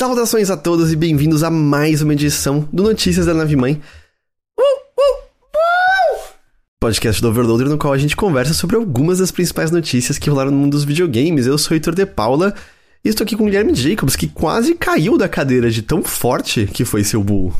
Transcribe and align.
Saudações 0.00 0.48
a 0.48 0.56
todos 0.56 0.90
e 0.90 0.96
bem-vindos 0.96 1.44
a 1.44 1.50
mais 1.50 2.00
uma 2.00 2.14
edição 2.14 2.66
do 2.72 2.82
Notícias 2.82 3.26
da 3.26 3.34
Nave 3.34 3.54
Mãe. 3.54 3.78
Uh, 4.58 4.62
uh, 4.62 5.14
uh! 5.54 6.20
Podcast 6.80 7.20
do 7.20 7.28
Overloader 7.28 7.68
no 7.68 7.76
qual 7.76 7.92
a 7.92 7.98
gente 7.98 8.16
conversa 8.16 8.54
sobre 8.54 8.76
algumas 8.76 9.18
das 9.18 9.30
principais 9.30 9.70
notícias 9.70 10.18
que 10.18 10.30
rolaram 10.30 10.52
no 10.52 10.56
mundo 10.56 10.70
dos 10.70 10.84
videogames. 10.84 11.46
Eu 11.46 11.58
sou 11.58 11.72
o 11.72 11.74
Heitor 11.74 11.94
de 11.94 12.06
Paula 12.06 12.54
e 13.04 13.10
estou 13.10 13.26
aqui 13.26 13.36
com 13.36 13.42
o 13.42 13.44
Guilherme 13.44 13.74
Jacobs, 13.74 14.16
que 14.16 14.26
quase 14.26 14.74
caiu 14.74 15.18
da 15.18 15.28
cadeira 15.28 15.70
de 15.70 15.82
tão 15.82 16.02
forte 16.02 16.64
que 16.64 16.86
foi 16.86 17.04
seu 17.04 17.22
bull. 17.22 17.52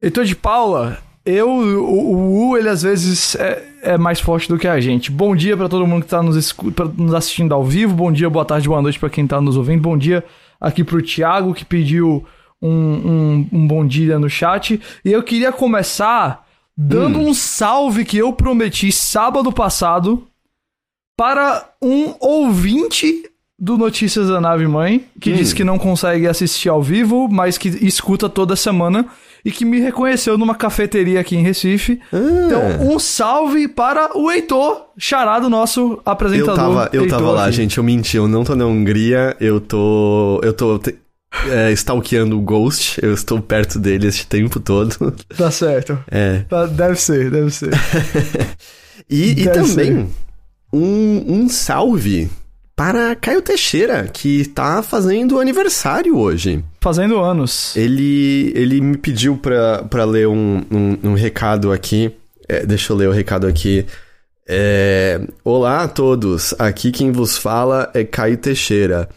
Heitor 0.00 0.24
de 0.24 0.36
Paula, 0.36 0.98
eu, 1.26 1.50
o, 1.50 2.50
o 2.50 2.56
ele 2.56 2.68
às 2.68 2.82
vezes 2.82 3.34
é, 3.34 3.64
é, 3.82 3.98
mais 3.98 4.20
forte 4.20 4.48
do 4.48 4.58
que 4.58 4.68
a 4.68 4.78
gente. 4.78 5.10
Bom 5.10 5.34
dia 5.34 5.56
para 5.56 5.68
todo 5.68 5.84
mundo 5.88 6.04
que 6.04 6.08
tá 6.08 6.22
nos, 6.22 6.54
nos 6.96 7.14
assistindo 7.14 7.52
ao 7.52 7.64
vivo. 7.64 7.96
Bom 7.96 8.12
dia, 8.12 8.30
boa 8.30 8.44
tarde, 8.44 8.68
boa 8.68 8.80
noite 8.80 9.00
para 9.00 9.10
quem 9.10 9.26
tá 9.26 9.40
nos 9.40 9.56
ouvindo. 9.56 9.82
Bom 9.82 9.98
dia 9.98 10.22
aqui 10.60 10.82
pro 10.82 11.02
Thiago, 11.02 11.54
que 11.54 11.64
pediu 11.64 12.24
um, 12.60 12.68
um, 12.70 13.48
um 13.52 13.66
bom 13.66 13.86
dia 13.86 14.18
no 14.18 14.28
chat. 14.28 14.80
E 15.04 15.12
eu 15.12 15.22
queria 15.22 15.52
começar 15.52 16.46
dando 16.76 17.18
hum. 17.18 17.28
um 17.28 17.34
salve 17.34 18.04
que 18.04 18.18
eu 18.18 18.32
prometi 18.32 18.92
sábado 18.92 19.52
passado 19.52 20.26
para 21.16 21.68
um 21.82 22.14
ouvinte 22.20 23.24
do 23.58 23.76
Notícias 23.76 24.28
da 24.28 24.40
Nave 24.40 24.68
Mãe, 24.68 25.04
que 25.20 25.32
hum. 25.32 25.34
disse 25.34 25.54
que 25.54 25.64
não 25.64 25.78
consegue 25.78 26.28
assistir 26.28 26.68
ao 26.68 26.82
vivo, 26.82 27.28
mas 27.28 27.58
que 27.58 27.68
escuta 27.84 28.28
toda 28.28 28.54
semana 28.54 29.06
e 29.44 29.50
que 29.50 29.64
me 29.64 29.80
reconheceu 29.80 30.36
numa 30.36 30.54
cafeteria 30.54 31.20
aqui 31.20 31.36
em 31.36 31.42
Recife. 31.42 32.00
Ah. 32.12 32.18
Então, 32.46 32.92
um 32.92 32.98
salve 32.98 33.68
para 33.68 34.16
o 34.16 34.30
Heitor, 34.30 34.86
charado 34.96 35.48
nosso 35.48 36.00
apresentador. 36.04 36.52
Eu 36.52 36.56
tava, 36.56 36.90
eu 36.92 37.08
tava 37.08 37.30
lá, 37.30 37.44
aqui. 37.44 37.56
gente, 37.56 37.78
eu 37.78 37.84
menti, 37.84 38.16
eu 38.16 38.28
não 38.28 38.44
tô 38.44 38.54
na 38.54 38.66
Hungria, 38.66 39.36
eu 39.40 39.60
tô. 39.60 40.40
Eu 40.42 40.52
tô. 40.52 40.80
É, 41.50 41.70
stalkeando 41.72 42.38
o 42.38 42.40
Ghost, 42.40 42.98
eu 43.02 43.12
estou 43.12 43.38
perto 43.38 43.78
dele 43.78 44.06
este 44.06 44.26
tempo 44.26 44.58
todo. 44.58 45.14
Tá 45.36 45.50
certo. 45.50 45.98
É. 46.10 46.38
Tá, 46.48 46.64
deve 46.64 46.96
ser, 46.96 47.30
deve 47.30 47.50
ser. 47.50 47.68
e, 49.08 49.34
deve 49.34 49.42
e 49.42 49.52
também 49.52 50.08
um, 50.72 51.24
um 51.28 51.48
salve 51.48 52.30
para 52.78 53.16
Caio 53.16 53.42
Teixeira, 53.42 54.04
que 54.06 54.40
está 54.40 54.80
fazendo 54.84 55.40
aniversário 55.40 56.16
hoje. 56.16 56.64
Fazendo 56.80 57.18
anos. 57.18 57.76
Ele, 57.76 58.52
ele 58.54 58.80
me 58.80 58.96
pediu 58.96 59.36
para 59.36 60.04
ler 60.04 60.28
um, 60.28 60.62
um, 60.70 60.98
um, 61.10 61.14
recado 61.14 61.72
aqui. 61.72 62.12
É, 62.48 62.64
deixa 62.64 62.92
eu 62.92 62.96
ler 62.96 63.08
o 63.08 63.12
recado 63.12 63.48
aqui. 63.48 63.84
É, 64.48 65.20
Olá 65.42 65.82
a 65.82 65.88
todos, 65.88 66.54
aqui 66.56 66.92
quem 66.92 67.10
vos 67.10 67.36
fala 67.36 67.90
é 67.94 68.04
Caio 68.04 68.36
Teixeira. 68.36 69.08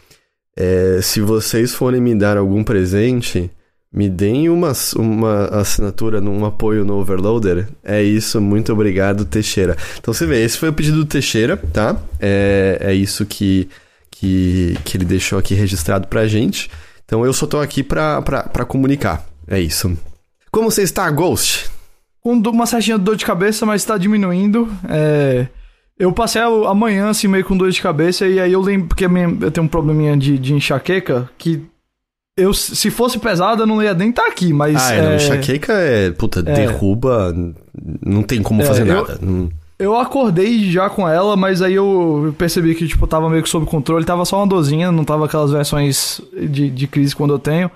É, 0.56 0.98
se 1.00 1.20
vocês 1.20 1.72
forem 1.72 2.00
me 2.00 2.16
dar 2.16 2.36
algum 2.36 2.64
presente, 2.64 3.48
me 3.92 4.08
deem 4.08 4.48
uma, 4.48 4.72
uma 4.96 5.44
assinatura, 5.48 6.20
um 6.20 6.46
apoio 6.46 6.84
no 6.84 6.94
Overloader. 6.94 7.68
É 7.84 8.02
isso, 8.02 8.40
muito 8.40 8.72
obrigado, 8.72 9.24
Teixeira. 9.24 9.76
Então 9.98 10.14
você 10.14 10.24
vê, 10.24 10.42
esse 10.42 10.56
foi 10.56 10.70
o 10.70 10.72
pedido 10.72 10.98
do 10.98 11.04
Teixeira, 11.04 11.56
tá? 11.56 11.96
É, 12.18 12.78
é 12.80 12.94
isso 12.94 13.26
que, 13.26 13.68
que, 14.10 14.78
que 14.84 14.96
ele 14.96 15.04
deixou 15.04 15.38
aqui 15.38 15.54
registrado 15.54 16.08
pra 16.08 16.26
gente. 16.26 16.70
Então 17.04 17.26
eu 17.26 17.32
só 17.34 17.46
tô 17.46 17.60
aqui 17.60 17.82
pra, 17.82 18.22
pra, 18.22 18.44
pra 18.44 18.64
comunicar. 18.64 19.26
É 19.46 19.60
isso. 19.60 19.94
Como 20.50 20.70
você 20.70 20.82
está, 20.82 21.10
Ghost? 21.10 21.70
Com 22.22 22.34
uma 22.34 22.66
certinha 22.66 22.96
dor 22.96 23.16
de 23.16 23.26
cabeça, 23.26 23.66
mas 23.66 23.84
tá 23.84 23.98
diminuindo. 23.98 24.68
É... 24.88 25.48
Eu 25.98 26.12
passei 26.12 26.40
amanhã, 26.40 27.10
assim, 27.10 27.28
meio 27.28 27.44
com 27.44 27.56
dor 27.56 27.70
de 27.70 27.80
cabeça, 27.80 28.26
e 28.26 28.40
aí 28.40 28.52
eu 28.52 28.60
lembro, 28.60 28.88
porque 28.88 29.04
eu 29.04 29.50
tenho 29.50 29.66
um 29.66 29.68
probleminha 29.68 30.16
de, 30.16 30.38
de 30.38 30.54
enxaqueca, 30.54 31.30
que 31.36 31.62
eu, 32.36 32.54
se 32.54 32.90
fosse 32.90 33.18
pesado, 33.18 33.62
eu 33.62 33.66
não 33.66 33.82
ia 33.82 33.92
nem 33.94 34.10
estar 34.10 34.22
tá 34.22 34.28
aqui, 34.28 34.52
mas. 34.52 34.76
Ah, 34.76 34.94
é, 34.94 35.02
não, 35.02 35.14
enxaqueca 35.16 35.72
é. 35.72 36.10
Puta, 36.10 36.40
é, 36.40 36.42
derruba. 36.42 37.34
Não 38.04 38.22
tem 38.22 38.42
como 38.42 38.62
é, 38.62 38.64
fazer 38.64 38.86
eu, 38.86 38.94
nada. 38.94 39.18
Eu 39.78 39.96
acordei 39.96 40.70
já 40.70 40.88
com 40.88 41.08
ela, 41.08 41.36
mas 41.36 41.60
aí 41.60 41.74
eu 41.74 42.34
percebi 42.38 42.74
que, 42.74 42.86
tipo, 42.86 43.06
tava 43.06 43.28
meio 43.28 43.42
que 43.42 43.48
sob 43.48 43.66
controle, 43.66 44.04
tava 44.04 44.24
só 44.24 44.38
uma 44.38 44.46
dorzinha, 44.46 44.92
não 44.92 45.04
tava 45.04 45.26
aquelas 45.26 45.50
versões 45.50 46.20
de, 46.32 46.70
de 46.70 46.86
crise 46.86 47.16
quando 47.16 47.34
eu 47.34 47.38
tenho. 47.38 47.70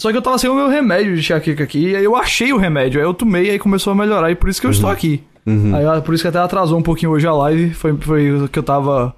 Só 0.00 0.10
que 0.10 0.16
eu 0.16 0.22
tava 0.22 0.38
sem 0.38 0.50
o 0.50 0.54
meu 0.54 0.68
remédio 0.68 1.14
de 1.14 1.20
enxaqueca 1.20 1.64
aqui, 1.64 1.90
e 1.90 1.96
aí 1.96 2.04
eu 2.04 2.16
achei 2.16 2.52
o 2.52 2.58
remédio, 2.58 3.00
aí 3.00 3.06
eu 3.06 3.14
tomei, 3.14 3.48
aí 3.48 3.58
começou 3.58 3.92
a 3.92 3.96
melhorar, 3.96 4.30
e 4.30 4.34
por 4.34 4.50
isso 4.50 4.60
que 4.60 4.66
eu 4.66 4.70
uhum. 4.70 4.74
estou 4.74 4.90
aqui. 4.90 5.22
Uhum. 5.46 5.74
Aí, 5.74 6.02
por 6.02 6.12
isso 6.12 6.24
que 6.24 6.28
até 6.28 6.38
atrasou 6.38 6.78
um 6.78 6.82
pouquinho 6.82 7.12
hoje 7.12 7.26
a 7.26 7.32
live, 7.32 7.72
foi, 7.72 7.96
foi 7.96 8.48
que 8.52 8.58
eu 8.58 8.62
tava. 8.62 9.14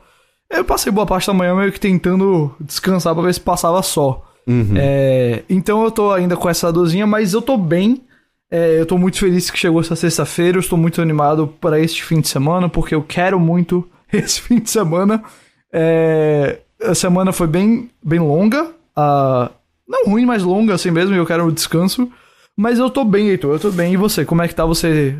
Eu 0.50 0.64
passei 0.64 0.92
boa 0.92 1.06
parte 1.06 1.26
da 1.26 1.32
manhã 1.32 1.54
meio 1.54 1.72
que 1.72 1.80
tentando 1.80 2.54
descansar 2.60 3.14
pra 3.14 3.24
ver 3.24 3.34
se 3.34 3.40
passava 3.40 3.82
só. 3.82 4.27
Uhum. 4.48 4.74
É, 4.76 5.42
então 5.48 5.84
eu 5.84 5.90
tô 5.90 6.10
ainda 6.10 6.34
com 6.34 6.48
essa 6.48 6.72
dorzinha, 6.72 7.06
mas 7.06 7.34
eu 7.34 7.42
tô 7.42 7.58
bem. 7.58 8.02
É, 8.50 8.80
eu 8.80 8.86
tô 8.86 8.96
muito 8.96 9.18
feliz 9.18 9.50
que 9.50 9.58
chegou 9.58 9.80
essa 9.80 9.94
sexta-feira. 9.94 10.56
Eu 10.56 10.60
estou 10.60 10.78
muito 10.78 11.02
animado 11.02 11.46
para 11.60 11.78
este 11.78 12.02
fim 12.02 12.20
de 12.20 12.28
semana, 12.28 12.66
porque 12.66 12.94
eu 12.94 13.02
quero 13.02 13.38
muito 13.38 13.86
esse 14.10 14.40
fim 14.40 14.58
de 14.58 14.70
semana. 14.70 15.22
É, 15.70 16.60
a 16.82 16.94
semana 16.94 17.30
foi 17.30 17.46
bem, 17.46 17.90
bem 18.02 18.18
longa. 18.18 18.64
Uh, 18.96 19.50
não 19.86 20.06
ruim, 20.06 20.24
mas 20.24 20.42
longa 20.42 20.74
assim 20.74 20.90
mesmo. 20.90 21.14
E 21.14 21.18
eu 21.18 21.26
quero 21.26 21.46
um 21.46 21.52
descanso. 21.52 22.10
Mas 22.56 22.78
eu 22.78 22.88
tô 22.88 23.04
bem, 23.04 23.28
Heitor. 23.28 23.54
Eu 23.54 23.60
tô 23.60 23.70
bem. 23.70 23.92
E 23.92 23.96
você? 23.98 24.24
Como 24.24 24.40
é 24.42 24.48
que 24.48 24.54
tá? 24.54 24.64
Você 24.64 25.16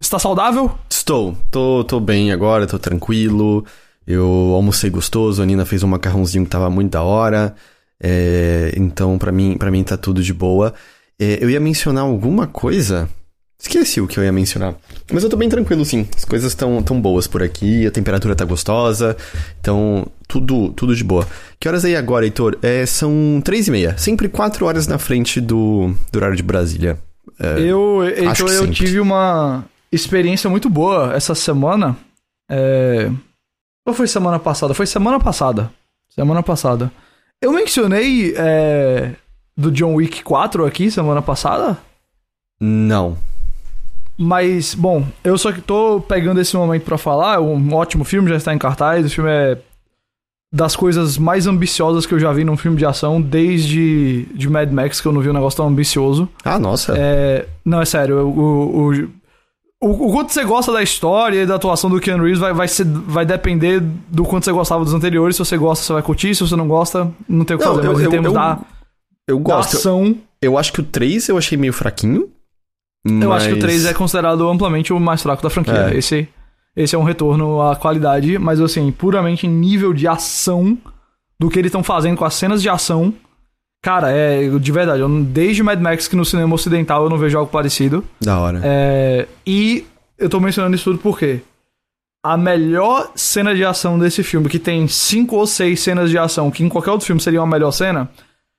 está 0.00 0.18
saudável? 0.18 0.70
Estou. 0.88 1.36
Tô, 1.50 1.84
tô 1.84 2.00
bem 2.00 2.32
agora, 2.32 2.66
tô 2.66 2.78
tranquilo. 2.78 3.66
Eu 4.06 4.52
almocei 4.54 4.88
gostoso. 4.88 5.42
A 5.42 5.46
Nina 5.46 5.66
fez 5.66 5.82
um 5.82 5.88
macarrãozinho 5.88 6.44
que 6.44 6.50
tava 6.50 6.70
muito 6.70 6.92
da 6.92 7.02
hora. 7.02 7.54
É, 8.02 8.72
então, 8.76 9.18
para 9.18 9.32
mim, 9.32 9.56
para 9.56 9.70
mim 9.70 9.82
tá 9.82 9.96
tudo 9.96 10.22
de 10.22 10.32
boa. 10.32 10.74
É, 11.18 11.38
eu 11.42 11.48
ia 11.48 11.60
mencionar 11.60 12.04
alguma 12.04 12.46
coisa. 12.46 13.08
Esqueci 13.58 14.00
o 14.00 14.06
que 14.06 14.18
eu 14.18 14.24
ia 14.24 14.32
mencionar. 14.32 14.74
Mas 15.10 15.24
eu 15.24 15.30
tô 15.30 15.36
bem 15.36 15.48
tranquilo, 15.48 15.84
sim. 15.84 16.06
As 16.14 16.26
coisas 16.26 16.52
estão 16.52 16.82
tão 16.82 17.00
boas 17.00 17.26
por 17.26 17.42
aqui, 17.42 17.86
a 17.86 17.90
temperatura 17.90 18.36
tá 18.36 18.44
gostosa. 18.44 19.16
Então, 19.58 20.06
tudo 20.28 20.70
tudo 20.72 20.94
de 20.94 21.02
boa. 21.02 21.26
Que 21.58 21.66
horas 21.66 21.84
aí 21.84 21.96
agora, 21.96 22.26
Heitor? 22.26 22.58
É, 22.62 22.84
são 22.84 23.40
três 23.42 23.66
e 23.66 23.70
meia. 23.70 23.96
Sempre 23.96 24.28
quatro 24.28 24.66
horas 24.66 24.86
na 24.86 24.98
frente 24.98 25.40
do, 25.40 25.94
do 26.12 26.16
horário 26.16 26.36
de 26.36 26.42
Brasília. 26.42 26.98
É, 27.40 27.60
eu, 27.60 28.04
Heitor, 28.04 28.50
eu 28.50 28.70
tive 28.70 29.00
uma 29.00 29.64
experiência 29.90 30.50
muito 30.50 30.68
boa 30.68 31.14
essa 31.14 31.34
semana. 31.34 31.96
É... 32.50 33.10
Ou 33.86 33.94
foi 33.94 34.06
semana 34.06 34.38
passada? 34.38 34.74
Foi 34.74 34.86
semana 34.86 35.18
passada. 35.18 35.70
Semana 36.10 36.42
passada. 36.42 36.92
Eu 37.40 37.52
mencionei 37.52 38.34
é, 38.36 39.12
do 39.56 39.70
John 39.70 39.94
Wick 39.94 40.22
4 40.22 40.64
aqui 40.64 40.90
semana 40.90 41.20
passada? 41.20 41.78
Não. 42.60 43.16
Mas, 44.18 44.74
bom, 44.74 45.06
eu 45.22 45.36
só 45.36 45.52
que 45.52 45.60
tô 45.60 46.00
pegando 46.00 46.40
esse 46.40 46.56
momento 46.56 46.84
para 46.84 46.96
falar. 46.96 47.36
É 47.36 47.38
um 47.38 47.74
ótimo 47.74 48.04
filme, 48.04 48.30
já 48.30 48.36
está 48.36 48.54
em 48.54 48.58
cartaz. 48.58 49.04
O 49.04 49.10
filme 49.10 49.30
é 49.30 49.58
das 50.52 50.74
coisas 50.74 51.18
mais 51.18 51.46
ambiciosas 51.46 52.06
que 52.06 52.14
eu 52.14 52.18
já 52.18 52.32
vi 52.32 52.44
num 52.44 52.56
filme 52.56 52.78
de 52.78 52.86
ação 52.86 53.20
desde 53.20 54.26
de 54.32 54.48
Mad 54.48 54.70
Max, 54.70 55.00
que 55.00 55.06
eu 55.06 55.12
não 55.12 55.20
vi 55.20 55.28
um 55.28 55.34
negócio 55.34 55.58
tão 55.58 55.68
ambicioso. 55.68 56.28
Ah, 56.42 56.58
nossa. 56.58 56.94
É, 56.96 57.46
não, 57.62 57.82
é 57.82 57.84
sério. 57.84 58.26
O, 58.26 58.88
o, 58.88 59.08
o, 59.80 60.08
o, 60.08 60.12
quanto 60.12 60.32
você 60.32 60.44
gosta 60.44 60.72
da 60.72 60.82
história 60.82 61.42
e 61.42 61.46
da 61.46 61.56
atuação 61.56 61.90
do 61.90 62.00
Keanu 62.00 62.24
Reeves 62.24 62.40
vai, 62.40 62.52
vai, 62.52 62.68
ser, 62.68 62.84
vai 62.84 63.26
depender 63.26 63.80
do 63.80 64.24
quanto 64.24 64.44
você 64.44 64.52
gostava 64.52 64.84
dos 64.84 64.94
anteriores. 64.94 65.36
Se 65.36 65.44
você 65.44 65.56
gosta, 65.56 65.84
você 65.84 65.92
vai 65.92 66.02
curtir. 66.02 66.34
Se 66.34 66.40
você 66.40 66.56
não 66.56 66.66
gosta, 66.66 67.10
não 67.28 67.44
tem 67.44 67.56
o 67.56 67.58
que 67.58 67.64
não, 67.64 67.74
fazer. 67.74 67.86
Eu, 67.86 67.92
mas 67.92 68.02
eu, 68.02 68.06
em 68.06 68.10
termos 68.10 68.26
eu, 68.28 68.32
da, 68.32 68.58
eu 69.28 69.38
gosto. 69.38 69.72
da 69.72 69.78
ação... 69.78 70.16
Eu 70.40 70.58
acho 70.58 70.72
que 70.72 70.80
o 70.80 70.84
3 70.84 71.28
eu 71.28 71.38
achei 71.38 71.56
meio 71.58 71.72
fraquinho. 71.72 72.30
Mas... 73.06 73.22
Eu 73.22 73.32
acho 73.32 73.48
que 73.48 73.54
o 73.54 73.58
3 73.58 73.86
é 73.86 73.94
considerado 73.94 74.48
amplamente 74.48 74.92
o 74.92 75.00
mais 75.00 75.22
fraco 75.22 75.42
da 75.42 75.50
franquia. 75.50 75.90
É. 75.92 75.96
Esse, 75.96 76.28
esse 76.74 76.94
é 76.94 76.98
um 76.98 77.02
retorno 77.02 77.60
à 77.62 77.76
qualidade, 77.76 78.38
mas 78.38 78.60
assim, 78.60 78.90
puramente 78.92 79.46
em 79.46 79.50
nível 79.50 79.92
de 79.92 80.06
ação 80.06 80.76
do 81.38 81.48
que 81.48 81.58
eles 81.58 81.68
estão 81.68 81.82
fazendo 81.82 82.16
com 82.16 82.24
as 82.24 82.34
cenas 82.34 82.62
de 82.62 82.68
ação 82.68 83.14
Cara, 83.82 84.10
é 84.10 84.48
de 84.48 84.72
verdade, 84.72 85.00
eu, 85.00 85.08
desde 85.08 85.62
Mad 85.62 85.80
Max 85.80 86.08
que 86.08 86.16
no 86.16 86.24
cinema 86.24 86.54
ocidental 86.54 87.04
eu 87.04 87.10
não 87.10 87.18
vejo 87.18 87.38
algo 87.38 87.50
parecido. 87.50 88.04
Da 88.20 88.38
hora. 88.38 88.60
É, 88.64 89.26
e 89.46 89.86
eu 90.18 90.28
tô 90.28 90.40
mencionando 90.40 90.74
isso 90.74 90.84
tudo 90.84 90.98
porque 90.98 91.40
a 92.24 92.36
melhor 92.36 93.12
cena 93.14 93.54
de 93.54 93.64
ação 93.64 93.98
desse 93.98 94.22
filme, 94.24 94.48
que 94.48 94.58
tem 94.58 94.88
cinco 94.88 95.36
ou 95.36 95.46
seis 95.46 95.78
cenas 95.78 96.10
de 96.10 96.18
ação, 96.18 96.50
que 96.50 96.64
em 96.64 96.68
qualquer 96.68 96.90
outro 96.90 97.06
filme 97.06 97.20
seria 97.20 97.40
uma 97.40 97.46
melhor 97.46 97.70
cena, 97.70 98.10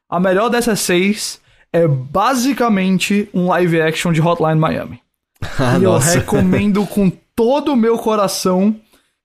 a 0.10 0.20
melhor 0.20 0.50
dessas 0.50 0.80
seis 0.80 1.42
é 1.74 1.86
basicamente 1.86 3.30
um 3.34 3.48
live 3.48 3.82
action 3.82 4.14
de 4.14 4.22
Hotline 4.22 4.60
Miami. 4.60 5.02
Ah, 5.60 5.78
e 5.78 5.82
nossa. 5.82 6.16
eu 6.16 6.22
recomendo 6.22 6.86
com 6.86 7.12
todo 7.36 7.74
o 7.74 7.76
meu 7.76 7.98
coração 7.98 8.76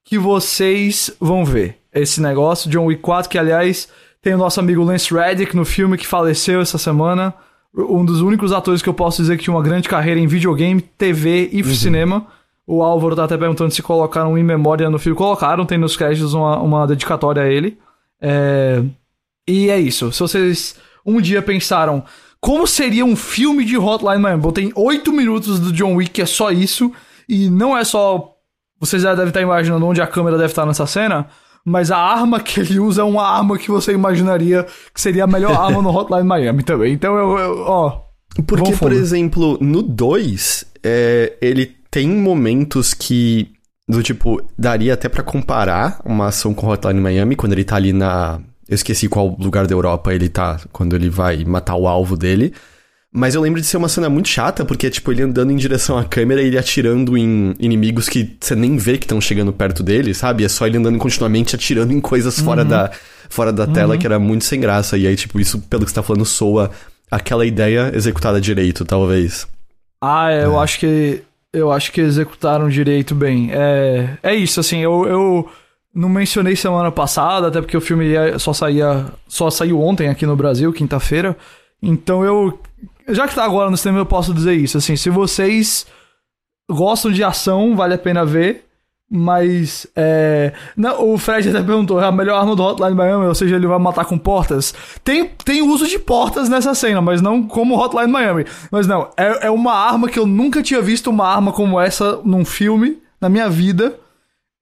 que 0.04 0.18
vocês 0.18 1.10
vão 1.20 1.44
ver 1.44 1.78
esse 1.94 2.20
negócio. 2.20 2.70
John 2.70 2.86
Wick 2.86 3.00
4, 3.00 3.30
que 3.30 3.38
aliás 3.38 3.88
tem 4.22 4.34
o 4.34 4.38
nosso 4.38 4.60
amigo 4.60 4.84
Lance 4.84 5.12
Reddick 5.12 5.54
no 5.54 5.64
filme 5.64 5.98
que 5.98 6.06
faleceu 6.06 6.60
essa 6.60 6.78
semana. 6.78 7.34
Um 7.74 8.04
dos 8.04 8.20
únicos 8.20 8.52
atores 8.52 8.80
que 8.80 8.88
eu 8.88 8.94
posso 8.94 9.20
dizer 9.20 9.36
que 9.36 9.44
tinha 9.44 9.54
uma 9.54 9.62
grande 9.62 9.88
carreira 9.88 10.20
em 10.20 10.26
videogame, 10.26 10.80
TV 10.80 11.50
e 11.52 11.60
uhum. 11.60 11.74
cinema. 11.74 12.26
O 12.66 12.82
Álvaro 12.82 13.16
tá 13.16 13.24
até 13.24 13.36
perguntando 13.36 13.72
se 13.72 13.82
colocaram 13.82 14.38
em 14.38 14.44
memória 14.44 14.88
no 14.88 14.98
filme. 14.98 15.18
Colocaram, 15.18 15.66
tem 15.66 15.76
nos 15.76 15.96
créditos 15.96 16.34
uma, 16.34 16.58
uma 16.60 16.86
dedicatória 16.86 17.42
a 17.42 17.48
ele. 17.48 17.76
É... 18.20 18.82
E 19.48 19.68
é 19.68 19.80
isso. 19.80 20.12
Se 20.12 20.20
vocês. 20.20 20.76
um 21.04 21.20
dia 21.20 21.42
pensaram 21.42 22.04
como 22.42 22.66
seria 22.66 23.04
um 23.04 23.14
filme 23.14 23.64
de 23.64 23.78
Hotline 23.78 24.20
Miami. 24.20 24.52
Tem 24.52 24.72
oito 24.74 25.12
minutos 25.12 25.60
do 25.60 25.72
John 25.72 25.94
Wick 25.94 26.10
que 26.10 26.22
é 26.22 26.26
só 26.26 26.50
isso, 26.50 26.92
e 27.28 27.48
não 27.48 27.76
é 27.76 27.84
só. 27.84 28.34
Vocês 28.80 29.02
já 29.02 29.14
devem 29.14 29.28
estar 29.28 29.40
imaginando 29.40 29.86
onde 29.86 30.02
a 30.02 30.06
câmera 30.08 30.36
deve 30.36 30.50
estar 30.50 30.66
nessa 30.66 30.84
cena, 30.84 31.28
mas 31.64 31.90
a 31.90 31.98
arma 31.98 32.40
que 32.40 32.60
ele 32.60 32.78
usa 32.78 33.02
é 33.02 33.04
uma 33.04 33.26
arma 33.26 33.58
que 33.58 33.70
você 33.70 33.92
imaginaria 33.92 34.66
que 34.92 35.00
seria 35.00 35.24
a 35.24 35.26
melhor 35.26 35.52
arma 35.56 35.80
no 35.80 35.90
Hotline 35.94 36.26
Miami 36.26 36.62
também. 36.62 36.92
Então 36.92 37.16
eu, 37.16 37.38
eu 37.38 37.58
ó. 37.60 38.02
Porque, 38.46 38.74
por 38.76 38.92
exemplo, 38.92 39.58
no 39.60 39.82
2, 39.82 40.64
é, 40.82 41.34
ele 41.40 41.66
tem 41.90 42.08
momentos 42.08 42.94
que. 42.94 43.50
Do 43.86 44.02
tipo, 44.02 44.40
daria 44.56 44.94
até 44.94 45.08
para 45.08 45.22
comparar 45.22 46.00
uma 46.04 46.28
ação 46.28 46.54
com 46.54 46.68
Hotline 46.68 47.00
Miami, 47.00 47.36
quando 47.36 47.52
ele 47.52 47.64
tá 47.64 47.76
ali 47.76 47.92
na. 47.92 48.40
Eu 48.68 48.74
esqueci 48.74 49.08
qual 49.08 49.36
lugar 49.38 49.66
da 49.66 49.74
Europa 49.74 50.14
ele 50.14 50.28
tá, 50.28 50.58
quando 50.72 50.96
ele 50.96 51.10
vai 51.10 51.44
matar 51.44 51.74
o 51.74 51.86
alvo 51.86 52.16
dele. 52.16 52.54
Mas 53.14 53.34
eu 53.34 53.42
lembro 53.42 53.60
de 53.60 53.66
ser 53.66 53.76
uma 53.76 53.90
cena 53.90 54.08
muito 54.08 54.30
chata, 54.30 54.64
porque 54.64 54.86
é 54.86 54.90
tipo 54.90 55.12
ele 55.12 55.22
andando 55.22 55.50
em 55.52 55.56
direção 55.56 55.98
à 55.98 56.04
câmera 56.04 56.40
e 56.40 56.46
ele 56.46 56.56
atirando 56.56 57.14
em 57.14 57.54
inimigos 57.58 58.08
que 58.08 58.36
você 58.40 58.56
nem 58.56 58.78
vê 58.78 58.96
que 58.96 59.04
estão 59.04 59.20
chegando 59.20 59.52
perto 59.52 59.82
dele, 59.82 60.14
sabe? 60.14 60.44
É 60.44 60.48
só 60.48 60.66
ele 60.66 60.78
andando 60.78 60.96
continuamente 60.96 61.54
atirando 61.54 61.92
em 61.92 62.00
coisas 62.00 62.38
uhum. 62.38 62.44
fora 62.44 62.64
da, 62.64 62.90
fora 63.28 63.52
da 63.52 63.64
uhum. 63.64 63.72
tela, 63.74 63.98
que 63.98 64.06
era 64.06 64.18
muito 64.18 64.44
sem 64.44 64.58
graça. 64.58 64.96
E 64.96 65.06
aí, 65.06 65.14
tipo, 65.14 65.38
isso, 65.38 65.60
pelo 65.60 65.84
que 65.84 65.90
você 65.90 65.94
tá 65.94 66.02
falando, 66.02 66.24
soa 66.24 66.70
aquela 67.10 67.44
ideia 67.44 67.92
executada 67.94 68.40
direito, 68.40 68.82
talvez. 68.82 69.46
Ah, 70.00 70.32
é, 70.32 70.40
é. 70.40 70.44
eu 70.46 70.58
acho 70.58 70.80
que. 70.80 71.22
Eu 71.52 71.70
acho 71.70 71.92
que 71.92 72.00
executaram 72.00 72.70
direito 72.70 73.14
bem. 73.14 73.50
É, 73.52 74.16
é 74.22 74.34
isso, 74.34 74.58
assim, 74.58 74.78
eu, 74.78 75.06
eu 75.06 75.50
não 75.94 76.08
mencionei 76.08 76.56
semana 76.56 76.90
passada, 76.90 77.48
até 77.48 77.60
porque 77.60 77.76
o 77.76 77.80
filme 77.80 78.06
só 78.38 78.54
saía. 78.54 79.04
Só 79.28 79.50
saiu 79.50 79.82
ontem 79.82 80.08
aqui 80.08 80.24
no 80.24 80.34
Brasil, 80.34 80.72
quinta-feira. 80.72 81.36
Então 81.82 82.24
eu 82.24 82.58
já 83.12 83.28
que 83.28 83.34
tá 83.34 83.44
agora 83.44 83.70
no 83.70 83.76
cinema, 83.76 84.00
eu 84.00 84.06
posso 84.06 84.34
dizer 84.34 84.54
isso. 84.54 84.78
Assim, 84.78 84.96
se 84.96 85.10
vocês 85.10 85.86
gostam 86.70 87.10
de 87.10 87.22
ação, 87.22 87.76
vale 87.76 87.94
a 87.94 87.98
pena 87.98 88.24
ver. 88.24 88.64
Mas, 89.14 89.86
é... 89.94 90.54
Não, 90.74 91.12
o 91.12 91.18
Fred 91.18 91.50
até 91.50 91.62
perguntou, 91.62 92.00
é 92.00 92.06
a 92.06 92.10
melhor 92.10 92.40
arma 92.40 92.56
do 92.56 92.62
Hotline 92.62 92.94
Miami, 92.94 93.26
ou 93.26 93.34
seja, 93.34 93.56
ele 93.56 93.66
vai 93.66 93.78
matar 93.78 94.06
com 94.06 94.16
portas. 94.16 94.74
Tem, 95.04 95.30
tem 95.44 95.60
uso 95.60 95.86
de 95.86 95.98
portas 95.98 96.48
nessa 96.48 96.74
cena, 96.74 97.02
mas 97.02 97.20
não 97.20 97.42
como 97.42 97.78
Hotline 97.78 98.10
Miami. 98.10 98.46
Mas 98.70 98.86
não, 98.86 99.10
é, 99.14 99.48
é 99.48 99.50
uma 99.50 99.74
arma 99.74 100.08
que 100.08 100.18
eu 100.18 100.26
nunca 100.26 100.62
tinha 100.62 100.80
visto 100.80 101.10
uma 101.10 101.28
arma 101.28 101.52
como 101.52 101.78
essa 101.78 102.20
num 102.24 102.42
filme 102.42 103.02
na 103.20 103.28
minha 103.28 103.50
vida. 103.50 103.94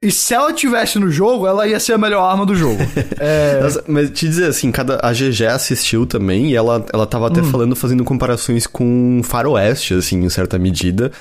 E 0.02 0.10
se 0.10 0.32
ela 0.32 0.50
tivesse 0.50 0.98
no 0.98 1.10
jogo, 1.10 1.46
ela 1.46 1.66
ia 1.66 1.78
ser 1.78 1.92
a 1.92 1.98
melhor 1.98 2.22
arma 2.22 2.46
do 2.46 2.54
jogo. 2.54 2.80
é... 3.20 3.60
mas, 3.62 3.78
mas, 3.86 4.10
te 4.10 4.26
dizer 4.26 4.46
assim, 4.46 4.72
cada, 4.72 4.98
a 5.02 5.12
GG 5.12 5.44
assistiu 5.46 6.06
também 6.06 6.50
e 6.50 6.56
ela, 6.56 6.84
ela 6.90 7.06
tava 7.06 7.26
até 7.26 7.42
hum. 7.42 7.50
falando, 7.50 7.76
fazendo 7.76 8.02
comparações 8.02 8.66
com 8.66 9.20
Faroeste, 9.22 9.92
assim, 9.92 10.24
em 10.24 10.28
certa 10.30 10.58
medida. 10.58 11.12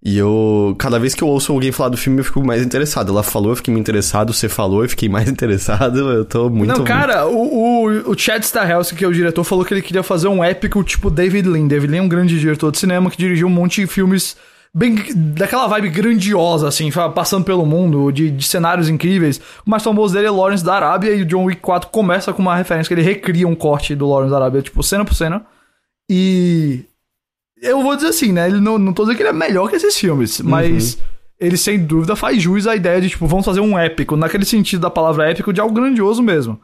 E 0.00 0.16
eu, 0.16 0.76
cada 0.78 1.00
vez 1.00 1.12
que 1.12 1.24
eu 1.24 1.26
ouço 1.26 1.52
alguém 1.52 1.72
falar 1.72 1.88
do 1.88 1.96
filme, 1.96 2.20
eu 2.20 2.24
fico 2.24 2.44
mais 2.44 2.62
interessado. 2.62 3.10
Ela 3.10 3.24
falou, 3.24 3.50
eu 3.50 3.56
fiquei 3.56 3.74
mais 3.74 3.80
interessado. 3.80 4.32
Você 4.32 4.48
falou, 4.48 4.84
eu 4.84 4.88
fiquei 4.88 5.08
mais 5.08 5.26
interessado. 5.28 5.98
Eu 5.98 6.24
tô 6.24 6.48
muito. 6.48 6.78
Não, 6.78 6.84
cara, 6.84 7.26
muito... 7.26 7.36
o, 7.36 7.88
o, 7.88 8.12
o 8.12 8.16
Chad 8.16 8.44
Stahelski, 8.44 8.94
que 8.94 9.04
é 9.04 9.08
o 9.08 9.12
diretor, 9.12 9.42
falou 9.42 9.64
que 9.64 9.74
ele 9.74 9.82
queria 9.82 10.04
fazer 10.04 10.28
um 10.28 10.44
épico 10.44 10.84
tipo 10.84 11.10
David 11.10 11.48
Lean. 11.48 11.66
David 11.66 11.90
Lean 11.90 12.02
é 12.02 12.04
um 12.04 12.08
grande 12.08 12.38
diretor 12.38 12.70
de 12.70 12.78
cinema 12.78 13.10
que 13.10 13.16
dirigiu 13.16 13.48
um 13.48 13.50
monte 13.50 13.80
de 13.80 13.88
filmes 13.88 14.36
bem 14.74 14.96
daquela 15.14 15.66
vibe 15.66 15.90
grandiosa, 15.90 16.68
assim, 16.68 16.90
passando 17.14 17.44
pelo 17.44 17.66
mundo, 17.66 18.10
de, 18.12 18.30
de, 18.30 18.46
cenários 18.46 18.88
incríveis. 18.88 19.40
O 19.66 19.70
mais 19.70 19.82
famoso 19.82 20.14
dele 20.14 20.26
é 20.26 20.30
Lawrence 20.30 20.64
da 20.64 20.74
Arábia, 20.74 21.14
e 21.14 21.22
o 21.22 21.26
John 21.26 21.44
Wick 21.44 21.60
4 21.60 21.90
começa 21.90 22.32
com 22.32 22.42
uma 22.42 22.56
referência 22.56 22.88
que 22.88 22.94
ele 22.94 23.06
recria 23.06 23.48
um 23.48 23.54
corte 23.54 23.94
do 23.94 24.08
Lawrence 24.08 24.30
da 24.30 24.36
Arábia, 24.36 24.62
tipo, 24.62 24.82
cena 24.82 25.04
por 25.04 25.14
cena. 25.14 25.44
E. 26.10 26.84
Eu 27.60 27.82
vou 27.82 27.96
dizer 27.96 28.08
assim, 28.08 28.32
né? 28.32 28.46
Ele 28.46 28.60
não, 28.60 28.78
não 28.78 28.92
tô 28.92 29.02
dizendo 29.02 29.16
que 29.16 29.22
ele 29.22 29.30
é 29.30 29.32
melhor 29.32 29.68
que 29.68 29.76
esses 29.76 29.98
filmes, 29.98 30.40
mas. 30.40 30.94
Uhum. 30.94 31.00
Ele 31.40 31.56
sem 31.56 31.78
dúvida 31.78 32.16
faz 32.16 32.42
jus 32.42 32.66
à 32.66 32.74
ideia 32.74 33.00
de, 33.00 33.10
tipo, 33.10 33.24
vamos 33.24 33.46
fazer 33.46 33.60
um 33.60 33.78
épico, 33.78 34.16
naquele 34.16 34.44
sentido 34.44 34.80
da 34.80 34.90
palavra 34.90 35.30
épico, 35.30 35.52
de 35.52 35.60
algo 35.60 35.72
grandioso 35.72 36.20
mesmo. 36.20 36.60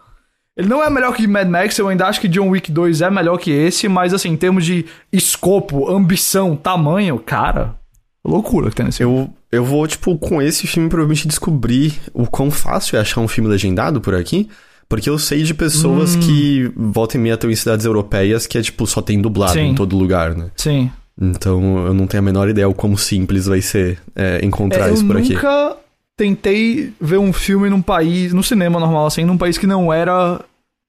Ele 0.57 0.69
não 0.69 0.83
é 0.83 0.91
melhor 0.91 1.15
que 1.15 1.27
Mad 1.29 1.49
Max, 1.49 1.79
eu 1.79 1.89
ainda 1.89 2.07
acho 2.07 2.21
que 2.21 2.29
John 2.29 2.49
Wick 2.49 2.73
2 2.73 3.01
é 3.01 3.11
melhor 3.11 3.39
que 3.39 3.53
esse, 3.53 3.89
mas 3.89 4.13
assim, 4.13 4.31
em 4.31 4.37
termos 4.37 4.65
de 4.65 4.85
escopo, 5.13 5.89
ambição, 5.89 6.57
tamanho, 6.57 7.19
cara, 7.19 7.77
loucura 8.25 8.71
que 8.71 8.77
tem 8.77 8.87
nesse 8.87 9.03
eu, 9.03 9.31
Eu 9.53 9.65
vou, 9.65 9.87
tipo, 9.87 10.17
com 10.19 10.41
esse 10.41 10.67
filme 10.67 10.89
provavelmente 10.89 11.29
descobrir 11.29 11.95
o 12.13 12.27
quão 12.27 12.51
fácil 12.51 12.97
é 12.97 13.01
achar 13.01 13.21
um 13.21 13.29
filme 13.29 13.49
legendado 13.49 14.01
por 14.01 14.15
aqui. 14.15 14.49
Porque 14.89 15.09
eu 15.09 15.19
sei 15.19 15.43
de 15.43 15.55
pessoas 15.55 16.15
hum. 16.15 16.21
que 16.21 16.71
voltam 16.77 17.19
e 17.19 17.25
meia 17.25 17.35
estão 17.35 17.51
em 17.51 17.57
cidades 17.57 17.87
europeias 17.87 18.47
que 18.47 18.59
é, 18.59 18.63
tipo, 18.63 18.87
só 18.87 19.01
tem 19.01 19.21
dublado 19.21 19.55
Sim. 19.55 19.71
em 19.71 19.75
todo 19.75 19.97
lugar, 19.97 20.35
né? 20.35 20.51
Sim. 20.57 20.91
Então 21.21 21.87
eu 21.87 21.95
não 21.95 22.07
tenho 22.07 22.23
a 22.23 22.25
menor 22.25 22.49
ideia 22.49 22.69
o 22.69 22.75
quão 22.75 22.97
simples 22.97 23.47
vai 23.47 23.61
ser 23.61 23.99
é, 24.15 24.45
encontrar 24.45 24.91
é, 24.91 24.93
isso 24.93 25.07
por 25.07 25.17
aqui. 25.17 25.33
Eu 25.33 25.37
nunca 25.37 25.77
tentei 26.17 26.93
ver 27.01 27.19
um 27.19 27.33
filme 27.33 27.71
num 27.71 27.81
país, 27.81 28.33
no 28.33 28.43
cinema 28.43 28.79
normal, 28.79 29.07
assim, 29.07 29.25
num 29.25 29.39
país 29.39 29.57
que 29.57 29.67
não 29.67 29.93
era 29.93 30.41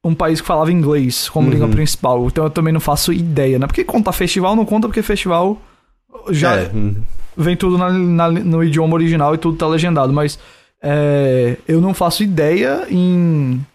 um 0.03 0.13
país 0.13 0.41
que 0.41 0.47
falava 0.47 0.71
inglês 0.71 1.29
como 1.29 1.47
uhum. 1.47 1.53
língua 1.53 1.67
principal. 1.67 2.25
Então 2.27 2.43
eu 2.43 2.49
também 2.49 2.73
não 2.73 2.79
faço 2.79 3.13
ideia, 3.13 3.57
né? 3.57 3.65
Porque 3.65 3.83
conta 3.83 4.11
festival, 4.11 4.55
não 4.55 4.65
conta 4.65 4.87
porque 4.87 5.01
festival 5.01 5.61
já 6.31 6.55
é. 6.55 6.71
Vem 7.37 7.55
tudo 7.55 7.77
na, 7.77 7.91
na, 7.91 8.31
no 8.31 8.63
idioma 8.63 8.93
original 8.93 9.33
e 9.35 9.37
tudo 9.37 9.57
tá 9.57 9.67
legendado, 9.67 10.11
mas 10.13 10.39
é, 10.81 11.57
eu 11.67 11.81
não 11.81 11.93
faço 11.93 12.23
ideia 12.23 12.85
em, 12.89 13.65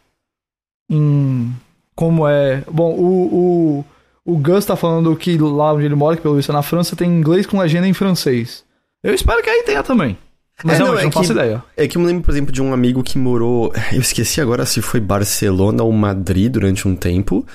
em 0.91 1.53
como 1.95 2.27
é. 2.27 2.63
Bom, 2.71 2.95
o, 2.95 3.85
o, 4.25 4.33
o 4.33 4.39
Gus 4.39 4.65
tá 4.65 4.77
falando 4.77 5.15
que 5.17 5.37
lá 5.37 5.73
onde 5.73 5.85
ele 5.85 5.95
mora, 5.95 6.17
que 6.17 6.23
pelo 6.23 6.37
visto 6.37 6.51
é 6.51 6.55
na 6.55 6.63
França, 6.63 6.97
tem 6.97 7.11
inglês 7.11 7.47
com 7.47 7.59
legenda 7.59 7.87
em 7.87 7.93
francês. 7.93 8.65
Eu 9.03 9.15
espero 9.15 9.43
que 9.43 9.51
aí 9.51 9.63
tenha 9.65 9.83
também. 9.83 10.17
Mas 10.63 10.79
é, 10.79 10.83
não, 10.83 10.99
é 10.99 11.05
não 11.05 11.13
faço 11.13 11.33
ideia. 11.33 11.63
É 11.77 11.89
que 11.89 11.97
eu 11.97 12.01
me 12.01 12.07
lembro, 12.07 12.23
por 12.23 12.31
exemplo, 12.31 12.53
de 12.53 12.61
um 12.61 12.73
amigo 12.73 13.03
que 13.03 13.19
morou. 13.19 13.73
Eu 13.93 14.01
esqueci 14.01 14.41
agora 14.41 14.67
se 14.67 14.83
foi 14.83 15.01
Barcelona 15.01 15.83
ou 15.83 15.93
Madrid 15.93 16.53
durante 16.53 16.87
um 16.87 16.95
tempo 16.95 17.47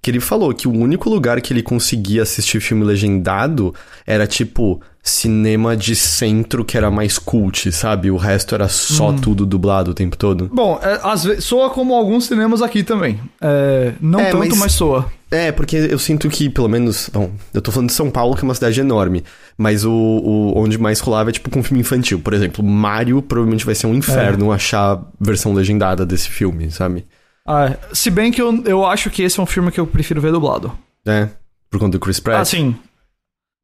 que 0.00 0.10
ele 0.10 0.20
falou 0.20 0.52
que 0.52 0.66
o 0.66 0.72
único 0.72 1.08
lugar 1.08 1.40
que 1.40 1.52
ele 1.52 1.62
conseguia 1.62 2.22
assistir 2.22 2.60
filme 2.60 2.84
legendado 2.84 3.74
era 4.06 4.26
tipo 4.26 4.80
cinema 5.02 5.76
de 5.76 5.96
centro 5.96 6.64
que 6.64 6.76
era 6.76 6.90
mais 6.90 7.18
cult, 7.18 7.72
sabe? 7.72 8.10
O 8.10 8.16
resto 8.16 8.54
era 8.54 8.68
só 8.68 9.10
hum. 9.10 9.16
tudo 9.16 9.44
dublado 9.44 9.90
o 9.90 9.94
tempo 9.94 10.16
todo. 10.16 10.48
Bom, 10.52 10.78
é, 10.80 11.00
às 11.02 11.24
vezes, 11.24 11.44
soa 11.44 11.70
como 11.70 11.92
alguns 11.92 12.26
cinemas 12.26 12.62
aqui 12.62 12.84
também. 12.84 13.20
É, 13.40 13.94
não 14.00 14.20
é, 14.20 14.30
tanto, 14.30 14.38
mas, 14.50 14.58
mas, 14.58 14.72
soa. 14.72 15.10
É, 15.28 15.50
porque 15.50 15.76
eu 15.76 15.98
sinto 15.98 16.28
que, 16.28 16.48
pelo 16.48 16.68
menos. 16.68 17.10
Bom, 17.12 17.32
eu 17.52 17.60
tô 17.60 17.72
falando 17.72 17.88
de 17.88 17.94
São 17.94 18.10
Paulo, 18.10 18.36
que 18.36 18.42
é 18.42 18.44
uma 18.44 18.54
cidade 18.54 18.80
enorme. 18.80 19.24
Mas 19.58 19.84
o, 19.84 19.90
o 19.90 20.56
onde 20.56 20.78
mais 20.78 21.00
rolava 21.00 21.30
é 21.30 21.32
tipo 21.32 21.50
com 21.50 21.62
filme 21.64 21.80
infantil. 21.80 22.20
Por 22.20 22.32
exemplo, 22.32 22.64
Mario 22.64 23.20
provavelmente 23.20 23.66
vai 23.66 23.74
ser 23.74 23.88
um 23.88 23.94
inferno 23.94 24.52
é. 24.52 24.54
achar 24.54 25.02
versão 25.20 25.52
legendada 25.52 26.06
desse 26.06 26.28
filme, 26.28 26.70
sabe? 26.70 27.04
Ah, 27.44 27.76
se 27.92 28.08
bem 28.08 28.30
que 28.30 28.40
eu, 28.40 28.62
eu 28.64 28.86
acho 28.86 29.10
que 29.10 29.22
esse 29.22 29.40
é 29.40 29.42
um 29.42 29.46
filme 29.46 29.72
que 29.72 29.80
eu 29.80 29.86
prefiro 29.86 30.20
ver 30.20 30.30
dublado. 30.30 30.72
É, 31.04 31.28
por 31.68 31.80
conta 31.80 31.98
do 31.98 32.00
Chris 32.00 32.20
Pratt? 32.20 32.40
Ah, 32.40 32.44
sim. 32.44 32.76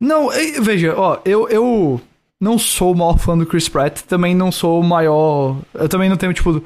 Não, 0.01 0.29
veja, 0.61 0.95
ó, 0.97 1.19
eu, 1.25 1.49
eu 1.49 2.01
não 2.41 2.59
sou 2.59 2.93
o 2.93 2.97
maior 2.97 3.19
fã 3.19 3.37
do 3.37 3.47
Chris 3.47 3.69
Pratt, 3.69 4.03
também 4.03 4.35
não 4.35 4.53
sou 4.53 4.81
o 4.81 4.85
maior... 4.85 5.57
Eu 5.75 5.89
também 5.89 6.09
não 6.09 6.17
tenho, 6.17 6.33
tipo... 6.33 6.63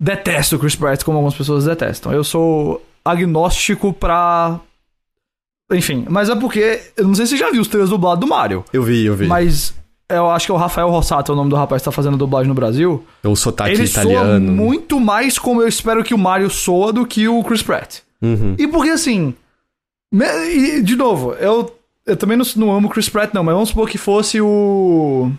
Detesto 0.00 0.56
o 0.56 0.58
Chris 0.58 0.74
Pratt 0.74 1.04
como 1.04 1.16
algumas 1.18 1.36
pessoas 1.36 1.64
detestam. 1.64 2.12
Eu 2.12 2.24
sou 2.24 2.84
agnóstico 3.04 3.92
pra... 3.92 4.60
Enfim, 5.72 6.04
mas 6.10 6.28
é 6.28 6.34
porque... 6.34 6.80
Eu 6.96 7.06
não 7.06 7.14
sei 7.14 7.24
se 7.24 7.30
você 7.30 7.36
já 7.38 7.50
viu 7.50 7.62
os 7.62 7.68
trailers 7.68 7.90
dublados 7.90 8.20
do 8.20 8.26
Mario. 8.26 8.64
Eu 8.72 8.82
vi, 8.82 9.04
eu 9.04 9.14
vi. 9.14 9.26
Mas 9.26 9.74
eu 10.10 10.30
acho 10.30 10.46
que 10.46 10.52
é 10.52 10.54
o 10.54 10.58
Rafael 10.58 10.90
Rossato, 10.90 11.32
é 11.32 11.34
o 11.34 11.36
nome 11.36 11.48
do 11.48 11.56
rapaz 11.56 11.80
que 11.80 11.86
tá 11.86 11.92
fazendo 11.92 12.18
dublagem 12.18 12.48
no 12.48 12.54
Brasil. 12.54 13.04
É 13.22 13.28
o 13.28 13.36
sotaque 13.36 13.70
ele 13.70 13.84
italiano. 13.84 14.24
Soa 14.24 14.40
muito 14.40 15.00
mais 15.00 15.38
como 15.38 15.62
eu 15.62 15.68
espero 15.68 16.04
que 16.04 16.12
o 16.12 16.18
Mario 16.18 16.50
soa 16.50 16.92
do 16.92 17.06
que 17.06 17.26
o 17.28 17.42
Chris 17.42 17.62
Pratt. 17.62 18.00
Uhum. 18.20 18.54
E 18.58 18.66
porque 18.68 18.90
assim. 18.90 19.34
De 20.82 20.96
novo, 20.96 21.32
eu, 21.34 21.74
eu 22.06 22.16
também 22.16 22.36
não, 22.36 22.44
não 22.56 22.74
amo 22.74 22.88
Chris 22.88 23.08
Pratt, 23.08 23.32
não, 23.32 23.44
mas 23.44 23.54
vamos 23.54 23.68
supor 23.70 23.88
que 23.88 23.98
fosse 23.98 24.40
o. 24.40 25.30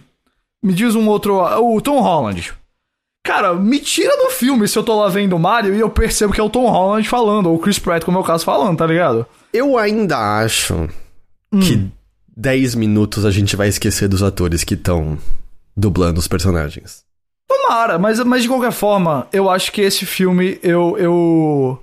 Me 0.63 0.73
diz 0.73 0.95
um 0.95 1.07
outro. 1.07 1.35
O 1.35 1.81
Tom 1.81 1.99
Holland. 1.99 2.53
Cara, 3.25 3.53
me 3.53 3.79
tira 3.79 4.17
do 4.17 4.29
filme 4.31 4.67
se 4.67 4.77
eu 4.77 4.83
tô 4.83 4.99
lá 4.99 5.07
vendo 5.07 5.35
o 5.35 5.39
Mario 5.39 5.73
e 5.73 5.79
eu 5.79 5.89
percebo 5.89 6.33
que 6.33 6.41
é 6.41 6.43
o 6.43 6.49
Tom 6.49 6.69
Holland 6.69 7.07
falando, 7.07 7.47
ou 7.49 7.55
o 7.55 7.59
Chris 7.59 7.79
Pratt, 7.79 8.03
como 8.03 8.17
é 8.17 8.21
o 8.21 8.23
caso, 8.23 8.43
falando, 8.43 8.77
tá 8.77 8.85
ligado? 8.85 9.25
Eu 9.53 9.77
ainda 9.77 10.17
acho 10.41 10.89
hum. 11.51 11.59
que 11.59 11.89
10 12.35 12.75
minutos 12.75 13.25
a 13.25 13.31
gente 13.31 13.55
vai 13.55 13.69
esquecer 13.69 14.09
dos 14.09 14.21
atores 14.21 14.65
que 14.65 14.73
estão 14.73 15.17
dublando 15.75 16.19
os 16.19 16.27
personagens. 16.27 17.03
Tomara, 17.47 17.97
mas, 17.97 18.19
mas 18.23 18.43
de 18.43 18.49
qualquer 18.49 18.71
forma, 18.71 19.27
eu 19.31 19.49
acho 19.49 19.71
que 19.71 19.81
esse 19.81 20.05
filme, 20.05 20.59
eu. 20.61 20.97
eu... 20.97 21.82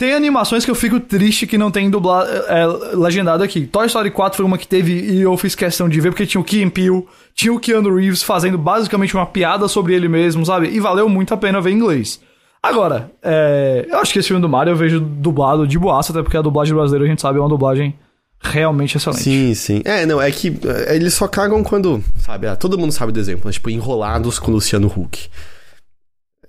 Tem 0.00 0.14
animações 0.14 0.64
que 0.64 0.70
eu 0.70 0.74
fico 0.74 0.98
triste 0.98 1.46
que 1.46 1.58
não 1.58 1.70
tem 1.70 1.90
dublado, 1.90 2.26
é, 2.48 2.66
legendado 2.96 3.44
aqui. 3.44 3.66
Toy 3.66 3.86
Story 3.86 4.10
4 4.10 4.34
foi 4.38 4.46
uma 4.46 4.56
que 4.56 4.66
teve 4.66 4.94
e 4.94 5.20
eu 5.20 5.36
fiz 5.36 5.54
questão 5.54 5.90
de 5.90 6.00
ver 6.00 6.08
porque 6.08 6.24
tinha 6.24 6.40
o 6.40 6.44
Key 6.44 6.64
Peele, 6.70 7.06
tinha 7.34 7.52
o 7.52 7.60
Keanu 7.60 7.94
Reeves 7.94 8.22
fazendo 8.22 8.56
basicamente 8.56 9.14
uma 9.14 9.26
piada 9.26 9.68
sobre 9.68 9.94
ele 9.94 10.08
mesmo, 10.08 10.46
sabe? 10.46 10.70
E 10.70 10.80
valeu 10.80 11.06
muito 11.06 11.34
a 11.34 11.36
pena 11.36 11.60
ver 11.60 11.72
em 11.72 11.74
inglês. 11.74 12.18
Agora, 12.62 13.10
é, 13.22 13.86
eu 13.90 13.98
acho 13.98 14.10
que 14.10 14.20
esse 14.20 14.28
filme 14.28 14.40
do 14.40 14.48
Mario 14.48 14.70
eu 14.70 14.76
vejo 14.76 15.00
dublado 15.00 15.66
de 15.66 15.78
boaça, 15.78 16.12
até 16.12 16.22
porque 16.22 16.38
a 16.38 16.40
dublagem 16.40 16.74
brasileira 16.74 17.04
a 17.04 17.08
gente 17.08 17.20
sabe 17.20 17.38
é 17.38 17.42
uma 17.42 17.48
dublagem 17.50 17.94
realmente 18.40 18.96
excelente. 18.96 19.22
Sim, 19.22 19.54
sim. 19.54 19.82
É, 19.84 20.06
não, 20.06 20.18
é 20.18 20.30
que 20.30 20.48
é, 20.88 20.96
eles 20.96 21.12
só 21.12 21.28
cagam 21.28 21.62
quando, 21.62 22.02
sabe, 22.16 22.46
ah, 22.46 22.56
todo 22.56 22.78
mundo 22.78 22.92
sabe 22.92 23.12
do 23.12 23.20
exemplo, 23.20 23.42
mas, 23.44 23.56
tipo, 23.56 23.68
Enrolados 23.68 24.38
com 24.38 24.50
o 24.50 24.54
Luciano 24.54 24.86
Huck. 24.86 25.28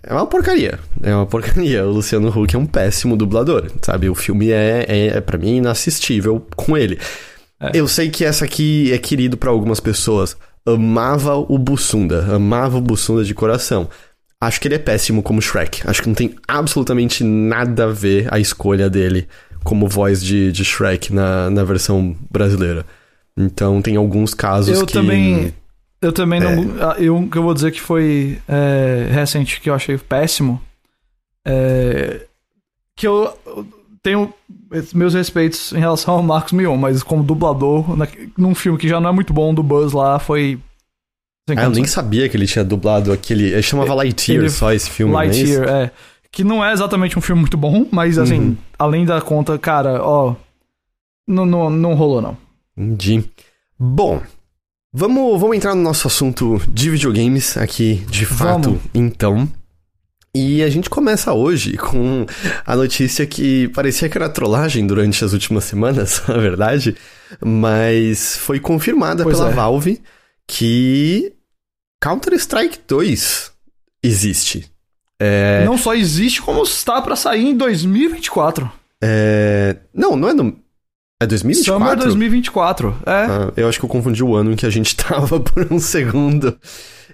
É 0.03 0.13
uma 0.13 0.25
porcaria. 0.25 0.79
É 1.01 1.15
uma 1.15 1.25
porcaria. 1.25 1.86
O 1.86 1.91
Luciano 1.91 2.29
Huck 2.29 2.55
é 2.55 2.60
um 2.60 2.65
péssimo 2.65 3.15
dublador, 3.15 3.70
sabe? 3.81 4.10
O 4.10 4.15
filme 4.15 4.51
é, 4.51 4.86
é, 4.88 5.08
é 5.17 5.22
para 5.22 5.38
mim, 5.38 5.58
inassistível 5.58 6.46
com 6.55 6.77
ele. 6.77 7.00
É. 7.60 7.72
Eu 7.74 7.88
sei 7.88 8.10
que 8.10 8.25
essa 8.25 8.46
aqui 8.46 8.91
é 8.91 8.98
querido 8.98 9.38
para 9.38 9.51
algumas 9.51 9.79
pessoas. 9.79 10.36
Amava 10.65 11.36
o 11.36 11.58
Bussunda. 11.58 12.36
Amava 12.36 12.77
o 12.77 12.81
Bussunda 12.81 13.24
de 13.24 13.34
coração. 13.34 13.88
Acho 14.39 14.60
que 14.60 14.67
ele 14.67 14.75
é 14.75 14.79
péssimo 14.79 15.22
como 15.22 15.41
Shrek. 15.41 15.81
Acho 15.86 16.01
que 16.01 16.08
não 16.08 16.15
tem 16.15 16.36
absolutamente 16.48 17.24
nada 17.24 17.86
a 17.86 17.91
ver 17.91 18.27
a 18.34 18.39
escolha 18.39 18.89
dele 18.89 19.27
como 19.63 19.88
voz 19.88 20.24
de, 20.24 20.51
de 20.51 20.65
Shrek 20.65 21.13
na, 21.13 21.50
na 21.51 21.63
versão 21.63 22.15
brasileira. 22.29 22.84
Então 23.38 23.81
tem 23.81 23.96
alguns 23.96 24.34
casos 24.34 24.79
eu 24.79 24.86
que. 24.86 24.93
Também, 24.93 25.53
eu 26.01 26.12
também 26.12 26.41
é. 26.41 26.55
não. 26.55 26.89
Ah, 26.89 26.96
eu, 26.98 27.27
que 27.29 27.38
eu 27.38 27.43
vou 27.43 27.53
dizer 27.53 27.72
que 27.72 27.79
foi 27.79 28.39
é, 28.48 29.08
recente, 29.12 29.62
que 29.62 29.70
eu 29.70 29.74
achei 29.74 29.98
péssimo. 29.98 30.62
É, 31.46 32.25
que 32.96 33.08
eu 33.08 33.36
tenho 34.01 34.34
meus 34.93 35.13
respeitos 35.13 35.72
em 35.74 35.79
relação 35.79 36.15
ao 36.15 36.24
Marcos 36.24 36.53
Mion, 36.53 36.75
mas 36.75 37.03
como 37.03 37.24
dublador, 37.24 37.96
na, 37.96 38.08
num 38.38 38.55
filme 38.55 38.77
que 38.77 38.88
já 38.88 39.00
não 39.00 39.10
é 39.10 39.13
muito 39.13 39.34
bom 39.34 39.53
do 39.53 39.62
Buzz 39.62 39.93
lá, 39.93 40.17
foi. 40.17 40.60
Ah, 41.50 41.63
eu 41.63 41.70
nem 41.70 41.86
sabia 41.86 42.29
que 42.29 42.38
ele 42.38 42.48
tinha 42.48 42.63
dublado 42.63 43.12
aquele. 43.12 43.51
Ele 43.51 43.62
chamava 43.62 43.93
Lightyear 43.93 44.41
ele, 44.41 44.50
só 44.50 44.72
esse 44.72 44.89
filme, 44.89 45.13
Lightyear, 45.13 45.67
é, 45.67 45.84
é. 45.84 45.91
Que 46.31 46.43
não 46.43 46.63
é 46.63 46.72
exatamente 46.72 47.17
um 47.17 47.22
filme 47.22 47.41
muito 47.41 47.58
bom, 47.58 47.86
mas 47.91 48.17
assim, 48.17 48.39
uhum. 48.39 48.58
além 48.79 49.05
da 49.05 49.22
conta, 49.22 49.58
cara, 49.60 50.01
ó. 50.01 50.36
Não, 51.27 51.46
não, 51.46 51.70
não 51.70 51.93
rolou, 51.93 52.22
não. 52.22 52.38
Entendi. 52.75 53.24
Bom, 53.77 54.22
vamos, 54.93 55.39
vamos 55.39 55.55
entrar 55.55 55.75
no 55.75 55.81
nosso 55.81 56.07
assunto 56.07 56.62
de 56.67 56.89
videogames 56.89 57.57
aqui, 57.57 58.03
de 58.10 58.25
fato, 58.25 58.71
vamos. 58.71 58.81
então. 58.93 59.50
E 60.33 60.63
a 60.63 60.69
gente 60.69 60.89
começa 60.89 61.33
hoje 61.33 61.75
com 61.75 62.25
a 62.65 62.75
notícia 62.75 63.25
que 63.25 63.67
parecia 63.69 64.07
que 64.07 64.17
era 64.17 64.29
trollagem 64.29 64.88
durante 64.88 65.24
as 65.25 65.33
últimas 65.33 65.65
semanas, 65.65 66.24
na 66.27 66.38
verdade, 66.38 66.95
mas 67.43 68.38
foi 68.38 68.60
confirmada 68.60 69.24
pois 69.24 69.38
pela 69.38 69.50
é. 69.50 69.53
Valve 69.53 70.01
que 70.48 71.33
Counter-Strike 72.01 72.79
2 72.88 73.51
existe. 74.01 74.71
É... 75.19 75.63
Não 75.65 75.77
só 75.77 75.93
existe, 75.93 76.41
como 76.41 76.63
está 76.63 77.01
para 77.01 77.15
sair 77.15 77.48
em 77.48 77.55
2024. 77.55 78.71
É... 79.03 79.77
Não, 79.93 80.15
não 80.15 80.29
é 80.29 80.33
no. 80.33 80.57
É 81.21 81.27
2024? 81.27 81.79
Summer 81.79 81.97
2024, 81.97 82.95
é. 83.05 83.11
Ah, 83.11 83.53
eu 83.55 83.69
acho 83.69 83.77
que 83.77 83.85
eu 83.85 83.89
confundi 83.89 84.23
o 84.23 84.35
ano 84.35 84.53
em 84.53 84.55
que 84.55 84.65
a 84.65 84.71
gente 84.71 84.95
tava 84.97 85.39
por 85.39 85.67
um 85.71 85.79
segundo. 85.79 86.57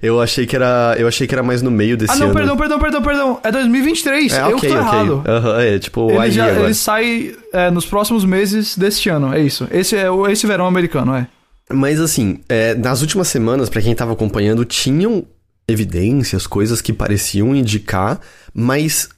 Eu 0.01 0.21
achei 0.21 0.45
que 0.45 0.55
era, 0.55 0.95
eu 0.97 1.09
achei 1.09 1.27
que 1.27 1.35
era 1.35 1.43
mais 1.43 1.61
no 1.61 1.69
meio 1.69 1.97
desse 1.97 2.13
ano. 2.13 2.23
Ah, 2.23 2.25
não, 2.25 2.31
ano. 2.31 2.39
perdão, 2.39 2.57
perdão, 2.57 2.79
perdão, 2.79 3.01
perdão. 3.01 3.39
É 3.43 3.51
2023. 3.51 4.31
É, 4.31 4.41
eu 4.43 4.55
okay, 4.55 4.55
que 4.55 4.67
tô 4.67 4.73
okay. 4.73 4.77
errado. 4.77 5.23
Uhum, 5.27 5.59
é, 5.59 5.79
tipo, 5.79 6.09
ele, 6.09 6.31
já, 6.31 6.49
ele 6.49 6.73
sai 6.73 7.35
é, 7.51 7.69
nos 7.69 7.85
próximos 7.85 8.23
meses 8.23 8.77
deste 8.77 9.09
ano, 9.09 9.33
é 9.33 9.41
isso. 9.41 9.67
Esse 9.71 9.97
é 9.97 10.07
esse 10.31 10.47
verão 10.47 10.67
americano, 10.67 11.13
é. 11.13 11.27
Mas 11.69 11.99
assim, 11.99 12.39
é, 12.47 12.75
nas 12.75 13.01
últimas 13.01 13.27
semanas, 13.27 13.67
para 13.67 13.81
quem 13.81 13.93
tava 13.93 14.13
acompanhando, 14.13 14.63
tinham 14.63 15.25
evidências, 15.67 16.47
coisas 16.47 16.79
que 16.79 16.93
pareciam 16.93 17.53
indicar, 17.53 18.21
mas 18.53 19.09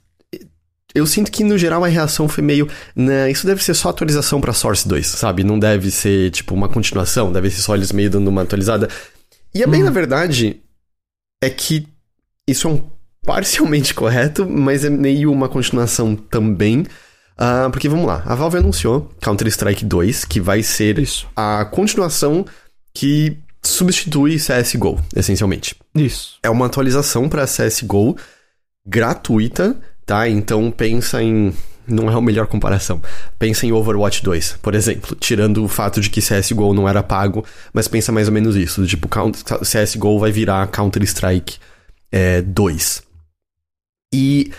eu 0.93 1.05
sinto 1.05 1.31
que 1.31 1.43
no 1.43 1.57
geral 1.57 1.83
a 1.83 1.87
reação 1.87 2.27
foi 2.27 2.43
meio, 2.43 2.67
né, 2.95 3.29
isso 3.29 3.45
deve 3.45 3.63
ser 3.63 3.73
só 3.73 3.89
atualização 3.89 4.41
para 4.41 4.53
Source 4.53 4.87
2, 4.87 5.05
sabe? 5.05 5.43
Não 5.43 5.59
deve 5.59 5.91
ser 5.91 6.31
tipo 6.31 6.55
uma 6.55 6.67
continuação, 6.67 7.31
deve 7.31 7.49
ser 7.49 7.61
só 7.61 7.75
eles 7.75 7.91
meio 7.91 8.09
dando 8.09 8.27
uma 8.27 8.41
atualizada. 8.41 8.89
E 9.53 9.63
a 9.63 9.67
bem 9.67 9.81
hum. 9.81 9.85
na 9.85 9.91
verdade 9.91 10.61
é 11.43 11.49
que 11.49 11.87
isso 12.47 12.67
é 12.67 12.71
um 12.71 12.81
parcialmente 13.23 13.93
correto, 13.95 14.47
mas 14.49 14.83
é 14.83 14.89
meio 14.89 15.31
uma 15.31 15.47
continuação 15.47 16.15
também. 16.15 16.85
Uh, 17.39 17.71
porque 17.71 17.87
vamos 17.87 18.05
lá, 18.05 18.21
a 18.25 18.35
Valve 18.35 18.57
anunciou 18.57 19.09
Counter-Strike 19.21 19.85
2, 19.85 20.25
que 20.25 20.41
vai 20.41 20.61
ser 20.61 20.99
isso. 20.99 21.25
a 21.37 21.63
continuação 21.63 22.45
que 22.93 23.37
substitui 23.63 24.35
CSGO, 24.37 24.99
essencialmente. 25.15 25.75
Isso. 25.95 26.37
É 26.43 26.49
uma 26.49 26.65
atualização 26.65 27.29
para 27.29 27.45
CSGO 27.45 28.17
gratuita, 28.85 29.79
tá? 30.09 30.27
Então 30.27 30.71
pensa 30.71 31.21
em 31.21 31.53
não 31.87 32.09
é 32.09 32.13
a 32.13 32.21
melhor 32.21 32.47
comparação. 32.47 33.01
Pensa 33.37 33.65
em 33.65 33.71
Overwatch 33.71 34.23
2, 34.23 34.57
por 34.61 34.73
exemplo, 34.73 35.15
tirando 35.15 35.63
o 35.63 35.67
fato 35.67 36.01
de 36.01 36.09
que 36.09 36.19
CSGO 36.19 36.73
não 36.73 36.89
era 36.89 37.01
pago, 37.01 37.45
mas 37.73 37.87
pensa 37.87 38.11
mais 38.11 38.27
ou 38.27 38.33
menos 38.33 38.55
isso, 38.55 38.85
tipo, 38.85 39.07
CSGO 39.07 40.19
vai 40.19 40.31
virar 40.31 40.67
Counter-Strike 40.67 41.57
é, 42.11 42.41
2. 42.41 43.03
E 44.13 44.51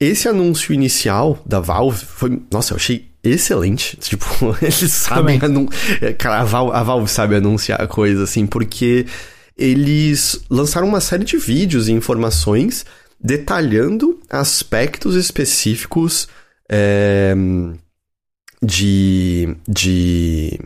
esse 0.00 0.28
anúncio 0.28 0.72
inicial 0.74 1.42
da 1.44 1.60
Valve 1.60 2.04
foi, 2.04 2.42
nossa, 2.50 2.72
eu 2.72 2.76
achei 2.76 3.08
excelente. 3.22 3.96
Tipo, 4.00 4.56
eles 4.62 4.92
sabem. 4.92 5.38
Anun... 5.42 5.68
É, 6.00 6.12
cara, 6.12 6.40
a 6.40 6.44
Valve, 6.44 6.76
a 6.76 6.82
Valve 6.82 7.10
sabe 7.10 7.34
anunciar 7.34 7.86
coisa 7.88 8.24
assim, 8.24 8.46
porque 8.46 9.06
eles 9.56 10.40
lançaram 10.48 10.86
uma 10.86 11.00
série 11.00 11.24
de 11.24 11.36
vídeos 11.36 11.88
e 11.88 11.92
informações 11.92 12.86
detalhando 13.20 14.20
aspectos 14.30 15.14
específicos 15.14 16.28
é, 16.68 17.34
de. 18.62 19.56
de 19.66 20.58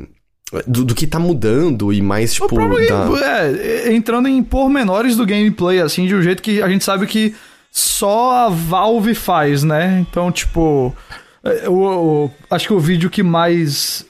do, 0.67 0.85
do, 0.85 0.95
que 0.95 1.07
tá 1.07 1.19
mudando 1.19 1.93
e 1.93 2.03
mais, 2.03 2.35
tipo. 2.35 2.55
Da... 2.87 3.45
É, 3.55 3.95
entrando 3.95 4.29
em 4.29 4.43
pormenores 4.43 5.17
do 5.17 5.25
gameplay, 5.25 5.81
assim, 5.81 6.07
de 6.07 6.15
um 6.15 6.23
jeito 6.23 6.43
que 6.43 6.61
a 6.61 6.69
gente 6.69 6.85
sabe 6.85 7.07
que 7.07 7.35
só 7.71 8.47
a 8.47 8.49
Valve 8.51 9.15
faz, 9.15 9.63
né? 9.63 9.99
Então, 10.01 10.31
tipo. 10.31 10.95
É, 11.43 11.69
o, 11.69 12.27
o, 12.27 12.31
acho 12.51 12.67
que 12.67 12.75
o 12.75 12.79
vídeo 12.79 13.09
que 13.11 13.23
mais 13.23 14.05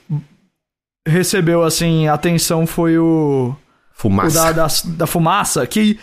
recebeu, 1.06 1.62
assim, 1.62 2.08
atenção 2.08 2.66
foi 2.66 2.98
o. 2.98 3.54
Fumaça. 3.92 4.40
O 4.40 4.44
da, 4.44 4.52
da, 4.52 4.66
da, 4.96 5.06
fumaça, 5.06 5.66
que. 5.66 5.98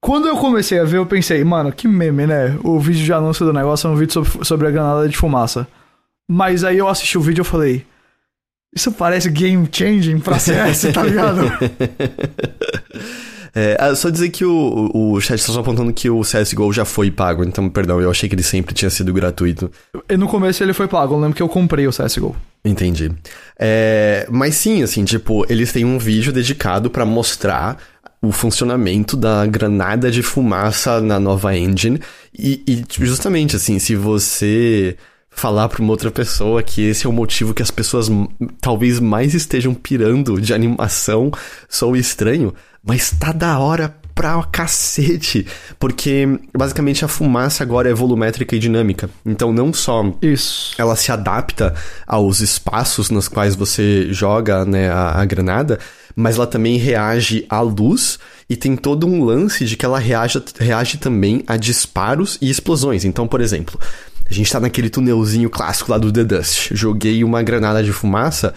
Quando 0.00 0.28
eu 0.28 0.36
comecei 0.36 0.78
a 0.78 0.84
ver, 0.84 0.96
eu 0.96 1.06
pensei, 1.06 1.44
mano, 1.44 1.70
que 1.70 1.86
meme, 1.86 2.26
né? 2.26 2.58
O 2.64 2.80
vídeo 2.80 3.04
de 3.04 3.12
anúncio 3.12 3.44
do 3.44 3.52
negócio 3.52 3.86
é 3.86 3.90
um 3.90 3.96
vídeo 3.96 4.12
sobre, 4.12 4.44
sobre 4.44 4.66
a 4.66 4.70
granada 4.70 5.08
de 5.08 5.16
fumaça. 5.16 5.68
Mas 6.28 6.64
aí 6.64 6.78
eu 6.78 6.88
assisti 6.88 7.18
o 7.18 7.20
vídeo 7.20 7.42
e 7.42 7.44
falei. 7.44 7.86
Isso 8.74 8.92
parece 8.92 9.28
game 9.28 9.68
changing 9.70 10.20
pra 10.20 10.38
CS, 10.38 10.92
tá 10.94 11.02
ligado? 11.02 11.42
É, 13.54 13.76
ah, 13.80 13.94
só 13.94 14.10
dizer 14.10 14.30
que 14.30 14.44
o, 14.44 14.90
o 14.94 15.20
chat 15.20 15.38
está 15.38 15.52
só 15.52 15.60
apontando 15.60 15.92
que 15.92 16.08
o 16.08 16.20
CSGO 16.20 16.72
já 16.72 16.84
foi 16.84 17.10
pago, 17.10 17.42
então, 17.42 17.68
perdão, 17.68 18.00
eu 18.00 18.10
achei 18.10 18.28
que 18.28 18.34
ele 18.34 18.42
sempre 18.42 18.72
tinha 18.74 18.90
sido 18.90 19.12
gratuito. 19.12 19.70
E 20.08 20.16
no 20.16 20.28
começo 20.28 20.62
ele 20.62 20.72
foi 20.72 20.86
pago, 20.86 21.14
eu 21.14 21.20
lembro 21.20 21.34
que 21.34 21.42
eu 21.42 21.48
comprei 21.48 21.86
o 21.86 21.90
CSGO. 21.90 22.36
Entendi. 22.64 23.10
É, 23.58 24.26
mas 24.30 24.54
sim, 24.54 24.82
assim, 24.82 25.04
tipo, 25.04 25.44
eles 25.50 25.72
têm 25.72 25.84
um 25.84 25.98
vídeo 25.98 26.32
dedicado 26.32 26.90
para 26.90 27.04
mostrar 27.04 27.78
o 28.22 28.32
funcionamento 28.32 29.16
da 29.16 29.46
granada 29.46 30.10
de 30.10 30.22
fumaça 30.22 31.00
na 31.00 31.18
nova 31.18 31.56
engine. 31.56 32.00
E, 32.36 32.62
e 32.66 32.84
justamente, 33.02 33.56
assim, 33.56 33.78
se 33.78 33.96
você 33.96 34.96
falar 35.30 35.68
para 35.68 35.80
uma 35.80 35.92
outra 35.92 36.10
pessoa 36.10 36.62
que 36.62 36.82
esse 36.82 37.06
é 37.06 37.08
o 37.08 37.12
motivo 37.12 37.54
que 37.54 37.62
as 37.62 37.70
pessoas 37.70 38.10
talvez 38.60 39.00
mais 39.00 39.32
estejam 39.32 39.72
pirando 39.72 40.40
de 40.40 40.52
animação, 40.52 41.30
sou 41.68 41.96
estranho, 41.96 42.52
mas 42.84 43.10
tá 43.12 43.32
da 43.32 43.58
hora 43.58 43.94
pra 44.14 44.42
cacete, 44.42 45.46
porque 45.78 46.28
basicamente 46.54 47.04
a 47.04 47.08
fumaça 47.08 47.62
agora 47.62 47.88
é 47.88 47.94
volumétrica 47.94 48.54
e 48.54 48.58
dinâmica. 48.58 49.08
Então 49.24 49.50
não 49.50 49.72
só 49.72 50.12
Isso. 50.20 50.74
ela 50.76 50.94
se 50.94 51.10
adapta 51.10 51.74
aos 52.06 52.40
espaços 52.40 53.08
nos 53.08 53.28
quais 53.28 53.54
você 53.54 54.12
joga 54.12 54.66
né, 54.66 54.90
a, 54.90 55.20
a 55.20 55.24
granada, 55.24 55.78
mas 56.20 56.36
ela 56.36 56.46
também 56.46 56.76
reage 56.76 57.44
à 57.48 57.60
luz 57.60 58.18
e 58.48 58.56
tem 58.56 58.76
todo 58.76 59.06
um 59.06 59.24
lance 59.24 59.64
de 59.64 59.76
que 59.76 59.84
ela 59.84 59.98
reage, 59.98 60.42
reage 60.58 60.98
também 60.98 61.42
a 61.46 61.56
disparos 61.56 62.36
e 62.40 62.50
explosões. 62.50 63.04
Então, 63.04 63.26
por 63.26 63.40
exemplo, 63.40 63.78
a 64.28 64.32
gente 64.32 64.52
tá 64.52 64.60
naquele 64.60 64.90
tunelzinho 64.90 65.48
clássico 65.48 65.90
lá 65.90 65.98
do 65.98 66.12
The 66.12 66.24
Dust. 66.24 66.70
Joguei 66.72 67.24
uma 67.24 67.42
granada 67.42 67.82
de 67.82 67.92
fumaça 67.92 68.54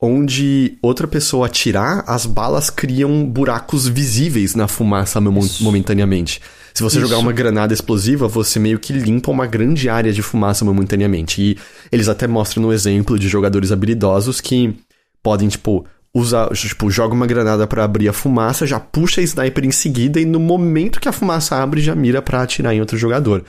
onde 0.00 0.76
outra 0.82 1.06
pessoa 1.06 1.46
atirar, 1.46 2.04
as 2.06 2.26
balas 2.26 2.68
criam 2.68 3.24
buracos 3.24 3.88
visíveis 3.88 4.54
na 4.54 4.68
fumaça 4.68 5.20
momentaneamente. 5.60 6.40
Se 6.74 6.82
você 6.82 6.98
Isso. 6.98 7.06
jogar 7.08 7.18
uma 7.18 7.32
granada 7.32 7.72
explosiva, 7.72 8.28
você 8.28 8.58
meio 8.58 8.78
que 8.78 8.92
limpa 8.92 9.30
uma 9.30 9.46
grande 9.46 9.88
área 9.88 10.12
de 10.12 10.20
fumaça 10.20 10.64
momentaneamente. 10.64 11.40
E 11.40 11.58
eles 11.90 12.08
até 12.08 12.26
mostram 12.26 12.62
no 12.62 12.72
exemplo 12.72 13.18
de 13.18 13.28
jogadores 13.28 13.72
habilidosos 13.72 14.42
que 14.42 14.76
podem, 15.22 15.48
tipo, 15.48 15.86
usar, 16.18 16.48
tipo, 16.54 16.90
joga 16.90 17.14
uma 17.14 17.26
granada 17.26 17.66
para 17.66 17.84
abrir 17.84 18.08
a 18.08 18.12
fumaça, 18.12 18.66
já 18.66 18.80
puxa 18.80 19.20
a 19.20 19.24
sniper 19.24 19.64
em 19.64 19.70
seguida 19.70 20.18
e 20.18 20.24
no 20.24 20.40
momento 20.40 20.98
que 20.98 21.08
a 21.08 21.12
fumaça 21.12 21.56
abre 21.56 21.80
já 21.80 21.94
mira 21.94 22.22
para 22.22 22.42
atirar 22.42 22.74
em 22.74 22.80
outro 22.80 22.96
jogador. 22.96 23.44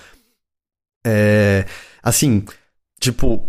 É, 1.06 1.66
assim, 2.04 2.44
tipo, 3.00 3.42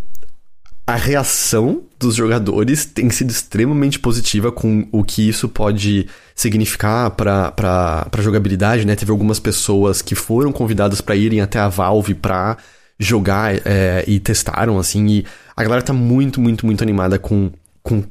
a 0.86 0.94
reação 0.94 1.82
dos 1.98 2.14
jogadores 2.14 2.86
tem 2.86 3.10
sido 3.10 3.30
extremamente 3.30 3.98
positiva 3.98 4.52
com 4.52 4.86
o 4.92 5.02
que 5.02 5.28
isso 5.28 5.48
pode 5.48 6.06
significar 6.34 7.10
para 7.10 7.50
para 7.50 8.22
jogabilidade, 8.22 8.86
né? 8.86 8.94
Teve 8.94 9.10
algumas 9.10 9.40
pessoas 9.40 10.00
que 10.00 10.14
foram 10.14 10.52
convidadas 10.52 11.00
para 11.00 11.16
irem 11.16 11.40
até 11.40 11.58
a 11.58 11.68
Valve 11.68 12.14
para 12.14 12.56
jogar 12.98 13.54
é, 13.66 14.04
e 14.06 14.20
testaram, 14.20 14.78
assim, 14.78 15.06
e 15.08 15.26
a 15.56 15.62
galera 15.62 15.82
tá 15.82 15.92
muito, 15.92 16.40
muito, 16.40 16.64
muito 16.64 16.82
animada 16.82 17.18
com, 17.18 17.50
com 17.82 18.02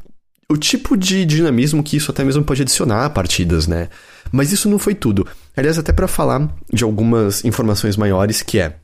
o 0.49 0.55
tipo 0.55 0.95
de 0.95 1.25
dinamismo 1.25 1.83
que 1.83 1.97
isso 1.97 2.11
até 2.11 2.23
mesmo 2.23 2.43
pode 2.43 2.61
adicionar 2.61 3.05
a 3.05 3.09
partidas, 3.09 3.67
né? 3.67 3.89
Mas 4.31 4.51
isso 4.51 4.69
não 4.69 4.79
foi 4.79 4.95
tudo. 4.95 5.27
Aliás, 5.55 5.77
até 5.77 5.91
para 5.91 6.07
falar 6.07 6.49
de 6.71 6.83
algumas 6.83 7.43
informações 7.43 7.97
maiores, 7.97 8.41
que 8.41 8.59
é, 8.59 8.75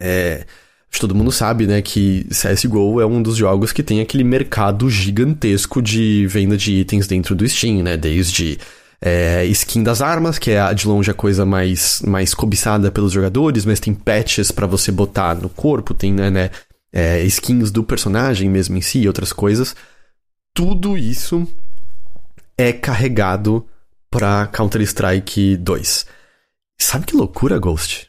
é 0.00 0.46
todo 0.98 1.14
mundo 1.14 1.30
sabe, 1.30 1.66
né, 1.66 1.80
que 1.80 2.26
CSGO 2.30 3.00
é 3.00 3.06
um 3.06 3.22
dos 3.22 3.36
jogos 3.36 3.72
que 3.72 3.82
tem 3.82 4.00
aquele 4.00 4.24
mercado 4.24 4.90
gigantesco 4.90 5.80
de 5.80 6.26
venda 6.26 6.56
de 6.56 6.72
itens 6.72 7.06
dentro 7.06 7.36
do 7.36 7.46
Steam, 7.48 7.82
né? 7.82 7.96
Desde 7.96 8.58
é, 9.00 9.44
skin 9.46 9.82
das 9.82 10.00
armas, 10.00 10.38
que 10.38 10.50
é 10.50 10.74
de 10.74 10.88
longe 10.88 11.10
a 11.10 11.14
coisa 11.14 11.44
mais, 11.44 12.02
mais 12.06 12.34
cobiçada 12.34 12.90
pelos 12.90 13.12
jogadores, 13.12 13.64
mas 13.64 13.78
tem 13.78 13.94
patches 13.94 14.50
para 14.50 14.66
você 14.66 14.90
botar 14.90 15.34
no 15.34 15.48
corpo, 15.48 15.94
tem, 15.94 16.12
né, 16.12 16.30
né 16.30 16.50
é, 16.92 17.22
skins 17.24 17.70
do 17.70 17.84
personagem 17.84 18.48
mesmo 18.48 18.76
em 18.76 18.80
si 18.80 19.00
e 19.00 19.06
outras 19.06 19.32
coisas. 19.32 19.76
Tudo 20.58 20.98
isso 20.98 21.46
é 22.58 22.72
carregado 22.72 23.64
pra 24.10 24.48
Counter-Strike 24.48 25.56
2. 25.56 26.06
Sabe 26.80 27.06
que 27.06 27.16
loucura, 27.16 27.56
Ghost? 27.60 28.08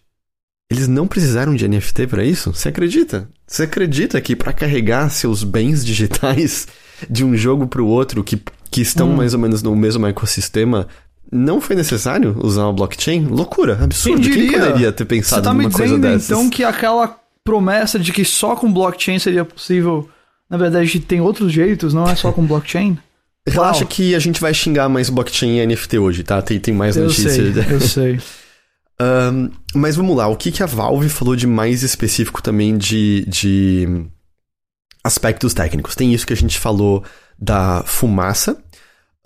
Eles 0.68 0.88
não 0.88 1.06
precisaram 1.06 1.53
de 1.53 1.68
NFT 1.68 2.08
para 2.08 2.24
isso? 2.24 2.51
Você 2.51 2.70
acredita? 2.70 3.29
Você 3.46 3.62
acredita 3.62 4.20
que 4.20 4.36
para 4.36 4.51
carregar 4.51 5.12
seus 5.12 5.44
bens 5.44 5.86
digitais 5.86 6.68
de 7.08 7.24
um 7.24 7.38
jogo 7.38 7.68
para 7.68 7.84
o 7.84 7.88
outro 7.88 8.24
que, 8.24 8.41
que 8.72 8.82
estão 8.82 9.12
hum. 9.12 9.15
mais 9.15 9.36
ou 9.36 9.39
menos 9.39 9.62
no 9.62 9.75
mesmo 9.75 10.08
ecossistema 10.08 10.88
não 11.32 11.62
foi 11.62 11.75
necessário 11.75 12.36
usar 12.44 12.65
o 12.65 12.74
blockchain? 12.74 13.27
Loucura, 13.27 13.77
absurdo. 13.79 14.27
Quem, 14.27 14.50
Quem 14.50 14.51
poderia 14.53 14.91
ter 14.91 15.06
pensado 15.06 15.44
Você 15.44 15.48
tá 15.48 15.53
numa 15.53 15.70
me 15.70 15.72
coisa 15.72 15.96
dizendo, 15.96 16.01
dessas? 16.01 16.32
então 16.32 16.50
que 16.50 16.63
aquela 16.63 17.15
promessa 17.44 18.00
de 18.00 18.12
que 18.12 18.25
só 18.25 18.56
com 18.56 18.74
blockchain 18.74 19.20
seria 19.20 19.46
possível, 19.46 20.10
na 20.50 20.58
verdade 20.58 21.00
tem 21.00 21.22
outros 21.22 21.51
jeitos, 21.51 21.94
não 21.94 22.08
é 22.10 22.15
só 22.15 22.32
com 22.32 22.46
blockchain? 22.46 22.98
Relaxa 23.48 23.86
que 23.86 24.13
a 24.13 24.20
gente 24.20 24.39
vai 24.39 24.53
xingar 24.53 24.89
mais 24.89 25.10
blockchain 25.10 25.60
e 25.60 25.65
NFT 25.65 25.98
hoje, 25.98 26.24
tá? 26.24 26.41
Tem, 26.41 26.60
tem 26.60 26.74
mais 26.74 26.96
eu 26.96 27.06
notícias. 27.06 27.36
Sei, 27.36 27.74
eu 27.74 27.79
sei. 27.82 28.20
Um, 29.01 29.50
mas 29.74 29.96
vamos 29.96 30.15
lá, 30.15 30.27
o 30.27 30.36
que, 30.36 30.51
que 30.51 30.62
a 30.62 30.65
Valve 30.65 31.08
falou 31.08 31.36
de 31.36 31.48
mais 31.48 31.84
específico 31.84 32.44
também 32.44 32.77
de, 32.77 33.25
de 33.27 34.06
aspectos 35.03 35.53
técnicos? 35.53 35.96
Tem 35.96 36.13
isso 36.13 36.27
que 36.27 36.34
a 36.34 36.38
gente 36.38 36.60
falou 36.60 37.03
da 37.39 37.82
fumaça. 37.86 38.62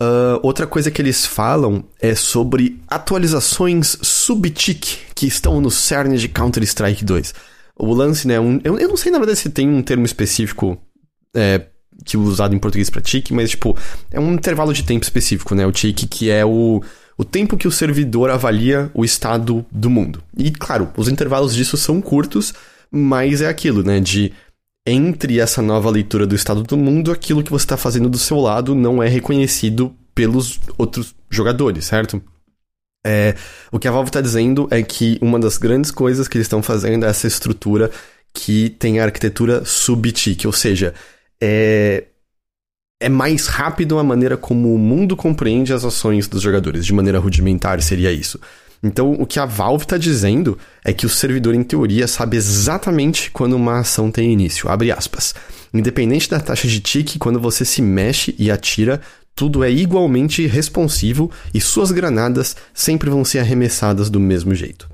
Uh, 0.00 0.38
outra 0.42 0.66
coisa 0.66 0.90
que 0.90 1.00
eles 1.02 1.26
falam 1.26 1.84
é 2.00 2.14
sobre 2.14 2.80
atualizações 2.88 3.96
sub-tick 4.02 4.98
que 5.14 5.26
estão 5.26 5.60
no 5.60 5.70
cerne 5.70 6.18
de 6.18 6.28
Counter-Strike 6.28 7.04
2. 7.04 7.34
O 7.76 7.92
lance, 7.92 8.28
né? 8.28 8.38
Um, 8.38 8.60
eu, 8.62 8.78
eu, 8.78 8.88
não 8.88 8.96
sei 8.96 9.10
na 9.10 9.18
verdade 9.18 9.38
se 9.38 9.50
tem 9.50 9.68
um 9.68 9.82
termo 9.82 10.04
específico 10.04 10.78
é, 11.34 11.66
que 12.04 12.16
usado 12.16 12.54
em 12.54 12.58
português 12.58 12.90
para 12.90 13.00
tick, 13.00 13.30
mas 13.30 13.50
tipo, 13.50 13.76
é 14.10 14.18
um 14.18 14.34
intervalo 14.34 14.72
de 14.72 14.82
tempo 14.82 15.04
específico, 15.04 15.54
né? 15.54 15.66
O 15.66 15.72
tick 15.72 16.06
que 16.08 16.30
é 16.30 16.44
o 16.44 16.82
o 17.16 17.24
tempo 17.24 17.56
que 17.56 17.68
o 17.68 17.72
servidor 17.72 18.28
avalia 18.30 18.90
o 18.92 19.04
estado 19.04 19.64
do 19.70 19.88
mundo. 19.88 20.22
E, 20.36 20.50
claro, 20.50 20.90
os 20.96 21.08
intervalos 21.08 21.54
disso 21.54 21.76
são 21.76 22.00
curtos, 22.00 22.52
mas 22.90 23.40
é 23.40 23.48
aquilo, 23.48 23.82
né? 23.84 24.00
De 24.00 24.32
entre 24.86 25.40
essa 25.40 25.62
nova 25.62 25.88
leitura 25.90 26.26
do 26.26 26.34
estado 26.34 26.62
do 26.62 26.76
mundo, 26.76 27.10
aquilo 27.10 27.42
que 27.42 27.50
você 27.50 27.64
está 27.64 27.76
fazendo 27.76 28.08
do 28.08 28.18
seu 28.18 28.38
lado 28.38 28.74
não 28.74 29.02
é 29.02 29.08
reconhecido 29.08 29.94
pelos 30.14 30.60
outros 30.76 31.14
jogadores, 31.30 31.86
certo? 31.86 32.22
É, 33.06 33.34
o 33.70 33.78
que 33.78 33.88
a 33.88 33.90
Valve 33.90 34.08
está 34.08 34.20
dizendo 34.20 34.66
é 34.70 34.82
que 34.82 35.18
uma 35.20 35.38
das 35.38 35.56
grandes 35.56 35.90
coisas 35.90 36.26
que 36.28 36.36
eles 36.36 36.46
estão 36.46 36.62
fazendo 36.62 37.04
é 37.04 37.08
essa 37.08 37.26
estrutura 37.26 37.90
que 38.32 38.70
tem 38.70 38.98
a 38.98 39.04
arquitetura 39.04 39.64
sub-tick, 39.64 40.46
ou 40.46 40.52
seja, 40.52 40.92
é, 41.40 42.04
é 43.00 43.08
mais 43.08 43.46
rápido 43.46 43.98
a 43.98 44.04
maneira 44.04 44.36
como 44.36 44.74
o 44.74 44.78
mundo 44.78 45.16
compreende 45.16 45.72
as 45.72 45.84
ações 45.84 46.26
dos 46.26 46.42
jogadores. 46.42 46.84
De 46.86 46.92
maneira 46.92 47.18
rudimentar 47.18 47.80
seria 47.82 48.12
isso. 48.12 48.40
Então, 48.82 49.12
o 49.12 49.26
que 49.26 49.40
a 49.40 49.46
Valve 49.46 49.84
está 49.84 49.96
dizendo 49.96 50.58
é 50.84 50.92
que 50.92 51.06
o 51.06 51.08
servidor, 51.08 51.54
em 51.54 51.62
teoria, 51.62 52.06
sabe 52.06 52.36
exatamente 52.36 53.30
quando 53.30 53.54
uma 53.54 53.78
ação 53.78 54.10
tem 54.10 54.30
início. 54.30 54.68
Abre 54.68 54.92
aspas. 54.92 55.34
Independente 55.72 56.28
da 56.28 56.38
taxa 56.38 56.68
de 56.68 56.80
tique, 56.80 57.18
quando 57.18 57.40
você 57.40 57.64
se 57.64 57.80
mexe 57.80 58.34
e 58.38 58.50
atira, 58.50 59.00
tudo 59.34 59.64
é 59.64 59.70
igualmente 59.70 60.46
responsivo 60.46 61.30
e 61.52 61.60
suas 61.60 61.90
granadas 61.90 62.56
sempre 62.72 63.08
vão 63.08 63.24
ser 63.24 63.38
arremessadas 63.38 64.10
do 64.10 64.20
mesmo 64.20 64.54
jeito. 64.54 64.88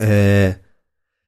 É... 0.00 0.56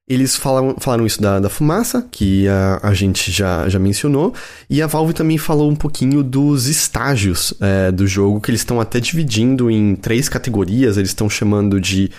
Eles 0.08 0.36
falam, 0.36 0.76
falaram 0.78 1.04
isso 1.04 1.20
da, 1.20 1.40
da 1.40 1.48
fumaça, 1.48 2.06
que 2.12 2.46
a, 2.46 2.78
a 2.80 2.94
gente 2.94 3.32
já, 3.32 3.68
já 3.68 3.78
mencionou, 3.78 4.32
e 4.70 4.80
a 4.80 4.86
Valve 4.86 5.12
também 5.12 5.36
falou 5.36 5.68
um 5.68 5.74
pouquinho 5.74 6.22
dos 6.22 6.68
estágios 6.68 7.52
é, 7.60 7.90
do 7.90 8.06
jogo, 8.06 8.40
que 8.40 8.50
eles 8.50 8.60
estão 8.60 8.80
até 8.80 9.00
dividindo 9.00 9.68
em 9.68 9.96
três 9.96 10.28
categorias. 10.28 10.96
Eles 10.96 11.10
estão 11.10 11.28
chamando 11.28 11.80
de 11.80 12.10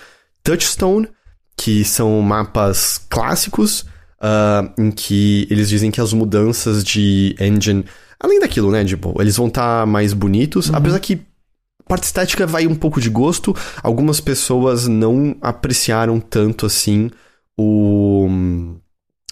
Touchstone, 0.42 1.08
que 1.56 1.82
são 1.82 2.20
mapas 2.20 3.00
clássicos, 3.08 3.86
uh, 4.20 4.70
em 4.78 4.90
que 4.90 5.46
eles 5.50 5.68
dizem 5.68 5.90
que 5.90 6.00
as 6.00 6.12
mudanças 6.12 6.84
de 6.84 7.34
engine. 7.40 7.84
Além 8.20 8.38
daquilo, 8.38 8.70
né? 8.70 8.84
Tipo, 8.84 9.14
eles 9.20 9.36
vão 9.36 9.48
estar 9.48 9.80
tá 9.80 9.86
mais 9.86 10.12
bonitos, 10.12 10.68
uhum. 10.68 10.76
apesar 10.76 11.00
que 11.00 11.20
parte 11.86 12.04
estética 12.04 12.46
vai 12.46 12.66
um 12.66 12.74
pouco 12.74 13.00
de 13.00 13.08
gosto. 13.08 13.56
Algumas 13.82 14.20
pessoas 14.20 14.86
não 14.86 15.36
apreciaram 15.40 16.20
tanto 16.20 16.66
assim 16.66 17.10
o, 17.58 18.28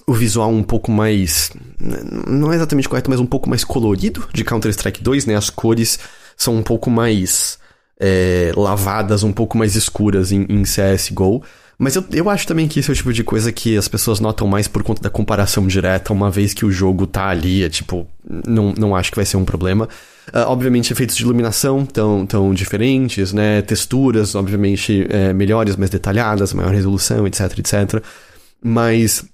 o 0.06 0.12
visual 0.12 0.50
um 0.50 0.64
pouco 0.64 0.90
mais. 0.90 1.52
Não 1.78 2.52
é 2.52 2.56
exatamente 2.56 2.88
correto, 2.88 3.08
mas 3.08 3.20
um 3.20 3.26
pouco 3.26 3.48
mais 3.48 3.62
colorido 3.62 4.28
de 4.34 4.44
Counter-Strike 4.44 5.02
2, 5.02 5.26
né? 5.26 5.36
As 5.36 5.48
cores 5.48 6.00
são 6.36 6.56
um 6.56 6.62
pouco 6.62 6.90
mais 6.90 7.58
é, 8.00 8.52
lavadas, 8.56 9.22
um 9.22 9.32
pouco 9.32 9.56
mais 9.56 9.76
escuras 9.76 10.32
em, 10.32 10.42
em 10.48 10.64
CSGO. 10.64 11.42
Mas 11.78 11.94
eu, 11.94 12.04
eu 12.10 12.30
acho 12.30 12.46
também 12.46 12.66
que 12.66 12.80
esse 12.80 12.90
é 12.90 12.92
o 12.92 12.96
tipo 12.96 13.12
de 13.12 13.22
coisa 13.22 13.52
que 13.52 13.76
as 13.76 13.86
pessoas 13.86 14.18
notam 14.18 14.46
mais 14.46 14.66
por 14.66 14.82
conta 14.82 15.02
da 15.02 15.10
comparação 15.10 15.66
direta, 15.66 16.12
uma 16.12 16.30
vez 16.30 16.54
que 16.54 16.64
o 16.64 16.70
jogo 16.70 17.06
tá 17.06 17.28
ali, 17.28 17.62
é 17.62 17.68
tipo, 17.68 18.06
não, 18.46 18.72
não 18.72 18.96
acho 18.96 19.10
que 19.10 19.16
vai 19.16 19.26
ser 19.26 19.36
um 19.36 19.44
problema. 19.44 19.86
Uh, 20.28 20.48
obviamente, 20.48 20.92
efeitos 20.92 21.16
de 21.16 21.22
iluminação 21.22 21.84
tão, 21.84 22.24
tão 22.24 22.54
diferentes, 22.54 23.32
né? 23.32 23.60
Texturas, 23.60 24.34
obviamente, 24.34 25.06
é, 25.10 25.34
melhores, 25.34 25.76
mais 25.76 25.90
detalhadas, 25.90 26.54
maior 26.54 26.72
resolução, 26.72 27.26
etc, 27.26 27.58
etc. 27.58 28.02
Mas 28.64 29.24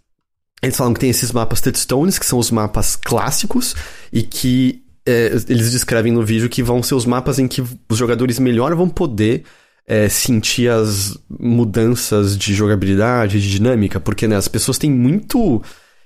eles 0.61 0.77
falam 0.77 0.93
que 0.93 1.01
tem 1.01 1.11
esses 1.11 1.31
mapas 1.31 1.61
touchstones, 1.61 2.19
que 2.19 2.27
são 2.27 2.39
os 2.41 2.51
mapas 2.51 2.97
clássicos, 2.97 3.75
e 4.13 4.23
que 4.23 4.83
é, 5.07 5.33
eles 5.49 5.71
descrevem 5.71 6.13
no 6.13 6.25
vídeo 6.25 6.49
que 6.49 6.63
vão 6.63 6.83
ser 6.83 6.95
os 6.97 7.07
mapas 7.07 7.39
em 7.39 7.47
que 7.47 7.63
os 7.89 7.99
jogadores 7.99 8.39
melhor 8.39 8.75
vão 8.75 8.89
poder 8.89 9.45
é, 9.87 10.09
sentir 10.09 10.71
as 10.71 11.19
mudanças 11.29 12.37
de 12.37 12.55
jogabilidade, 12.55 13.41
de 13.41 13.51
dinâmica, 13.51 13.99
porque 13.99 14.29
né, 14.29 14.37
as 14.37 14.49
pessoas 14.49 14.79
têm 14.79 14.91
muito 14.91 15.63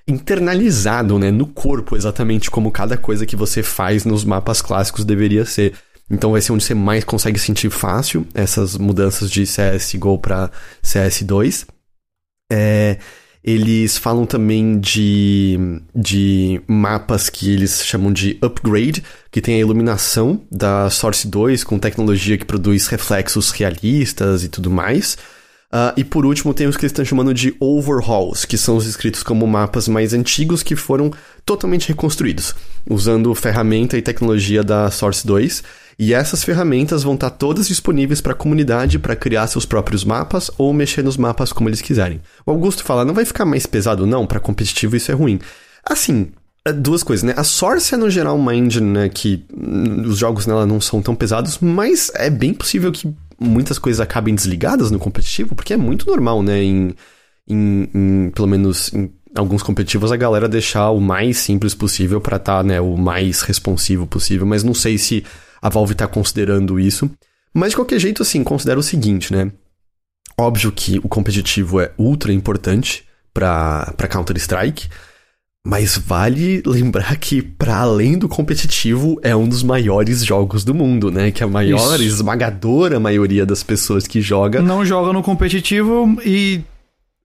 internalizado 0.08 1.18
né, 1.18 1.30
no 1.30 1.46
corpo 1.46 1.96
exatamente 1.96 2.50
como 2.50 2.70
cada 2.70 2.96
coisa 2.96 3.26
que 3.26 3.34
você 3.34 3.62
faz 3.62 4.04
nos 4.04 4.24
mapas 4.24 4.62
clássicos 4.62 5.04
deveria 5.04 5.44
ser. 5.44 5.74
Então 6.08 6.32
vai 6.32 6.40
ser 6.40 6.52
onde 6.52 6.64
você 6.64 6.74
mais 6.74 7.02
consegue 7.02 7.38
sentir 7.38 7.68
fácil 7.68 8.24
essas 8.32 8.78
mudanças 8.78 9.30
de 9.30 9.42
CSGO 9.42 10.18
para 10.18 10.50
CS2. 10.82 11.66
É, 12.50 12.98
eles 13.46 13.96
falam 13.96 14.26
também 14.26 14.80
de, 14.80 15.56
de 15.94 16.60
mapas 16.66 17.30
que 17.30 17.52
eles 17.52 17.86
chamam 17.86 18.12
de 18.12 18.36
upgrade, 18.42 19.04
que 19.30 19.40
tem 19.40 19.54
a 19.54 19.60
iluminação 19.60 20.42
da 20.50 20.90
Source 20.90 21.28
2 21.28 21.62
com 21.62 21.78
tecnologia 21.78 22.36
que 22.36 22.44
produz 22.44 22.88
reflexos 22.88 23.52
realistas 23.52 24.42
e 24.42 24.48
tudo 24.48 24.68
mais. 24.68 25.16
Uh, 25.66 25.94
e 25.96 26.02
por 26.02 26.26
último, 26.26 26.52
tem 26.52 26.66
os 26.66 26.76
que 26.76 26.82
eles 26.82 26.90
estão 26.90 27.04
chamando 27.04 27.32
de 27.32 27.54
overhauls, 27.60 28.44
que 28.44 28.58
são 28.58 28.76
os 28.76 28.86
escritos 28.86 29.22
como 29.22 29.46
mapas 29.46 29.86
mais 29.86 30.12
antigos 30.12 30.64
que 30.64 30.74
foram 30.74 31.12
totalmente 31.44 31.86
reconstruídos, 31.88 32.52
usando 32.88 33.32
ferramenta 33.34 33.96
e 33.96 34.02
tecnologia 34.02 34.64
da 34.64 34.90
Source 34.90 35.24
2. 35.24 35.62
E 35.98 36.12
essas 36.12 36.44
ferramentas 36.44 37.02
vão 37.02 37.14
estar 37.14 37.30
todas 37.30 37.68
disponíveis 37.68 38.20
para 38.20 38.32
a 38.32 38.36
comunidade 38.36 38.98
para 38.98 39.16
criar 39.16 39.46
seus 39.46 39.64
próprios 39.64 40.04
mapas 40.04 40.50
ou 40.58 40.72
mexer 40.72 41.02
nos 41.02 41.16
mapas 41.16 41.52
como 41.52 41.68
eles 41.68 41.80
quiserem. 41.80 42.20
O 42.44 42.50
Augusto 42.50 42.84
fala, 42.84 43.04
não 43.04 43.14
vai 43.14 43.24
ficar 43.24 43.46
mais 43.46 43.64
pesado 43.64 44.06
não, 44.06 44.26
para 44.26 44.38
competitivo 44.38 44.94
isso 44.94 45.10
é 45.10 45.14
ruim. 45.14 45.40
Assim, 45.82 46.28
é 46.66 46.72
duas 46.72 47.02
coisas, 47.02 47.22
né? 47.22 47.32
A 47.36 47.44
Source 47.44 47.94
é 47.94 47.96
no 47.96 48.10
geral 48.10 48.36
uma 48.36 48.54
engine, 48.54 48.86
né, 48.86 49.08
que 49.08 49.44
os 50.04 50.18
jogos 50.18 50.46
nela 50.46 50.66
não 50.66 50.80
são 50.80 51.00
tão 51.00 51.14
pesados, 51.14 51.58
mas 51.60 52.10
é 52.14 52.28
bem 52.28 52.52
possível 52.52 52.92
que 52.92 53.14
muitas 53.38 53.78
coisas 53.78 54.00
acabem 54.00 54.34
desligadas 54.34 54.90
no 54.90 54.98
competitivo, 54.98 55.54
porque 55.54 55.72
é 55.72 55.76
muito 55.76 56.06
normal, 56.06 56.42
né, 56.42 56.62
em, 56.62 56.94
em, 57.48 57.88
em 57.94 58.30
pelo 58.34 58.48
menos 58.48 58.92
em 58.92 59.10
alguns 59.34 59.62
competitivos, 59.62 60.10
a 60.10 60.16
galera 60.16 60.48
deixar 60.48 60.90
o 60.90 61.00
mais 61.00 61.38
simples 61.38 61.74
possível 61.74 62.20
para 62.20 62.36
estar, 62.36 62.58
tá, 62.58 62.62
né, 62.62 62.80
o 62.80 62.96
mais 62.96 63.42
responsivo 63.42 64.06
possível, 64.06 64.46
mas 64.46 64.64
não 64.64 64.74
sei 64.74 64.98
se 64.98 65.24
a 65.60 65.68
Valve 65.68 65.94
tá 65.94 66.06
considerando 66.06 66.78
isso. 66.78 67.10
Mas 67.52 67.70
de 67.70 67.76
qualquer 67.76 67.98
jeito, 67.98 68.22
assim, 68.22 68.44
considero 68.44 68.80
o 68.80 68.82
seguinte, 68.82 69.32
né? 69.32 69.50
Óbvio 70.38 70.70
que 70.70 70.98
o 70.98 71.08
competitivo 71.08 71.80
é 71.80 71.92
ultra 71.96 72.32
importante 72.32 73.04
para 73.32 74.08
Counter-Strike, 74.10 74.88
mas 75.64 75.96
vale 75.96 76.62
lembrar 76.64 77.16
que, 77.16 77.42
para 77.42 77.78
além 77.78 78.16
do 78.16 78.28
competitivo, 78.28 79.18
é 79.22 79.34
um 79.34 79.48
dos 79.48 79.62
maiores 79.62 80.24
jogos 80.24 80.64
do 80.64 80.74
mundo, 80.74 81.10
né? 81.10 81.30
Que 81.30 81.42
a 81.42 81.46
maior, 81.48 81.94
Isso. 81.96 82.04
esmagadora 82.04 83.00
maioria 83.00 83.44
das 83.44 83.62
pessoas 83.62 84.06
que 84.06 84.20
joga. 84.20 84.62
Não 84.62 84.84
joga 84.84 85.12
no 85.12 85.22
competitivo 85.22 86.18
e 86.24 86.62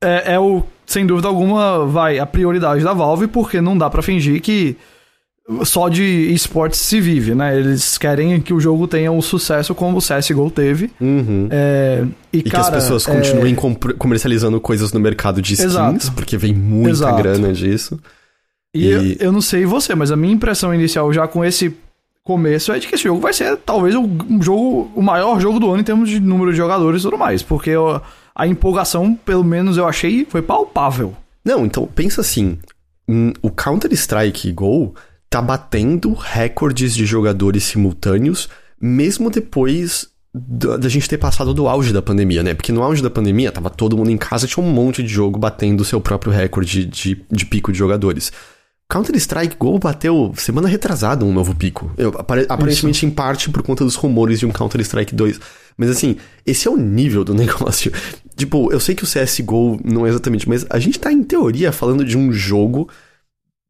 é, 0.02 0.34
é, 0.34 0.40
o, 0.40 0.64
sem 0.86 1.06
dúvida 1.06 1.28
alguma, 1.28 1.86
vai, 1.86 2.18
a 2.18 2.26
prioridade 2.26 2.84
da 2.84 2.94
Valve, 2.94 3.28
porque 3.28 3.62
não 3.62 3.78
dá 3.78 3.90
para 3.90 4.02
fingir 4.02 4.42
que 4.42 4.76
só 5.64 5.90
de 5.90 6.04
esportes 6.34 6.80
se 6.80 7.02
vive, 7.02 7.34
né? 7.34 7.58
Eles 7.58 7.98
querem 7.98 8.40
que 8.40 8.54
o 8.54 8.60
jogo 8.60 8.88
tenha 8.88 9.12
um 9.12 9.22
sucesso 9.22 9.74
como 9.74 9.98
o 9.98 10.02
CSGO 10.02 10.50
teve. 10.50 10.92
Uhum. 11.00 11.48
É, 11.50 12.06
e, 12.32 12.40
e 12.40 12.44
cara, 12.44 12.64
que 12.64 12.70
as 12.70 12.70
pessoas 12.70 13.06
continuem 13.06 13.54
é... 13.54 13.94
comercializando 13.98 14.60
coisas 14.62 14.94
no 14.94 15.00
mercado 15.00 15.42
de 15.42 15.54
skins, 15.54 15.72
Exato. 15.72 16.12
porque 16.14 16.38
vem 16.38 16.54
muita 16.54 16.92
Exato. 16.92 17.18
grana 17.18 17.54
disso. 17.54 18.00
E, 18.74 18.86
e... 18.86 18.92
Eu, 18.92 19.16
eu, 19.28 19.32
não 19.32 19.42
sei 19.42 19.66
você, 19.66 19.96
mas 19.96 20.12
a 20.12 20.16
minha 20.16 20.34
impressão 20.34 20.74
inicial 20.74 21.12
já 21.12 21.28
com 21.28 21.44
esse 21.44 21.76
começo 22.24 22.72
é 22.72 22.80
de 22.80 22.88
que 22.88 22.96
esse 22.96 23.04
jogo 23.04 23.20
vai 23.20 23.34
ser 23.34 23.58
talvez 23.58 23.96
o 23.96 24.02
um 24.02 24.42
jogo, 24.42 24.92
o 24.96 25.02
maior 25.02 25.40
jogo 25.40 25.60
do 25.60 25.70
ano 25.70 25.82
em 25.82 25.84
termos 25.84 26.08
de 26.08 26.20
número 26.20 26.52
de 26.52 26.58
jogadores 26.58 27.02
e 27.02 27.04
tudo 27.04 27.18
mais, 27.18 27.42
porque 27.42 27.72
a 28.36 28.48
empolgação, 28.48 29.16
pelo 29.16 29.44
menos 29.44 29.76
eu 29.76 29.88
achei, 29.88 30.26
foi 30.30 30.42
palpável. 30.42 31.16
Não, 31.44 31.66
então 31.66 31.88
pensa 31.88 32.22
assim, 32.22 32.60
o 33.42 33.50
Counter-Strike 33.50 34.52
Go 34.52 34.94
tá 35.32 35.42
batendo 35.42 36.14
recordes 36.14 36.94
de 36.94 37.06
jogadores 37.06 37.64
simultâneos, 37.64 38.50
mesmo 38.80 39.30
depois 39.32 40.10
da 40.34 40.90
gente 40.90 41.08
ter 41.08 41.18
passado 41.18 41.54
do 41.54 41.70
auge 41.70 41.94
da 41.94 42.02
pandemia, 42.02 42.44
né? 42.44 42.54
Porque 42.54 42.72
no 42.72 42.84
auge 42.84 43.02
da 43.02 43.10
pandemia 43.10 43.50
tava 43.50 43.70
todo 43.70 43.98
mundo 43.98 44.12
em 44.12 44.18
casa, 44.18 44.46
tinha 44.46 44.64
um 44.64 44.70
monte 44.70 45.02
de 45.02 45.08
jogo 45.08 45.40
batendo 45.40 45.82
o 45.82 45.86
seu 45.86 46.02
próprio 46.02 46.34
recorde 46.34 46.86
de, 46.86 47.26
de 47.32 47.46
pico 47.46 47.72
de 47.72 47.78
jogadores. 47.78 48.32
Counter-Strike 48.90 49.56
Go 49.58 49.80
bateu 49.80 50.34
semana 50.36 50.68
retrasada 50.68 51.24
um 51.24 51.32
novo 51.32 51.56
pico. 51.56 51.94
Eu, 51.98 52.14
aparentemente 52.18 52.98
Isso. 52.98 53.06
em 53.06 53.10
parte 53.10 53.50
por 53.50 53.64
conta 53.64 53.86
dos 53.86 53.96
rumores 53.96 54.38
de 54.40 54.46
um 54.46 54.52
Counter-Strike 54.52 55.16
2. 55.16 55.40
Mas 55.78 55.90
assim, 55.90 56.18
esse 56.46 56.68
é 56.68 56.72
o 56.72 56.76
nível 56.76 57.24
do 57.24 57.34
negócio. 57.36 57.90
tipo, 58.36 58.70
eu 58.70 58.82
sei 58.82 58.96
que 58.96 59.06
o 59.06 59.08
CSGO 59.08 59.80
não 59.82 60.06
é 60.06 60.10
exatamente, 60.10 60.48
mas 60.48 60.66
a 60.70 60.78
gente 60.78 61.00
tá 61.00 61.10
em 61.10 61.24
teoria 61.24 61.72
falando 61.72 62.04
de 62.04 62.18
um 62.18 62.34
jogo 62.34 62.90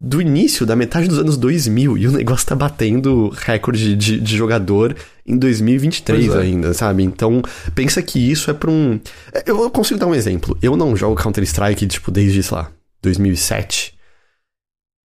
do 0.04 0.20
início, 0.20 0.66
da 0.66 0.76
metade 0.76 1.08
dos 1.08 1.20
anos 1.20 1.38
2000, 1.38 1.96
e 1.96 2.08
o 2.08 2.12
negócio 2.12 2.48
tá 2.48 2.56
batendo 2.56 3.30
recorde 3.30 3.96
de, 3.96 4.20
de 4.20 4.36
jogador 4.36 4.96
em 5.24 5.38
2023 5.38 6.34
é. 6.34 6.38
ainda, 6.40 6.74
sabe? 6.74 7.04
Então, 7.04 7.44
pensa 7.76 8.02
que 8.02 8.20
isso 8.20 8.50
é 8.50 8.54
pra 8.54 8.72
um. 8.72 9.00
Eu 9.46 9.70
consigo 9.70 10.00
dar 10.00 10.08
um 10.08 10.16
exemplo. 10.16 10.58
Eu 10.60 10.76
não 10.76 10.96
jogo 10.96 11.22
Counter-Strike, 11.22 11.86
tipo, 11.86 12.10
desde, 12.10 12.42
sei 12.42 12.58
lá, 12.58 12.72
2007 13.04 14.02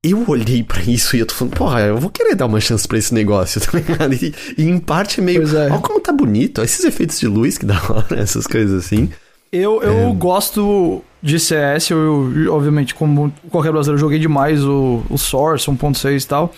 eu 0.02 0.24
olhei 0.28 0.62
para 0.62 0.80
isso 0.82 1.14
e 1.14 1.20
eu 1.20 1.26
tô 1.26 1.34
falando, 1.34 1.56
porra, 1.56 1.80
eu 1.80 1.98
vou 1.98 2.08
querer 2.08 2.34
dar 2.34 2.46
uma 2.46 2.60
chance 2.60 2.88
para 2.88 2.96
esse 2.96 3.12
negócio, 3.12 3.60
tá 3.60 3.78
ligado? 3.78 4.14
E, 4.14 4.34
e 4.56 4.64
em 4.64 4.78
parte 4.78 5.20
é 5.20 5.22
meio, 5.22 5.42
é. 5.56 5.70
olha 5.70 5.78
como 5.78 6.00
tá 6.00 6.12
bonito, 6.12 6.62
esses 6.62 6.84
efeitos 6.84 7.20
de 7.20 7.26
luz 7.26 7.58
que 7.58 7.66
dá 7.66 7.80
hora, 7.88 8.16
essas 8.18 8.46
coisas 8.46 8.84
assim. 8.84 9.10
Eu, 9.52 9.82
eu 9.82 10.08
é... 10.08 10.14
gosto 10.14 11.04
de 11.22 11.38
CS, 11.38 11.90
eu, 11.90 12.32
eu, 12.34 12.54
obviamente, 12.54 12.94
como 12.94 13.32
qualquer 13.50 13.72
brasileiro, 13.72 14.00
joguei 14.00 14.18
demais 14.18 14.64
o, 14.64 15.04
o 15.10 15.18
Source 15.18 15.70
1.6 15.70 16.24
e 16.24 16.26
tal. 16.26 16.54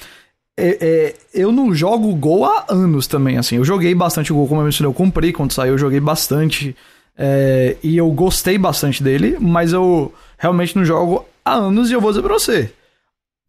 É, 0.59 0.79
é, 0.81 1.15
eu 1.35 1.51
não 1.51 1.75
jogo 1.75 2.15
Gol 2.15 2.45
há 2.45 2.67
anos 2.69 3.07
também, 3.07 3.39
assim. 3.39 3.57
Eu 3.57 3.65
joguei 3.65 3.95
bastante 3.95 4.33
Gol, 4.33 4.47
como 4.47 4.61
eu 4.61 4.65
mencionei, 4.65 4.89
eu 4.89 4.95
comprei 4.95 5.33
quando 5.33 5.53
saiu, 5.53 5.73
eu 5.73 5.79
joguei 5.79 6.01
bastante. 6.01 6.77
É, 7.17 7.77
e 7.83 7.97
eu 7.97 8.11
gostei 8.11 8.57
bastante 8.57 9.03
dele, 9.03 9.37
mas 9.41 9.73
eu 9.73 10.13
realmente 10.39 10.77
não 10.77 10.85
jogo 10.85 11.27
há 11.45 11.55
anos 11.55 11.91
e 11.91 11.93
eu 11.93 12.01
vou 12.01 12.11
dizer 12.11 12.23
pra 12.23 12.35
você 12.35 12.73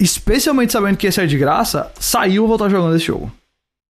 especialmente 0.03 0.73
sabendo 0.73 0.97
que 0.97 1.07
esse 1.07 1.21
é 1.21 1.25
de 1.25 1.37
graça, 1.37 1.91
saiu 1.99 2.43
eu 2.43 2.47
vou 2.47 2.55
estar 2.55 2.69
jogando 2.69 2.95
esse 2.95 3.05
jogo. 3.05 3.31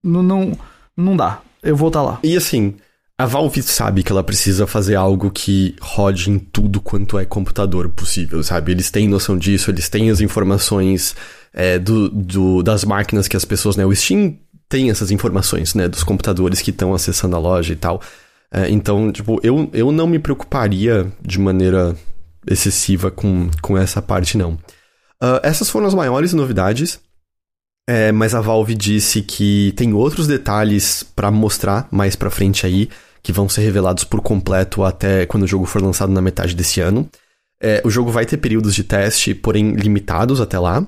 Não, 0.04 0.22
não, 0.22 0.58
não 0.96 1.18
dá. 1.18 1.40
Eu 1.62 1.76
vou 1.76 1.88
estar 1.88 2.02
lá. 2.02 2.20
E 2.24 2.38
assim, 2.38 2.76
a 3.18 3.26
Valve 3.26 3.62
sabe 3.62 4.04
que 4.04 4.12
ela 4.12 4.24
precisa 4.24 4.66
fazer 4.66 4.96
algo 4.96 5.30
que 5.30 5.76
rode 5.80 6.32
em 6.32 6.40
tudo 6.40 6.82
quanto 6.82 7.20
é 7.20 7.26
computador 7.26 7.90
possível, 7.90 8.44
sabe? 8.44 8.72
Eles 8.72 8.90
têm 8.90 9.08
noção 9.08 9.38
disso, 9.38 9.70
eles 9.70 9.88
têm 9.88 10.10
as 10.10 10.20
informações 10.20 11.16
é, 11.54 11.78
do, 11.78 12.10
do, 12.10 12.64
das 12.64 12.84
máquinas 12.84 13.28
que 13.28 13.38
as 13.38 13.46
pessoas, 13.46 13.76
né? 13.76 13.86
O 13.86 13.96
Steam 13.96 14.38
tem 14.68 14.90
essas 14.90 15.12
informações, 15.12 15.76
né? 15.76 15.88
Dos 15.88 16.04
computadores 16.04 16.62
que 16.62 16.72
estão 16.72 16.94
acessando 16.94 17.36
a 17.36 17.40
loja 17.40 17.72
e 17.72 17.76
tal. 17.76 18.02
É, 18.52 18.70
então, 18.70 19.12
tipo, 19.12 19.40
eu, 19.44 19.70
eu 19.74 19.92
não 19.92 20.08
me 20.08 20.18
preocuparia 20.18 21.12
de 21.22 21.40
maneira 21.40 21.96
excessiva 22.48 23.12
com, 23.12 23.50
com 23.62 23.78
essa 23.78 24.02
parte, 24.02 24.38
não. 24.38 24.54
Uh, 25.22 25.40
essas 25.44 25.70
foram 25.70 25.86
as 25.86 25.94
maiores 25.94 26.34
novidades, 26.34 27.00
é, 27.88 28.12
mas 28.12 28.34
a 28.34 28.42
Valve 28.42 28.76
disse 28.76 29.22
que 29.22 29.74
tem 29.76 29.94
outros 29.94 30.28
detalhes 30.28 31.04
para 31.04 31.30
mostrar 31.30 31.88
mais 31.92 32.16
pra 32.16 32.30
frente 32.30 32.66
aí, 32.66 32.90
que 33.22 33.32
vão 33.32 33.50
ser 33.50 33.62
revelados 33.62 34.04
por 34.04 34.22
completo 34.22 34.84
até 34.84 35.26
quando 35.26 35.44
o 35.44 35.48
jogo 35.48 35.66
for 35.66 35.82
lançado 35.82 36.12
na 36.12 36.22
metade 36.22 36.56
desse 36.56 36.80
ano. 36.80 37.10
É, 37.62 37.82
o 37.86 37.90
jogo 37.90 38.12
vai 38.12 38.26
ter 38.26 38.38
períodos 38.38 38.76
de 38.76 38.84
teste, 38.84 39.34
porém 39.34 39.72
limitados 39.72 40.42
até 40.42 40.60
lá. 40.60 40.86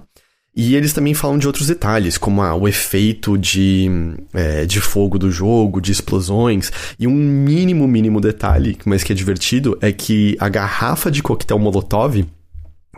E 0.58 0.74
eles 0.74 0.94
também 0.94 1.14
falam 1.14 1.38
de 1.38 1.48
outros 1.48 1.68
detalhes, 1.68 2.18
como 2.18 2.42
ah, 2.42 2.56
o 2.56 2.66
efeito 2.66 3.38
de, 3.38 3.90
é, 4.34 4.66
de 4.66 4.80
fogo 4.80 5.20
do 5.20 5.30
jogo, 5.30 5.82
de 5.82 5.92
explosões. 5.92 6.72
E 6.98 7.06
um 7.06 7.12
mínimo, 7.14 7.86
mínimo 7.86 8.22
detalhe, 8.22 8.78
mas 8.86 9.04
que 9.04 9.12
é 9.12 9.16
divertido, 9.16 9.78
é 9.82 9.92
que 9.92 10.38
a 10.40 10.48
garrafa 10.48 11.12
de 11.12 11.22
coquetel 11.22 11.60
Molotov 11.60 12.26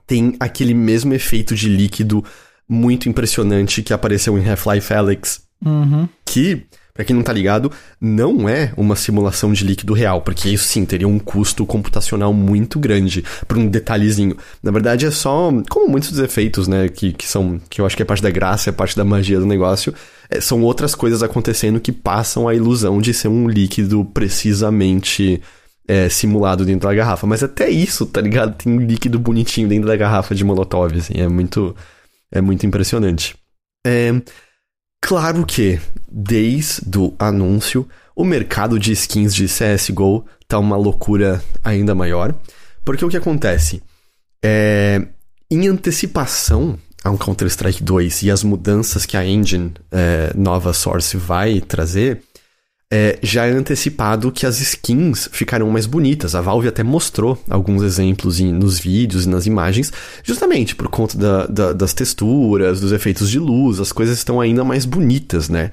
tem 0.05 0.35
aquele 0.39 0.75
mesmo 0.75 1.15
efeito 1.15 1.55
de 1.55 1.67
líquido 1.67 2.23
muito 2.67 3.07
impressionante 3.07 3.81
que 3.81 3.93
apareceu 3.93 4.37
em 4.37 4.47
Half-Life 4.47 4.93
Alyx. 4.93 5.41
Uhum. 5.65 6.07
Que, 6.25 6.63
pra 6.93 7.03
quem 7.03 7.15
não 7.15 7.23
tá 7.23 7.33
ligado, 7.33 7.71
não 7.99 8.47
é 8.47 8.73
uma 8.77 8.95
simulação 8.95 9.53
de 9.53 9.63
líquido 9.63 9.93
real, 9.93 10.21
porque 10.21 10.49
isso 10.49 10.67
sim 10.67 10.85
teria 10.85 11.07
um 11.07 11.17
custo 11.17 11.65
computacional 11.65 12.33
muito 12.33 12.79
grande 12.79 13.23
por 13.47 13.57
um 13.57 13.67
detalhezinho. 13.67 14.37
Na 14.61 14.71
verdade, 14.71 15.05
é 15.05 15.11
só, 15.11 15.51
como 15.69 15.89
muitos 15.89 16.11
dos 16.11 16.19
efeitos, 16.19 16.67
né, 16.67 16.89
que, 16.89 17.13
que 17.13 17.27
são, 17.27 17.59
que 17.69 17.81
eu 17.81 17.85
acho 17.85 17.95
que 17.95 18.03
é 18.03 18.05
parte 18.05 18.23
da 18.23 18.31
graça, 18.31 18.69
é 18.69 18.73
parte 18.73 18.95
da 18.95 19.05
magia 19.05 19.39
do 19.39 19.45
negócio, 19.45 19.93
é, 20.29 20.41
são 20.41 20.61
outras 20.61 20.93
coisas 20.93 21.23
acontecendo 21.23 21.79
que 21.79 21.91
passam 21.91 22.47
a 22.47 22.53
ilusão 22.53 22.99
de 22.99 23.13
ser 23.13 23.29
um 23.29 23.47
líquido 23.47 24.03
precisamente 24.05 25.41
é, 25.87 26.09
simulado 26.09 26.65
dentro 26.65 26.89
da 26.89 26.93
garrafa. 26.93 27.25
Mas 27.25 27.41
até 27.41 27.69
isso, 27.69 28.05
tá 28.05 28.19
ligado? 28.19 28.55
Tem 28.55 28.71
um 28.71 28.79
líquido 28.79 29.17
bonitinho 29.17 29.67
dentro 29.67 29.87
da 29.87 29.95
garrafa 29.95 30.35
de 30.35 30.43
Molotov, 30.43 30.93
assim. 30.97 31.13
É 31.15 31.27
muito, 31.27 31.75
é 32.31 32.41
muito 32.41 32.65
impressionante. 32.65 33.35
É, 33.85 34.11
claro 35.01 35.45
que, 35.45 35.79
desde 36.09 36.97
o 36.97 37.13
anúncio, 37.17 37.87
o 38.15 38.23
mercado 38.23 38.79
de 38.79 38.91
skins 38.91 39.33
de 39.33 39.45
CSGO 39.45 40.25
tá 40.47 40.57
uma 40.59 40.75
loucura 40.75 41.43
ainda 41.63 41.93
maior. 41.93 42.35
Porque 42.83 43.05
o 43.05 43.09
que 43.09 43.17
acontece? 43.17 43.83
É, 44.43 45.07
em 45.51 45.67
antecipação 45.67 46.77
a 47.03 47.09
um 47.09 47.17
Counter-Strike 47.17 47.83
2 47.83 48.23
e 48.23 48.31
as 48.31 48.43
mudanças 48.43 49.05
que 49.05 49.15
a 49.15 49.25
engine 49.25 49.73
é, 49.91 50.31
nova 50.35 50.73
Source 50.73 51.15
vai 51.15 51.61
trazer, 51.61 52.21
é, 52.91 53.19
já 53.21 53.45
é 53.45 53.51
antecipado 53.51 54.31
que 54.31 54.45
as 54.45 54.61
skins 54.61 55.27
ficarão 55.31 55.69
mais 55.69 55.85
bonitas. 55.85 56.35
A 56.35 56.41
Valve 56.41 56.67
até 56.67 56.83
mostrou 56.83 57.37
alguns 57.49 57.83
exemplos 57.83 58.39
em, 58.39 58.51
nos 58.53 58.79
vídeos 58.79 59.25
e 59.25 59.29
nas 59.29 59.45
imagens, 59.45 59.91
justamente 60.23 60.75
por 60.75 60.87
conta 60.87 61.17
da, 61.17 61.47
da, 61.47 61.73
das 61.73 61.93
texturas, 61.93 62.79
dos 62.79 62.91
efeitos 62.91 63.29
de 63.29 63.39
luz, 63.39 63.79
as 63.79 63.91
coisas 63.91 64.17
estão 64.17 64.39
ainda 64.39 64.63
mais 64.63 64.85
bonitas, 64.85 65.49
né? 65.49 65.71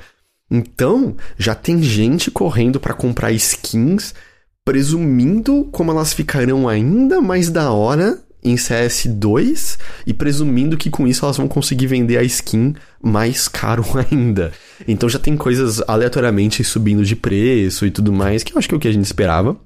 Então, 0.50 1.16
já 1.38 1.54
tem 1.54 1.82
gente 1.82 2.30
correndo 2.30 2.78
para 2.78 2.94
comprar 2.94 3.32
skins, 3.32 4.12
presumindo 4.64 5.68
como 5.72 5.90
elas 5.90 6.12
ficarão 6.12 6.68
ainda 6.68 7.20
mais 7.20 7.48
da 7.48 7.70
hora 7.70 8.23
em 8.44 8.56
CS2 8.56 9.78
e 10.06 10.12
presumindo 10.12 10.76
que 10.76 10.90
com 10.90 11.06
isso 11.06 11.24
elas 11.24 11.38
vão 11.38 11.48
conseguir 11.48 11.86
vender 11.86 12.18
a 12.18 12.22
skin 12.22 12.74
mais 13.02 13.48
caro 13.48 13.84
ainda. 14.10 14.52
Então 14.86 15.08
já 15.08 15.18
tem 15.18 15.36
coisas 15.36 15.82
aleatoriamente 15.88 16.62
subindo 16.62 17.04
de 17.04 17.16
preço 17.16 17.86
e 17.86 17.90
tudo 17.90 18.12
mais, 18.12 18.42
que 18.42 18.52
eu 18.52 18.58
acho 18.58 18.68
que 18.68 18.74
é 18.74 18.76
o 18.76 18.80
que 18.80 18.88
a 18.88 18.92
gente 18.92 19.06
esperava. 19.06 19.56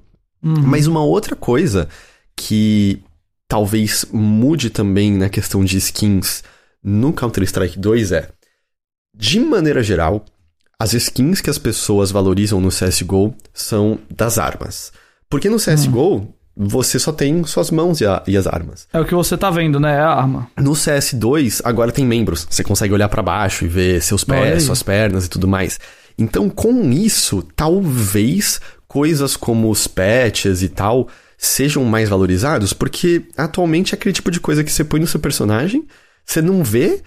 Uhum. 0.41 0.61
Mas 0.61 0.87
uma 0.87 1.03
outra 1.03 1.35
coisa 1.35 1.89
que 2.35 3.03
talvez 3.47 4.05
mude 4.13 4.69
também 4.69 5.11
na 5.11 5.27
questão 5.27 5.65
de 5.65 5.77
skins 5.77 6.43
no 6.81 7.11
Counter-Strike 7.11 7.77
2 7.77 8.13
é, 8.13 8.29
de 9.13 9.39
maneira 9.41 9.83
geral, 9.83 10.23
as 10.79 10.93
skins 10.93 11.41
que 11.41 11.49
as 11.49 11.57
pessoas 11.57 12.09
valorizam 12.09 12.61
no 12.61 12.69
CSGO 12.69 13.35
são 13.53 13.99
das 14.09 14.37
armas. 14.37 14.93
Porque 15.29 15.49
no 15.49 15.57
CSGO, 15.57 16.15
uhum 16.15 16.38
você 16.61 16.99
só 16.99 17.13
tem 17.13 17.41
suas 17.45 17.71
mãos 17.71 18.01
e, 18.01 18.05
a, 18.05 18.21
e, 18.27 18.35
as 18.35 18.45
armas. 18.45 18.85
É 18.91 18.99
o 18.99 19.05
que 19.05 19.15
você 19.15 19.37
tá 19.37 19.49
vendo, 19.49 19.79
né? 19.79 19.95
É 19.95 20.01
a 20.01 20.09
arma. 20.09 20.51
No 20.57 20.71
CS2, 20.71 21.61
agora 21.63 21.89
tem 21.89 22.05
membros. 22.05 22.45
Você 22.49 22.65
consegue 22.65 22.93
olhar 22.93 23.07
para 23.07 23.23
baixo 23.23 23.63
e 23.63 23.67
ver 23.69 24.01
seus 24.01 24.25
pés, 24.25 24.63
suas 24.63 24.83
pernas 24.83 25.25
e 25.25 25.29
tudo 25.29 25.47
mais. 25.47 25.79
Então, 26.17 26.49
com 26.49 26.91
isso, 26.91 27.41
talvez 27.55 28.59
coisas 28.89 29.37
como 29.37 29.69
os 29.69 29.87
patches 29.87 30.61
e 30.61 30.67
tal 30.67 31.07
sejam 31.37 31.85
mais 31.85 32.09
valorizados, 32.09 32.73
porque 32.73 33.23
atualmente 33.37 33.93
é 33.93 33.95
aquele 33.95 34.11
tipo 34.11 34.29
de 34.29 34.41
coisa 34.41 34.61
que 34.61 34.71
você 34.71 34.83
põe 34.83 34.99
no 34.99 35.07
seu 35.07 35.21
personagem, 35.21 35.87
você 36.25 36.41
não 36.41 36.61
vê, 36.61 37.01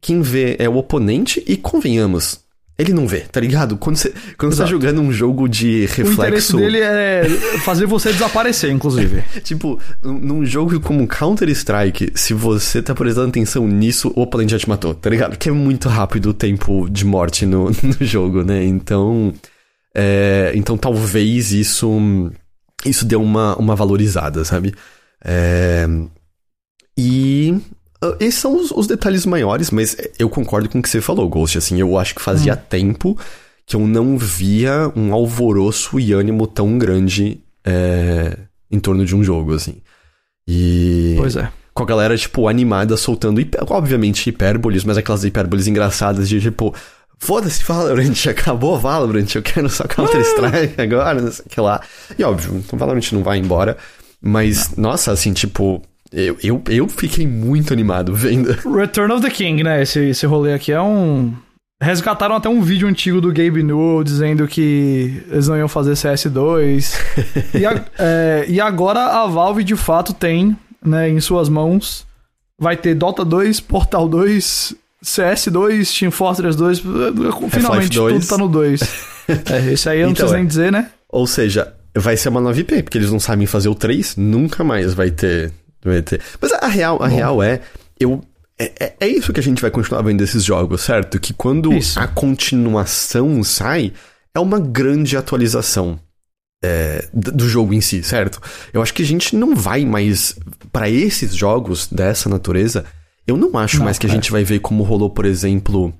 quem 0.00 0.20
vê 0.20 0.56
é 0.58 0.68
o 0.68 0.76
oponente, 0.76 1.44
e 1.46 1.56
convenhamos, 1.56 2.40
ele 2.78 2.92
não 2.92 3.08
vê, 3.08 3.20
tá 3.20 3.40
ligado? 3.40 3.76
Quando 3.76 3.96
você, 3.96 4.14
quando 4.38 4.52
você 4.52 4.62
tá 4.62 4.68
jogando 4.68 5.00
um 5.00 5.10
jogo 5.10 5.48
de 5.48 5.86
reflexo. 5.86 6.10
O 6.10 6.12
interesse 6.12 6.56
dele 6.56 6.78
é 6.78 7.28
fazer 7.64 7.86
você 7.86 8.12
desaparecer, 8.12 8.70
inclusive. 8.70 9.24
tipo, 9.42 9.80
num 10.00 10.44
jogo 10.46 10.78
como 10.78 11.08
Counter-Strike, 11.08 12.12
se 12.14 12.32
você 12.32 12.80
tá 12.80 12.94
prestando 12.94 13.30
atenção 13.30 13.66
nisso, 13.66 14.12
o 14.14 14.22
oponente 14.22 14.52
já 14.52 14.58
te 14.60 14.68
matou, 14.68 14.94
tá 14.94 15.10
ligado? 15.10 15.36
Que 15.36 15.48
é 15.48 15.52
muito 15.52 15.88
rápido 15.88 16.26
o 16.26 16.34
tempo 16.34 16.88
de 16.88 17.04
morte 17.04 17.44
no, 17.44 17.64
no 17.82 18.06
jogo, 18.06 18.44
né? 18.44 18.64
Então. 18.64 19.34
É, 19.92 20.52
então 20.54 20.78
talvez 20.78 21.50
isso. 21.50 22.30
Isso 22.86 23.04
deu 23.04 23.20
uma, 23.20 23.56
uma 23.56 23.74
valorizada, 23.74 24.44
sabe? 24.44 24.72
É, 25.24 25.84
e 26.96 27.60
esses 28.20 28.40
são 28.40 28.56
os, 28.56 28.70
os, 28.70 28.86
detalhes 28.86 29.26
maiores, 29.26 29.70
mas 29.70 29.96
eu 30.18 30.28
concordo 30.28 30.68
com 30.68 30.78
o 30.78 30.82
que 30.82 30.88
você 30.88 31.00
falou, 31.00 31.28
Ghost. 31.28 31.58
Assim, 31.58 31.80
eu 31.80 31.98
acho 31.98 32.14
que 32.14 32.22
fazia 32.22 32.54
hum. 32.54 32.58
tempo 32.68 33.18
que 33.66 33.76
eu 33.76 33.86
não 33.86 34.16
via 34.16 34.90
um 34.96 35.12
alvoroço 35.12 35.98
e 35.98 36.12
ânimo 36.12 36.46
tão 36.46 36.78
grande 36.78 37.40
é, 37.64 38.36
em 38.70 38.78
torno 38.78 39.04
de 39.04 39.14
um 39.14 39.22
jogo, 39.22 39.54
assim. 39.54 39.76
E. 40.46 41.14
Pois 41.18 41.36
é. 41.36 41.50
Com 41.74 41.82
a 41.82 41.86
galera, 41.86 42.16
tipo, 42.16 42.48
animada, 42.48 42.96
soltando, 42.96 43.40
hiper, 43.40 43.60
obviamente, 43.68 44.28
hipérboles, 44.28 44.84
mas 44.84 44.96
aquelas 44.96 45.24
hipérboles 45.24 45.66
engraçadas 45.66 46.28
de 46.28 46.40
tipo. 46.40 46.74
Foda-se, 47.20 47.64
Valorant, 47.64 48.14
acabou 48.30 48.78
Valorant, 48.78 49.26
eu 49.34 49.42
quero 49.42 49.68
só 49.68 49.84
Counter-Strike 49.84 50.80
agora, 50.80 51.20
não 51.20 51.32
sei 51.32 51.44
o 51.44 51.48
que 51.48 51.60
lá. 51.60 51.80
E 52.16 52.22
óbvio, 52.22 52.64
Valorant 52.72 53.12
não 53.12 53.24
vai 53.24 53.38
embora. 53.38 53.76
Mas, 54.20 54.76
não. 54.76 54.90
nossa, 54.90 55.12
assim, 55.12 55.32
tipo, 55.32 55.82
eu, 56.12 56.38
eu, 56.42 56.62
eu 56.68 56.88
fiquei 56.88 57.26
muito 57.26 57.72
animado 57.72 58.14
vendo. 58.14 58.52
Return 58.74 59.12
of 59.12 59.22
the 59.22 59.30
King, 59.30 59.62
né? 59.62 59.82
Esse, 59.82 60.00
esse 60.10 60.26
rolê 60.26 60.54
aqui 60.54 60.72
é 60.72 60.80
um. 60.80 61.34
Resgataram 61.80 62.34
até 62.34 62.48
um 62.48 62.60
vídeo 62.60 62.88
antigo 62.88 63.20
do 63.20 63.28
Gabe 63.28 63.62
Newell 63.62 64.02
dizendo 64.02 64.48
que 64.48 65.22
eles 65.30 65.46
não 65.46 65.56
iam 65.56 65.68
fazer 65.68 65.92
CS2. 65.92 66.94
e, 67.54 67.64
a, 67.64 67.84
é, 67.98 68.46
e 68.48 68.60
agora 68.60 69.00
a 69.22 69.26
Valve 69.26 69.62
de 69.62 69.76
fato 69.76 70.12
tem 70.12 70.56
né, 70.84 71.08
em 71.08 71.20
suas 71.20 71.48
mãos. 71.48 72.06
Vai 72.58 72.76
ter 72.76 72.94
Dota 72.94 73.24
2, 73.24 73.60
Portal 73.60 74.08
2, 74.08 74.74
CS2, 75.04 75.98
Team 75.98 76.10
Fortress 76.10 76.58
2. 76.58 76.80
Finalmente 77.50 77.96
tudo 77.96 78.26
tá 78.26 78.36
no 78.36 78.48
2. 78.48 78.80
é, 79.28 79.72
esse 79.72 79.88
aí 79.88 80.00
eu 80.00 80.06
não 80.06 80.12
então, 80.12 80.26
preciso 80.26 80.34
nem 80.34 80.42
é. 80.44 80.46
dizer, 80.46 80.72
né? 80.72 80.90
Ou 81.08 81.28
seja, 81.28 81.72
vai 81.96 82.16
ser 82.16 82.30
uma 82.30 82.40
nova 82.40 82.58
IP, 82.58 82.82
porque 82.82 82.98
eles 82.98 83.12
não 83.12 83.20
sabem 83.20 83.46
fazer 83.46 83.68
o 83.68 83.74
3, 83.74 84.16
nunca 84.16 84.64
mais 84.64 84.94
vai 84.94 85.12
ter 85.12 85.52
Vai 85.88 86.02
ter. 86.02 86.20
Mas 86.40 86.52
a 86.52 86.66
real, 86.66 87.02
a 87.02 87.08
real 87.08 87.42
é, 87.42 87.60
eu 87.98 88.22
é, 88.58 88.72
é, 88.80 88.94
é, 89.00 89.08
isso 89.08 89.32
que 89.32 89.38
a 89.38 89.42
gente 89.42 89.62
vai 89.62 89.70
continuar 89.70 90.02
vendo 90.02 90.18
desses 90.18 90.44
jogos, 90.44 90.82
certo? 90.82 91.20
Que 91.20 91.32
quando 91.32 91.72
isso. 91.72 91.98
a 91.98 92.08
continuação 92.08 93.42
sai, 93.44 93.92
é 94.34 94.40
uma 94.40 94.58
grande 94.58 95.16
atualização 95.16 95.98
é, 96.62 97.08
do 97.12 97.48
jogo 97.48 97.72
em 97.72 97.80
si, 97.80 98.02
certo? 98.02 98.40
Eu 98.72 98.82
acho 98.82 98.92
que 98.92 99.02
a 99.02 99.06
gente 99.06 99.36
não 99.36 99.54
vai 99.54 99.84
mais. 99.84 100.36
para 100.72 100.90
esses 100.90 101.34
jogos 101.34 101.86
dessa 101.86 102.28
natureza, 102.28 102.84
eu 103.26 103.36
não 103.36 103.56
acho 103.56 103.78
não, 103.78 103.84
mais 103.84 103.98
que 103.98 104.06
a 104.06 104.10
é. 104.10 104.12
gente 104.12 104.32
vai 104.32 104.42
ver 104.42 104.58
como 104.58 104.82
rolou, 104.82 105.10
por 105.10 105.24
exemplo. 105.24 105.94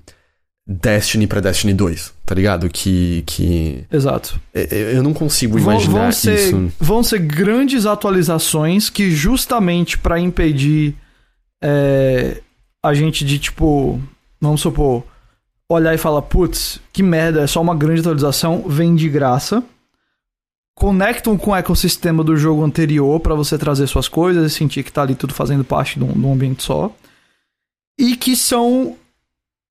Destiny 0.71 1.25
para 1.25 1.41
Destiny 1.41 1.73
2, 1.73 2.13
tá 2.23 2.35
ligado? 2.35 2.69
Que. 2.69 3.23
que... 3.25 3.85
Exato. 3.91 4.39
É, 4.53 4.67
é, 4.69 4.95
eu 4.95 5.01
não 5.01 5.15
consigo 5.15 5.57
imaginar 5.57 6.03
vão 6.03 6.11
ser, 6.11 6.35
isso. 6.35 6.71
Vão 6.79 7.01
ser 7.01 7.17
grandes 7.17 7.87
atualizações 7.87 8.87
que, 8.87 9.09
justamente 9.09 9.97
para 9.97 10.19
impedir 10.19 10.95
é, 11.59 12.43
a 12.83 12.93
gente 12.93 13.25
de, 13.25 13.39
tipo, 13.39 13.99
vamos 14.39 14.61
supor, 14.61 15.03
olhar 15.67 15.95
e 15.95 15.97
falar, 15.97 16.21
putz, 16.21 16.79
que 16.93 17.01
merda, 17.01 17.41
é 17.41 17.47
só 17.47 17.59
uma 17.59 17.75
grande 17.75 18.01
atualização, 18.01 18.63
vem 18.67 18.95
de 18.95 19.09
graça. 19.09 19.63
Conectam 20.75 21.35
com 21.35 21.49
o 21.49 21.55
ecossistema 21.55 22.23
do 22.23 22.37
jogo 22.37 22.63
anterior 22.63 23.19
para 23.19 23.33
você 23.33 23.57
trazer 23.57 23.87
suas 23.87 24.07
coisas 24.07 24.51
e 24.51 24.55
sentir 24.55 24.83
que 24.83 24.91
tá 24.91 25.01
ali 25.01 25.15
tudo 25.15 25.33
fazendo 25.33 25.63
parte 25.63 25.97
de 25.97 26.05
um, 26.05 26.13
de 26.13 26.25
um 26.25 26.31
ambiente 26.31 26.61
só. 26.61 26.91
E 27.97 28.15
que 28.15 28.35
são 28.35 28.95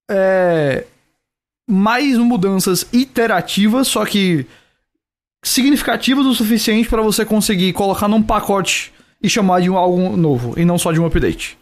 é, 0.09 0.85
mais 1.69 2.17
mudanças 2.17 2.87
iterativas, 2.91 3.87
só 3.87 4.03
que 4.05 4.45
significativas 5.43 6.25
o 6.25 6.33
suficiente 6.33 6.89
para 6.89 7.01
você 7.01 7.23
conseguir 7.23 7.71
colocar 7.73 8.07
num 8.07 8.21
pacote 8.23 8.91
e 9.21 9.29
chamar 9.29 9.61
de 9.61 9.69
um, 9.69 9.77
algo 9.77 10.17
novo, 10.17 10.53
e 10.57 10.65
não 10.65 10.77
só 10.77 10.91
de 10.91 10.99
um 10.99 11.05
update. 11.05 11.57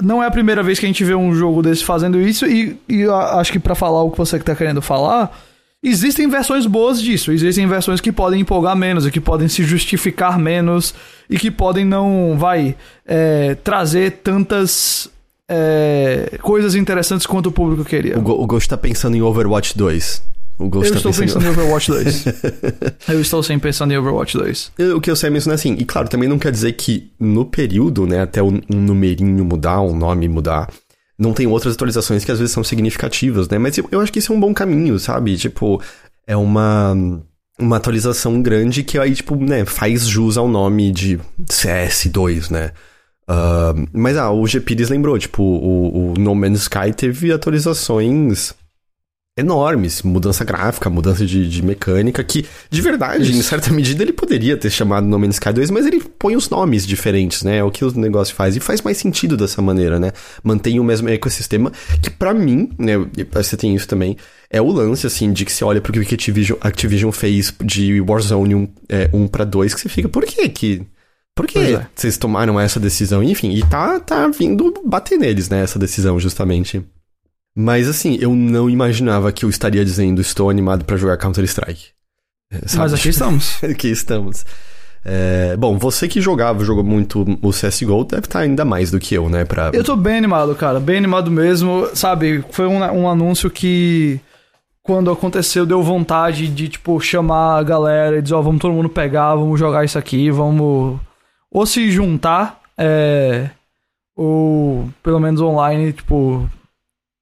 Não 0.00 0.22
é 0.22 0.26
a 0.26 0.30
primeira 0.30 0.62
vez 0.62 0.78
que 0.78 0.86
a 0.86 0.88
gente 0.88 1.04
vê 1.04 1.14
um 1.14 1.34
jogo 1.34 1.62
desse 1.62 1.84
fazendo 1.84 2.20
isso, 2.20 2.46
e, 2.46 2.76
e 2.88 3.04
acho 3.04 3.52
que 3.52 3.58
para 3.58 3.74
falar 3.74 4.02
o 4.02 4.10
que 4.10 4.18
você 4.18 4.38
tá 4.38 4.56
querendo 4.56 4.82
falar, 4.82 5.38
existem 5.82 6.26
versões 6.28 6.66
boas 6.66 7.00
disso, 7.00 7.30
existem 7.30 7.66
versões 7.66 8.00
que 8.00 8.10
podem 8.10 8.40
empolgar 8.40 8.74
menos, 8.74 9.06
e 9.06 9.10
que 9.10 9.20
podem 9.20 9.48
se 9.48 9.62
justificar 9.62 10.38
menos, 10.38 10.94
e 11.28 11.38
que 11.38 11.50
podem 11.50 11.84
não, 11.84 12.36
vai, 12.36 12.74
é, 13.06 13.54
trazer 13.56 14.20
tantas 14.24 15.11
é, 15.54 16.38
coisas 16.40 16.74
interessantes 16.74 17.26
quanto 17.26 17.50
o 17.50 17.52
público 17.52 17.84
queria. 17.84 18.18
O, 18.18 18.42
o 18.42 18.46
Ghost 18.46 18.68
tá 18.68 18.76
pensando 18.76 19.16
em 19.16 19.20
Overwatch 19.20 19.76
2. 19.76 20.22
O 20.58 20.68
Ghost 20.68 20.88
eu 20.88 20.92
tá 20.92 21.10
estou 21.10 21.12
pensando, 21.12 21.42
pensando 21.42 21.46
em 21.46 21.48
Overwatch 21.60 21.90
2. 21.90 22.24
eu 23.08 23.20
estou 23.20 23.42
sempre 23.42 23.68
pensando 23.68 23.92
em 23.92 23.98
Overwatch 23.98 24.38
2. 24.38 24.72
O 24.96 25.00
que 25.00 25.10
eu 25.10 25.16
sei 25.16 25.28
mesmo 25.28 25.52
é 25.52 25.54
assim, 25.54 25.74
e 25.78 25.84
claro, 25.84 26.08
também 26.08 26.28
não 26.28 26.38
quer 26.38 26.50
dizer 26.50 26.72
que 26.72 27.10
no 27.20 27.44
período, 27.44 28.06
né, 28.06 28.22
até 28.22 28.42
um 28.42 28.60
numerinho 28.68 29.44
mudar, 29.44 29.82
um 29.82 29.94
nome 29.94 30.26
mudar, 30.28 30.70
não 31.18 31.34
tem 31.34 31.46
outras 31.46 31.74
atualizações 31.74 32.24
que 32.24 32.32
às 32.32 32.38
vezes 32.38 32.52
são 32.52 32.64
significativas, 32.64 33.48
né? 33.48 33.58
Mas 33.58 33.76
eu, 33.76 33.86
eu 33.90 34.00
acho 34.00 34.12
que 34.12 34.18
isso 34.18 34.32
é 34.32 34.36
um 34.36 34.40
bom 34.40 34.54
caminho, 34.54 34.98
sabe? 34.98 35.36
Tipo, 35.36 35.82
é 36.26 36.36
uma 36.36 36.96
uma 37.58 37.76
atualização 37.76 38.40
grande 38.40 38.82
que 38.82 38.98
aí, 38.98 39.14
tipo, 39.14 39.36
né, 39.36 39.64
faz 39.64 40.06
jus 40.06 40.36
ao 40.36 40.48
nome 40.48 40.90
de 40.90 41.20
CS2, 41.46 42.50
né? 42.50 42.72
Uh, 43.28 43.88
mas 43.92 44.16
ah, 44.16 44.30
o 44.30 44.46
GPDs 44.46 44.90
lembrou, 44.90 45.18
tipo, 45.18 45.42
o, 45.42 46.12
o, 46.12 46.14
No 46.18 46.34
Man's 46.34 46.62
Sky 46.62 46.92
teve 46.94 47.32
atualizações 47.32 48.54
enormes, 49.38 50.02
mudança 50.02 50.44
gráfica, 50.44 50.90
mudança 50.90 51.24
de, 51.24 51.48
de 51.48 51.62
mecânica, 51.64 52.22
que 52.22 52.44
de 52.70 52.82
verdade, 52.82 53.30
Isso. 53.30 53.38
em 53.38 53.42
certa 53.42 53.70
medida, 53.72 54.02
ele 54.02 54.12
poderia 54.12 54.56
ter 54.56 54.70
chamado 54.70 55.06
No 55.06 55.18
Man's 55.18 55.36
Sky 55.36 55.52
2, 55.52 55.70
mas 55.70 55.86
ele 55.86 56.02
põe 56.18 56.36
os 56.36 56.50
nomes 56.50 56.86
diferentes, 56.86 57.42
né? 57.42 57.58
É 57.58 57.64
o 57.64 57.70
que 57.70 57.84
o 57.84 57.98
negócio 57.98 58.34
faz. 58.34 58.56
E 58.56 58.60
faz 58.60 58.82
mais 58.82 58.98
sentido 58.98 59.36
dessa 59.36 59.62
maneira, 59.62 59.98
né? 59.98 60.12
Mantém 60.42 60.78
o 60.78 60.84
mesmo 60.84 61.08
ecossistema, 61.08 61.72
que 62.02 62.10
para 62.10 62.34
mim, 62.34 62.70
né? 62.78 62.94
Você 63.32 63.56
tem 63.56 63.74
isso 63.74 63.88
também. 63.88 64.16
É 64.50 64.60
o 64.60 64.70
lance, 64.70 65.06
assim, 65.06 65.32
de 65.32 65.46
que 65.46 65.52
você 65.52 65.64
olha 65.64 65.80
pro 65.80 65.92
que 65.92 65.98
o 65.98 66.02
Activision, 66.02 66.58
Activision 66.60 67.10
fez 67.10 67.54
de 67.64 68.02
Warzone 68.02 68.54
1, 68.54 68.68
é, 68.90 69.10
1 69.14 69.28
pra 69.28 69.44
2, 69.44 69.72
que 69.72 69.80
você 69.80 69.88
fica, 69.88 70.10
por 70.10 70.26
que 70.26 70.46
que 70.50 70.82
por 71.34 71.46
que 71.46 71.58
é. 71.58 71.86
vocês 71.94 72.16
tomaram 72.16 72.60
essa 72.60 72.78
decisão? 72.78 73.22
Enfim, 73.22 73.52
e 73.52 73.62
tá, 73.64 73.98
tá 73.98 74.28
vindo 74.28 74.72
bater 74.84 75.18
neles, 75.18 75.48
né, 75.48 75.62
essa 75.62 75.78
decisão, 75.78 76.18
justamente. 76.20 76.84
Mas 77.54 77.88
assim, 77.88 78.16
eu 78.20 78.34
não 78.34 78.68
imaginava 78.68 79.32
que 79.32 79.44
eu 79.44 79.50
estaria 79.50 79.84
dizendo 79.84 80.20
estou 80.20 80.48
animado 80.48 80.84
para 80.84 80.96
jogar 80.96 81.18
Counter-Strike. 81.18 81.88
É, 82.50 82.58
Mas 82.76 82.94
aqui 82.94 83.08
estamos. 83.08 83.58
aqui 83.64 83.88
estamos. 83.88 84.44
É, 85.04 85.56
bom, 85.56 85.76
você 85.78 86.06
que 86.06 86.20
jogava, 86.20 86.64
jogou 86.64 86.84
muito 86.84 87.26
o 87.42 87.50
CSGO, 87.50 88.04
deve 88.04 88.26
estar 88.26 88.38
tá 88.38 88.40
ainda 88.40 88.64
mais 88.64 88.90
do 88.90 89.00
que 89.00 89.14
eu, 89.14 89.28
né? 89.28 89.44
Pra... 89.44 89.70
Eu 89.72 89.82
tô 89.82 89.96
bem 89.96 90.18
animado, 90.18 90.54
cara. 90.54 90.78
Bem 90.78 90.98
animado 90.98 91.30
mesmo. 91.30 91.88
Sabe, 91.94 92.44
foi 92.50 92.66
um, 92.66 92.78
um 92.78 93.08
anúncio 93.08 93.50
que 93.50 94.20
quando 94.82 95.10
aconteceu, 95.10 95.64
deu 95.64 95.82
vontade 95.82 96.48
de, 96.48 96.68
tipo, 96.68 97.00
chamar 97.00 97.58
a 97.58 97.62
galera 97.62 98.18
e 98.18 98.22
dizer, 98.22 98.34
ó, 98.34 98.40
oh, 98.40 98.42
vamos 98.42 98.60
todo 98.60 98.74
mundo 98.74 98.88
pegar, 98.88 99.34
vamos 99.34 99.58
jogar 99.58 99.84
isso 99.84 99.98
aqui, 99.98 100.30
vamos 100.30 100.98
ou 101.52 101.66
se 101.66 101.90
juntar, 101.90 102.60
é, 102.78 103.50
ou 104.16 104.88
pelo 105.02 105.20
menos 105.20 105.40
online, 105.40 105.92
tipo, 105.92 106.48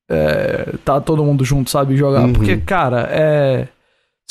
é, 0.08 0.74
tá 0.84 1.00
todo 1.00 1.24
mundo 1.24 1.44
junto, 1.44 1.70
sabe, 1.70 1.96
jogar. 1.96 2.24
Uhum. 2.26 2.32
Porque, 2.32 2.56
cara, 2.58 3.08
é. 3.10 3.68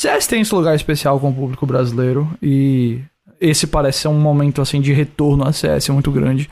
CS 0.00 0.26
tem 0.26 0.40
esse 0.40 0.54
lugar 0.54 0.74
especial 0.74 1.20
com 1.20 1.28
o 1.28 1.34
público 1.34 1.66
brasileiro 1.66 2.26
e 2.42 3.00
esse 3.38 3.66
parece 3.66 4.00
ser 4.00 4.08
um 4.08 4.18
momento 4.18 4.62
assim 4.62 4.80
de 4.80 4.94
retorno 4.94 5.46
a 5.46 5.52
CS 5.52 5.90
muito 5.90 6.10
grande. 6.10 6.48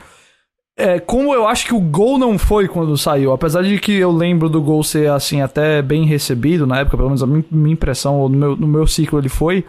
É, 0.77 0.99
como 0.99 1.33
eu 1.33 1.47
acho 1.47 1.65
que 1.65 1.73
o 1.73 1.79
Gol 1.79 2.17
não 2.17 2.37
foi 2.37 2.67
quando 2.67 2.95
saiu, 2.97 3.33
apesar 3.33 3.63
de 3.63 3.77
que 3.79 3.91
eu 3.91 4.11
lembro 4.11 4.49
do 4.49 4.61
Gol 4.61 4.83
ser 4.83 5.09
assim 5.09 5.41
até 5.41 5.81
bem 5.81 6.05
recebido 6.05 6.65
na 6.65 6.79
época, 6.79 6.95
pelo 6.95 7.09
menos 7.09 7.23
a 7.23 7.27
minha 7.27 7.73
impressão, 7.73 8.19
ou 8.19 8.29
no 8.29 8.37
meu, 8.37 8.55
no 8.55 8.67
meu 8.67 8.87
ciclo 8.87 9.19
ele 9.19 9.29
foi, 9.29 9.65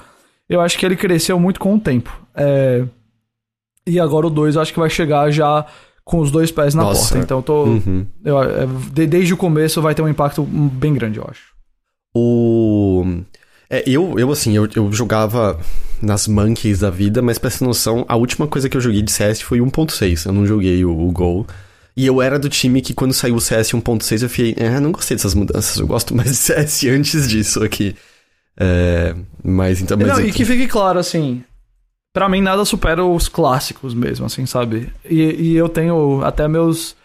eu 0.48 0.60
acho 0.60 0.78
que 0.78 0.84
ele 0.84 0.94
cresceu 0.94 1.40
muito 1.40 1.58
com 1.58 1.74
o 1.74 1.80
tempo. 1.80 2.16
É, 2.34 2.84
E 3.90 4.00
agora 4.00 4.26
o 4.26 4.31
2 4.31 4.57
acho 4.57 4.72
que 4.72 4.79
vai 4.79 4.88
chegar 4.90 5.31
já 5.31 5.66
com 6.05 6.18
os 6.20 6.31
dois 6.31 6.50
pés 6.50 6.74
na 6.74 6.83
Nossa. 6.83 7.00
porta. 7.14 7.18
Então 7.18 7.38
eu 7.38 7.42
tô. 7.42 7.64
Uhum. 7.64 8.07
eu- 8.24 8.42
é, 8.42 8.66
de- 8.92 9.07
desde 9.07 9.35
o 9.35 9.37
começo 9.37 9.81
vai 9.83 9.94
ter 9.94 10.03
um 10.03 10.09
impacto 10.09 10.42
bem 10.42 10.94
grande, 10.94 11.18
eu 11.18 11.26
acho. 11.29 11.50
O. 12.14 13.05
É, 13.68 13.85
eu, 13.87 14.18
eu 14.18 14.31
assim, 14.33 14.57
eu, 14.57 14.68
eu 14.74 14.92
jogava 14.92 15.59
nas 16.03 16.26
monkeys 16.26 16.81
da 16.81 16.90
vida, 16.90 17.22
mas 17.22 17.38
pra 17.38 17.50
ter 17.50 17.62
noção, 17.64 18.05
a 18.09 18.16
última 18.16 18.46
coisa 18.48 18.68
que 18.68 18.76
eu 18.76 18.81
joguei 18.81 19.00
de 19.03 19.12
CS 19.12 19.40
foi 19.42 19.61
1.6. 19.61 20.26
Eu 20.26 20.33
não 20.33 20.44
joguei 20.46 20.85
o, 20.85 20.90
o 21.09 21.12
Gol. 21.12 21.46
E 21.96 22.07
eu 22.07 22.20
era 22.22 22.38
do 22.38 22.48
time 22.48 22.81
que 22.81 22.94
quando 22.94 23.12
saiu 23.12 23.35
o 23.37 23.40
CS 23.40 23.70
1.6 23.72 24.22
eu 24.22 24.29
fiquei, 24.29 24.55
é, 24.64 24.81
não 24.81 24.90
gostei 24.92 25.16
dessas 25.16 25.35
mudanças, 25.35 25.76
eu 25.79 25.87
gosto 25.87 26.14
mais 26.16 26.31
de 26.31 26.37
CS 26.37 26.85
antes 26.87 27.29
disso 27.29 27.62
aqui. 27.62 27.94
É, 28.59 29.14
mas 29.44 29.81
então. 29.81 29.96
Mas 29.96 30.09
Não, 30.09 30.20
e 30.20 30.33
que 30.33 30.44
fique 30.44 30.66
claro, 30.66 30.98
assim. 30.98 31.42
Pra 32.12 32.29
mim, 32.29 32.40
nada 32.40 32.64
supera 32.64 33.05
os 33.05 33.29
clássicos 33.29 33.94
mesmo, 33.94 34.27
assim, 34.27 34.44
sabe? 34.46 34.88
E, 35.09 35.20
e 35.23 35.57
eu 35.57 35.68
tenho 35.68 36.23
até 36.25 36.49
meus 36.49 36.96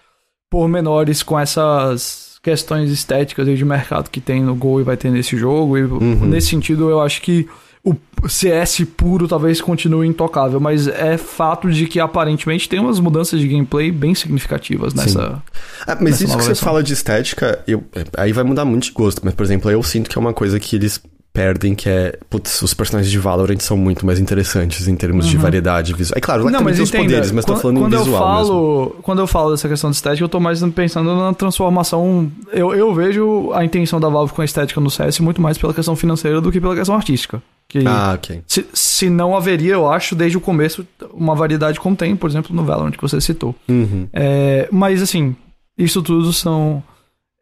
pormenores 0.49 1.21
com 1.23 1.39
essas 1.39 2.39
questões 2.41 2.89
estéticas 2.91 3.47
aí 3.47 3.55
de 3.55 3.65
mercado 3.65 4.09
que 4.09 4.21
tem 4.21 4.41
no 4.43 4.55
Gol 4.55 4.79
e 4.81 4.83
vai 4.83 4.97
ter 4.97 5.09
nesse 5.11 5.35
jogo. 5.37 5.77
E 5.77 5.83
Uhum. 5.83 6.25
nesse 6.25 6.47
sentido, 6.49 6.89
eu 6.89 7.01
acho 7.01 7.21
que 7.21 7.47
o 7.83 7.95
CS 8.27 8.83
puro 8.97 9.27
talvez 9.27 9.61
continue 9.61 10.07
intocável, 10.07 10.59
mas 10.59 10.87
é 10.87 11.17
fato 11.17 11.69
de 11.69 11.85
que 11.85 11.99
aparentemente 11.99 12.67
tem 12.67 12.79
umas 12.79 12.99
mudanças 12.99 13.39
de 13.39 13.47
gameplay 13.47 13.91
bem 13.91 14.15
significativas 14.15 14.95
nessa. 14.95 15.39
Ah, 15.85 15.95
mas 16.01 16.03
nessa 16.03 16.23
isso 16.23 16.25
que 16.25 16.29
nova 16.31 16.41
você 16.41 16.47
versão. 16.47 16.65
fala 16.65 16.81
de 16.81 16.93
estética, 16.93 17.63
eu, 17.67 17.83
aí 18.17 18.31
vai 18.31 18.43
mudar 18.43 18.65
muito 18.65 18.85
de 18.85 18.91
gosto. 18.91 19.21
Mas, 19.23 19.35
por 19.35 19.43
exemplo, 19.43 19.69
eu 19.69 19.83
sinto 19.83 20.09
que 20.09 20.17
é 20.17 20.21
uma 20.21 20.33
coisa 20.33 20.59
que 20.59 20.75
eles 20.75 20.99
perdem, 21.35 21.75
que 21.75 21.89
é... 21.89 22.17
Putz, 22.29 22.61
os 22.61 22.73
personagens 22.73 23.11
de 23.11 23.19
Valorant 23.19 23.59
são 23.59 23.75
muito 23.77 24.05
mais 24.05 24.19
interessantes 24.19 24.87
em 24.87 24.95
termos 24.95 25.27
de 25.27 25.35
variedade 25.37 25.93
visual. 25.93 26.17
É 26.17 26.21
claro, 26.21 26.45
lá 26.45 26.51
Não, 26.51 26.61
mas 26.61 26.75
tem 26.75 26.83
os 26.83 26.91
poderes, 26.91 27.31
mas 27.31 27.43
tô 27.45 27.53
quando, 27.53 27.61
falando 27.61 27.77
em 27.77 27.97
visual 27.97 28.05
eu 28.05 28.05
mesmo. 28.05 28.17
falo, 28.47 28.95
Quando 29.03 29.19
eu 29.19 29.27
falo 29.27 29.51
dessa 29.51 29.67
questão 29.67 29.89
de 29.89 29.97
estética, 29.97 30.23
eu 30.23 30.29
tô 30.29 30.39
mais 30.39 30.61
pensando 30.73 31.15
na 31.15 31.33
transformação. 31.33 32.31
Eu, 32.51 32.73
eu 32.73 32.93
vejo 32.93 33.51
a 33.53 33.63
intenção 33.65 33.99
da 33.99 34.07
Valve 34.09 34.33
com 34.33 34.41
a 34.41 34.45
estética 34.45 34.79
no 34.79 34.89
CS 34.89 35.19
muito 35.19 35.41
mais 35.41 35.57
pela 35.57 35.73
questão 35.73 35.95
financeira 35.95 36.39
do 36.39 36.51
que 36.51 36.61
pela 36.61 36.75
questão 36.75 36.95
artística. 36.95 37.41
Que 37.67 37.79
Ah, 37.85 38.13
ok. 38.15 38.41
se, 38.47 38.65
se 38.73 39.09
não 39.09 39.35
haveria, 39.35 39.73
eu 39.73 39.89
acho, 39.89 40.15
desde 40.15 40.37
o 40.37 40.41
começo, 40.41 40.85
uma 41.13 41.35
variedade 41.35 41.79
como 41.79 41.95
tem, 41.95 42.15
por 42.15 42.29
exemplo, 42.29 42.55
no 42.55 42.63
Valorant 42.63 42.91
que 42.91 43.01
você 43.01 43.19
citou. 43.19 43.55
Uhum. 43.67 44.07
É, 44.13 44.67
mas 44.71 45.01
assim, 45.01 45.35
isso 45.77 46.01
tudo 46.01 46.31
são. 46.31 46.81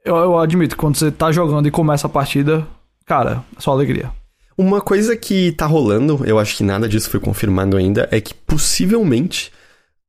Eu, 0.05 0.15
eu 0.15 0.39
admito, 0.39 0.75
quando 0.75 0.95
você 0.95 1.11
tá 1.11 1.31
jogando 1.31 1.67
e 1.67 1.71
começa 1.71 2.07
a 2.07 2.09
partida, 2.09 2.65
cara, 3.05 3.43
é 3.57 3.59
só 3.61 3.71
alegria. 3.71 4.11
Uma 4.57 4.81
coisa 4.81 5.15
que 5.15 5.51
tá 5.53 5.65
rolando, 5.65 6.21
eu 6.25 6.37
acho 6.37 6.55
que 6.57 6.63
nada 6.63 6.87
disso 6.87 7.09
foi 7.09 7.19
confirmado 7.19 7.75
ainda, 7.75 8.07
é 8.11 8.21
que 8.21 8.33
possivelmente 8.33 9.51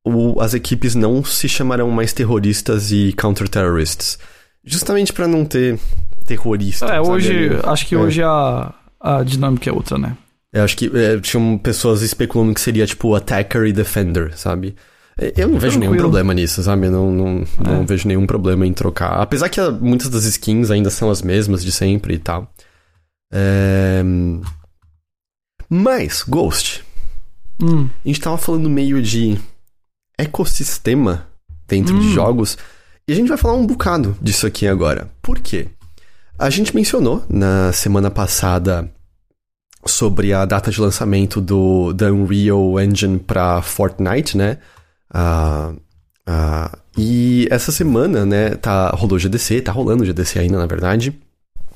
o- 0.04 0.38
as 0.40 0.52
equipes 0.52 0.94
não 0.94 1.24
se 1.24 1.48
chamarão 1.48 1.90
mais 1.90 2.12
terroristas 2.12 2.92
e 2.92 3.12
counter-terrorists. 3.16 4.18
Justamente 4.62 5.12
pra 5.12 5.26
não 5.26 5.44
ter 5.44 5.78
terroristas. 6.26 6.88
É, 6.90 6.94
sabe, 6.96 7.09
hoje, 7.09 7.33
ali. 7.33 7.61
acho 7.64 7.87
que 7.87 7.94
É. 7.94 7.98
hoje 7.98 8.22
a, 8.22 8.72
a 9.00 9.22
dinâmica 9.22 9.68
é 9.68 9.72
outra, 9.72 9.96
né? 9.98 10.16
Eu 10.52 10.62
acho 10.62 10.76
que 10.76 10.90
é, 10.94 11.18
tinham 11.20 11.59
pessoas 11.59 12.02
especulando 12.02 12.54
que 12.54 12.61
seria 12.61 12.87
tipo 12.87 13.14
attacker 13.14 13.64
e 13.64 13.72
defender, 13.72 14.37
sabe? 14.37 14.74
É, 15.18 15.33
Eu 15.37 15.48
não 15.48 15.59
vejo 15.59 15.78
nenhum 15.78 15.92
Tranquilo. 15.92 16.11
problema 16.11 16.35
nisso, 16.35 16.62
sabe? 16.62 16.87
Eu 16.87 16.92
Não, 16.92 17.11
não, 17.12 17.44
não 17.59 17.83
É. 17.83 17.85
vejo 17.85 18.07
nenhum 18.09 18.26
problema 18.26 18.66
em 18.66 18.72
trocar. 18.72 19.20
Apesar 19.20 19.48
que 19.48 19.61
muitas 19.80 20.09
das 20.09 20.24
skins 20.24 20.70
ainda 20.70 20.90
são 20.90 21.11
as 21.11 21.22
mesmas 21.22 21.64
de 21.64 21.72
sempre 21.72 22.14
e 22.14 22.18
tal. 22.18 22.50
É... 23.35 24.01
Mas, 25.68 26.23
Ghost, 26.23 26.85
Hum. 27.61 27.88
a 28.05 28.09
gente 28.09 28.20
tava 28.20 28.37
falando 28.38 28.68
meio 28.70 29.03
de 29.03 29.38
ecossistema 30.18 31.27
dentro 31.66 31.99
de 31.99 32.07
Hum. 32.09 32.12
jogos, 32.12 32.57
e 33.09 33.12
a 33.12 33.16
gente 33.16 33.29
vai 33.29 33.37
falar 33.38 33.55
um 33.55 33.66
bocado 33.66 34.16
disso 34.20 34.47
aqui 34.47 34.66
agora. 34.68 35.11
Por 35.20 35.38
quê? 35.40 35.68
A 36.38 36.49
gente 36.51 36.75
mencionou 36.75 37.25
na 37.29 37.73
semana 37.73 38.11
passada 38.11 38.90
sobre 39.87 40.33
a 40.33 40.44
data 40.44 40.70
de 40.70 40.81
lançamento 40.81 41.40
do 41.40 41.92
da 41.92 42.11
Unreal 42.12 42.81
Engine 42.81 43.18
pra 43.18 43.61
Fortnite, 43.62 44.37
né? 44.37 44.59
Ah, 45.12 45.73
ah, 46.27 46.79
e 46.97 47.47
essa 47.51 47.70
semana, 47.70 48.25
né, 48.25 48.51
tá, 48.57 48.88
rolou 48.90 49.18
GDC, 49.18 49.61
tá 49.61 49.70
rolando 49.73 50.05
GDC 50.05 50.38
ainda, 50.38 50.59
na 50.59 50.66
verdade. 50.66 51.18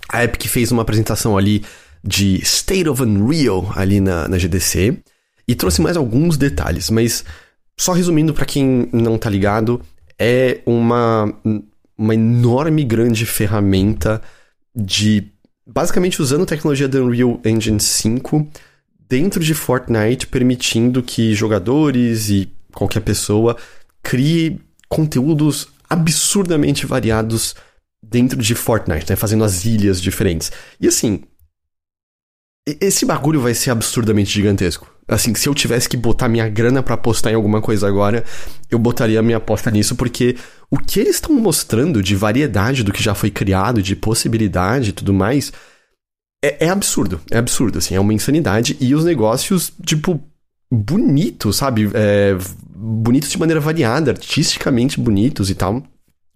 A 0.08 0.24
Epic 0.24 0.46
fez 0.46 0.72
uma 0.72 0.82
apresentação 0.82 1.36
ali 1.36 1.64
de 2.02 2.36
State 2.42 2.88
of 2.88 3.02
Unreal 3.02 3.70
ali 3.74 4.00
na, 4.00 4.28
na 4.28 4.38
GDC 4.38 4.98
e 5.46 5.54
trouxe 5.54 5.80
mais 5.80 5.96
alguns 5.96 6.36
detalhes, 6.36 6.90
mas 6.90 7.24
só 7.76 7.92
resumindo 7.92 8.34
pra 8.34 8.44
quem 8.44 8.88
não 8.92 9.16
tá 9.16 9.30
ligado, 9.30 9.80
é 10.18 10.60
uma, 10.66 11.32
uma 11.96 12.14
enorme 12.14 12.84
grande 12.84 13.24
ferramenta 13.24 14.20
de 14.74 15.30
basicamente 15.66 16.20
usando 16.20 16.42
a 16.42 16.46
tecnologia 16.46 16.88
da 16.88 17.00
Unreal 17.00 17.40
Engine 17.44 17.80
5 17.80 18.48
dentro 19.08 19.42
de 19.42 19.54
Fortnite, 19.54 20.26
permitindo 20.26 21.02
que 21.02 21.34
jogadores 21.34 22.28
e 22.30 22.50
qualquer 22.72 23.00
pessoa 23.00 23.56
crie 24.02 24.60
conteúdos 24.88 25.68
absurdamente 25.88 26.86
variados 26.86 27.54
dentro 28.02 28.40
de 28.40 28.54
Fortnite, 28.54 29.10
né? 29.10 29.16
Fazendo 29.16 29.44
as 29.44 29.64
ilhas 29.64 30.00
diferentes. 30.00 30.50
E 30.80 30.88
assim, 30.88 31.22
esse 32.80 33.06
bagulho 33.06 33.40
vai 33.40 33.54
ser 33.54 33.70
absurdamente 33.70 34.30
gigantesco. 34.30 34.90
Assim, 35.06 35.34
se 35.34 35.48
eu 35.48 35.54
tivesse 35.54 35.88
que 35.88 35.96
botar 35.96 36.28
minha 36.28 36.48
grana 36.48 36.82
pra 36.82 36.94
apostar 36.94 37.32
em 37.32 37.36
alguma 37.36 37.62
coisa 37.62 37.88
agora, 37.88 38.22
eu 38.70 38.78
botaria 38.78 39.22
minha 39.22 39.38
aposta 39.38 39.70
nisso, 39.70 39.96
porque 39.96 40.36
o 40.70 40.76
que 40.76 41.00
eles 41.00 41.14
estão 41.14 41.34
mostrando 41.34 42.02
de 42.02 42.14
variedade 42.14 42.84
do 42.84 42.92
que 42.92 43.02
já 43.02 43.14
foi 43.14 43.30
criado, 43.30 43.82
de 43.82 43.96
possibilidade 43.96 44.90
e 44.90 44.92
tudo 44.92 45.14
mais, 45.14 45.50
é, 46.44 46.66
é 46.66 46.68
absurdo. 46.68 47.20
É 47.30 47.38
absurdo, 47.38 47.78
assim, 47.78 47.94
é 47.94 48.00
uma 48.00 48.12
insanidade. 48.12 48.76
E 48.78 48.94
os 48.94 49.04
negócios, 49.04 49.72
tipo, 49.82 50.20
bonitos, 50.70 51.56
sabe? 51.56 51.90
É, 51.94 52.36
bonitos 52.76 53.30
de 53.30 53.38
maneira 53.38 53.60
variada, 53.60 54.10
artisticamente 54.10 55.00
bonitos 55.00 55.48
e 55.48 55.54
tal. 55.54 55.82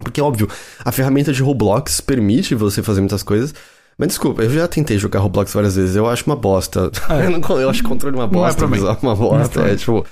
Porque, 0.03 0.21
óbvio, 0.21 0.49
a 0.85 0.93
ferramenta 0.93 1.33
de 1.33 1.43
Roblox 1.43 2.01
permite 2.01 2.55
você 2.55 2.83
fazer 2.83 3.01
muitas 3.01 3.23
coisas. 3.23 3.55
Mas 3.99 4.09
desculpa, 4.09 4.43
eu 4.43 4.51
já 4.51 4.67
tentei 4.67 4.97
jogar 4.99 5.21
Roblox 5.21 5.53
várias 5.53 5.77
vezes, 5.77 5.95
eu 5.97 6.09
acho 6.09 6.25
uma 6.27 6.35
bosta. 6.37 6.91
É. 7.11 7.27
Eu, 7.27 7.31
não- 7.31 7.61
eu 7.61 7.69
acho 7.71 7.83
controle 7.85 8.17
uma 8.17 8.27
Não 8.27 8.41
é 8.41 8.47
bosta, 8.49 8.67
mim. 8.67 8.73
visual 8.75 8.99
uma 9.03 9.13
é 9.13 9.17
bosta. 9.17 9.61
É, 9.61 9.77
tipo. 9.77 10.05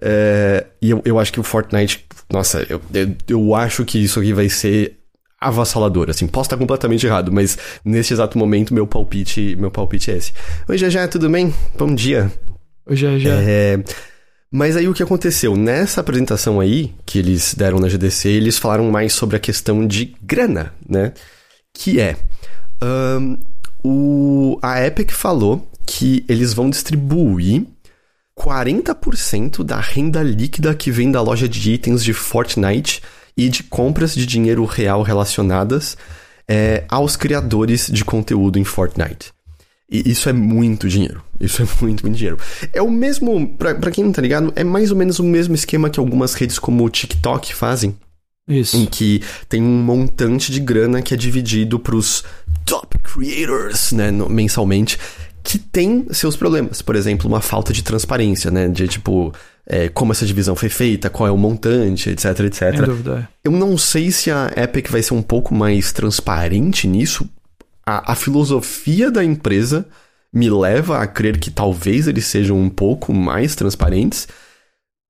é, 0.00 0.66
e 0.80 0.90
eu, 0.90 1.02
eu 1.04 1.18
acho 1.18 1.32
que 1.32 1.40
o 1.40 1.42
Fortnite. 1.42 2.06
Nossa, 2.32 2.64
eu, 2.68 2.80
eu, 2.94 3.14
eu 3.28 3.54
acho 3.54 3.84
que 3.84 3.98
isso 3.98 4.20
aqui 4.20 4.32
vai 4.32 4.48
ser 4.48 4.98
avassalador, 5.40 6.10
assim. 6.10 6.26
Posso 6.26 6.46
estar 6.46 6.56
completamente 6.56 7.06
errado, 7.06 7.32
mas 7.32 7.58
nesse 7.84 8.12
exato 8.12 8.38
momento 8.38 8.72
meu 8.74 8.86
palpite, 8.86 9.56
meu 9.56 9.70
palpite 9.70 10.10
é 10.10 10.16
esse. 10.16 10.32
Oi, 10.68 10.78
já 10.78 10.88
já, 10.88 11.06
tudo 11.08 11.28
bem? 11.28 11.52
Bom 11.76 11.94
dia. 11.94 12.30
É, 12.88 12.96
já. 12.96 13.08
É, 13.10 13.78
mas 14.50 14.76
aí 14.76 14.88
o 14.88 14.94
que 14.94 15.02
aconteceu? 15.02 15.56
Nessa 15.56 16.00
apresentação 16.00 16.60
aí, 16.60 16.94
que 17.04 17.18
eles 17.18 17.54
deram 17.54 17.78
na 17.78 17.88
GDC, 17.88 18.28
eles 18.28 18.58
falaram 18.58 18.90
mais 18.90 19.12
sobre 19.12 19.36
a 19.36 19.40
questão 19.40 19.86
de 19.86 20.16
grana, 20.22 20.72
né? 20.88 21.12
Que 21.74 22.00
é. 22.00 22.16
ahn, 22.80 23.36
o, 23.84 24.58
a 24.62 24.84
Epic 24.84 25.10
falou 25.12 25.70
que 25.86 26.24
eles 26.28 26.52
vão 26.52 26.70
distribuir 26.70 27.66
40% 28.38 29.64
da 29.64 29.80
renda 29.80 30.22
líquida 30.22 30.74
que 30.74 30.90
vem 30.90 31.10
da 31.10 31.20
loja 31.20 31.48
de 31.48 31.72
itens 31.72 32.02
de 32.02 32.12
Fortnite 32.12 33.02
e 33.36 33.48
de 33.48 33.62
compras 33.62 34.14
de 34.14 34.24
dinheiro 34.24 34.64
real 34.64 35.02
relacionadas 35.02 35.96
é, 36.46 36.84
aos 36.88 37.16
criadores 37.16 37.88
de 37.92 38.04
conteúdo 38.04 38.58
em 38.58 38.64
Fortnite. 38.64 39.32
E 39.90 40.10
isso 40.10 40.28
é 40.28 40.32
muito 40.32 40.88
dinheiro. 40.88 41.22
Isso 41.40 41.62
é 41.62 41.66
muito, 41.80 42.02
muito 42.04 42.16
dinheiro. 42.16 42.38
É 42.72 42.82
o 42.82 42.90
mesmo, 42.90 43.48
pra, 43.56 43.74
pra 43.74 43.90
quem 43.90 44.04
não 44.04 44.12
tá 44.12 44.20
ligado, 44.20 44.52
é 44.54 44.62
mais 44.64 44.90
ou 44.90 44.96
menos 44.96 45.18
o 45.18 45.24
mesmo 45.24 45.54
esquema 45.54 45.88
que 45.88 45.98
algumas 45.98 46.34
redes 46.34 46.58
como 46.58 46.84
o 46.84 46.90
TikTok 46.90 47.54
fazem, 47.54 47.96
em 48.46 48.60
Isso. 48.60 48.86
que 48.90 49.22
tem 49.48 49.62
um 49.62 49.82
montante 49.82 50.50
de 50.52 50.60
grana 50.60 51.00
que 51.02 51.12
é 51.14 51.16
dividido 51.16 51.78
pros 51.78 52.24
top 52.64 52.98
creators, 52.98 53.92
né, 53.92 54.10
no- 54.10 54.28
mensalmente, 54.28 54.98
que 55.42 55.58
tem 55.58 56.06
seus 56.10 56.36
problemas. 56.36 56.82
Por 56.82 56.94
exemplo, 56.96 57.26
uma 57.28 57.40
falta 57.40 57.72
de 57.72 57.82
transparência, 57.82 58.50
né, 58.50 58.68
de 58.68 58.86
tipo, 58.88 59.32
é, 59.66 59.88
como 59.88 60.12
essa 60.12 60.26
divisão 60.26 60.54
foi 60.54 60.68
feita, 60.68 61.08
qual 61.08 61.26
é 61.26 61.30
o 61.32 61.36
montante, 61.38 62.10
etc, 62.10 62.40
etc. 62.40 62.76
Sem 62.76 62.84
dúvida. 62.84 63.26
é. 63.44 63.48
Eu 63.48 63.52
não 63.52 63.78
sei 63.78 64.10
se 64.10 64.30
a 64.30 64.52
Epic 64.56 64.90
vai 64.90 65.02
ser 65.02 65.14
um 65.14 65.22
pouco 65.22 65.54
mais 65.54 65.92
transparente 65.92 66.86
nisso. 66.86 67.26
A, 67.88 68.12
a 68.12 68.14
filosofia 68.14 69.10
da 69.10 69.24
empresa 69.24 69.86
me 70.30 70.50
leva 70.50 70.98
a 70.98 71.06
crer 71.06 71.38
que 71.38 71.50
talvez 71.50 72.06
eles 72.06 72.26
sejam 72.26 72.58
um 72.58 72.68
pouco 72.68 73.14
mais 73.14 73.54
transparentes. 73.54 74.28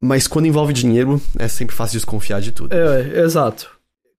Mas 0.01 0.29
quando 0.29 0.47
envolve 0.47 0.72
dinheiro, 0.72 1.20
é 1.37 1.49
sempre 1.49 1.74
fácil 1.74 1.99
desconfiar 1.99 2.41
de 2.41 2.53
tudo. 2.53 2.72
É, 2.72 3.24
exato. 3.24 3.68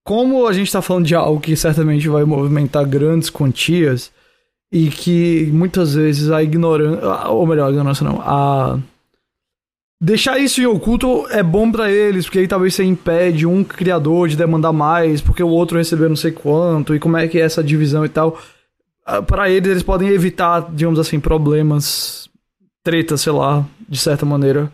Como 0.04 0.46
a 0.46 0.52
gente 0.52 0.70
tá 0.70 0.82
falando 0.82 1.06
de 1.06 1.14
algo 1.14 1.40
que 1.40 1.56
certamente 1.56 2.06
vai 2.06 2.24
movimentar 2.24 2.84
grandes 2.84 3.30
quantias 3.30 4.10
e 4.70 4.88
que 4.88 5.48
muitas 5.52 5.94
vezes 5.94 6.30
a 6.30 6.42
ignorância, 6.42 7.28
ou 7.28 7.46
melhor, 7.46 7.68
a 7.68 7.70
ignorância 7.70 8.04
não, 8.04 8.20
a 8.20 8.78
deixar 10.00 10.38
isso 10.38 10.60
em 10.60 10.66
oculto 10.66 11.26
é 11.30 11.42
bom 11.42 11.70
para 11.70 11.90
eles, 11.90 12.24
porque 12.24 12.38
aí 12.38 12.48
talvez 12.48 12.74
você 12.74 12.84
impede 12.84 13.46
um 13.46 13.62
criador 13.62 14.28
de 14.28 14.36
demandar 14.36 14.72
mais, 14.72 15.20
porque 15.20 15.42
o 15.42 15.48
outro 15.48 15.76
recebeu 15.76 16.08
não 16.08 16.16
sei 16.16 16.32
quanto, 16.32 16.94
e 16.94 16.98
como 16.98 17.16
é 17.16 17.28
que 17.28 17.38
é 17.38 17.42
essa 17.42 17.62
divisão 17.62 18.04
e 18.04 18.08
tal. 18.08 18.38
Ah, 19.04 19.20
para 19.20 19.50
eles, 19.50 19.70
eles 19.70 19.82
podem 19.82 20.08
evitar, 20.08 20.70
digamos 20.72 20.98
assim, 20.98 21.20
problemas, 21.20 22.30
tretas, 22.82 23.20
sei 23.20 23.32
lá, 23.32 23.66
de 23.88 23.98
certa 23.98 24.24
maneira, 24.24 24.72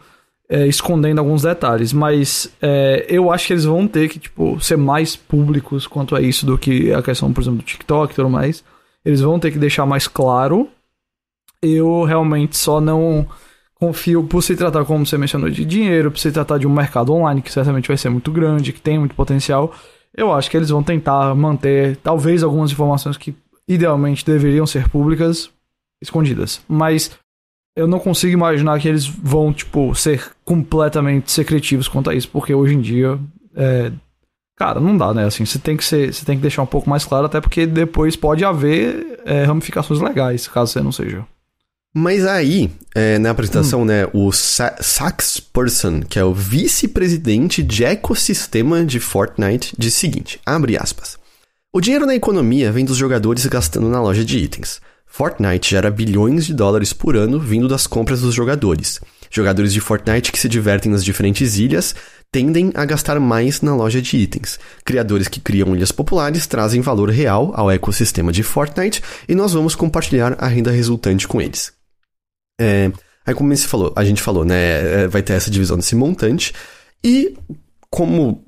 é, 0.48 0.66
escondendo 0.66 1.18
alguns 1.18 1.42
detalhes. 1.42 1.92
Mas 1.92 2.52
é, 2.62 3.06
eu 3.08 3.32
acho 3.32 3.48
que 3.48 3.52
eles 3.52 3.64
vão 3.64 3.88
ter 3.88 4.08
que, 4.08 4.18
tipo, 4.18 4.60
ser 4.60 4.76
mais 4.76 5.16
públicos 5.16 5.86
quanto 5.86 6.14
a 6.14 6.20
isso 6.20 6.46
do 6.46 6.56
que 6.56 6.92
a 6.92 7.02
questão, 7.02 7.32
por 7.32 7.40
exemplo, 7.40 7.58
do 7.58 7.64
TikTok 7.64 8.12
e 8.12 8.16
tudo 8.16 8.30
mais. 8.30 8.62
Eles 9.04 9.20
vão 9.20 9.38
ter 9.38 9.50
que 9.50 9.58
deixar 9.58 9.86
mais 9.86 10.06
claro. 10.06 10.68
Eu 11.62 12.04
realmente 12.04 12.56
só 12.56 12.80
não 12.80 13.26
confio 13.78 14.24
por 14.24 14.42
se 14.42 14.56
tratar, 14.56 14.84
como 14.84 15.06
você 15.06 15.18
mencionou, 15.18 15.50
de 15.50 15.64
dinheiro, 15.64 16.10
por 16.10 16.18
se 16.18 16.32
tratar 16.32 16.58
de 16.58 16.66
um 16.66 16.72
mercado 16.72 17.12
online 17.12 17.42
que 17.42 17.52
certamente 17.52 17.88
vai 17.88 17.96
ser 17.96 18.08
muito 18.08 18.32
grande, 18.32 18.72
que 18.72 18.80
tem 18.80 18.98
muito 18.98 19.14
potencial. 19.14 19.74
Eu 20.14 20.32
acho 20.32 20.50
que 20.50 20.56
eles 20.56 20.70
vão 20.70 20.82
tentar 20.82 21.34
manter, 21.34 21.96
talvez, 21.98 22.42
algumas 22.42 22.72
informações 22.72 23.16
que 23.16 23.34
idealmente 23.68 24.24
deveriam 24.24 24.66
ser 24.66 24.88
públicas 24.88 25.50
escondidas. 26.00 26.62
Mas 26.66 27.10
eu 27.76 27.86
não 27.86 27.98
consigo 27.98 28.32
imaginar 28.32 28.80
que 28.80 28.88
eles 28.88 29.06
vão, 29.06 29.52
tipo, 29.52 29.94
ser 29.94 30.32
completamente 30.44 31.30
secretivos 31.30 31.86
quanto 31.86 32.08
a 32.08 32.14
isso, 32.14 32.28
porque 32.30 32.54
hoje 32.54 32.74
em 32.74 32.80
dia. 32.80 33.18
É... 33.54 33.92
Cara, 34.58 34.80
não 34.80 34.96
dá, 34.96 35.12
né? 35.12 35.26
Assim, 35.26 35.44
você 35.44 35.58
tem 35.58 35.76
que 35.76 35.84
ser, 35.84 36.14
você 36.14 36.24
tem 36.24 36.36
que 36.36 36.40
deixar 36.40 36.62
um 36.62 36.66
pouco 36.66 36.88
mais 36.88 37.04
claro, 37.04 37.26
até 37.26 37.42
porque 37.42 37.66
depois 37.66 38.16
pode 38.16 38.42
haver 38.42 39.20
é, 39.26 39.44
ramificações 39.44 40.00
legais, 40.00 40.48
caso 40.48 40.72
você 40.72 40.80
não 40.80 40.90
seja. 40.90 41.26
Mas 41.98 42.26
aí, 42.26 42.70
é, 42.94 43.18
na 43.18 43.30
apresentação, 43.30 43.80
hum. 43.80 43.84
né, 43.86 44.06
o 44.12 44.30
Sa 44.30 44.76
Sax 44.82 45.40
Person, 45.40 46.00
que 46.00 46.18
é 46.18 46.24
o 46.26 46.34
vice-presidente 46.34 47.62
de 47.62 47.86
ecossistema 47.86 48.84
de 48.84 49.00
Fortnite, 49.00 49.74
diz 49.78 49.94
o 49.94 49.98
seguinte, 49.98 50.38
abre 50.44 50.76
aspas. 50.76 51.16
O 51.72 51.80
dinheiro 51.80 52.04
na 52.04 52.14
economia 52.14 52.70
vem 52.70 52.84
dos 52.84 52.98
jogadores 52.98 53.46
gastando 53.46 53.88
na 53.88 53.98
loja 53.98 54.22
de 54.26 54.36
itens. 54.36 54.78
Fortnite 55.06 55.70
gera 55.70 55.90
bilhões 55.90 56.44
de 56.44 56.52
dólares 56.52 56.92
por 56.92 57.16
ano 57.16 57.40
vindo 57.40 57.66
das 57.66 57.86
compras 57.86 58.20
dos 58.20 58.34
jogadores. 58.34 59.00
Jogadores 59.30 59.72
de 59.72 59.80
Fortnite 59.80 60.30
que 60.30 60.38
se 60.38 60.50
divertem 60.50 60.92
nas 60.92 61.02
diferentes 61.02 61.56
ilhas 61.56 61.94
tendem 62.30 62.72
a 62.74 62.84
gastar 62.84 63.18
mais 63.18 63.62
na 63.62 63.74
loja 63.74 64.02
de 64.02 64.18
itens. 64.18 64.60
Criadores 64.84 65.28
que 65.28 65.40
criam 65.40 65.74
ilhas 65.74 65.92
populares 65.92 66.46
trazem 66.46 66.82
valor 66.82 67.08
real 67.08 67.52
ao 67.54 67.70
ecossistema 67.70 68.30
de 68.30 68.42
Fortnite 68.42 69.02
e 69.26 69.34
nós 69.34 69.54
vamos 69.54 69.74
compartilhar 69.74 70.36
a 70.38 70.46
renda 70.46 70.70
resultante 70.70 71.26
com 71.26 71.40
eles. 71.40 71.75
É, 72.60 72.90
aí 73.24 73.34
como 73.34 73.54
você 73.54 73.66
falou, 73.66 73.92
a 73.96 74.04
gente 74.04 74.22
falou, 74.22 74.44
né, 74.44 75.04
é, 75.04 75.08
vai 75.08 75.22
ter 75.22 75.34
essa 75.34 75.50
divisão 75.50 75.76
desse 75.76 75.94
montante, 75.94 76.52
e 77.04 77.36
como 77.90 78.44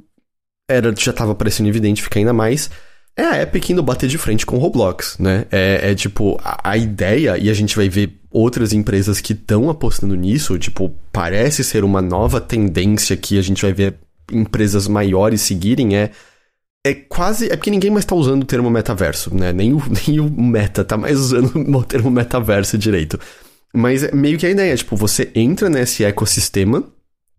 era, 0.68 0.94
já 0.96 1.10
estava 1.10 1.34
parecendo 1.34 1.68
evidente, 1.68 2.02
fica 2.02 2.18
ainda 2.18 2.32
mais, 2.32 2.70
é 3.16 3.24
a 3.24 3.42
Epic 3.42 3.70
indo 3.70 3.82
bater 3.82 4.08
de 4.08 4.16
frente 4.16 4.46
com 4.46 4.56
o 4.56 4.60
Roblox, 4.60 5.18
né? 5.18 5.44
É, 5.50 5.90
é 5.90 5.94
tipo, 5.94 6.38
a, 6.42 6.70
a, 6.70 6.76
ideia, 6.76 7.36
e 7.36 7.50
a 7.50 7.54
gente 7.54 7.74
vai 7.74 7.88
ver 7.88 8.16
outras 8.30 8.72
empresas 8.72 9.20
que 9.20 9.32
estão 9.32 9.68
apostando 9.68 10.14
nisso, 10.14 10.56
tipo, 10.56 10.94
parece 11.10 11.64
ser 11.64 11.82
uma 11.82 12.00
nova 12.00 12.40
tendência 12.40 13.16
que 13.16 13.36
a 13.36 13.42
gente 13.42 13.62
vai 13.62 13.72
ver 13.72 13.96
empresas 14.30 14.86
maiores 14.86 15.40
seguirem, 15.40 15.96
é 15.96 16.10
é 16.86 16.94
quase. 16.94 17.46
É 17.46 17.56
porque 17.56 17.70
ninguém 17.70 17.90
mais 17.90 18.04
tá 18.04 18.14
usando 18.14 18.42
o 18.42 18.46
termo 18.46 18.70
metaverso, 18.70 19.34
né? 19.34 19.52
Nem 19.52 19.74
o, 19.74 19.82
nem 20.06 20.20
o 20.20 20.30
meta 20.30 20.84
tá 20.84 20.96
mais 20.96 21.18
usando 21.18 21.52
o 21.76 21.84
termo 21.84 22.10
metaverso 22.10 22.78
direito. 22.78 23.18
Mas 23.74 24.02
é 24.02 24.12
meio 24.12 24.38
que 24.38 24.46
a 24.46 24.50
ideia, 24.50 24.76
tipo, 24.76 24.96
você 24.96 25.30
entra 25.34 25.68
nesse 25.68 26.04
ecossistema. 26.04 26.84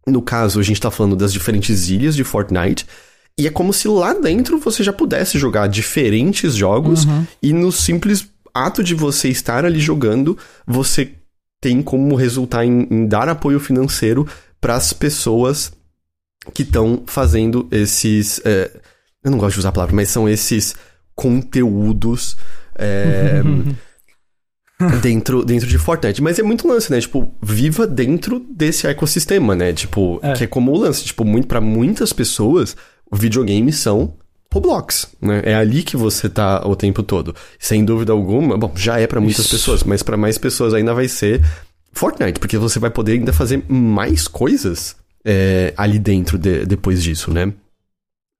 No 0.05 0.21
caso, 0.21 0.59
a 0.59 0.63
gente 0.63 0.81
tá 0.81 0.89
falando 0.89 1.15
das 1.15 1.33
diferentes 1.33 1.89
ilhas 1.89 2.15
de 2.15 2.23
Fortnite. 2.23 2.85
E 3.37 3.47
é 3.47 3.49
como 3.49 3.71
se 3.71 3.87
lá 3.87 4.13
dentro 4.13 4.59
você 4.59 4.83
já 4.83 4.91
pudesse 4.91 5.37
jogar 5.39 5.67
diferentes 5.67 6.55
jogos. 6.55 7.05
Uhum. 7.05 7.25
E 7.41 7.53
no 7.53 7.71
simples 7.71 8.27
ato 8.53 8.83
de 8.83 8.93
você 8.93 9.29
estar 9.29 9.65
ali 9.65 9.79
jogando, 9.79 10.37
você 10.65 11.13
tem 11.61 11.81
como 11.81 12.15
resultar 12.15 12.65
em, 12.65 12.87
em 12.89 13.05
dar 13.05 13.29
apoio 13.29 13.59
financeiro 13.59 14.27
para 14.59 14.75
as 14.75 14.93
pessoas 14.93 15.71
que 16.53 16.63
estão 16.63 17.03
fazendo 17.05 17.67
esses. 17.71 18.41
É, 18.45 18.71
eu 19.23 19.31
não 19.31 19.37
gosto 19.37 19.53
de 19.55 19.59
usar 19.59 19.69
a 19.69 19.73
palavra, 19.73 19.95
mas 19.95 20.09
são 20.09 20.27
esses 20.27 20.75
conteúdos. 21.15 22.37
É, 22.75 23.41
dentro, 25.01 25.43
dentro 25.43 25.67
de 25.67 25.77
Fortnite. 25.77 26.21
Mas 26.21 26.39
é 26.39 26.43
muito 26.43 26.67
lance, 26.67 26.91
né? 26.91 26.99
Tipo, 27.01 27.33
viva 27.41 27.85
dentro 27.85 28.39
desse 28.39 28.87
ecossistema, 28.87 29.55
né? 29.55 29.73
Tipo, 29.73 30.19
é. 30.23 30.33
que 30.33 30.43
é 30.45 30.47
como 30.47 30.71
o 30.71 30.77
lance. 30.77 31.03
Tipo, 31.03 31.25
muito, 31.25 31.47
para 31.47 31.59
muitas 31.59 32.13
pessoas, 32.13 32.75
videogames 33.11 33.77
são 33.77 34.13
Roblox, 34.51 35.09
né? 35.21 35.41
É 35.45 35.55
ali 35.55 35.83
que 35.83 35.95
você 35.95 36.27
tá 36.29 36.65
o 36.65 36.75
tempo 36.75 37.03
todo. 37.03 37.35
Sem 37.59 37.85
dúvida 37.85 38.11
alguma, 38.11 38.57
bom, 38.57 38.71
já 38.75 38.99
é 38.99 39.05
para 39.05 39.21
muitas 39.21 39.45
Isso. 39.45 39.55
pessoas, 39.55 39.83
mas 39.83 40.01
para 40.01 40.17
mais 40.17 40.37
pessoas 40.37 40.73
ainda 40.73 40.93
vai 40.93 41.07
ser 41.07 41.41
Fortnite, 41.91 42.39
porque 42.39 42.57
você 42.57 42.79
vai 42.79 42.89
poder 42.89 43.13
ainda 43.13 43.33
fazer 43.33 43.63
mais 43.67 44.27
coisas 44.27 44.95
é, 45.23 45.73
ali 45.77 45.99
dentro 45.99 46.37
de, 46.37 46.65
depois 46.65 47.03
disso, 47.03 47.31
né? 47.31 47.53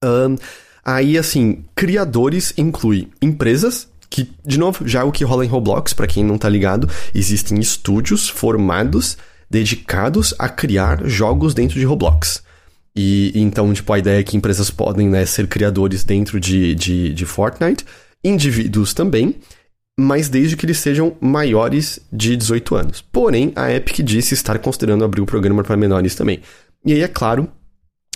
Um, 0.04 0.36
aí, 0.84 1.18
assim, 1.18 1.64
criadores 1.76 2.54
inclui 2.58 3.10
empresas 3.22 3.88
que, 4.10 4.30
de 4.45 4.57
novo, 4.57 4.88
já 4.88 5.01
é 5.01 5.03
o 5.03 5.12
que 5.12 5.24
rola 5.24 5.45
em 5.45 5.47
Roblox, 5.47 5.93
para 5.93 6.07
quem 6.07 6.24
não 6.24 6.38
tá 6.38 6.49
ligado, 6.49 6.89
existem 7.14 7.60
estúdios 7.60 8.28
formados, 8.28 9.18
dedicados 9.49 10.34
a 10.39 10.49
criar 10.49 11.05
jogos 11.05 11.53
dentro 11.53 11.80
de 11.80 11.86
Roblox. 11.86 12.43
E 12.95 13.32
então, 13.36 13.72
tipo, 13.74 13.93
a 13.93 13.99
ideia 13.99 14.20
é 14.20 14.24
que 14.24 14.36
empresas 14.36 14.70
podem 14.70 15.07
né, 15.07 15.26
ser 15.26 15.47
criadores 15.47 16.03
dentro 16.03 16.39
de, 16.39 16.74
de, 16.76 17.14
de 17.14 17.26
Fortnite, 17.26 17.86
indivíduos 18.24 18.93
também, 18.93 19.36
mas 19.97 20.28
desde 20.30 20.57
que 20.57 20.66
eles 20.66 20.80
sejam 20.80 21.16
maiores 21.22 21.99
de 22.12 22.36
18 22.36 22.76
anos. 22.76 23.01
Porém, 23.01 23.51
a 23.55 23.72
Epic 23.72 23.99
disse 24.03 24.34
estar 24.34 24.57
considerando 24.60 25.03
abrir 25.03 25.22
o 25.22 25.26
programa 25.26 25.64
para 25.64 25.78
menores 25.78 26.16
também. 26.16 26.41
E 26.86 26.93
aí, 26.93 27.01
é 27.01 27.07
claro, 27.07 27.49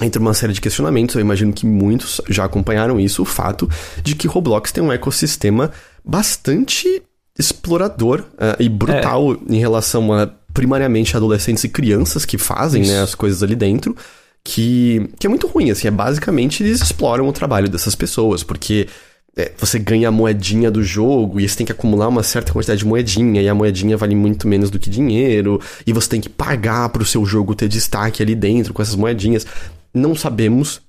entre 0.01 0.19
uma 0.19 0.33
série 0.33 0.53
de 0.53 0.61
questionamentos, 0.61 1.15
eu 1.15 1.21
imagino 1.21 1.53
que 1.53 1.65
muitos 1.65 2.19
já 2.29 2.45
acompanharam 2.45 2.99
isso, 2.99 3.21
o 3.21 3.25
fato 3.25 3.69
de 4.01 4.15
que 4.15 4.27
Roblox 4.27 4.71
tem 4.71 4.83
um 4.83 4.91
ecossistema 4.91 5.71
bastante 6.03 7.03
explorador 7.37 8.21
uh, 8.33 8.59
e 8.59 8.69
brutal 8.69 9.33
é. 9.33 9.37
em 9.49 9.59
relação 9.59 10.11
a 10.13 10.27
primariamente 10.53 11.15
adolescentes 11.15 11.63
e 11.63 11.69
crianças 11.69 12.25
que 12.25 12.37
fazem 12.37 12.83
né, 12.83 13.01
as 13.01 13.15
coisas 13.15 13.41
ali 13.41 13.55
dentro, 13.55 13.95
que, 14.43 15.09
que 15.19 15.25
é 15.25 15.29
muito 15.29 15.47
ruim, 15.47 15.71
assim, 15.71 15.87
é 15.87 15.91
basicamente 15.91 16.63
eles 16.63 16.81
exploram 16.81 17.27
o 17.27 17.33
trabalho 17.33 17.69
dessas 17.69 17.95
pessoas, 17.95 18.43
porque 18.43 18.87
é, 19.35 19.51
você 19.57 19.79
ganha 19.79 20.09
a 20.09 20.11
moedinha 20.11 20.69
do 20.69 20.83
jogo 20.83 21.39
e 21.39 21.47
você 21.47 21.57
tem 21.57 21.65
que 21.65 21.71
acumular 21.71 22.07
uma 22.07 22.21
certa 22.21 22.53
quantidade 22.53 22.79
de 22.79 22.85
moedinha 22.85 23.41
e 23.41 23.49
a 23.49 23.55
moedinha 23.55 23.97
vale 23.97 24.15
muito 24.15 24.47
menos 24.47 24.69
do 24.69 24.77
que 24.77 24.89
dinheiro 24.89 25.59
e 25.87 25.93
você 25.93 26.09
tem 26.09 26.21
que 26.21 26.29
pagar 26.29 26.89
para 26.89 27.01
o 27.01 27.05
seu 27.05 27.25
jogo 27.25 27.55
ter 27.55 27.67
destaque 27.67 28.21
ali 28.21 28.35
dentro 28.35 28.73
com 28.73 28.81
essas 28.81 28.95
moedinhas. 28.95 29.47
Não 29.93 30.15
sabemos 30.15 30.81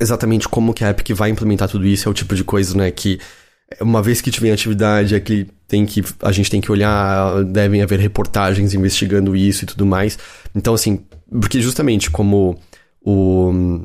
exatamente 0.00 0.48
como 0.48 0.74
que 0.74 0.84
a 0.84 0.90
Epic 0.90 1.10
vai 1.10 1.30
implementar 1.30 1.68
tudo 1.68 1.86
isso, 1.86 2.08
é 2.08 2.10
o 2.10 2.14
tipo 2.14 2.34
de 2.34 2.42
coisa, 2.42 2.76
né, 2.76 2.90
que 2.90 3.20
uma 3.80 4.02
vez 4.02 4.20
que 4.20 4.30
tiver 4.30 4.52
atividade, 4.52 5.14
é 5.14 5.20
que 5.20 5.46
tem 5.66 5.86
que 5.86 6.02
a 6.20 6.32
gente 6.32 6.50
tem 6.50 6.60
que 6.60 6.70
olhar, 6.70 7.44
devem 7.44 7.82
haver 7.82 7.98
reportagens 7.98 8.74
investigando 8.74 9.34
isso 9.34 9.64
e 9.64 9.66
tudo 9.66 9.86
mais. 9.86 10.18
Então, 10.54 10.74
assim, 10.74 11.00
porque 11.40 11.60
justamente 11.60 12.10
como 12.10 12.58
o 13.00 13.80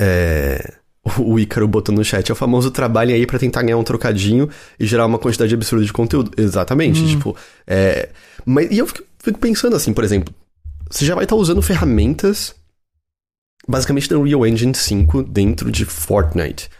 é, 0.00 0.74
o 1.18 1.38
Ícaro 1.38 1.68
botou 1.68 1.94
no 1.94 2.04
chat, 2.04 2.28
é 2.28 2.32
o 2.32 2.36
famoso 2.36 2.70
trabalho 2.70 3.14
aí 3.14 3.26
para 3.26 3.38
tentar 3.38 3.62
ganhar 3.62 3.78
um 3.78 3.84
trocadinho 3.84 4.48
e 4.78 4.86
gerar 4.86 5.06
uma 5.06 5.18
quantidade 5.18 5.54
absurda 5.54 5.84
de 5.84 5.92
conteúdo. 5.92 6.30
Exatamente, 6.36 7.00
hum. 7.00 7.06
tipo, 7.06 7.36
é, 7.66 8.08
mas 8.44 8.70
e 8.70 8.78
eu 8.78 8.86
fico, 8.86 9.04
fico 9.18 9.38
pensando 9.38 9.76
assim, 9.76 9.92
por 9.92 10.04
exemplo, 10.04 10.34
você 10.90 11.04
já 11.04 11.14
vai 11.14 11.24
estar 11.24 11.36
tá 11.36 11.40
usando 11.40 11.62
ferramentas 11.62 12.54
basicamente 13.68 14.08
da 14.08 14.18
Unreal 14.18 14.46
Engine 14.46 14.74
5 14.74 15.22
dentro 15.24 15.70
de 15.70 15.84
Fortnite. 15.84 16.70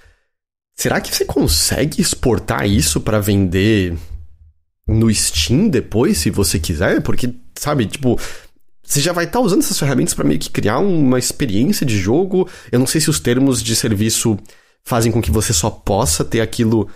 Será 0.75 1.01
que 1.01 1.15
você 1.15 1.25
consegue 1.25 2.01
exportar 2.01 2.67
isso 2.67 3.01
para 3.01 3.21
vender 3.21 3.97
no 4.87 5.13
Steam 5.13 5.69
depois, 5.69 6.19
se 6.19 6.31
você 6.31 6.59
quiser? 6.59 7.03
Porque, 7.03 7.35
sabe, 7.57 7.85
tipo, 7.85 8.19
você 8.83 9.01
já 9.01 9.13
vai 9.13 9.25
estar 9.25 9.41
tá 9.41 9.45
usando 9.45 9.61
essas 9.61 9.79
ferramentas 9.79 10.15
para 10.15 10.25
meio 10.25 10.41
que 10.41 10.49
criar 10.49 10.79
uma 10.79 11.19
experiência 11.19 11.85
de 11.85 11.99
jogo. 11.99 12.49
Eu 12.73 12.79
não 12.79 12.87
sei 12.87 13.01
se 13.01 13.11
os 13.11 13.21
termos 13.21 13.63
de 13.63 13.77
serviço 13.77 14.39
fazem 14.83 15.13
com 15.13 15.21
que 15.21 15.31
você 15.31 15.53
só 15.53 15.69
possa 15.69 16.25
ter 16.25 16.41
aquilo 16.41 16.89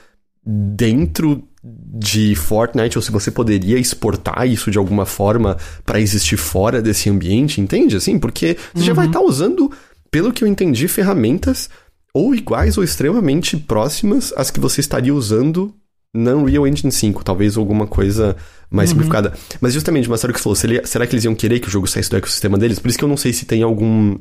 dentro 0.45 1.47
de 1.65 2.35
Fortnite 2.35 2.99
ou 2.99 3.03
se 3.03 3.13
você 3.13 3.31
poderia 3.31 3.79
exportar 3.79 4.49
isso 4.49 4.71
de 4.71 4.79
alguma 4.79 5.07
forma 5.07 5.57
para 5.85 6.01
existir 6.01 6.37
fora 6.37 6.83
desse 6.83 7.09
ambiente, 7.09 7.61
entende? 7.61 7.97
Assim, 7.97 8.19
porque 8.19 8.57
você 8.75 8.81
uhum. 8.81 8.87
já 8.87 8.93
vai 8.93 9.07
estar 9.07 9.21
uhum. 9.21 9.27
tá 9.27 9.31
usando, 9.31 9.73
pelo 10.11 10.33
que 10.33 10.43
eu 10.43 10.49
entendi, 10.49 10.89
ferramentas 10.89 11.71
ou 12.13 12.35
iguais 12.35 12.77
ou 12.77 12.85
extremamente 12.85 13.57
próximas 13.57 14.33
às 14.37 14.51
que 14.51 14.59
você 14.59 14.81
estaria 14.81 15.15
usando 15.15 15.73
na 16.15 16.35
Unreal 16.35 16.67
Engine 16.67 16.93
5, 16.93 17.25
talvez 17.25 17.57
alguma 17.57 17.87
coisa 17.87 18.37
mais 18.71 18.91
uhum. 18.91 18.95
simplificada. 18.95 19.33
Mas 19.61 19.73
justamente, 19.73 20.11
mas 20.11 20.21
que 20.21 20.27
você 20.27 20.39
falou, 20.39 20.85
será 20.85 21.07
que 21.07 21.15
eles 21.15 21.25
iam 21.25 21.35
querer 21.35 21.61
que 21.61 21.69
o 21.69 21.71
jogo 21.71 21.87
saísse 21.87 22.11
do 22.11 22.17
ecossistema 22.17 22.59
deles? 22.59 22.79
Por 22.79 22.89
isso 22.89 22.99
que 22.99 23.05
eu 23.05 23.09
não 23.09 23.17
sei 23.17 23.33
se 23.33 23.47
tem 23.47 23.63
algum 23.63 24.19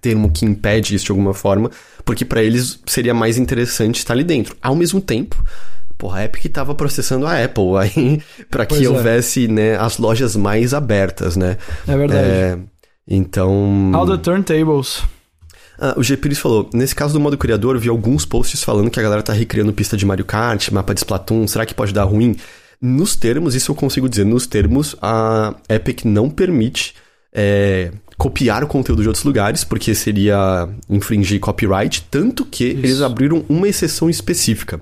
termo 0.00 0.30
que 0.30 0.44
impede 0.44 0.94
isso 0.94 1.06
de 1.06 1.12
alguma 1.12 1.34
forma, 1.34 1.70
porque 2.04 2.24
para 2.24 2.42
eles 2.42 2.80
seria 2.86 3.14
mais 3.14 3.36
interessante 3.38 3.98
estar 3.98 4.14
ali 4.14 4.24
dentro. 4.24 4.56
Ao 4.62 4.74
mesmo 4.74 5.00
tempo, 5.00 5.42
porra, 6.00 6.20
a 6.20 6.24
Epic 6.24 6.50
tava 6.50 6.74
processando 6.74 7.26
a 7.26 7.44
Apple 7.44 7.76
aí 7.78 8.22
para 8.50 8.64
que 8.64 8.82
é. 8.82 8.88
houvesse, 8.88 9.46
né, 9.46 9.76
as 9.76 9.98
lojas 9.98 10.34
mais 10.34 10.72
abertas, 10.72 11.36
né? 11.36 11.58
É 11.86 11.96
verdade. 11.96 12.26
É, 12.26 12.58
então... 13.06 13.90
All 13.92 14.06
the 14.06 14.16
turntables. 14.16 15.02
Ah, 15.78 15.94
o 15.96 16.02
G. 16.02 16.16
Pires 16.16 16.38
falou, 16.38 16.68
nesse 16.72 16.94
caso 16.94 17.12
do 17.12 17.20
modo 17.20 17.36
criador, 17.36 17.78
vi 17.78 17.88
alguns 17.88 18.24
posts 18.24 18.64
falando 18.64 18.90
que 18.90 18.98
a 18.98 19.02
galera 19.02 19.22
tá 19.22 19.32
recriando 19.32 19.72
pista 19.72 19.96
de 19.96 20.06
Mario 20.06 20.24
Kart, 20.24 20.70
mapa 20.70 20.94
de 20.94 21.00
Splatoon, 21.00 21.46
será 21.46 21.66
que 21.66 21.74
pode 21.74 21.92
dar 21.92 22.04
ruim? 22.04 22.36
Nos 22.80 23.14
termos, 23.14 23.54
isso 23.54 23.70
eu 23.70 23.76
consigo 23.76 24.08
dizer, 24.08 24.24
nos 24.24 24.46
termos, 24.46 24.96
a 25.02 25.54
Epic 25.68 26.06
não 26.06 26.30
permite 26.30 26.94
é, 27.32 27.92
copiar 28.16 28.64
o 28.64 28.66
conteúdo 28.66 29.02
de 29.02 29.08
outros 29.08 29.24
lugares, 29.24 29.64
porque 29.64 29.94
seria 29.94 30.68
infringir 30.88 31.40
copyright, 31.40 32.06
tanto 32.10 32.44
que 32.44 32.64
Isso. 32.64 32.78
eles 32.78 33.00
abriram 33.02 33.44
uma 33.48 33.68
exceção 33.68 34.08
específica. 34.08 34.80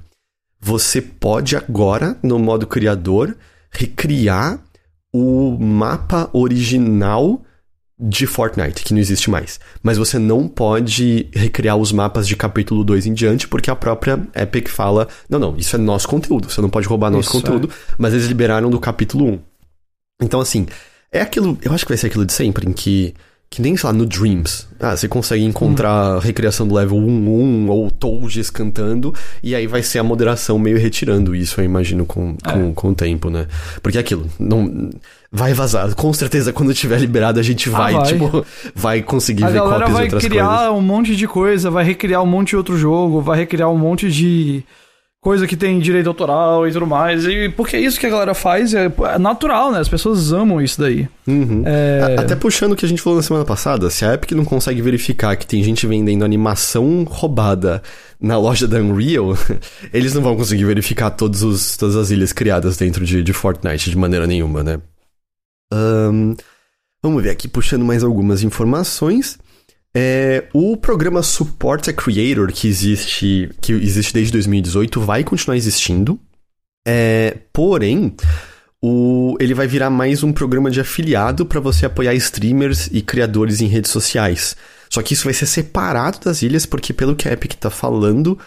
Você 0.61 1.01
pode 1.01 1.57
agora, 1.57 2.19
no 2.23 2.39
modo 2.39 2.67
criador, 2.67 3.37
recriar 3.71 4.61
o 5.13 5.57
mapa 5.59 6.29
original 6.33 7.43
de 8.01 8.27
Fortnite, 8.27 8.85
que 8.85 8.93
não 8.93 9.01
existe 9.01 9.29
mais. 9.29 9.59
Mas 9.83 9.99
você 9.99 10.19
não 10.19 10.47
pode 10.47 11.29
recriar 11.33 11.77
os 11.77 11.91
mapas 11.91 12.29
de 12.29 12.37
capítulo 12.37 12.85
2 12.85 13.07
em 13.07 13.15
diante, 13.15 13.49
porque 13.49 13.71
a 13.71 13.77
própria 13.77 14.21
Epic 14.35 14.69
fala: 14.69 15.09
não, 15.29 15.39
não, 15.39 15.57
isso 15.57 15.75
é 15.75 15.79
nosso 15.79 16.09
conteúdo, 16.09 16.51
você 16.51 16.61
não 16.61 16.71
pode 16.71 16.87
roubar 16.87 17.11
nosso 17.11 17.31
isso, 17.31 17.41
conteúdo, 17.41 17.69
é. 17.71 17.95
mas 17.99 18.13
eles 18.13 18.27
liberaram 18.27 18.71
do 18.71 18.79
capítulo 18.79 19.27
1. 19.27 19.39
Então, 20.23 20.41
assim, 20.41 20.67
é 21.11 21.21
aquilo. 21.21 21.59
Eu 21.63 21.73
acho 21.73 21.85
que 21.85 21.91
vai 21.91 21.99
ser 21.99 22.07
aquilo 22.07 22.27
de 22.27 22.33
sempre, 22.33 22.69
em 22.69 22.73
que 22.73 23.15
que 23.51 23.63
nem, 23.63 23.77
sei 23.77 23.87
lá, 23.87 23.93
no 23.93 24.05
Dreams. 24.05 24.67
Ah, 24.79 24.97
você 24.97 25.09
consegue 25.09 25.43
encontrar 25.43 26.17
hum. 26.17 26.19
recriação 26.19 26.69
do 26.69 26.75
level 26.75 26.99
1-1 26.99 27.69
ou 27.69 27.91
Toads 27.91 28.51
cantando, 28.51 29.15
e 29.43 29.55
aí 29.55 29.67
vai 29.67 29.83
ser 29.83 29.99
a 29.99 30.05
moderação 30.05 30.59
meio 30.59 30.79
retirando 30.79 31.35
isso, 31.35 31.61
eu 31.61 31.65
imagino, 31.65 32.05
com, 32.05 32.37
é. 32.45 32.53
com, 32.53 32.75
com 32.75 32.91
o 32.91 32.95
tempo, 32.95 33.31
né? 33.31 33.47
Porque 33.83 33.99
é 33.99 34.01
aquilo, 34.01 34.27
não. 34.39 34.91
Vai 35.31 35.53
vazar. 35.53 35.95
Com 35.95 36.11
certeza, 36.15 36.55
quando 36.55 36.73
tiver 36.73 36.99
liberado, 36.99 37.39
a 37.39 37.43
gente 37.43 37.69
vai, 37.69 37.95
ah, 37.95 37.99
vai. 37.99 38.07
tipo, 38.07 38.47
vai 38.75 39.03
conseguir 39.03 39.45
a 39.45 39.51
ver 39.51 39.61
cópias 39.61 39.91
outras 39.91 39.93
coisas. 39.93 40.23
vai 40.23 40.31
criar 40.31 40.73
um 40.73 40.81
monte 40.81 41.17
de 41.17 41.29
coisa, 41.29 41.71
vai 41.71 41.85
recriar 41.85 42.23
um 42.23 42.27
monte 42.27 42.51
de 42.51 42.57
outro 42.57 42.79
jogo, 42.79 43.21
vai 43.21 43.39
recriar 43.39 43.71
um 43.71 43.77
monte 43.77 44.11
de 44.11 44.65
coisa 45.29 45.47
que 45.47 45.59
tem 45.59 45.79
direito 45.79 46.07
autoral 46.07 46.67
e 46.67 46.73
tudo 46.73 46.87
mais. 46.87 47.27
E 47.27 47.51
porque 47.51 47.77
é 47.77 47.81
isso 47.81 48.01
que 48.01 48.07
a 48.07 48.09
galera 48.09 48.33
faz, 48.33 48.73
é, 48.73 48.91
é 49.15 49.19
natural, 49.19 49.71
né? 49.71 49.79
As 49.79 49.89
pessoas 49.89 50.33
amam 50.33 50.59
isso 50.59 50.81
daí. 50.81 51.07
Uhum. 51.27 51.63
É... 51.67 52.17
Até 52.19 52.35
puxando 52.35 52.73
o 52.73 52.77
que 52.77 52.87
a 52.87 52.89
gente 52.89 53.03
falou 53.03 53.19
na 53.19 53.23
semana 53.23 53.45
passada, 53.45 53.91
se 53.91 54.07
a 54.07 54.15
Epic 54.15 54.33
não 54.33 54.43
consegue 54.43 54.81
verificar 54.81 55.37
que 55.37 55.47
tem 55.47 55.63
gente 55.63 55.87
vendendo 55.87 56.25
animação 56.25 57.05
roubada 57.05 57.83
na 58.19 58.39
loja 58.39 58.67
da 58.67 58.79
Unreal, 58.79 59.37
eles 59.93 60.15
não 60.15 60.23
vão 60.23 60.35
conseguir 60.35 60.65
verificar 60.65 61.11
todos 61.11 61.43
os, 61.43 61.77
todas 61.77 61.95
as 61.95 62.11
ilhas 62.11 62.33
criadas 62.33 62.79
dentro 62.79 63.05
de, 63.05 63.23
de 63.23 63.33
Fortnite 63.35 63.91
de 63.91 63.99
maneira 63.99 64.27
nenhuma, 64.27 64.63
né? 64.63 64.81
Um, 65.71 66.35
vamos 67.03 67.23
ver 67.23 67.29
aqui, 67.29 67.47
puxando 67.47 67.85
mais 67.85 68.03
algumas 68.03 68.43
informações. 68.43 69.39
É, 70.01 70.47
o 70.53 70.77
programa 70.77 71.25
Support 71.25 71.91
a 71.91 71.93
Creator 71.93 72.53
que 72.53 72.69
existe, 72.69 73.51
que 73.61 73.73
existe 73.73 74.15
desde 74.15 74.31
2018 74.31 75.01
vai 75.01 75.25
continuar 75.25 75.57
existindo. 75.57 76.21
É, 76.87 77.37
porém, 77.53 78.15
o, 78.81 79.37
ele 79.41 79.55
vai 79.55 79.67
virar 79.67 79.91
mais 79.91 80.23
um 80.23 80.33
programa 80.33 80.71
de 80.71 80.81
afiliado 80.81 81.45
para 81.45 81.59
você 81.59 81.85
apoiar 81.85 82.15
streamers 82.15 82.89
e 82.93 83.03
criadores 83.03 83.61
em 83.61 83.67
redes 83.67 83.91
sociais. 83.91 84.55
Só 84.89 85.03
que 85.03 85.15
isso 85.15 85.25
vai 85.25 85.35
ser 85.35 85.47
separado 85.47 86.21
das 86.21 86.43
ilhas, 86.43 86.65
porque 86.65 86.93
pelo 86.93 87.17
que 87.17 87.29
a 87.29 87.33
Epic 87.33 87.55
está 87.55 87.69
falando, 87.69 88.39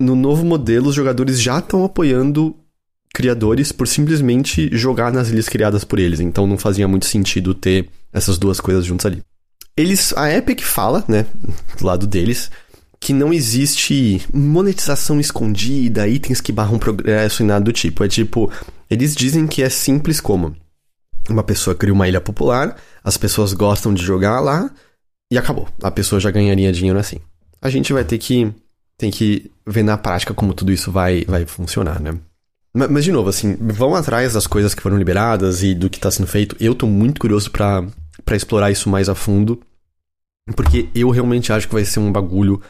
no 0.00 0.16
novo 0.16 0.44
modelo 0.44 0.88
os 0.88 0.96
jogadores 0.96 1.40
já 1.40 1.60
estão 1.60 1.84
apoiando 1.84 2.56
criadores 3.14 3.70
por 3.70 3.86
simplesmente 3.86 4.68
jogar 4.76 5.12
nas 5.12 5.28
ilhas 5.28 5.48
criadas 5.48 5.84
por 5.84 6.00
eles. 6.00 6.18
Então 6.18 6.44
não 6.44 6.58
fazia 6.58 6.88
muito 6.88 7.06
sentido 7.06 7.54
ter 7.54 7.88
essas 8.12 8.36
duas 8.36 8.58
coisas 8.58 8.84
juntas 8.84 9.06
ali. 9.06 9.22
Eles, 9.76 10.12
a 10.16 10.30
Epic 10.30 10.60
fala, 10.62 11.04
né, 11.08 11.26
do 11.78 11.86
lado 11.86 12.06
deles, 12.06 12.50
que 13.00 13.12
não 13.12 13.32
existe 13.32 14.24
monetização 14.32 15.18
escondida, 15.18 16.06
itens 16.06 16.40
que 16.40 16.52
barram 16.52 16.78
progresso 16.78 17.42
e 17.42 17.46
nada 17.46 17.64
do 17.64 17.72
tipo. 17.72 18.04
É 18.04 18.08
tipo, 18.08 18.50
eles 18.88 19.14
dizem 19.14 19.46
que 19.46 19.62
é 19.62 19.68
simples 19.68 20.20
como 20.20 20.54
uma 21.28 21.42
pessoa 21.42 21.74
cria 21.74 21.92
uma 21.92 22.08
ilha 22.08 22.20
popular, 22.20 22.76
as 23.02 23.16
pessoas 23.16 23.52
gostam 23.52 23.94
de 23.94 24.02
jogar 24.02 24.40
lá 24.40 24.70
e 25.32 25.38
acabou. 25.38 25.68
A 25.82 25.90
pessoa 25.90 26.20
já 26.20 26.30
ganharia 26.30 26.72
dinheiro 26.72 26.98
assim. 26.98 27.16
A 27.60 27.68
gente 27.68 27.92
vai 27.92 28.04
ter 28.04 28.18
que 28.18 28.52
tem 28.98 29.10
que 29.10 29.50
ver 29.66 29.82
na 29.82 29.96
prática 29.96 30.34
como 30.34 30.54
tudo 30.54 30.72
isso 30.72 30.92
vai 30.92 31.24
vai 31.26 31.44
funcionar, 31.46 32.00
né? 32.00 32.16
Mas, 32.74 32.90
mas 32.90 33.04
de 33.04 33.12
novo, 33.12 33.28
assim, 33.28 33.56
vão 33.56 33.94
atrás 33.94 34.34
das 34.34 34.46
coisas 34.46 34.74
que 34.74 34.82
foram 34.82 34.96
liberadas 34.96 35.62
e 35.62 35.74
do 35.74 35.90
que 35.90 35.98
está 35.98 36.10
sendo 36.10 36.26
feito. 36.26 36.56
Eu 36.60 36.74
tô 36.74 36.86
muito 36.86 37.20
curioso 37.20 37.50
para 37.50 37.84
para 38.32 38.36
explorar 38.36 38.70
isso 38.70 38.88
mais 38.88 39.10
a 39.10 39.14
fundo. 39.14 39.60
Porque 40.56 40.88
eu 40.94 41.10
realmente 41.10 41.52
acho 41.52 41.68
que 41.68 41.74
vai 41.74 41.84
ser 41.84 42.00
um 42.00 42.10
bagulho 42.10 42.60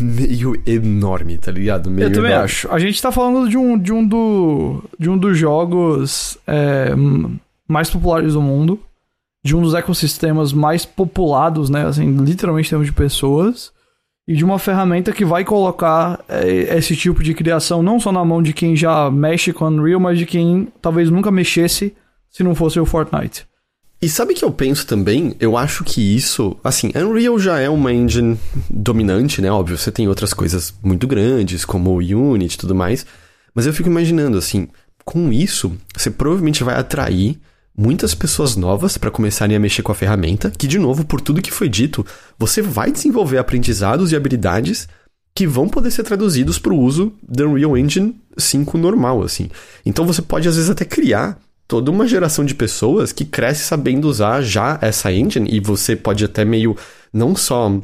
meio 0.00 0.60
enorme, 0.64 1.36
tá 1.38 1.50
ligado? 1.50 1.90
Meio 1.90 2.06
eu 2.06 2.12
também 2.12 2.30
enorme. 2.30 2.44
acho. 2.44 2.70
A 2.70 2.78
gente 2.78 3.02
tá 3.02 3.10
falando 3.10 3.48
de 3.48 3.56
um, 3.56 3.76
de 3.76 3.92
um, 3.92 4.06
do, 4.06 4.84
de 4.98 5.10
um 5.10 5.18
dos 5.18 5.36
jogos 5.36 6.38
é, 6.46 6.94
mais 7.66 7.90
populares 7.90 8.34
do 8.34 8.40
mundo. 8.42 8.78
De 9.42 9.56
um 9.56 9.62
dos 9.62 9.72
ecossistemas 9.74 10.52
mais 10.52 10.84
populados, 10.84 11.70
né? 11.70 11.86
Assim, 11.86 12.14
literalmente 12.18 12.68
em 12.68 12.70
termos 12.70 12.86
de 12.86 12.92
pessoas. 12.92 13.72
E 14.28 14.36
de 14.36 14.44
uma 14.44 14.58
ferramenta 14.58 15.12
que 15.12 15.24
vai 15.24 15.44
colocar 15.44 16.22
é, 16.28 16.76
esse 16.76 16.94
tipo 16.94 17.22
de 17.22 17.34
criação 17.34 17.82
não 17.82 17.98
só 17.98 18.12
na 18.12 18.24
mão 18.24 18.40
de 18.40 18.52
quem 18.52 18.76
já 18.76 19.10
mexe 19.10 19.52
com 19.52 19.66
Unreal, 19.66 19.98
mas 19.98 20.18
de 20.18 20.26
quem 20.26 20.68
talvez 20.80 21.10
nunca 21.10 21.32
mexesse 21.32 21.92
se 22.28 22.44
não 22.44 22.54
fosse 22.54 22.78
o 22.78 22.86
Fortnite. 22.86 23.50
E 24.02 24.08
sabe 24.08 24.32
que 24.32 24.42
eu 24.42 24.50
penso 24.50 24.86
também? 24.86 25.36
Eu 25.38 25.58
acho 25.58 25.84
que 25.84 26.00
isso, 26.16 26.56
assim, 26.64 26.90
Unreal 26.96 27.38
já 27.38 27.58
é 27.58 27.68
uma 27.68 27.92
engine 27.92 28.38
dominante, 28.70 29.42
né? 29.42 29.52
Óbvio, 29.52 29.76
você 29.76 29.92
tem 29.92 30.08
outras 30.08 30.32
coisas 30.32 30.72
muito 30.82 31.06
grandes, 31.06 31.66
como 31.66 31.90
o 31.90 31.96
Unity 31.98 32.54
e 32.54 32.58
tudo 32.58 32.74
mais. 32.74 33.04
Mas 33.54 33.66
eu 33.66 33.74
fico 33.74 33.90
imaginando, 33.90 34.38
assim, 34.38 34.68
com 35.04 35.30
isso, 35.30 35.76
você 35.94 36.10
provavelmente 36.10 36.64
vai 36.64 36.76
atrair 36.76 37.38
muitas 37.76 38.14
pessoas 38.14 38.56
novas 38.56 38.96
para 38.96 39.10
começarem 39.10 39.54
a 39.54 39.60
mexer 39.60 39.82
com 39.82 39.92
a 39.92 39.94
ferramenta, 39.94 40.50
que 40.50 40.66
de 40.66 40.78
novo, 40.78 41.04
por 41.04 41.20
tudo 41.20 41.42
que 41.42 41.52
foi 41.52 41.68
dito, 41.68 42.04
você 42.38 42.62
vai 42.62 42.90
desenvolver 42.90 43.36
aprendizados 43.36 44.12
e 44.12 44.16
habilidades 44.16 44.88
que 45.34 45.46
vão 45.46 45.68
poder 45.68 45.90
ser 45.90 46.04
traduzidos 46.04 46.58
para 46.58 46.72
o 46.72 46.78
uso 46.78 47.12
da 47.22 47.46
Unreal 47.46 47.76
Engine 47.76 48.18
5 48.36 48.78
normal, 48.78 49.22
assim. 49.22 49.50
Então 49.84 50.06
você 50.06 50.22
pode 50.22 50.48
às 50.48 50.56
vezes 50.56 50.70
até 50.70 50.84
criar 50.84 51.38
toda 51.70 51.88
uma 51.88 52.04
geração 52.04 52.44
de 52.44 52.52
pessoas 52.52 53.12
que 53.12 53.24
cresce 53.24 53.62
sabendo 53.62 54.08
usar 54.08 54.42
já 54.42 54.76
essa 54.82 55.12
engine 55.12 55.48
e 55.48 55.60
você 55.60 55.94
pode 55.94 56.24
até 56.24 56.44
meio 56.44 56.76
não 57.12 57.36
só 57.36 57.80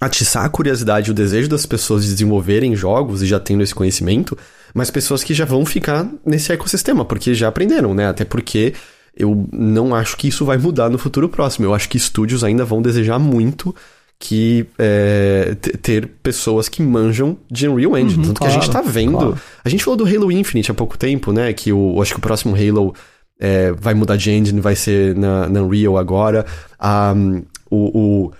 atiçar 0.00 0.44
a 0.44 0.48
curiosidade 0.48 1.08
e 1.08 1.12
o 1.12 1.14
desejo 1.14 1.48
das 1.48 1.64
pessoas 1.64 2.02
de 2.02 2.10
desenvolverem 2.10 2.74
jogos 2.74 3.22
e 3.22 3.26
já 3.26 3.38
tendo 3.38 3.62
esse 3.62 3.72
conhecimento, 3.72 4.36
mas 4.74 4.90
pessoas 4.90 5.22
que 5.22 5.32
já 5.34 5.44
vão 5.44 5.64
ficar 5.64 6.04
nesse 6.26 6.52
ecossistema, 6.52 7.04
porque 7.04 7.32
já 7.32 7.46
aprenderam, 7.46 7.94
né? 7.94 8.08
Até 8.08 8.24
porque 8.24 8.74
eu 9.16 9.46
não 9.52 9.94
acho 9.94 10.16
que 10.16 10.26
isso 10.26 10.44
vai 10.44 10.58
mudar 10.58 10.90
no 10.90 10.98
futuro 10.98 11.28
próximo. 11.28 11.64
Eu 11.64 11.74
acho 11.74 11.88
que 11.88 11.96
estúdios 11.96 12.42
ainda 12.42 12.64
vão 12.64 12.82
desejar 12.82 13.20
muito 13.20 13.72
que 14.18 14.66
é, 14.78 15.56
ter 15.80 16.08
pessoas 16.24 16.68
que 16.68 16.82
manjam 16.82 17.36
de 17.48 17.68
Unreal 17.68 17.96
Engine. 17.96 18.18
Uhum, 18.18 18.28
Tanto 18.28 18.38
claro, 18.38 18.52
que 18.52 18.58
a 18.58 18.60
gente 18.60 18.72
tá 18.72 18.82
vendo. 18.82 19.18
Claro. 19.18 19.38
A 19.64 19.68
gente 19.68 19.84
falou 19.84 19.96
do 19.96 20.04
Halo 20.04 20.32
Infinite 20.32 20.72
há 20.72 20.74
pouco 20.74 20.98
tempo, 20.98 21.32
né? 21.32 21.52
Que 21.52 21.72
o, 21.72 22.02
acho 22.02 22.12
que 22.12 22.18
o 22.18 22.22
próximo 22.22 22.56
Halo 22.56 22.94
é, 23.42 23.72
vai 23.72 23.92
mudar 23.92 24.16
de 24.16 24.30
engine, 24.30 24.60
vai 24.60 24.76
ser 24.76 25.16
na, 25.16 25.48
na 25.48 25.62
Unreal 25.62 25.98
agora. 25.98 26.46
Um, 26.80 27.42
o, 27.68 28.26
o 28.28 28.32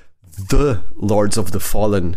The 0.48 0.78
Lords 0.96 1.36
of 1.38 1.50
the 1.50 1.58
Fallen 1.58 2.14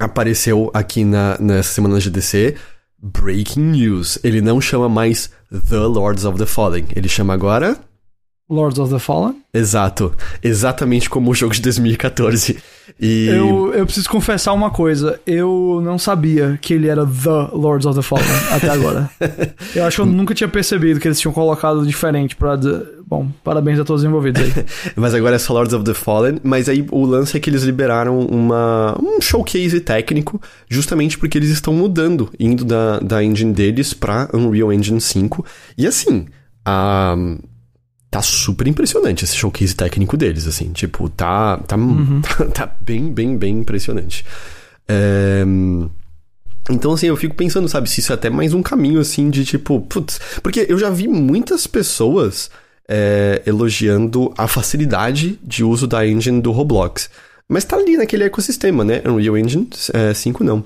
apareceu 0.00 0.68
aqui 0.74 1.04
na, 1.04 1.38
nessa 1.38 1.74
semana 1.74 2.00
de 2.00 2.10
DC. 2.10 2.56
Breaking 3.00 3.70
news. 3.70 4.18
Ele 4.24 4.40
não 4.40 4.60
chama 4.60 4.88
mais 4.88 5.30
The 5.68 5.78
Lords 5.78 6.24
of 6.24 6.38
the 6.38 6.46
Fallen. 6.46 6.86
Ele 6.96 7.08
chama 7.08 7.34
agora. 7.34 7.78
Lords 8.52 8.78
of 8.78 8.92
the 8.92 8.98
Fallen. 8.98 9.36
Exato. 9.54 10.12
Exatamente 10.42 11.08
como 11.08 11.30
o 11.30 11.34
jogo 11.34 11.54
de 11.54 11.62
2014. 11.62 12.58
E... 13.00 13.26
Eu, 13.28 13.72
eu 13.72 13.86
preciso 13.86 14.08
confessar 14.10 14.52
uma 14.52 14.70
coisa. 14.70 15.18
Eu 15.26 15.80
não 15.82 15.98
sabia 15.98 16.58
que 16.60 16.74
ele 16.74 16.86
era 16.86 17.06
The 17.06 17.48
Lords 17.56 17.86
of 17.86 17.96
the 17.96 18.02
Fallen 18.02 18.26
até 18.52 18.68
agora. 18.68 19.10
Eu 19.74 19.86
acho 19.86 19.96
que 19.96 20.02
eu 20.02 20.06
nunca 20.06 20.34
tinha 20.34 20.48
percebido 20.48 21.00
que 21.00 21.08
eles 21.08 21.18
tinham 21.18 21.32
colocado 21.32 21.86
diferente 21.86 22.36
pra... 22.36 22.58
Bom, 23.06 23.28
parabéns 23.42 23.80
a 23.80 23.84
todos 23.84 24.02
os 24.02 24.08
envolvidos 24.08 24.42
aí. 24.42 24.52
mas 24.96 25.14
agora 25.14 25.36
é 25.36 25.38
só 25.38 25.54
Lords 25.54 25.72
of 25.72 25.84
the 25.84 25.94
Fallen. 25.94 26.38
Mas 26.42 26.68
aí 26.68 26.86
o 26.90 27.06
lance 27.06 27.34
é 27.34 27.40
que 27.40 27.48
eles 27.48 27.62
liberaram 27.62 28.20
uma, 28.20 28.98
um 29.02 29.18
showcase 29.18 29.80
técnico 29.80 30.40
justamente 30.68 31.18
porque 31.18 31.38
eles 31.38 31.48
estão 31.48 31.72
mudando, 31.72 32.30
indo 32.38 32.66
da, 32.66 32.98
da 33.00 33.24
engine 33.24 33.54
deles 33.54 33.94
pra 33.94 34.28
Unreal 34.34 34.72
Engine 34.72 35.00
5. 35.00 35.44
E 35.78 35.86
assim, 35.86 36.26
a 36.64 37.16
tá 38.12 38.20
super 38.20 38.68
impressionante 38.68 39.24
esse 39.24 39.34
showcase 39.34 39.74
técnico 39.74 40.18
deles, 40.18 40.46
assim. 40.46 40.70
Tipo, 40.70 41.08
tá, 41.08 41.56
tá, 41.56 41.76
uhum. 41.76 42.20
tá, 42.20 42.44
tá, 42.44 42.76
bem, 42.82 43.10
bem, 43.10 43.38
bem 43.38 43.60
impressionante. 43.60 44.22
É... 44.86 45.42
Então, 46.70 46.92
assim, 46.92 47.06
eu 47.06 47.16
fico 47.16 47.34
pensando, 47.34 47.66
sabe, 47.70 47.88
se 47.88 48.00
isso 48.00 48.12
é 48.12 48.14
até 48.14 48.28
mais 48.28 48.52
um 48.52 48.62
caminho, 48.62 49.00
assim, 49.00 49.30
de 49.30 49.46
tipo, 49.46 49.80
putz. 49.80 50.20
Porque 50.42 50.66
eu 50.68 50.78
já 50.78 50.90
vi 50.90 51.08
muitas 51.08 51.66
pessoas 51.66 52.50
é, 52.86 53.42
elogiando 53.46 54.32
a 54.36 54.46
facilidade 54.46 55.38
de 55.42 55.64
uso 55.64 55.86
da 55.86 56.06
engine 56.06 56.42
do 56.42 56.52
Roblox. 56.52 57.08
Mas 57.48 57.64
tá 57.64 57.76
ali 57.76 57.96
naquele 57.96 58.24
ecossistema, 58.24 58.84
né? 58.84 59.00
Unreal 59.06 59.38
Engine 59.38 59.68
é, 59.94 60.12
5 60.12 60.44
não. 60.44 60.62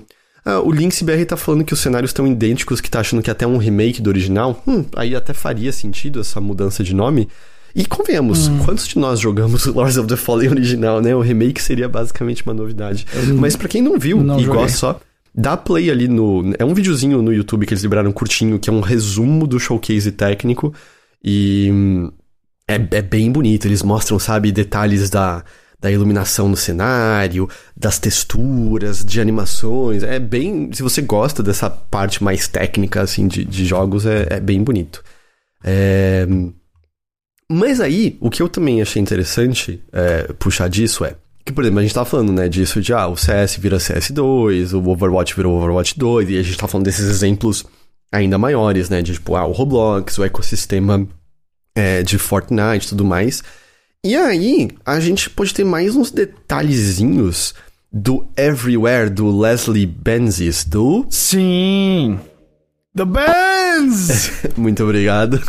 Ah, 0.47 0.61
o 0.61 0.71
BR 0.71 1.25
tá 1.27 1.35
falando 1.35 1.65
que 1.65 1.73
os 1.73 1.79
cenários 1.81 2.11
estão 2.11 2.25
idênticos, 2.25 2.79
que 2.79 2.89
tá 2.89 3.01
achando 3.01 3.21
que 3.21 3.29
é 3.29 3.33
até 3.33 3.45
um 3.45 3.57
remake 3.57 4.01
do 4.01 4.09
original. 4.09 4.63
Hum, 4.65 4.85
aí 4.95 5.13
até 5.13 5.33
faria 5.33 5.73
sentido 5.73 6.21
essa 6.21 6.39
mudança 6.39 6.81
de 6.85 6.95
nome. 6.95 7.27
E 7.75 7.85
convenhamos, 7.85 8.47
hum. 8.47 8.59
quantos 8.59 8.87
de 8.87 8.97
nós 8.97 9.19
jogamos 9.19 9.65
Lords 9.67 9.97
of 9.97 10.07
the 10.07 10.15
Fallen 10.15 10.49
original, 10.49 11.01
né? 11.01 11.13
O 11.13 11.19
remake 11.19 11.61
seria 11.61 11.89
basicamente 11.89 12.43
uma 12.45 12.53
novidade. 12.53 13.05
Mas 13.37 13.57
para 13.57 13.67
quem 13.67 13.81
não 13.81 13.99
viu 13.99 14.23
não 14.23 14.39
e 14.39 14.45
joguei. 14.45 14.61
gosta 14.61 14.77
só, 14.77 14.99
dá 15.35 15.57
play 15.57 15.91
ali 15.91 16.07
no. 16.07 16.53
É 16.57 16.63
um 16.63 16.73
videozinho 16.73 17.21
no 17.21 17.33
YouTube 17.33 17.65
que 17.65 17.73
eles 17.73 17.83
liberaram 17.83 18.13
curtinho, 18.13 18.57
que 18.57 18.69
é 18.69 18.73
um 18.73 18.79
resumo 18.79 19.45
do 19.45 19.59
showcase 19.59 20.13
técnico. 20.13 20.73
E. 21.21 21.67
Hum, 21.69 22.11
é, 22.65 22.75
é 22.75 23.01
bem 23.01 23.29
bonito. 23.29 23.65
Eles 23.65 23.83
mostram, 23.83 24.17
sabe, 24.17 24.49
detalhes 24.53 25.09
da 25.09 25.43
da 25.79 25.91
iluminação 25.91 26.49
no 26.49 26.57
cenário, 26.57 27.47
das 27.75 27.99
texturas, 27.99 29.05
de 29.05 29.21
animações. 29.21 30.03
É 30.03 30.19
bem. 30.19 30.71
Se 30.73 30.81
você 30.81 31.01
gosta 31.01 31.43
dessa 31.43 31.69
parte 31.69 32.23
mais 32.23 32.47
técnica, 32.47 33.01
assim, 33.01 33.27
de, 33.27 33.45
de 33.45 33.65
jogos, 33.65 34.05
é, 34.05 34.27
é 34.29 34.39
bem 34.39 34.63
bonito. 34.63 35.03
É... 35.63 36.27
Mas 37.49 37.79
aí, 37.79 38.17
o 38.19 38.29
que 38.29 38.41
eu 38.41 38.49
também 38.49 38.81
achei 38.81 39.01
interessante 39.01 39.81
é, 39.93 40.33
puxar 40.33 40.67
disso 40.67 41.05
é. 41.05 41.15
Que, 41.45 41.53
por 41.53 41.63
exemplo, 41.63 41.79
a 41.79 41.83
gente 41.83 41.93
tá 41.93 42.03
falando, 42.03 42.33
né, 42.33 42.49
disso 42.49 42.81
de, 42.81 42.91
ah, 42.91 43.07
o 43.07 43.15
CS 43.15 43.55
vira 43.55 43.77
CS2, 43.77 44.73
o 44.73 44.89
Overwatch 44.89 45.33
virou 45.33 45.55
Overwatch 45.55 45.97
2, 45.97 46.29
e 46.29 46.37
a 46.37 46.43
gente 46.43 46.57
tá 46.57 46.67
falando 46.67 46.83
desses 46.83 47.07
exemplos 47.07 47.63
ainda 48.11 48.37
maiores, 48.37 48.89
né, 48.89 49.01
de, 49.01 49.13
tipo, 49.13 49.33
ah, 49.33 49.45
o 49.45 49.53
Roblox, 49.53 50.17
o 50.17 50.25
ecossistema 50.25 51.07
é, 51.73 52.03
de 52.03 52.17
Fortnite 52.17 52.87
e 52.87 52.89
tudo 52.89 53.05
mais. 53.05 53.41
E 54.05 54.15
aí, 54.15 54.69
a 54.85 54.99
gente 54.99 55.29
pode 55.29 55.53
ter 55.53 55.63
mais 55.63 55.95
uns 55.95 56.11
detalhezinhos 56.11 57.53
do 57.91 58.27
Everywhere, 58.37 59.09
do 59.09 59.35
Leslie 59.37 59.85
Benzies, 59.85 60.63
do... 60.63 61.05
Sim! 61.09 62.19
The 62.95 63.05
Benz! 63.05 64.31
Muito 64.55 64.83
obrigado. 64.83 65.41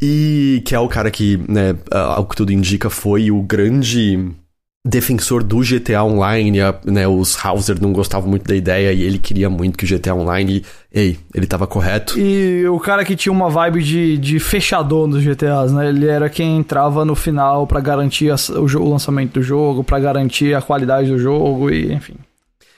E 0.00 0.62
que 0.64 0.74
é 0.74 0.78
o 0.80 0.88
cara 0.88 1.10
que, 1.10 1.36
né, 1.48 1.76
ao 1.90 2.26
que 2.26 2.36
tudo 2.36 2.52
indica, 2.52 2.88
foi 2.88 3.30
o 3.30 3.42
grande 3.42 4.32
defensor 4.84 5.42
do 5.42 5.58
GTA 5.58 6.02
Online, 6.02 6.58
né, 6.86 7.06
os 7.06 7.36
Hauser 7.44 7.80
não 7.80 7.92
gostavam 7.92 8.30
muito 8.30 8.48
da 8.48 8.56
ideia 8.56 8.92
e 8.92 9.02
ele 9.02 9.18
queria 9.18 9.50
muito 9.50 9.76
que 9.76 9.84
o 9.84 9.88
GTA 9.88 10.14
Online, 10.14 10.64
ei, 10.90 11.18
ele 11.34 11.46
tava 11.46 11.66
correto. 11.66 12.18
E 12.18 12.66
o 12.66 12.80
cara 12.80 13.04
que 13.04 13.14
tinha 13.14 13.32
uma 13.32 13.50
vibe 13.50 13.82
de, 13.82 14.16
de 14.16 14.40
fechador 14.40 15.06
dos 15.06 15.22
GTAs, 15.22 15.72
né, 15.72 15.88
ele 15.88 16.06
era 16.06 16.30
quem 16.30 16.56
entrava 16.56 17.04
no 17.04 17.14
final 17.14 17.66
para 17.66 17.80
garantir 17.80 18.30
a, 18.30 18.36
o, 18.54 18.64
o, 18.64 18.90
lançamento 18.90 19.34
do 19.34 19.42
jogo, 19.42 19.84
para 19.84 20.00
garantir 20.00 20.54
a 20.54 20.62
qualidade 20.62 21.10
do 21.10 21.18
jogo 21.18 21.70
e, 21.70 21.92
enfim. 21.92 22.14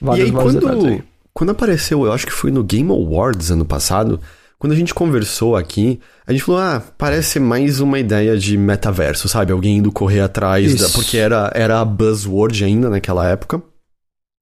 Vários, 0.01 0.27
e 0.27 0.29
aí, 0.29 0.31
quando, 0.31 0.87
aí. 0.87 1.03
quando 1.33 1.51
apareceu, 1.51 2.05
eu 2.05 2.11
acho 2.11 2.25
que 2.25 2.33
foi 2.33 2.51
no 2.51 2.63
Game 2.63 2.91
Awards 2.91 3.49
ano 3.49 3.63
passado, 3.63 4.19
quando 4.63 4.71
a 4.71 4.77
gente 4.77 4.93
conversou 4.93 5.57
aqui, 5.57 5.99
a 6.25 6.31
gente 6.31 6.41
falou, 6.45 6.61
ah, 6.61 6.81
parece 6.97 7.37
mais 7.37 7.81
uma 7.81 7.99
ideia 7.99 8.37
de 8.37 8.57
metaverso, 8.57 9.27
sabe? 9.27 9.51
Alguém 9.51 9.79
indo 9.79 9.91
correr 9.91 10.21
atrás, 10.21 10.75
da, 10.75 10.87
porque 10.91 11.17
era, 11.17 11.51
era 11.53 11.81
a 11.81 11.83
buzzword 11.83 12.63
ainda 12.63 12.89
naquela 12.89 13.27
época. 13.27 13.61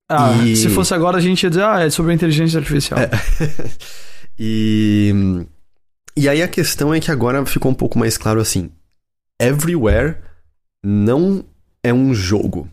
Ah, 0.08 0.38
e... 0.46 0.56
se 0.56 0.70
fosse 0.70 0.94
agora 0.94 1.18
a 1.18 1.20
gente 1.20 1.42
ia 1.42 1.50
dizer, 1.50 1.64
ah, 1.64 1.80
é 1.80 1.90
sobre 1.90 2.12
a 2.12 2.14
inteligência 2.14 2.60
artificial. 2.60 3.00
É. 3.00 3.10
e... 4.38 5.44
E 6.16 6.30
aí 6.30 6.44
a 6.44 6.48
questão 6.48 6.94
é 6.94 7.00
que 7.00 7.10
agora 7.10 7.44
ficou 7.44 7.72
um 7.72 7.76
pouco 7.76 7.98
mais 7.98 8.16
claro 8.16 8.40
assim. 8.40 8.70
Everywhere 9.42 10.18
não 10.86 11.44
é 11.84 11.92
um 11.92 12.14
jogo. 12.14 12.70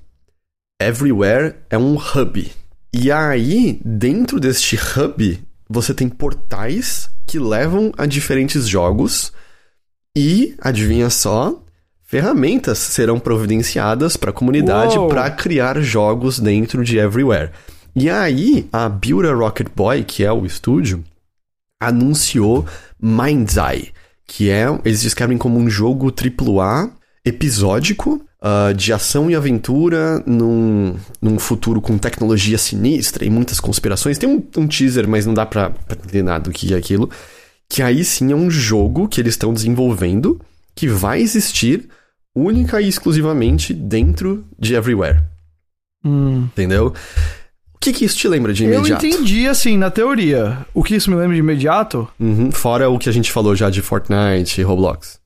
Everywhere 0.79 1.55
é 1.71 1.79
um 1.79 1.97
hub. 1.97 2.53
E 2.93 3.11
aí, 3.11 3.81
dentro 3.83 4.39
deste 4.39 4.77
hub, 4.77 5.43
você 5.67 5.95
tem 5.95 6.11
portais 6.11 7.09
que 7.29 7.39
levam 7.39 7.93
a 7.99 8.07
diferentes 8.07 8.67
jogos 8.67 9.33
e, 10.17 10.57
adivinha 10.59 11.11
só, 11.11 11.63
ferramentas 12.03 12.79
serão 12.79 13.21
providenciadas 13.21 14.17
para 14.17 14.31
a 14.31 14.33
comunidade 14.33 14.97
para 15.11 15.31
criar 15.31 15.79
jogos 15.83 16.41
dentro 16.41 16.83
de 16.83 16.99
Everywhere. 16.99 17.51
E 17.95 18.09
aí, 18.09 18.67
a 18.73 18.89
Build 18.89 19.29
a 19.29 19.35
Rocket 19.35 19.69
Boy, 19.77 20.05
que 20.05 20.25
é 20.25 20.33
o 20.33 20.47
estúdio, 20.47 21.05
anunciou 21.79 22.65
Mind's 22.99 23.57
Eye, 23.57 23.93
que 24.27 24.49
é, 24.49 24.67
eles 24.85 25.03
descrevem 25.03 25.37
como 25.37 25.59
um 25.59 25.69
jogo 25.69 26.11
AAA 26.11 26.91
episódico 27.25 28.25
uh, 28.43 28.75
de 28.75 28.93
ação 28.93 29.31
e 29.31 29.35
aventura 29.35 30.23
num, 30.27 30.97
num 31.21 31.39
futuro 31.39 31.81
com 31.81 31.99
tecnologia 31.99 32.59
sinistra 32.59 33.25
e 33.25 33.31
muitas 33.31 33.61
conspirações. 33.61 34.19
Tem 34.19 34.29
um, 34.29 34.43
um 34.57 34.67
teaser, 34.67 35.09
mas 35.09 35.27
não 35.27 35.35
dá 35.35 35.47
pra, 35.47 35.71
pra 35.71 35.97
entender 35.97 36.23
nada 36.23 36.45
do 36.45 36.51
que 36.51 36.73
é 36.73 36.77
aquilo. 36.77 37.11
Que 37.69 37.83
aí 37.83 38.05
sim 38.05 38.33
é 38.33 38.35
um 38.35 38.51
jogo 38.51 39.09
que 39.09 39.21
eles 39.21 39.35
estão 39.35 39.53
desenvolvendo 39.53 40.41
que 40.75 40.89
vai 40.89 41.21
existir 41.21 41.89
única 42.35 42.81
e 42.81 42.89
exclusivamente 42.89 43.75
dentro 43.75 44.45
de 44.59 44.75
Everywhere. 44.75 45.21
Hum. 46.05 46.45
Entendeu? 46.45 46.95
O 47.75 47.79
que, 47.81 47.93
que 47.93 48.05
isso 48.05 48.17
te 48.17 48.29
lembra 48.29 48.53
de 48.53 48.65
imediato? 48.65 49.05
Eu 49.05 49.11
entendi, 49.11 49.47
assim, 49.47 49.77
na 49.77 49.91
teoria. 49.91 50.67
O 50.75 50.83
que 50.83 50.97
isso 50.97 51.11
me 51.11 51.17
lembra 51.17 51.35
de 51.35 51.41
imediato? 51.41 52.09
Uhum, 52.19 52.51
fora 52.51 52.89
o 52.89 52.99
que 52.99 53.09
a 53.09 53.13
gente 53.13 53.31
falou 53.31 53.55
já 53.55 53.71
de 53.71 53.83
Fortnite 53.83 54.61
e 54.61 54.65
Roblox. 54.65 55.18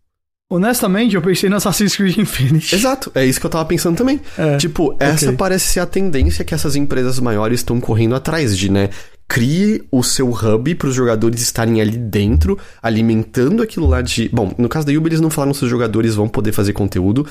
Honestamente, 0.55 1.15
eu 1.15 1.23
pensei 1.23 1.49
no 1.49 1.57
Assassin's 1.57 1.97
Creed 1.97 2.19
Infinity. 2.19 2.75
Exato, 2.77 3.11
é 3.15 3.25
isso 3.25 3.41
que 3.41 3.47
eu 3.47 3.51
tava 3.51 3.65
pensando 3.65 3.97
também. 3.97 4.21
É, 4.37 4.59
tipo, 4.59 4.95
essa 5.01 5.25
okay. 5.25 5.37
parece 5.39 5.73
ser 5.73 5.81
a 5.81 5.87
tendência 5.87 6.45
que 6.45 6.53
essas 6.53 6.77
empresas 6.77 7.19
maiores 7.19 7.61
estão 7.61 7.81
correndo 7.81 8.15
atrás 8.15 8.57
de, 8.59 8.71
né? 8.71 8.91
Crie 9.27 9.83
o 9.91 10.03
seu 10.03 10.29
hub 10.29 10.75
para 10.75 10.89
os 10.89 10.95
jogadores 10.95 11.41
estarem 11.41 11.81
ali 11.81 11.97
dentro, 11.97 12.59
alimentando 12.83 13.63
aquilo 13.63 13.87
lá 13.87 14.03
de. 14.03 14.29
Bom, 14.29 14.53
no 14.59 14.69
caso 14.69 14.87
da 14.87 14.93
Uber, 14.93 15.09
eles 15.09 15.23
não 15.23 15.31
falaram 15.31 15.55
se 15.55 15.65
os 15.65 15.71
jogadores 15.71 16.15
vão 16.15 16.29
poder 16.29 16.53
fazer 16.53 16.75
conteúdo, 16.75 17.27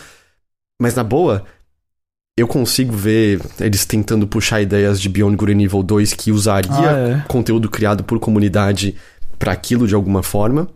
mas 0.82 0.96
na 0.96 1.04
boa, 1.04 1.46
eu 2.36 2.48
consigo 2.48 2.92
ver 2.92 3.40
eles 3.60 3.86
tentando 3.86 4.26
puxar 4.26 4.64
ideias 4.64 5.00
de 5.00 5.08
Beyond 5.08 5.36
Good 5.36 5.52
and 5.54 5.62
Evil 5.62 5.84
2 5.84 6.14
que 6.14 6.32
usaria 6.32 6.72
ah, 6.72 7.22
é. 7.24 7.24
conteúdo 7.28 7.70
criado 7.70 8.04
por 8.04 8.20
comunidade 8.20 8.96
para 9.38 9.52
aquilo 9.52 9.88
de 9.88 9.94
alguma 9.94 10.24
forma. 10.24 10.68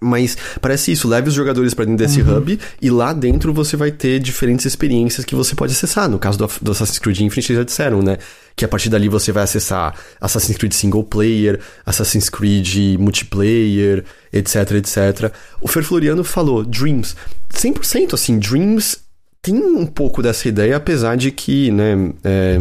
Mas 0.00 0.36
parece 0.60 0.92
isso, 0.92 1.08
leve 1.08 1.28
os 1.28 1.34
jogadores 1.34 1.74
para 1.74 1.84
dentro 1.84 2.04
desse 2.04 2.20
uhum. 2.20 2.36
hub 2.36 2.58
e 2.80 2.90
lá 2.90 3.12
dentro 3.12 3.52
você 3.52 3.76
vai 3.76 3.90
ter 3.90 4.20
diferentes 4.20 4.66
experiências 4.66 5.24
que 5.24 5.34
você 5.34 5.54
pode 5.54 5.72
acessar. 5.72 6.08
No 6.08 6.18
caso 6.18 6.38
do, 6.38 6.50
do 6.60 6.72
Assassin's 6.72 6.98
Creed 6.98 7.20
Infinite, 7.20 7.54
já 7.54 7.62
disseram, 7.62 8.02
né? 8.02 8.18
Que 8.54 8.64
a 8.64 8.68
partir 8.68 8.88
dali 8.88 9.08
você 9.08 9.32
vai 9.32 9.44
acessar 9.44 9.94
Assassin's 10.20 10.58
Creed 10.58 10.72
Single 10.72 11.04
Player, 11.04 11.60
Assassin's 11.84 12.28
Creed 12.28 12.98
Multiplayer, 12.98 14.04
etc, 14.32 14.72
etc. 14.72 15.32
O 15.60 15.68
Fer 15.68 15.82
Floriano 15.82 16.24
falou, 16.24 16.64
Dreams. 16.64 17.16
100% 17.52 18.14
assim, 18.14 18.38
Dreams 18.38 18.98
tem 19.40 19.54
um 19.54 19.86
pouco 19.86 20.22
dessa 20.22 20.48
ideia, 20.48 20.76
apesar 20.76 21.16
de 21.16 21.30
que, 21.30 21.70
né... 21.70 22.12
É 22.24 22.58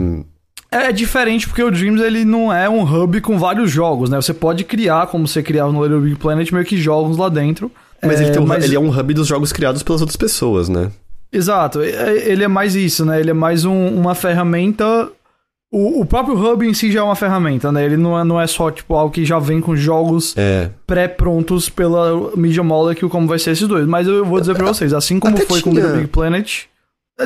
é 0.71 0.91
diferente 0.91 1.47
porque 1.47 1.63
o 1.63 1.71
Dreams 1.71 2.01
ele 2.01 2.25
não 2.25 2.51
é 2.51 2.69
um 2.69 2.83
hub 2.83 3.21
com 3.21 3.37
vários 3.37 3.71
jogos, 3.71 4.09
né? 4.09 4.17
Você 4.17 4.33
pode 4.33 4.63
criar, 4.63 5.07
como 5.07 5.27
você 5.27 5.41
criava 5.41 5.71
no 5.71 5.83
Little 5.83 6.01
Big 6.01 6.15
Planet, 6.15 6.51
meio 6.51 6.65
que 6.65 6.77
jogos 6.77 7.17
lá 7.17 7.29
dentro. 7.29 7.71
Mas, 8.03 8.21
é, 8.21 8.27
ele, 8.27 8.39
um, 8.39 8.45
mas... 8.45 8.63
ele, 8.63 8.75
é 8.75 8.79
um 8.79 8.89
hub 8.89 9.13
dos 9.13 9.27
jogos 9.27 9.51
criados 9.51 9.81
pelas 9.81 10.01
outras 10.01 10.17
pessoas, 10.17 10.69
né? 10.69 10.91
Exato. 11.31 11.81
Ele 11.81 12.43
é 12.43 12.47
mais 12.47 12.75
isso, 12.75 13.03
né? 13.05 13.19
Ele 13.19 13.31
é 13.31 13.33
mais 13.33 13.65
um, 13.65 13.87
uma 13.89 14.13
ferramenta 14.15 15.09
o, 15.71 16.01
o 16.01 16.05
próprio 16.05 16.37
hub 16.37 16.65
em 16.65 16.73
si 16.73 16.89
já 16.89 17.01
é 17.01 17.03
uma 17.03 17.15
ferramenta, 17.15 17.69
né? 17.69 17.83
Ele 17.83 17.97
não 17.97 18.17
é, 18.17 18.23
não 18.23 18.39
é 18.39 18.47
só, 18.47 18.71
tipo, 18.71 18.93
algo 18.95 19.11
que 19.13 19.25
já 19.25 19.39
vem 19.39 19.59
com 19.59 19.75
jogos 19.75 20.33
É. 20.37 20.69
pré-prontos 20.87 21.67
pela 21.69 22.31
Media 22.35 22.63
Molecule, 22.63 23.11
como 23.11 23.27
vai 23.27 23.37
ser 23.39 23.51
esses 23.51 23.67
dois. 23.67 23.85
Mas 23.85 24.07
eu 24.07 24.23
vou 24.23 24.39
dizer 24.39 24.55
pra 24.55 24.67
vocês, 24.67 24.93
assim 24.93 25.19
como 25.19 25.35
Até 25.35 25.45
foi 25.45 25.61
com 25.61 25.71
tinha- 25.71 25.85
The 25.85 25.97
Big 25.97 26.07
Planet... 26.07 26.63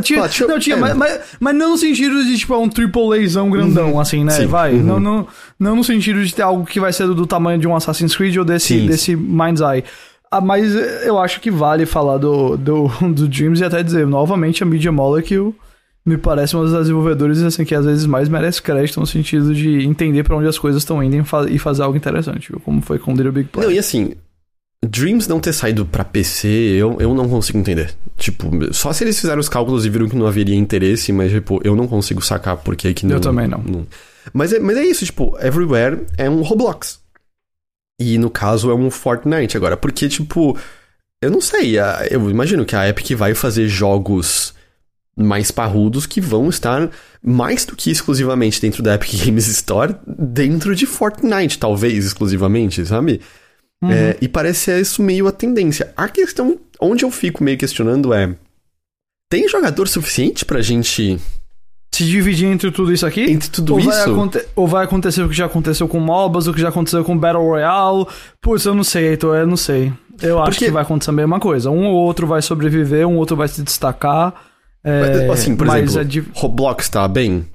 Tinha, 0.02 0.28
tinha- 0.30 0.48
não, 0.48 0.60
tinha, 0.60 0.76
é. 0.76 0.80
mas, 0.80 0.96
mas, 0.96 1.20
mas 1.40 1.56
não 1.56 1.72
no 1.72 1.78
sentido 1.78 2.24
de, 2.24 2.38
tipo, 2.38 2.54
é 2.54 2.58
um 2.58 2.70
AAAzão 2.70 3.50
grandão, 3.50 4.00
assim, 4.00 4.24
né? 4.24 4.32
Sim, 4.34 4.46
Vai. 4.46 4.74
uhum. 4.76 4.84
Não, 4.84 5.00
não, 5.00 5.28
não 5.60 5.76
no 5.78 5.84
sentido 5.84 6.24
de 6.24 6.34
ter 6.36 6.44
algo 6.44 6.64
que 6.66 6.80
vai 6.80 6.94
ser 6.94 7.08
do, 7.08 7.16
do 7.16 7.26
tamanho 7.26 7.60
de 7.60 7.68
um 7.68 7.76
Assassin's 7.76 8.16
Creed 8.16 8.38
ou 8.38 8.46
desse, 8.46 8.68
Sim. 8.80 8.86
desse 8.86 9.16
Mind's 9.16 9.62
Eye. 9.62 9.84
Ah, 10.32 10.40
mas 10.42 10.76
eu 11.04 11.18
acho 11.18 11.42
que 11.42 11.50
vale 11.50 11.88
falar 11.88 12.20
do, 12.20 12.56
do, 12.56 12.88
do 13.14 13.28
Dreams 13.28 13.62
e 13.62 13.66
até 13.66 13.82
dizer, 13.82 14.06
novamente, 14.06 14.62
a 14.62 14.66
Media 14.66 14.92
Molecule 14.92 15.56
me 16.06 16.18
parece 16.18 16.56
uma 16.56 16.66
das 16.66 16.74
desenvolvedoras 16.84 17.42
assim, 17.44 17.66
que 17.66 17.74
às 17.74 17.84
vezes 17.86 18.06
mais 18.06 18.30
merece 18.30 18.62
crédito 18.62 19.00
no 19.00 19.08
sentido 19.08 19.54
de 19.56 19.86
entender 19.86 20.24
pra 20.24 20.36
onde 20.38 20.48
as 20.48 20.58
coisas 20.58 20.82
estão 20.84 21.04
indo 21.04 21.16
e 21.16 21.24
fa- 21.24 21.46
fazer 21.60 21.82
algo 21.84 21.98
interessante, 21.98 22.50
viu? 22.52 22.60
como 22.60 22.80
foi 22.82 22.98
com 23.00 23.12
Little 23.14 23.32
Big 23.32 23.46
Não, 23.54 23.62
Planet. 23.62 23.76
e 23.76 23.80
assim, 23.80 24.14
Dreams 24.86 25.28
não 25.28 25.40
ter 25.42 25.52
saído 25.54 25.86
pra 25.86 26.06
PC, 26.06 26.48
eu, 26.48 26.98
eu 27.02 27.14
não 27.14 27.28
consigo 27.28 27.58
entender. 27.58 27.94
Tipo, 28.18 28.50
só 28.74 28.94
se 28.94 29.04
eles 29.04 29.20
fizeram 29.20 29.40
os 29.40 29.50
cálculos 29.50 29.86
e 29.86 29.90
viram 29.90 30.08
que 30.08 30.16
não 30.16 30.26
haveria 30.26 30.56
interesse, 30.56 31.12
mas, 31.12 31.32
tipo, 31.32 31.60
eu 31.66 31.76
não 31.76 31.88
consigo 31.88 32.22
sacar 32.22 32.58
por 32.58 32.76
que 32.76 32.94
que 32.94 33.06
não. 33.06 33.16
Eu 33.16 33.22
também 33.22 33.48
não. 33.48 33.86
Mas, 34.34 34.54
é, 34.54 34.60
mas 34.60 34.78
é 34.78 34.84
isso, 34.84 35.06
tipo, 35.06 35.38
Everywhere 35.42 36.06
é 36.18 36.30
um 36.30 36.42
Roblox. 36.42 37.00
E 38.00 38.18
no 38.18 38.30
caso 38.30 38.72
é 38.72 38.76
um 38.76 38.90
Fortnite 38.90 39.58
agora. 39.58 39.76
Porque, 39.76 40.08
tipo, 40.08 40.58
eu 41.22 41.30
não 41.30 41.42
sei, 41.42 41.78
a- 41.78 42.08
eu 42.10 42.30
imagino 42.30 42.66
que 42.66 42.76
a 42.76 42.88
Epic 42.88 43.12
vai 43.18 43.36
fazer 43.36 43.68
jogos 43.68 44.54
mais 45.18 45.52
parrudos 45.52 46.06
que 46.06 46.22
vão 46.22 46.48
estar 46.48 46.90
mais 47.22 47.66
do 47.66 47.76
que 47.76 47.92
exclusivamente 47.92 48.62
dentro 48.62 48.82
da 48.82 48.96
Epic 48.96 49.12
Games 49.26 49.48
Store, 49.48 49.94
dentro 50.08 50.74
de 50.74 50.86
Fortnite, 50.86 51.60
talvez 51.60 52.06
exclusivamente, 52.06 52.86
sabe? 52.86 53.20
Uhum. 53.82 53.92
É, 53.92 54.18
e 54.22 54.28
parece 54.28 54.60
ser 54.60 54.82
isso 54.82 55.02
meio 55.02 55.28
a 55.28 55.32
tendência. 55.32 55.94
A 55.96 56.10
questão, 56.10 56.60
onde 56.82 57.06
eu 57.06 57.12
fico 57.12 57.44
meio 57.44 57.58
questionando 57.58 58.14
é: 58.14 58.36
tem 59.30 59.48
jogador 59.48 59.88
suficiente 59.88 60.44
pra 60.44 60.62
gente, 60.62 61.18
Se 61.94 62.04
dividir 62.04 62.48
entre 62.48 62.72
tudo 62.72 62.92
isso 62.94 63.06
aqui? 63.06 63.22
entre 63.32 63.50
tudo 63.50 63.74
ou, 63.76 63.80
vai 63.80 63.98
isso? 64.02 64.12
aconte- 64.12 64.46
ou 64.56 64.68
vai 64.68 64.84
acontecer 64.86 65.22
o 65.24 65.30
que 65.30 65.36
já 65.36 65.46
aconteceu 65.46 65.88
com 65.88 66.00
MOBAs, 66.00 66.48
o 66.48 66.54
que 66.54 66.60
já 66.62 66.70
aconteceu 66.70 67.04
com 67.06 67.18
Battle 67.18 67.44
Royale? 67.44 68.06
Putz, 68.42 68.66
eu 68.66 68.76
não 68.76 68.84
sei, 68.84 69.08
Heitor, 69.08 69.36
eu 69.38 69.48
não 69.48 69.58
sei. 69.58 69.92
Eu 70.22 70.40
acho 70.40 70.52
Porque- 70.52 70.66
que 70.66 70.72
vai 70.72 70.84
acontecer 70.84 71.12
a 71.12 71.14
mesma 71.14 71.40
coisa. 71.40 71.72
Um 71.72 71.86
ou 71.88 71.96
outro 71.96 72.28
vai 72.28 72.42
sobreviver, 72.42 73.08
um 73.08 73.16
outro 73.18 73.36
vai 73.38 73.48
se 73.48 73.62
destacar. 73.64 74.34
é, 74.84 75.30
assim, 75.32 75.56
por 75.58 75.68
mas 75.68 75.84
exemplo, 75.84 76.00
é 76.02 76.04
di- 76.06 76.24
Roblox 76.34 76.88
tá 76.90 77.06
bem? 77.08 77.46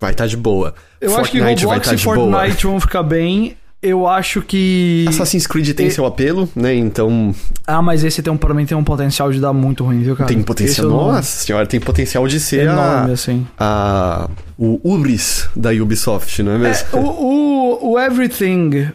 Vai 0.00 0.10
estar 0.12 0.26
de 0.26 0.36
boa. 0.36 0.74
Eu 1.00 1.16
acho 1.16 1.30
que 1.30 1.38
Fortnite 1.38 1.64
vai 1.64 1.76
Roblox 1.78 1.86
estar 1.86 1.94
e 1.94 1.96
de 1.96 2.04
boa. 2.04 2.16
Fortnite 2.40 2.66
vão 2.66 2.80
ficar 2.80 3.02
bem. 3.04 3.56
Eu 3.82 4.06
acho 4.06 4.40
que. 4.42 5.04
Assassin's 5.08 5.46
Creed 5.46 5.74
tem 5.74 5.88
E- 5.88 5.90
seu 5.90 6.06
apelo, 6.06 6.48
né? 6.54 6.72
Então 6.74 7.34
Ah, 7.66 7.82
mas 7.82 8.04
esse 8.04 8.22
tem 8.22 8.32
um, 8.32 8.36
pra 8.36 8.54
mim 8.54 8.64
tem 8.64 8.76
um 8.76 8.84
potencial 8.84 9.32
de 9.32 9.40
dar 9.40 9.52
muito 9.52 9.82
ruim, 9.84 10.02
viu, 10.02 10.14
cara? 10.14 10.28
tem 10.28 10.40
potencial. 10.40 10.72
Esse 10.72 10.80
eu 10.82 10.88
não- 10.90 11.12
Nossa 11.12 11.44
senhora, 11.44 11.66
tem 11.66 11.80
potencial 11.80 12.26
de 12.28 12.38
ser 12.38 12.62
enorme, 12.68 13.10
a, 13.10 13.14
assim. 13.14 13.46
a. 13.58 14.30
O 14.56 14.80
Ubris 14.84 15.48
da 15.56 15.70
Ubisoft, 15.70 16.40
não 16.44 16.52
é 16.52 16.58
mesmo? 16.58 16.86
É, 16.92 16.96
o, 16.96 17.00
o, 17.06 17.92
o 17.92 17.98
Everything 17.98 18.92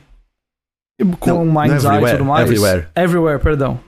com 1.20 1.30
Não, 1.30 1.46
não 1.46 1.62
Mind's 1.62 1.84
Eye 1.84 2.04
e 2.06 2.12
tudo 2.12 2.26
mais. 2.26 2.44
Everywhere. 2.50 2.88
Everywhere, 2.96 3.40
perdão. 3.40 3.80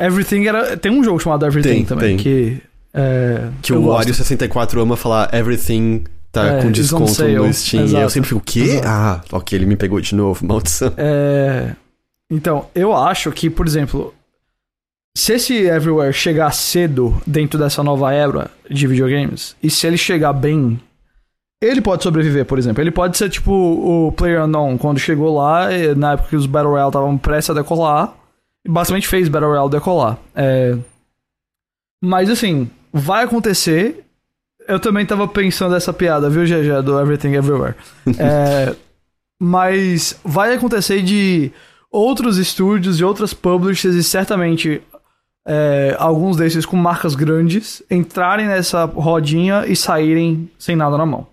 Everything 0.00 0.46
era. 0.46 0.76
Tem 0.76 0.90
um 0.90 1.04
jogo 1.04 1.20
chamado 1.20 1.46
Everything 1.46 1.68
Tem, 1.68 1.84
também, 1.84 2.16
tem. 2.16 2.24
que. 2.24 2.62
É, 2.92 3.48
que 3.62 3.72
o 3.72 3.80
gosto. 3.82 4.10
Wario64 4.10 4.82
ama 4.82 4.96
falar 4.96 5.32
everything 5.32 6.02
tá 6.32 6.44
É, 6.44 6.62
com 6.62 6.70
desconto 6.70 7.04
no 7.04 7.52
Steam. 7.52 7.80
E 7.80 7.84
eu 7.84 7.84
exato. 7.84 8.10
sempre 8.10 8.28
fico, 8.28 8.40
o 8.40 8.44
quê? 8.44 8.60
Exato. 8.60 8.86
Ah, 8.86 9.20
ok, 9.32 9.58
ele 9.58 9.66
me 9.66 9.76
pegou 9.76 10.00
de 10.00 10.14
novo, 10.14 10.44
maldição. 10.46 10.92
É, 10.96 11.74
Então, 12.30 12.66
eu 12.74 12.94
acho 12.96 13.30
que, 13.32 13.50
por 13.50 13.66
exemplo, 13.66 14.14
se 15.16 15.32
esse 15.32 15.54
Everywhere 15.54 16.12
chegar 16.12 16.52
cedo 16.52 17.20
dentro 17.26 17.58
dessa 17.58 17.82
nova 17.82 18.12
era 18.12 18.50
de 18.70 18.86
videogames, 18.86 19.56
e 19.62 19.68
se 19.68 19.86
ele 19.86 19.96
chegar 19.98 20.32
bem, 20.32 20.80
ele 21.60 21.80
pode 21.80 22.02
sobreviver, 22.02 22.46
por 22.46 22.58
exemplo. 22.58 22.82
Ele 22.82 22.90
pode 22.92 23.18
ser 23.18 23.28
tipo 23.28 23.52
o 23.52 24.12
Player 24.12 24.44
Unknown, 24.44 24.78
quando 24.78 24.98
chegou 24.98 25.36
lá, 25.36 25.68
na 25.96 26.12
época 26.12 26.30
que 26.30 26.36
os 26.36 26.46
Battle 26.46 26.70
Royale 26.70 26.88
estavam 26.88 27.18
prestes 27.18 27.50
a 27.50 27.54
decolar, 27.60 28.14
e 28.64 28.70
basicamente 28.70 29.08
fez 29.08 29.28
Battle 29.28 29.50
Royale 29.50 29.70
decolar. 29.70 30.18
É... 30.34 30.76
Mas 32.02 32.30
assim, 32.30 32.70
vai 32.92 33.24
acontecer. 33.24 34.04
Eu 34.68 34.78
também 34.78 35.04
tava 35.04 35.26
pensando 35.26 35.74
essa 35.74 35.92
piada, 35.92 36.30
viu, 36.30 36.44
GG, 36.44 36.82
do 36.84 36.98
Everything 37.00 37.34
Everywhere. 37.34 37.74
É, 38.18 38.74
mas 39.40 40.18
vai 40.24 40.54
acontecer 40.54 41.02
de 41.02 41.50
outros 41.90 42.36
estúdios 42.36 43.00
e 43.00 43.04
outras 43.04 43.32
publishers 43.34 43.94
e 43.94 44.04
certamente 44.04 44.82
é, 45.46 45.96
alguns 45.98 46.36
desses 46.36 46.66
com 46.66 46.76
marcas 46.76 47.14
grandes 47.14 47.82
entrarem 47.90 48.46
nessa 48.46 48.84
rodinha 48.84 49.64
e 49.66 49.74
saírem 49.74 50.50
sem 50.58 50.76
nada 50.76 50.96
na 50.96 51.06
mão. 51.06 51.26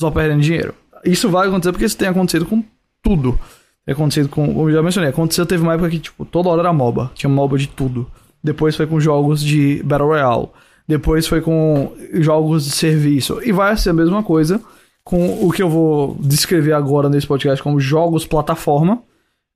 Só 0.00 0.10
perdendo 0.10 0.42
dinheiro. 0.42 0.74
Isso 1.04 1.28
vai 1.30 1.46
acontecer 1.46 1.72
porque 1.72 1.84
isso 1.84 1.96
tem 1.96 2.08
acontecido 2.08 2.46
com 2.46 2.62
tudo. 3.02 3.38
Tem 3.84 3.92
acontecido 3.94 4.28
com, 4.28 4.52
como 4.52 4.68
eu 4.68 4.74
já 4.74 4.82
mencionei, 4.82 5.10
aconteceu, 5.10 5.46
teve 5.46 5.62
uma 5.62 5.74
época 5.74 5.90
que, 5.90 6.00
tipo, 6.00 6.24
toda 6.24 6.48
hora 6.48 6.62
era 6.62 6.72
MOBA. 6.72 7.12
Tinha 7.14 7.30
MOBA 7.30 7.56
de 7.56 7.68
tudo. 7.68 8.10
Depois 8.42 8.74
foi 8.74 8.86
com 8.86 8.98
jogos 8.98 9.40
de 9.40 9.80
Battle 9.84 10.08
Royale. 10.08 10.48
Depois 10.86 11.26
foi 11.26 11.40
com 11.40 11.92
jogos 12.14 12.64
de 12.64 12.70
serviço. 12.70 13.40
E 13.44 13.52
vai 13.52 13.76
ser 13.76 13.90
a 13.90 13.94
mesma 13.94 14.22
coisa 14.22 14.60
com 15.02 15.46
o 15.46 15.52
que 15.52 15.62
eu 15.62 15.68
vou 15.68 16.16
descrever 16.20 16.72
agora 16.72 17.08
nesse 17.08 17.26
podcast 17.26 17.62
como 17.62 17.80
jogos 17.80 18.26
plataforma. 18.26 19.02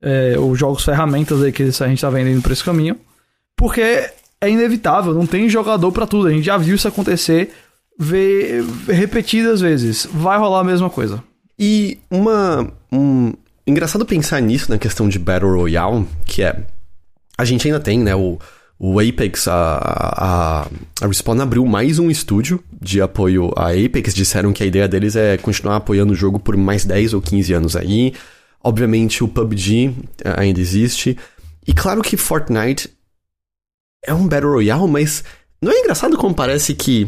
É, 0.01 0.33
jogos 0.55 0.83
ferramentas 0.83 1.43
aí 1.43 1.51
que 1.51 1.63
a 1.63 1.87
gente 1.87 2.01
tá 2.01 2.09
vendendo 2.09 2.41
por 2.41 2.51
esse 2.51 2.63
caminho. 2.63 2.97
Porque 3.55 3.81
é 4.41 4.49
inevitável, 4.49 5.13
não 5.13 5.27
tem 5.27 5.47
jogador 5.47 5.91
pra 5.91 6.07
tudo. 6.07 6.27
A 6.27 6.31
gente 6.31 6.45
já 6.45 6.57
viu 6.57 6.75
isso 6.75 6.87
acontecer 6.87 7.51
vê, 7.97 8.63
repetidas 8.87 9.61
vezes. 9.61 10.07
Vai 10.11 10.37
rolar 10.39 10.61
a 10.61 10.63
mesma 10.63 10.89
coisa. 10.89 11.23
E 11.57 11.99
uma. 12.09 12.71
Um... 12.91 13.33
Engraçado 13.67 14.05
pensar 14.05 14.41
nisso 14.41 14.71
na 14.71 14.79
questão 14.79 15.07
de 15.07 15.19
Battle 15.19 15.55
Royale, 15.55 16.07
que 16.25 16.41
é. 16.41 16.65
A 17.37 17.45
gente 17.45 17.67
ainda 17.67 17.79
tem, 17.79 17.99
né? 17.99 18.15
O, 18.15 18.39
o 18.83 18.99
Apex, 18.99 19.47
a, 19.47 19.77
a, 19.77 20.61
a 21.01 21.07
Respawn 21.07 21.39
abriu 21.39 21.63
mais 21.67 21.99
um 21.99 22.09
estúdio 22.09 22.63
de 22.81 22.99
apoio 22.99 23.51
a 23.55 23.69
Apex. 23.69 24.11
Disseram 24.11 24.51
que 24.51 24.63
a 24.63 24.65
ideia 24.65 24.87
deles 24.87 25.15
é 25.15 25.37
continuar 25.37 25.75
apoiando 25.75 26.13
o 26.13 26.15
jogo 26.15 26.39
por 26.39 26.57
mais 26.57 26.83
10 26.83 27.13
ou 27.13 27.21
15 27.21 27.53
anos 27.53 27.75
aí. 27.75 28.11
Obviamente 28.63 29.23
o 29.23 29.27
PUBG 29.27 29.95
ainda 30.35 30.59
existe. 30.59 31.15
E 31.67 31.73
claro 31.73 32.01
que 32.01 32.17
Fortnite 32.17 32.89
é 34.03 34.15
um 34.15 34.27
Battle 34.27 34.53
Royale, 34.53 34.87
mas 34.87 35.23
não 35.61 35.71
é 35.71 35.81
engraçado 35.81 36.17
como 36.17 36.33
parece 36.33 36.73
que 36.73 37.07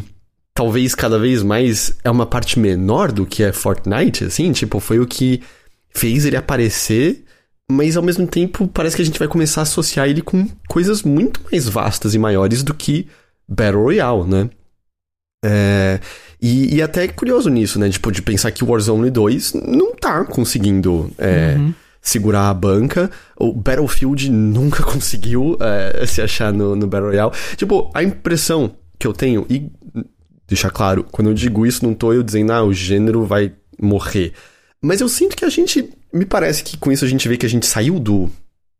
talvez 0.54 0.94
cada 0.94 1.18
vez 1.18 1.42
mais 1.42 1.92
é 2.04 2.10
uma 2.10 2.24
parte 2.24 2.56
menor 2.56 3.10
do 3.10 3.26
que 3.26 3.42
é 3.42 3.52
Fortnite, 3.52 4.22
assim? 4.22 4.52
Tipo, 4.52 4.78
foi 4.78 5.00
o 5.00 5.06
que 5.08 5.42
fez 5.90 6.24
ele 6.24 6.36
aparecer, 6.36 7.23
mas 7.70 7.96
ao 7.96 8.02
mesmo 8.02 8.26
tempo 8.26 8.68
parece 8.68 8.96
que 8.96 9.02
a 9.02 9.04
gente 9.04 9.18
vai 9.18 9.28
começar 9.28 9.60
a 9.60 9.62
associar 9.62 10.08
ele 10.08 10.22
com 10.22 10.46
coisas 10.68 11.02
muito 11.02 11.40
mais 11.50 11.68
vastas 11.68 12.14
e 12.14 12.18
maiores 12.18 12.62
do 12.62 12.74
que 12.74 13.06
Battle 13.48 13.82
Royale, 13.82 14.24
né? 14.28 14.50
É, 15.44 16.00
e, 16.40 16.76
e 16.76 16.82
até 16.82 17.04
é 17.04 17.08
curioso 17.08 17.50
nisso, 17.50 17.78
né? 17.78 17.88
Tipo, 17.90 18.10
de 18.10 18.22
pensar 18.22 18.50
que 18.50 18.64
o 18.64 18.68
Warzone 18.68 19.10
2 19.10 19.54
não 19.66 19.94
tá 19.94 20.24
conseguindo 20.24 21.10
é, 21.18 21.56
Uhum. 21.58 21.74
segurar 22.00 22.48
a 22.48 22.54
banca. 22.54 23.10
O 23.36 23.52
Battlefield 23.52 24.30
nunca 24.30 24.82
conseguiu 24.84 25.56
é, 25.60 26.06
se 26.06 26.22
achar 26.22 26.52
no, 26.52 26.74
no 26.74 26.86
Battle 26.86 27.10
Royale. 27.10 27.32
Tipo, 27.56 27.90
a 27.94 28.02
impressão 28.02 28.74
que 28.98 29.06
eu 29.06 29.12
tenho, 29.12 29.46
e 29.50 29.70
deixar 30.46 30.70
claro, 30.70 31.04
quando 31.10 31.28
eu 31.30 31.34
digo 31.34 31.66
isso, 31.66 31.84
não 31.84 31.94
tô 31.94 32.12
eu 32.12 32.22
dizendo, 32.22 32.52
ah, 32.52 32.62
o 32.62 32.72
gênero 32.72 33.24
vai 33.24 33.52
morrer. 33.80 34.32
Mas 34.84 35.00
eu 35.00 35.08
sinto 35.08 35.34
que 35.34 35.46
a 35.46 35.48
gente. 35.48 35.90
Me 36.12 36.26
parece 36.26 36.62
que 36.62 36.76
com 36.76 36.92
isso 36.92 37.06
a 37.06 37.08
gente 37.08 37.26
vê 37.26 37.38
que 37.38 37.46
a 37.46 37.48
gente 37.48 37.66
saiu 37.66 37.98
do, 37.98 38.30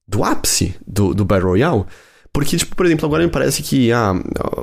do 0.07 0.22
ápice 0.22 0.74
do, 0.86 1.14
do 1.14 1.24
Battle 1.24 1.48
Royale. 1.48 1.84
Porque, 2.30 2.59
tipo, 2.59 2.76
por 2.76 2.84
exemplo, 2.84 3.07
agora 3.07 3.24
me 3.24 3.30
parece 3.30 3.62
que 3.62 3.90
ah, 3.90 4.12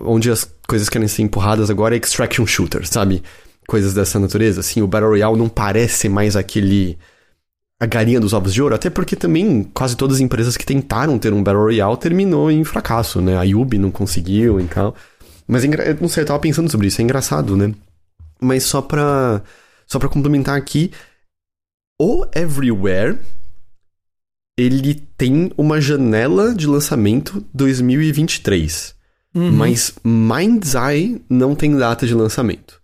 onde 0.04 0.30
as 0.30 0.48
coisas 0.68 0.88
querem 0.88 1.08
ser 1.08 1.24
empurradas 1.24 1.72
agora 1.72 1.96
é 1.96 1.98
extraction 1.98 2.46
shooter, 2.46 2.88
sabe? 2.88 3.24
Coisas 3.68 3.92
dessa 3.94 4.20
natureza. 4.20 4.60
Assim, 4.60 4.84
o 4.84 4.88
Battle 4.88 5.10
Royale 5.10 5.36
não 5.36 5.50
parece 5.50 6.08
mais 6.08 6.36
aquele. 6.36 6.96
a 7.80 7.88
galinha 7.88 8.20
dos 8.20 8.34
ovos 8.34 8.54
de 8.54 8.62
ouro, 8.62 8.76
até 8.76 8.92
porque 8.92 9.16
também 9.16 9.64
quase 9.74 9.98
todas 9.98 10.18
as 10.18 10.22
empresas 10.22 10.56
que 10.56 10.66
tentaram 10.66 11.18
ter 11.18 11.34
um 11.34 11.42
Battle 11.42 11.64
Royale 11.64 11.98
terminou 11.98 12.52
em 12.52 12.64
fracasso, 12.64 13.20
né? 13.20 13.36
A 13.36 13.44
Yubi 13.44 13.80
não 13.80 13.90
conseguiu 13.90 14.60
e 14.60 14.66
tal. 14.66 14.96
Mas 15.48 15.64
é 15.64 15.98
não 16.00 16.08
sei, 16.08 16.22
eu 16.22 16.28
tava 16.28 16.40
pensando 16.40 16.70
sobre 16.70 16.86
isso, 16.86 17.02
é 17.02 17.04
engraçado, 17.04 17.58
né? 17.58 17.74
Mas 18.40 18.62
só 18.64 18.80
pra. 18.80 19.42
Só 19.88 20.00
pra 20.00 20.08
complementar 20.08 20.56
aqui, 20.56 20.90
o 22.02 22.26
Everywhere 22.34 23.20
ele 24.58 24.96
tem 25.16 25.52
uma 25.56 25.80
janela 25.80 26.56
de 26.56 26.66
lançamento 26.66 27.46
2023. 27.54 28.96
Uhum. 29.36 29.52
Mas 29.52 29.94
Mind's 30.04 30.74
Eye 30.74 31.22
não 31.30 31.54
tem 31.54 31.78
data 31.78 32.08
de 32.08 32.16
lançamento. 32.16 32.82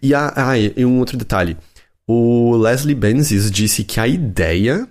E, 0.00 0.14
a, 0.14 0.32
ah, 0.36 0.56
e 0.56 0.84
um 0.84 1.00
outro 1.00 1.16
detalhe. 1.16 1.56
o 2.06 2.56
Leslie 2.56 2.94
Benzies 2.94 3.50
disse 3.50 3.82
que 3.82 3.98
a 3.98 4.06
ideia 4.06 4.88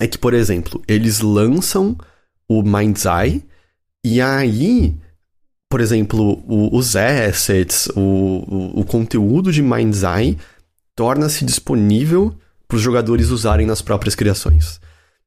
é 0.00 0.08
que, 0.08 0.18
por 0.18 0.34
exemplo, 0.34 0.82
eles 0.88 1.20
lançam 1.20 1.96
o 2.48 2.64
Mind's 2.64 3.04
Eye 3.04 3.44
e 4.04 4.20
aí, 4.20 4.96
por 5.70 5.80
exemplo, 5.80 6.42
o, 6.48 6.76
os 6.76 6.96
assets, 6.96 7.88
o, 7.94 8.00
o, 8.00 8.80
o 8.80 8.84
conteúdo 8.84 9.52
de 9.52 9.62
Mind's 9.62 10.02
Eye 10.02 10.36
torna-se 10.96 11.44
disponível 11.44 12.36
para 12.68 12.76
os 12.76 12.82
jogadores 12.82 13.30
usarem 13.30 13.66
nas 13.66 13.80
próprias 13.80 14.14
criações. 14.14 14.78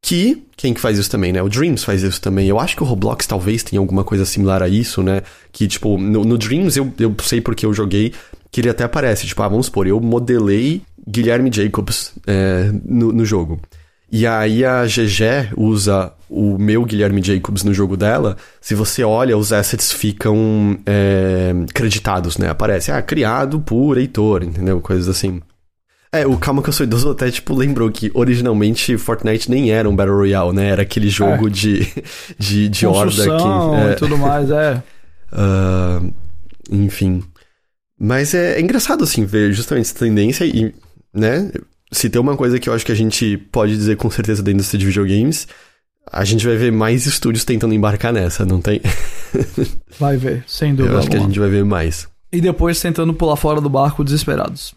Que, 0.01 0.47
quem 0.55 0.73
que 0.73 0.79
faz 0.79 0.97
isso 0.97 1.09
também, 1.09 1.33
né? 1.33 1.41
O 1.43 1.49
Dreams 1.49 1.83
faz 1.83 2.01
isso 2.01 2.21
também. 2.21 2.47
Eu 2.47 2.59
acho 2.59 2.75
que 2.75 2.83
o 2.83 2.85
Roblox 2.85 3.27
talvez 3.27 3.63
tenha 3.63 3.79
alguma 3.79 4.03
coisa 4.03 4.25
similar 4.25 4.63
a 4.63 4.67
isso, 4.67 5.03
né? 5.03 5.21
Que, 5.51 5.67
tipo, 5.67 5.97
no, 5.97 6.23
no 6.23 6.37
Dreams 6.37 6.77
eu, 6.77 6.91
eu 6.99 7.15
sei 7.23 7.41
porque 7.41 7.65
eu 7.65 7.73
joguei, 7.73 8.13
que 8.51 8.61
ele 8.61 8.69
até 8.69 8.83
aparece. 8.83 9.27
Tipo, 9.27 9.43
ah, 9.43 9.47
vamos 9.47 9.67
supor, 9.67 9.85
eu 9.87 9.99
modelei 9.99 10.81
Guilherme 11.07 11.51
Jacobs 11.53 12.13
é, 12.25 12.71
no, 12.83 13.11
no 13.11 13.25
jogo. 13.25 13.59
E 14.11 14.27
aí 14.27 14.65
a 14.65 14.85
GG 14.85 15.53
usa 15.55 16.11
o 16.29 16.57
meu 16.57 16.83
Guilherme 16.83 17.21
Jacobs 17.23 17.63
no 17.63 17.73
jogo 17.73 17.95
dela. 17.95 18.37
Se 18.59 18.75
você 18.75 19.03
olha, 19.03 19.37
os 19.37 19.53
assets 19.53 19.91
ficam 19.91 20.77
é, 20.85 21.53
creditados, 21.73 22.37
né? 22.37 22.49
Aparece, 22.49 22.91
ah, 22.91 23.01
criado 23.01 23.61
por 23.61 23.97
Heitor, 23.97 24.43
entendeu? 24.43 24.81
Coisas 24.81 25.07
assim. 25.07 25.41
É, 26.13 26.27
o 26.27 26.37
Calma 26.37 26.61
que 26.61 26.67
eu 26.67 26.73
sou 26.73 26.85
idoso 26.85 27.09
até, 27.09 27.31
tipo, 27.31 27.55
lembrou 27.55 27.89
que 27.89 28.11
originalmente 28.13 28.97
Fortnite 28.97 29.49
nem 29.49 29.71
era 29.71 29.89
um 29.89 29.95
Battle 29.95 30.17
Royale, 30.17 30.53
né? 30.53 30.67
Era 30.67 30.81
aquele 30.81 31.09
jogo 31.09 31.47
é. 31.47 31.49
de, 31.49 31.87
de, 32.37 32.67
de 32.67 32.85
horda 32.85 33.23
que... 33.23 33.87
É. 33.89 33.91
e 33.93 33.95
tudo 33.95 34.17
mais, 34.17 34.51
é. 34.51 34.83
Uh, 35.31 36.13
enfim. 36.69 37.23
Mas 37.97 38.33
é, 38.33 38.55
é, 38.55 38.61
engraçado, 38.61 39.05
assim, 39.05 39.23
ver 39.23 39.53
justamente 39.53 39.85
essa 39.85 39.99
tendência 39.99 40.43
e, 40.43 40.75
né? 41.13 41.49
Se 41.93 42.09
tem 42.09 42.19
uma 42.19 42.35
coisa 42.35 42.59
que 42.59 42.67
eu 42.67 42.73
acho 42.73 42.85
que 42.85 42.91
a 42.91 42.95
gente 42.95 43.37
pode 43.37 43.75
dizer 43.75 43.95
com 43.95 44.09
certeza 44.09 44.43
da 44.43 44.51
indústria 44.51 44.79
de 44.79 44.85
videogames, 44.85 45.47
a 46.11 46.25
gente 46.25 46.45
vai 46.45 46.57
ver 46.57 46.71
mais 46.71 47.05
estúdios 47.05 47.45
tentando 47.45 47.73
embarcar 47.73 48.11
nessa, 48.11 48.45
não 48.45 48.59
tem? 48.59 48.81
vai 49.97 50.17
ver, 50.17 50.43
sem 50.45 50.75
dúvida. 50.75 50.95
Eu 50.95 50.99
acho 50.99 51.09
que 51.09 51.15
a 51.15 51.19
gente 51.19 51.39
vai 51.39 51.49
ver 51.49 51.63
mais. 51.63 52.07
E 52.31 52.41
depois 52.41 52.81
tentando 52.81 53.13
pular 53.13 53.35
fora 53.37 53.61
do 53.61 53.69
barco 53.69 54.03
desesperados. 54.03 54.73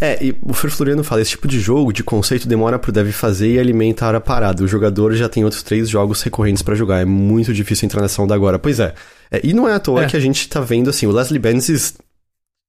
É, 0.00 0.24
e 0.24 0.36
o 0.42 0.52
Fer 0.52 0.70
Floriano 0.70 1.02
fala, 1.02 1.20
esse 1.20 1.32
tipo 1.32 1.48
de 1.48 1.58
jogo, 1.58 1.92
de 1.92 2.04
conceito, 2.04 2.46
demora 2.46 2.78
pro 2.78 2.92
dev 2.92 3.10
fazer 3.10 3.54
e 3.54 3.58
alimentar 3.58 4.14
a 4.14 4.20
parada. 4.20 4.62
O 4.62 4.68
jogador 4.68 5.14
já 5.14 5.28
tem 5.28 5.44
outros 5.44 5.62
três 5.62 5.88
jogos 5.88 6.22
recorrentes 6.22 6.62
para 6.62 6.74
jogar. 6.74 7.00
É 7.00 7.04
muito 7.04 7.52
difícil 7.52 7.86
entrar 7.86 8.02
nessa 8.02 8.22
onda 8.22 8.34
agora. 8.34 8.58
Pois 8.58 8.78
é. 8.78 8.94
é 9.30 9.40
e 9.42 9.52
não 9.52 9.68
é 9.68 9.74
à 9.74 9.80
toa 9.80 10.04
é. 10.04 10.06
que 10.06 10.16
a 10.16 10.20
gente 10.20 10.48
tá 10.48 10.60
vendo, 10.60 10.90
assim, 10.90 11.06
o 11.06 11.12
Leslie 11.12 11.38
Benzies... 11.38 11.94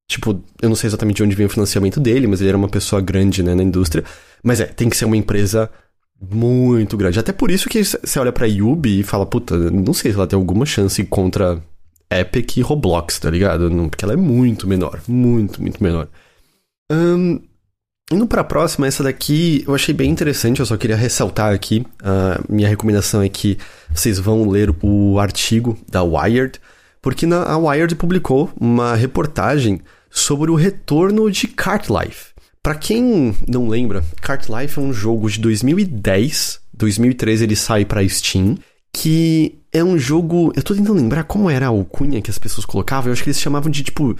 Tipo, 0.10 0.44
eu 0.60 0.70
não 0.70 0.76
sei 0.76 0.88
exatamente 0.88 1.18
de 1.18 1.24
onde 1.24 1.36
vem 1.36 1.46
o 1.46 1.50
financiamento 1.50 2.00
dele, 2.00 2.26
mas 2.26 2.42
ele 2.42 2.50
era 2.50 2.58
uma 2.58 2.68
pessoa 2.68 3.00
grande, 3.00 3.44
né, 3.44 3.54
na 3.54 3.62
indústria. 3.62 4.04
Mas 4.44 4.60
é, 4.60 4.66
tem 4.66 4.90
que 4.90 4.98
ser 4.98 5.06
uma 5.06 5.16
empresa 5.16 5.70
muito 6.20 6.98
grande. 6.98 7.20
Até 7.20 7.32
por 7.32 7.52
isso 7.52 7.70
que 7.70 7.84
você 7.84 8.20
olha 8.20 8.32
pra 8.32 8.48
Yubi 8.48 9.02
e 9.02 9.04
fala, 9.04 9.26
puta, 9.26 9.56
não 9.56 9.94
sei 9.94 10.12
se 10.12 10.18
ela 10.18 10.26
tem 10.26 10.36
alguma 10.36 10.66
chance 10.66 11.04
contra 11.04 11.62
Epic 12.10 12.58
e 12.58 12.62
Roblox, 12.62 13.20
tá 13.20 13.30
ligado? 13.30 13.70
Porque 13.88 14.04
ela 14.04 14.14
é 14.14 14.18
muito 14.18 14.68
menor. 14.68 15.00
Muito, 15.08 15.62
muito 15.62 15.82
menor. 15.84 16.08
Um, 16.92 17.40
indo 18.12 18.28
para 18.28 18.42
a 18.42 18.44
próxima, 18.46 18.88
essa 18.88 19.04
daqui 19.04 19.64
eu 19.68 19.76
achei 19.76 19.94
bem 19.94 20.10
interessante, 20.10 20.60
eu 20.60 20.66
só 20.66 20.78
queria 20.78 20.96
ressaltar 20.96 21.54
aqui. 21.54 21.86
Uh, 22.02 22.44
minha 22.54 22.68
recomendação 22.68 23.22
é 23.22 23.30
que 23.30 23.58
vocês 23.90 24.20
vão 24.20 24.50
ler 24.50 24.74
o 24.82 25.20
artigo 25.20 25.78
da 25.88 26.04
Wired, 26.04 26.60
porque 27.02 27.26
na, 27.26 27.44
a 27.44 27.58
Wired 27.58 27.96
publicou 27.96 28.52
uma 28.60 28.96
reportagem 28.96 29.82
sobre 30.10 30.50
o 30.50 30.56
retorno 30.56 31.30
de 31.30 31.48
Cart 31.48 31.88
Life. 31.90 32.34
Para 32.62 32.76
quem 32.76 33.36
não 33.48 33.70
lembra, 33.70 34.04
Cart 34.22 34.48
Life 34.50 34.80
é 34.80 34.82
um 34.82 34.92
jogo 34.92 35.30
de 35.30 35.40
2010, 35.40 36.60
2013 36.74 37.44
ele 37.44 37.56
sai 37.56 37.86
para 37.86 38.08
Steam, 38.08 38.58
que 38.92 39.60
é 39.72 39.84
um 39.84 39.98
jogo. 39.98 40.52
Eu 40.56 40.64
tô 40.64 40.74
tentando 40.74 41.00
lembrar 41.00 41.24
como 41.24 41.50
era 41.50 41.68
a 41.68 41.70
alcunha 41.70 42.22
que 42.22 42.30
as 42.30 42.38
pessoas 42.38 42.66
colocavam, 42.66 43.08
eu 43.08 43.14
acho 43.14 43.24
que 43.24 43.30
eles 43.30 43.40
chamavam 43.40 43.72
de 43.72 43.84
tipo 43.84 44.16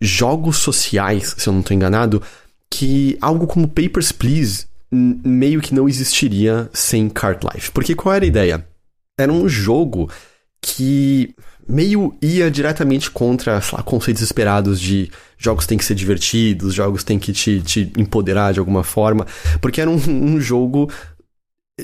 jogos 0.00 0.58
sociais, 0.58 1.34
se 1.36 1.48
eu 1.48 1.52
não 1.52 1.60
estou 1.60 1.74
enganado, 1.74 2.22
que 2.70 3.16
algo 3.20 3.46
como 3.46 3.68
Papers, 3.68 4.12
Please 4.12 4.66
meio 4.90 5.60
que 5.60 5.74
não 5.74 5.88
existiria 5.88 6.68
sem 6.72 7.08
Cart 7.08 7.42
Life. 7.44 7.70
Porque 7.72 7.94
qual 7.94 8.14
era 8.14 8.24
a 8.24 8.28
ideia? 8.28 8.66
Era 9.18 9.32
um 9.32 9.48
jogo 9.48 10.10
que 10.60 11.34
meio 11.68 12.16
ia 12.22 12.50
diretamente 12.50 13.10
contra, 13.10 13.60
sei 13.60 13.76
lá, 13.76 13.82
conceitos 13.82 14.22
esperados 14.22 14.80
de 14.80 15.10
jogos 15.36 15.66
têm 15.66 15.76
que 15.76 15.84
ser 15.84 15.94
divertidos, 15.94 16.74
jogos 16.74 17.04
têm 17.04 17.18
que 17.18 17.32
te, 17.32 17.60
te 17.60 17.92
empoderar 17.96 18.52
de 18.52 18.58
alguma 18.58 18.82
forma, 18.82 19.26
porque 19.60 19.80
era 19.80 19.90
um, 19.90 20.00
um 20.08 20.40
jogo 20.40 20.90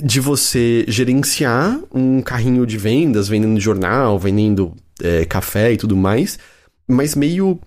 de 0.01 0.19
você 0.19 0.83
gerenciar 0.87 1.79
um 1.93 2.21
carrinho 2.21 2.65
de 2.65 2.77
vendas, 2.77 3.27
vendendo 3.29 3.59
jornal, 3.61 4.19
vendendo 4.19 4.73
é, 5.01 5.23
café 5.25 5.71
e 5.71 5.77
tudo 5.77 5.95
mais, 5.95 6.39
mas 6.87 7.15
meio 7.15 7.59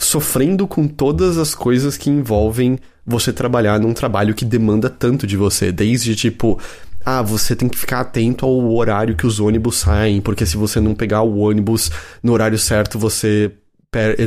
sofrendo 0.00 0.66
com 0.66 0.88
todas 0.88 1.38
as 1.38 1.54
coisas 1.54 1.96
que 1.96 2.10
envolvem 2.10 2.78
você 3.06 3.32
trabalhar 3.32 3.78
num 3.78 3.92
trabalho 3.92 4.34
que 4.34 4.44
demanda 4.44 4.90
tanto 4.90 5.26
de 5.26 5.36
você, 5.36 5.70
desde 5.70 6.16
tipo 6.16 6.58
ah, 7.04 7.22
você 7.22 7.56
tem 7.56 7.68
que 7.68 7.78
ficar 7.78 8.00
atento 8.00 8.44
ao 8.44 8.74
horário 8.74 9.16
que 9.16 9.26
os 9.26 9.40
ônibus 9.40 9.78
saem, 9.78 10.20
porque 10.20 10.44
se 10.44 10.56
você 10.56 10.80
não 10.80 10.94
pegar 10.94 11.22
o 11.22 11.38
ônibus 11.38 11.90
no 12.22 12.32
horário 12.32 12.58
certo, 12.58 12.98
você 12.98 13.52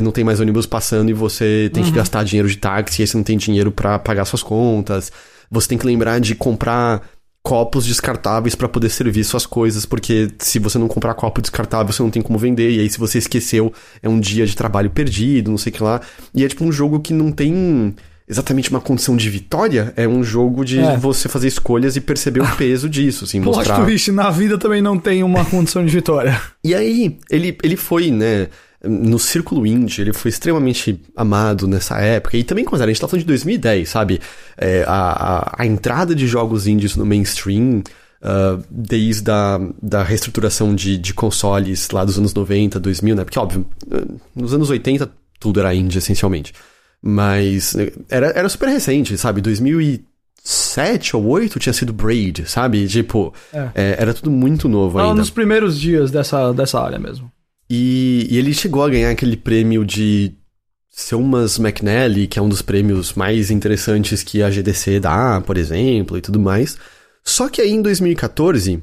não 0.02 0.10
tem 0.10 0.24
mais 0.24 0.40
ônibus 0.40 0.66
passando 0.66 1.08
e 1.08 1.14
você 1.14 1.70
tem 1.72 1.82
uhum. 1.82 1.90
que 1.90 1.96
gastar 1.96 2.24
dinheiro 2.24 2.48
de 2.48 2.56
táxi, 2.56 3.00
e 3.00 3.02
aí 3.02 3.06
você 3.06 3.16
não 3.16 3.24
tem 3.24 3.38
dinheiro 3.38 3.70
para 3.70 3.98
pagar 3.98 4.24
suas 4.24 4.42
contas. 4.42 5.10
Você 5.50 5.68
tem 5.68 5.78
que 5.78 5.86
lembrar 5.86 6.18
de 6.18 6.34
comprar 6.34 7.02
copos 7.44 7.84
descartáveis 7.84 8.54
para 8.54 8.66
poder 8.66 8.88
servir 8.88 9.22
suas 9.22 9.44
coisas, 9.44 9.84
porque 9.84 10.30
se 10.38 10.58
você 10.58 10.78
não 10.78 10.88
comprar 10.88 11.12
copo 11.12 11.42
descartável, 11.42 11.92
você 11.92 12.02
não 12.02 12.10
tem 12.10 12.22
como 12.22 12.38
vender, 12.38 12.70
e 12.70 12.80
aí 12.80 12.88
se 12.88 12.98
você 12.98 13.18
esqueceu, 13.18 13.70
é 14.02 14.08
um 14.08 14.18
dia 14.18 14.46
de 14.46 14.56
trabalho 14.56 14.88
perdido, 14.88 15.50
não 15.50 15.58
sei 15.58 15.70
o 15.70 15.74
que 15.74 15.82
lá. 15.82 16.00
E 16.34 16.42
é 16.42 16.48
tipo 16.48 16.64
um 16.64 16.72
jogo 16.72 17.00
que 17.00 17.12
não 17.12 17.30
tem 17.30 17.94
exatamente 18.26 18.70
uma 18.70 18.80
condição 18.80 19.14
de 19.14 19.28
vitória, 19.28 19.92
é 19.94 20.08
um 20.08 20.24
jogo 20.24 20.64
de 20.64 20.78
é. 20.80 20.96
você 20.96 21.28
fazer 21.28 21.48
escolhas 21.48 21.96
e 21.96 22.00
perceber 22.00 22.40
o 22.40 22.56
peso 22.56 22.88
disso, 22.88 23.24
assim, 23.24 23.40
mostrar... 23.40 23.76
Plot 23.76 23.88
twist, 23.88 24.10
na 24.10 24.30
vida 24.30 24.56
também 24.56 24.80
não 24.80 24.98
tem 24.98 25.22
uma 25.22 25.44
condição 25.44 25.84
de 25.84 25.92
vitória. 25.92 26.40
E 26.64 26.74
aí, 26.74 27.18
ele, 27.30 27.58
ele 27.62 27.76
foi, 27.76 28.10
né, 28.10 28.48
no 28.86 29.18
círculo 29.18 29.66
indie, 29.66 30.00
ele 30.00 30.12
foi 30.12 30.28
extremamente 30.28 31.00
amado 31.16 31.66
nessa 31.66 31.98
época. 31.98 32.36
E 32.36 32.44
também, 32.44 32.64
quando 32.64 32.82
a 32.82 32.86
gente 32.86 33.00
tá 33.00 33.08
falando 33.08 33.22
de 33.22 33.26
2010, 33.26 33.88
sabe? 33.88 34.20
É, 34.56 34.84
a, 34.86 34.92
a, 34.92 35.62
a, 35.62 35.66
entrada 35.66 36.14
de 36.14 36.26
jogos 36.26 36.66
indies 36.66 36.96
no 36.96 37.04
mainstream, 37.04 37.82
uh, 38.22 38.62
desde 38.70 39.30
a 39.30 39.60
da 39.82 40.02
reestruturação 40.02 40.74
de, 40.74 40.96
de 40.96 41.14
consoles 41.14 41.90
lá 41.90 42.04
dos 42.04 42.18
anos 42.18 42.34
90, 42.34 42.78
2000, 42.80 43.16
né? 43.16 43.24
Porque, 43.24 43.38
óbvio, 43.38 43.66
nos 44.34 44.54
anos 44.54 44.70
80 44.70 45.10
tudo 45.38 45.60
era 45.60 45.74
indie, 45.74 45.98
essencialmente. 45.98 46.52
Mas 47.02 47.76
era, 48.08 48.28
era 48.28 48.48
super 48.48 48.68
recente, 48.68 49.18
sabe? 49.18 49.42
2007 49.42 51.16
ou 51.16 51.26
8 51.26 51.58
tinha 51.58 51.72
sido 51.72 51.92
Braid, 51.92 52.48
sabe? 52.48 52.86
Tipo, 52.88 53.34
é. 53.52 53.68
É, 53.74 53.96
era 53.98 54.14
tudo 54.14 54.30
muito 54.30 54.68
novo 54.68 54.96
Não, 54.96 55.08
ainda. 55.08 55.16
nos 55.16 55.28
primeiros 55.28 55.78
dias 55.78 56.10
dessa, 56.10 56.52
dessa 56.52 56.80
área 56.80 56.98
mesmo. 56.98 57.30
E, 57.68 58.26
e, 58.30 58.38
ele 58.38 58.52
chegou 58.52 58.82
a 58.82 58.88
ganhar 58.88 59.10
aquele 59.10 59.36
prêmio 59.36 59.84
de 59.84 60.32
Selmas 60.90 61.58
McNally, 61.58 62.26
que 62.26 62.38
é 62.38 62.42
um 62.42 62.48
dos 62.48 62.62
prêmios 62.62 63.14
mais 63.14 63.50
interessantes 63.50 64.22
que 64.22 64.42
a 64.42 64.50
GDC 64.50 65.00
dá, 65.00 65.40
por 65.40 65.56
exemplo, 65.56 66.16
e 66.16 66.20
tudo 66.20 66.38
mais. 66.38 66.76
Só 67.24 67.48
que 67.48 67.60
aí 67.60 67.70
em 67.70 67.82
2014, 67.82 68.82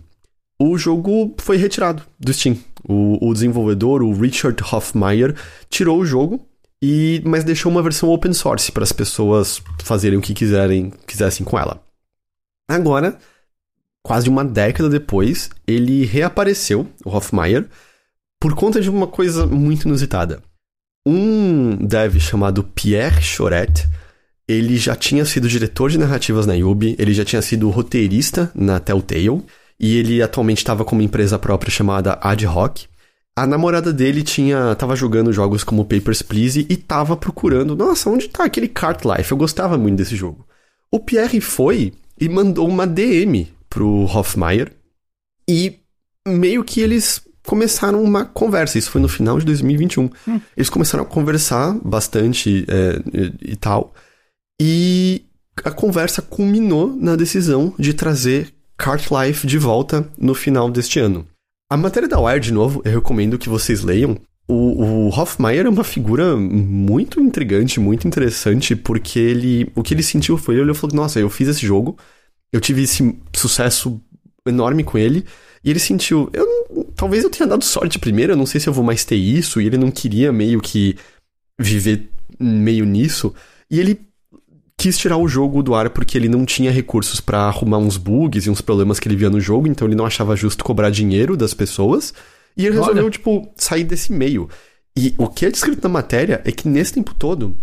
o 0.60 0.78
jogo 0.78 1.36
foi 1.40 1.58
retirado 1.58 2.04
do 2.20 2.34
Steam. 2.34 2.58
O, 2.84 3.30
o 3.30 3.34
desenvolvedor, 3.34 4.02
o 4.02 4.14
Richard 4.14 4.62
Hoffmeyer, 4.64 5.36
tirou 5.70 6.00
o 6.00 6.06
jogo, 6.06 6.46
e 6.82 7.22
mas 7.24 7.44
deixou 7.44 7.72
uma 7.72 7.84
versão 7.84 8.10
open 8.10 8.34
source 8.34 8.72
para 8.72 8.84
as 8.84 8.92
pessoas 8.92 9.62
fazerem 9.84 10.18
o 10.18 10.22
que 10.22 10.34
quiserem, 10.34 10.92
quisessem 11.06 11.46
com 11.46 11.58
ela. 11.58 11.84
Agora, 12.68 13.18
quase 14.02 14.30
uma 14.30 14.44
década 14.44 14.90
depois, 14.90 15.50
ele 15.68 16.06
reapareceu, 16.06 16.88
o 17.06 17.10
Hoffmeyer, 17.10 17.68
por 18.42 18.56
conta 18.56 18.82
de 18.82 18.90
uma 18.90 19.06
coisa 19.06 19.46
muito 19.46 19.88
inusitada. 19.88 20.42
Um 21.06 21.76
dev 21.76 22.20
chamado 22.20 22.64
Pierre 22.64 23.22
Choret, 23.22 23.88
ele 24.48 24.78
já 24.78 24.96
tinha 24.96 25.24
sido 25.26 25.48
diretor 25.48 25.92
de 25.92 26.00
narrativas 26.00 26.48
na 26.48 26.56
Yubi, 26.56 26.96
ele 26.98 27.14
já 27.14 27.24
tinha 27.24 27.42
sido 27.44 27.70
roteirista 27.70 28.52
na 28.56 28.80
Telltale, 28.80 29.44
e 29.80 29.96
ele 29.96 30.24
atualmente 30.24 30.58
estava 30.58 30.84
com 30.84 30.96
uma 30.96 31.04
empresa 31.04 31.38
própria 31.38 31.72
chamada 31.72 32.18
Ad 32.20 32.48
Hoc. 32.48 32.80
A 33.36 33.46
namorada 33.46 33.94
dele 33.94 34.24
tinha 34.24 34.76
tava 34.76 34.96
jogando 34.96 35.32
jogos 35.32 35.64
como 35.64 35.86
Papers, 35.86 36.24
Please 36.24 36.66
e 36.68 36.76
tava 36.76 37.16
procurando, 37.16 37.76
nossa, 37.76 38.10
onde 38.10 38.28
tá 38.28 38.44
aquele 38.44 38.68
Cart 38.68 39.06
Life? 39.06 39.32
Eu 39.32 39.38
gostava 39.38 39.78
muito 39.78 39.98
desse 39.98 40.16
jogo. 40.16 40.48
O 40.92 41.00
Pierre 41.00 41.40
foi 41.40 41.94
e 42.20 42.28
mandou 42.28 42.68
uma 42.68 42.88
DM 42.88 43.48
pro 43.70 44.06
Hoffmeyer 44.06 44.72
e 45.48 45.80
meio 46.28 46.64
que 46.64 46.82
eles 46.82 47.22
começaram 47.46 48.04
uma 48.04 48.26
conversa. 48.26 48.78
Isso 48.78 48.92
foi 48.92 49.02
no 49.02 49.10
final 49.10 49.40
de 49.40 49.46
2021. 49.46 50.10
Hum. 50.28 50.42
Eles 50.56 50.70
começaram 50.70 51.04
a 51.04 51.08
conversar 51.08 51.78
bastante 51.84 52.66
é, 52.68 53.02
e, 53.14 53.54
e, 53.54 53.56
tal. 53.56 53.94
E 54.62 55.26
a 55.64 55.72
conversa 55.72 56.22
culminou 56.22 56.96
na 56.96 57.16
decisão 57.16 57.74
de 57.78 57.94
trazer 57.94 58.54
Cart 58.78 59.10
Life 59.12 59.46
de 59.46 59.58
volta 59.58 60.08
no 60.18 60.34
final 60.34 60.70
deste 60.70 61.00
ano. 61.00 61.28
A 61.70 61.78
matéria 61.78 62.10
da 62.10 62.20
Wire, 62.20 62.40
de 62.40 62.52
novo, 62.52 62.82
eu 62.84 62.92
recomendo 62.92 63.38
que 63.38 63.48
vocês 63.48 63.82
leiam. 63.82 64.18
O, 64.48 65.08
o 65.08 65.10
Hoffmeier 65.10 65.66
é 65.66 65.70
uma 65.70 65.84
figura 65.84 66.36
muito 66.36 67.22
intrigante, 67.22 67.80
muito 67.80 68.08
interessante, 68.08 68.76
porque 68.76 69.20
ele. 69.20 69.72
O 69.76 69.82
que 69.82 69.94
ele 69.94 70.04
sentiu 70.04 70.38
foi 70.38 70.58
ele 70.58 70.74
falou: 70.74 70.96
Nossa, 70.96 71.20
eu 71.20 71.30
fiz 71.30 71.48
esse 71.48 71.66
jogo, 71.66 71.98
eu 72.52 72.60
tive 72.60 72.82
esse 72.82 73.18
sucesso 73.34 74.02
enorme 74.46 74.84
com 74.84 74.98
ele, 74.98 75.24
e 75.64 75.70
ele 75.70 75.80
sentiu. 75.80 76.30
Eu, 76.34 76.46
talvez 76.96 77.24
eu 77.24 77.30
tenha 77.30 77.48
dado 77.48 77.64
sorte 77.64 78.00
primeiro, 78.00 78.34
eu 78.34 78.38
não 78.38 78.46
sei 78.46 78.60
se 78.60 78.68
eu 78.68 78.74
vou 78.74 78.84
mais 78.84 79.06
ter 79.06 79.16
isso, 79.16 79.62
e 79.62 79.66
ele 79.66 79.78
não 79.78 79.92
queria 79.92 80.32
meio 80.32 80.60
que 80.60 80.96
viver 81.60 82.10
meio 82.40 82.86
nisso. 82.86 83.34
E 83.70 83.80
ele 83.80 84.00
quis 84.78 84.98
tirar 84.98 85.18
o 85.18 85.28
jogo 85.28 85.62
do 85.62 85.76
ar 85.76 85.92
porque 85.92 86.18
ele 86.18 86.28
não 86.28 86.44
tinha 86.44 86.72
recursos 86.72 87.22
para 87.22 87.42
arrumar 87.42 87.78
uns 87.78 87.98
bugs 87.98 88.46
e 88.46 88.50
uns 88.50 88.62
problemas 88.62 89.00
que 89.00 89.08
ele 89.08 89.16
via 89.16 89.30
no 89.30 89.40
jogo, 89.40 89.68
então 89.68 89.88
ele 89.88 89.96
não 89.96 90.06
achava 90.06 90.36
justo 90.36 90.64
cobrar 90.64 90.90
dinheiro 90.90 91.38
das 91.38 91.54
pessoas. 91.54 92.14
E 92.58 92.66
ele 92.66 92.78
resolveu, 92.78 93.04
Olha. 93.04 93.12
tipo, 93.12 93.52
sair 93.56 93.84
desse 93.84 94.12
meio. 94.12 94.50
E 94.98 95.14
o 95.18 95.28
que 95.28 95.46
é 95.46 95.52
descrito 95.52 95.84
na 95.84 95.90
matéria 95.90 96.42
é 96.44 96.52
que 96.52 96.68
nesse 96.68 96.94
tempo 96.94 97.14
todo, 97.14 97.56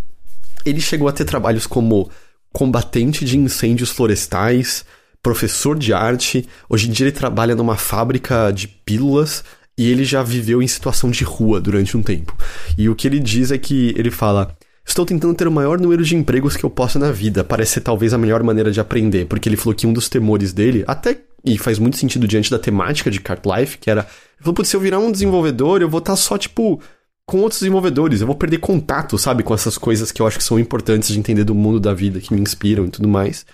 ele 0.64 0.80
chegou 0.80 1.08
a 1.08 1.12
ter 1.12 1.24
trabalhos 1.24 1.66
como 1.66 2.08
combatente 2.52 3.24
de 3.24 3.36
incêndios 3.36 3.90
florestais, 3.90 4.84
professor 5.22 5.78
de 5.78 5.92
arte. 5.92 6.48
Hoje 6.68 6.88
em 6.88 6.92
dia 6.92 7.06
ele 7.06 7.12
trabalha 7.12 7.54
numa 7.54 7.76
fábrica 7.76 8.50
de 8.50 8.68
pílulas 8.68 9.44
e 9.76 9.90
ele 9.90 10.04
já 10.04 10.22
viveu 10.22 10.62
em 10.62 10.66
situação 10.66 11.10
de 11.10 11.24
rua 11.24 11.60
durante 11.60 11.96
um 11.96 12.02
tempo. 12.02 12.36
E 12.76 12.88
o 12.88 12.94
que 12.94 13.06
ele 13.06 13.20
diz 13.20 13.50
é 13.50 13.58
que 13.58 13.94
ele 13.96 14.10
fala: 14.10 14.56
Estou 14.84 15.04
tentando 15.04 15.34
ter 15.34 15.46
o 15.46 15.52
maior 15.52 15.78
número 15.78 16.02
de 16.02 16.16
empregos 16.16 16.56
que 16.56 16.64
eu 16.64 16.70
possa 16.70 16.98
na 16.98 17.12
vida. 17.12 17.44
Parece 17.44 17.74
ser 17.74 17.80
talvez 17.82 18.14
a 18.14 18.18
melhor 18.18 18.42
maneira 18.42 18.70
de 18.70 18.80
aprender, 18.80 19.26
porque 19.26 19.48
ele 19.48 19.56
falou 19.56 19.74
que 19.74 19.86
um 19.86 19.92
dos 19.92 20.08
temores 20.08 20.52
dele, 20.52 20.82
até 20.86 21.20
e 21.44 21.56
faz 21.56 21.78
muito 21.78 21.96
sentido 21.96 22.26
diante 22.26 22.50
da 22.50 22.58
temática 22.58 23.10
de 23.10 23.20
Cart 23.20 23.44
Life, 23.44 23.78
que 23.78 23.90
era, 23.90 24.00
ele 24.00 24.40
falou, 24.40 24.54
putz, 24.54 24.70
se 24.70 24.76
eu 24.76 24.80
virar 24.80 24.98
um 24.98 25.12
desenvolvedor, 25.12 25.82
eu 25.82 25.88
vou 25.88 25.98
estar 25.98 26.16
só 26.16 26.36
tipo 26.36 26.80
com 27.26 27.40
outros 27.40 27.60
desenvolvedores, 27.60 28.22
eu 28.22 28.26
vou 28.26 28.34
perder 28.34 28.58
contato, 28.58 29.18
sabe, 29.18 29.42
com 29.42 29.52
essas 29.52 29.76
coisas 29.76 30.10
que 30.10 30.22
eu 30.22 30.26
acho 30.26 30.38
que 30.38 30.44
são 30.44 30.58
importantes 30.58 31.10
de 31.10 31.18
entender 31.18 31.44
do 31.44 31.54
mundo 31.54 31.78
da 31.78 31.92
vida, 31.92 32.20
que 32.20 32.32
me 32.32 32.40
inspiram 32.40 32.86
e 32.86 32.90
tudo 32.90 33.06
mais. 33.06 33.44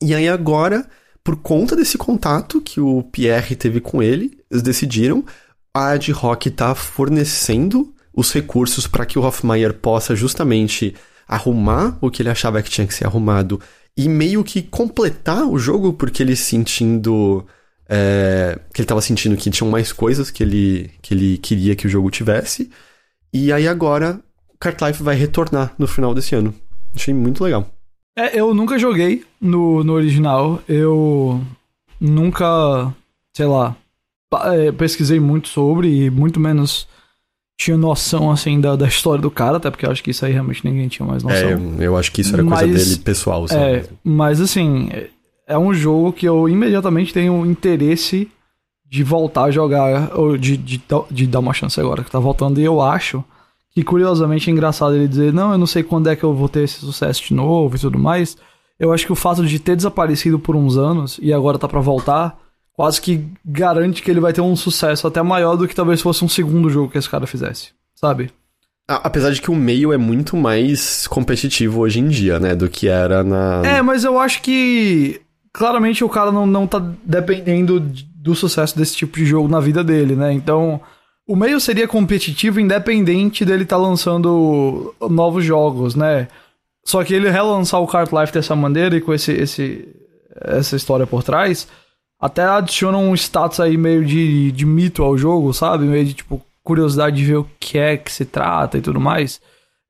E 0.00 0.14
aí 0.14 0.28
agora, 0.28 0.88
por 1.28 1.36
conta 1.36 1.76
desse 1.76 1.98
contato 1.98 2.58
que 2.58 2.80
o 2.80 3.02
Pierre 3.02 3.54
teve 3.54 3.82
com 3.82 4.02
ele, 4.02 4.38
eles 4.50 4.62
decidiram 4.62 5.22
a 5.74 5.90
Ad 5.90 6.10
Hoc 6.10 6.46
tá 6.46 6.74
fornecendo 6.74 7.92
os 8.14 8.32
recursos 8.32 8.86
para 8.86 9.04
que 9.04 9.18
o 9.18 9.22
Hoffmeier 9.22 9.74
possa 9.74 10.16
justamente 10.16 10.94
arrumar 11.28 11.98
o 12.00 12.10
que 12.10 12.22
ele 12.22 12.30
achava 12.30 12.62
que 12.62 12.70
tinha 12.70 12.86
que 12.86 12.94
ser 12.94 13.04
arrumado 13.04 13.60
e 13.94 14.08
meio 14.08 14.42
que 14.42 14.62
completar 14.62 15.44
o 15.44 15.58
jogo 15.58 15.92
porque 15.92 16.22
ele 16.22 16.34
sentindo 16.34 17.46
é, 17.86 18.58
que 18.72 18.80
ele 18.80 18.86
estava 18.86 19.02
sentindo 19.02 19.36
que 19.36 19.50
tinham 19.50 19.70
mais 19.70 19.92
coisas 19.92 20.30
que 20.30 20.42
ele, 20.42 20.90
que 21.02 21.12
ele 21.12 21.36
queria 21.36 21.76
que 21.76 21.86
o 21.86 21.90
jogo 21.90 22.10
tivesse. 22.10 22.70
E 23.34 23.52
aí 23.52 23.68
agora 23.68 24.18
Cart 24.58 24.80
Life 24.80 25.02
vai 25.02 25.14
retornar 25.14 25.74
no 25.78 25.86
final 25.86 26.14
desse 26.14 26.34
ano. 26.34 26.54
Achei 26.94 27.12
muito 27.12 27.44
legal. 27.44 27.70
É, 28.18 28.40
eu 28.40 28.52
nunca 28.52 28.76
joguei 28.76 29.24
no, 29.40 29.84
no 29.84 29.92
original. 29.92 30.60
Eu 30.68 31.40
nunca, 32.00 32.92
sei 33.32 33.46
lá, 33.46 33.76
é, 34.46 34.72
pesquisei 34.72 35.20
muito 35.20 35.48
sobre 35.48 36.06
e 36.06 36.10
muito 36.10 36.40
menos 36.40 36.88
tinha 37.56 37.76
noção, 37.76 38.30
assim, 38.30 38.60
da, 38.60 38.74
da 38.74 38.86
história 38.86 39.22
do 39.22 39.30
cara, 39.30 39.56
até 39.56 39.70
porque 39.70 39.86
eu 39.86 39.90
acho 39.90 40.02
que 40.02 40.10
isso 40.10 40.24
aí 40.24 40.32
realmente 40.32 40.64
ninguém 40.64 40.88
tinha 40.88 41.06
mais 41.06 41.22
noção. 41.22 41.76
É, 41.78 41.86
eu 41.86 41.96
acho 41.96 42.10
que 42.10 42.20
isso 42.20 42.34
era 42.34 42.42
mas, 42.42 42.60
coisa 42.60 42.84
dele 42.84 43.00
pessoal, 43.00 43.46
sabe? 43.48 43.62
É, 43.62 43.84
mas 44.02 44.40
assim, 44.40 44.88
é 45.46 45.58
um 45.58 45.72
jogo 45.72 46.12
que 46.12 46.26
eu 46.26 46.48
imediatamente 46.48 47.12
tenho 47.12 47.44
interesse 47.46 48.28
de 48.88 49.02
voltar 49.02 49.44
a 49.44 49.50
jogar, 49.50 50.16
ou 50.16 50.36
de, 50.36 50.56
de, 50.56 50.80
de 51.10 51.26
dar 51.26 51.40
uma 51.40 51.52
chance 51.52 51.78
agora 51.80 52.02
que 52.02 52.10
tá 52.10 52.18
voltando, 52.18 52.60
e 52.60 52.64
eu 52.64 52.80
acho 52.80 53.24
que 53.78 53.84
curiosamente 53.84 54.50
é 54.50 54.52
engraçado 54.52 54.96
ele 54.96 55.06
dizer, 55.06 55.32
não, 55.32 55.52
eu 55.52 55.58
não 55.58 55.66
sei 55.66 55.84
quando 55.84 56.08
é 56.08 56.16
que 56.16 56.24
eu 56.24 56.34
vou 56.34 56.48
ter 56.48 56.64
esse 56.64 56.80
sucesso 56.80 57.22
de 57.22 57.32
novo 57.32 57.76
e 57.76 57.78
tudo 57.78 57.96
mais. 57.96 58.36
Eu 58.76 58.92
acho 58.92 59.06
que 59.06 59.12
o 59.12 59.16
fato 59.16 59.46
de 59.46 59.60
ter 59.60 59.76
desaparecido 59.76 60.36
por 60.36 60.56
uns 60.56 60.76
anos 60.76 61.16
e 61.22 61.32
agora 61.32 61.60
tá 61.60 61.68
para 61.68 61.78
voltar 61.78 62.36
quase 62.72 63.00
que 63.00 63.28
garante 63.44 64.02
que 64.02 64.10
ele 64.10 64.18
vai 64.18 64.32
ter 64.32 64.40
um 64.40 64.56
sucesso 64.56 65.06
até 65.06 65.22
maior 65.22 65.54
do 65.54 65.68
que 65.68 65.76
talvez 65.76 66.02
fosse 66.02 66.24
um 66.24 66.28
segundo 66.28 66.68
jogo 66.68 66.90
que 66.90 66.98
esse 66.98 67.08
cara 67.08 67.24
fizesse, 67.24 67.68
sabe? 67.94 68.32
Apesar 68.88 69.30
de 69.30 69.40
que 69.40 69.50
o 69.50 69.54
meio 69.54 69.92
é 69.92 69.96
muito 69.96 70.36
mais 70.36 71.06
competitivo 71.06 71.78
hoje 71.78 72.00
em 72.00 72.08
dia, 72.08 72.40
né? 72.40 72.56
Do 72.56 72.68
que 72.68 72.88
era 72.88 73.22
na. 73.22 73.62
É, 73.64 73.80
mas 73.80 74.02
eu 74.02 74.18
acho 74.18 74.42
que. 74.42 75.20
Claramente 75.52 76.02
o 76.02 76.08
cara 76.08 76.32
não, 76.32 76.46
não 76.46 76.66
tá 76.66 76.82
dependendo 77.04 77.78
do 77.78 78.34
sucesso 78.34 78.76
desse 78.76 78.96
tipo 78.96 79.18
de 79.18 79.24
jogo 79.24 79.46
na 79.46 79.60
vida 79.60 79.84
dele, 79.84 80.16
né? 80.16 80.32
Então. 80.32 80.80
O 81.28 81.36
meio 81.36 81.60
seria 81.60 81.86
competitivo 81.86 82.58
independente 82.58 83.44
dele 83.44 83.64
estar 83.64 83.76
tá 83.76 83.82
lançando 83.82 84.94
novos 85.10 85.44
jogos, 85.44 85.94
né? 85.94 86.26
Só 86.84 87.04
que 87.04 87.12
ele 87.12 87.28
relançar 87.28 87.80
o 87.82 87.86
Cart 87.86 88.10
Life 88.10 88.32
dessa 88.32 88.56
maneira 88.56 88.96
e 88.96 89.00
com 89.02 89.12
esse, 89.12 89.32
esse, 89.32 89.86
essa 90.40 90.74
história 90.74 91.06
por 91.06 91.22
trás 91.22 91.68
até 92.18 92.42
adiciona 92.42 92.98
um 92.98 93.14
status 93.14 93.60
aí 93.60 93.76
meio 93.76 94.04
de, 94.04 94.50
de 94.52 94.66
mito 94.66 95.02
ao 95.02 95.16
jogo, 95.16 95.52
sabe? 95.52 95.84
Meio 95.84 96.04
de 96.04 96.14
tipo 96.14 96.42
curiosidade 96.64 97.16
de 97.16 97.24
ver 97.24 97.36
o 97.36 97.46
que 97.60 97.78
é 97.78 97.96
que 97.96 98.10
se 98.10 98.24
trata 98.24 98.76
e 98.76 98.80
tudo 98.80 99.00
mais. 99.00 99.40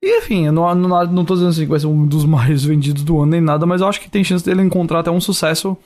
E 0.03 0.19
enfim, 0.19 0.47
eu 0.47 0.53
não, 0.53 0.73
não, 0.75 1.07
não 1.07 1.25
tô 1.25 1.35
dizendo 1.35 1.51
assim 1.51 1.63
que 1.63 1.71
vai 1.71 1.81
ser 1.81 1.87
um 1.87 2.07
dos 2.07 2.25
mais 2.27 2.65
vendidos 2.65 3.03
do 3.03 3.21
ano 3.21 3.33
nem 3.33 3.41
nada, 3.41 3.65
mas 3.65 3.81
eu 3.81 3.89
acho 3.89 4.01
que 4.01 4.11
tem 4.11 4.23
chance 4.23 4.45
dele 4.45 4.63
encontrar 4.63 5.01
até 5.01 5.11
um 5.11 5.21
sucesso 5.21 5.77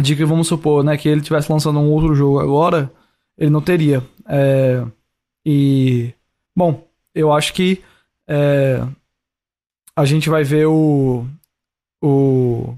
de 0.00 0.16
que, 0.16 0.24
vamos 0.24 0.48
supor, 0.48 0.82
né, 0.82 0.96
que 0.96 1.08
ele 1.08 1.20
tivesse 1.20 1.50
lançando 1.52 1.78
um 1.78 1.90
outro 1.90 2.14
jogo 2.14 2.40
agora, 2.40 2.90
ele 3.36 3.50
não 3.50 3.60
teria. 3.60 4.02
É, 4.28 4.84
e, 5.44 6.12
bom, 6.56 6.86
eu 7.14 7.32
acho 7.32 7.52
que 7.52 7.82
é, 8.28 8.82
a 9.94 10.04
gente 10.04 10.28
vai 10.28 10.44
ver 10.44 10.66
o, 10.66 11.26
o, 12.02 12.74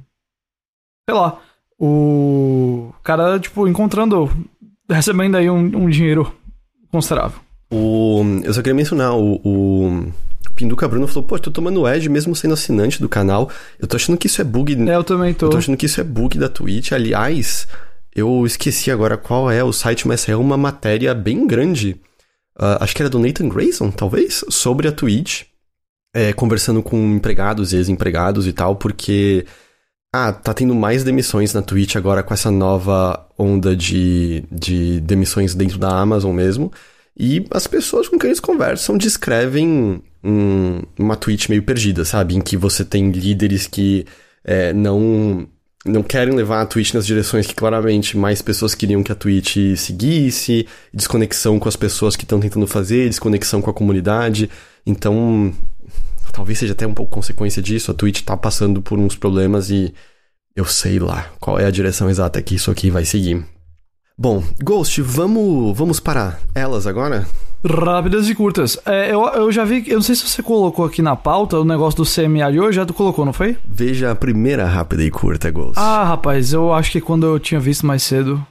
sei 1.09 1.17
lá, 1.17 1.41
o 1.79 2.93
cara, 3.03 3.39
tipo, 3.39 3.69
encontrando, 3.69 4.31
recebendo 4.89 5.37
aí 5.37 5.49
um, 5.49 5.59
um 5.59 5.89
dinheiro 5.89 6.35
considerável. 6.91 7.41
O, 7.71 8.23
eu 8.45 8.53
só 8.55 8.63
queria 8.63 8.75
mencionar, 8.75 9.15
o, 9.17 9.41
o 9.45 10.13
Pinduca 10.55 10.89
Bruno 10.89 11.07
falou, 11.07 11.25
pô, 11.25 11.39
tô 11.39 11.51
tomando 11.51 11.87
Edge 11.87 12.09
mesmo 12.09 12.35
sendo 12.35 12.55
assinante 12.55 13.01
do 13.01 13.09
canal. 13.09 13.51
Eu 13.79 13.87
tô 13.87 13.97
achando 13.97 14.17
que 14.17 14.27
isso 14.27 14.41
é 14.41 14.45
bug. 14.45 14.89
É, 14.89 14.97
eu 14.97 15.05
também 15.05 15.35
tô. 15.35 15.47
Eu 15.47 15.51
tô 15.51 15.59
achando 15.59 15.77
que 15.77 15.87
isso 15.87 16.01
é 16.01 16.05
bug 16.05 16.39
da 16.39 16.49
Twitch. 16.49 16.93
Aliás, 16.93 17.69
eu 18.17 18.47
esqueci 18.47 18.91
agora 18.91 19.19
qual 19.19 19.51
é 19.51 19.63
o 19.63 19.75
site, 19.75 20.09
mas 20.09 20.27
é 20.27 20.35
uma 20.35 20.57
matéria 20.57 21.15
bem 21.15 21.47
grande. 21.47 22.01
Uh, 22.59 22.81
acho 22.81 22.97
que 22.97 23.03
era 23.03 23.11
do 23.11 23.19
Nathan 23.19 23.47
Grayson, 23.47 23.91
talvez, 23.91 24.43
sobre 24.49 24.89
a 24.89 24.93
Twitch. 24.93 25.43
É, 26.15 26.33
conversando 26.33 26.83
com 26.83 26.97
empregados 27.15 27.75
e 27.75 27.77
ex-empregados 27.77 28.47
e 28.47 28.53
tal, 28.55 28.77
porque 28.77 29.45
ah, 30.15 30.33
tá 30.33 30.55
tendo 30.55 30.75
mais 30.75 31.05
demissões 31.05 31.53
na 31.53 31.61
Twitch 31.61 31.95
agora 31.95 32.23
com 32.23 32.33
essa 32.33 32.51
nova 32.51 33.29
onda 33.39 33.77
de, 33.77 34.43
de 34.51 34.99
demissões 35.03 35.55
dentro 35.55 35.79
da 35.79 35.91
Amazon 35.91 36.35
mesmo. 36.35 36.73
E 37.15 37.45
as 37.51 37.67
pessoas 37.67 38.09
com 38.09 38.19
quem 38.19 38.29
eles 38.29 38.41
conversam 38.41 38.97
descrevem 38.97 40.03
um, 40.25 40.83
uma 40.99 41.17
Twitch 41.17 41.51
meio 41.51 41.63
perdida, 41.63 42.03
sabe? 42.03 42.35
Em 42.35 42.41
que 42.41 42.57
você 42.57 42.83
tem 42.83 43.11
líderes 43.11 43.67
que 43.67 44.07
é, 44.43 44.73
não, 44.73 45.47
não 45.87 46.03
querem 46.03 46.35
levar 46.35 46.63
a 46.63 46.67
Twitch 46.67 46.93
nas 46.93 47.07
direções 47.07 47.47
que 47.47 47.55
claramente 47.55 48.17
mais 48.17 48.43
pessoas 48.43 48.75
queriam 48.75 49.03
que 49.03 49.13
a 49.13 49.15
Twitch 49.15 49.57
seguisse, 49.77 50.67
desconexão 50.93 51.59
com 51.59 51.69
as 51.69 51.77
pessoas 51.77 52.17
que 52.17 52.25
estão 52.25 52.41
tentando 52.41 52.67
fazer, 52.67 53.09
desconexão 53.09 53.63
com 53.63 53.71
a 53.71 53.75
comunidade. 53.75 54.51
Então, 54.85 55.53
talvez 56.33 56.59
seja 56.59 56.73
até 56.73 56.87
um 56.87 56.95
pouco 56.95 57.13
consequência 57.13 57.63
disso, 57.63 57.91
a 57.91 57.95
Twitch 57.95 58.23
tá 58.23 58.37
passando 58.37 58.83
por 58.83 58.99
uns 58.99 59.17
problemas 59.17 59.71
e 59.71 59.95
eu 60.55 60.65
sei 60.65 60.99
lá 60.99 61.31
qual 61.41 61.59
é 61.59 61.67
a 61.67 61.71
direção 61.71 62.11
exata 62.11 62.43
que 62.43 62.55
isso 62.55 62.71
aqui 62.71 62.91
vai 62.91 63.05
seguir. 63.05 63.56
Bom, 64.19 64.43
Ghost, 64.65 65.03
vamos, 65.03 65.77
vamos 65.77 66.01
para 66.01 66.39
elas 66.55 66.87
agora? 66.87 67.27
Rápidas 67.63 68.31
e 68.31 68.35
curtas. 68.35 68.79
É, 68.87 69.13
eu, 69.13 69.23
eu 69.27 69.53
já 69.53 69.63
vi, 69.63 69.85
eu 69.87 69.97
não 69.97 70.03
sei 70.03 70.15
se 70.15 70.27
você 70.27 70.43
colocou 70.43 70.87
aqui 70.87 71.03
na 71.03 71.15
pauta 71.15 71.61
o 71.61 71.67
negócio 71.67 72.03
do 72.03 72.09
CMA 72.09 72.51
de 72.51 72.59
hoje, 72.59 72.77
já 72.77 72.87
tu 72.87 72.95
colocou, 72.95 73.27
não 73.27 73.33
foi? 73.35 73.59
Veja 73.63 74.13
a 74.13 74.15
primeira 74.15 74.65
rápida 74.65 75.05
e 75.05 75.11
curta, 75.11 75.51
Ghost. 75.51 75.75
Ah, 75.77 76.03
rapaz, 76.03 76.55
eu 76.55 76.73
acho 76.73 76.93
que 76.93 77.01
quando 77.01 77.27
eu 77.27 77.39
tinha 77.39 77.61
visto 77.61 77.85
mais 77.85 78.03
cedo, 78.05 78.43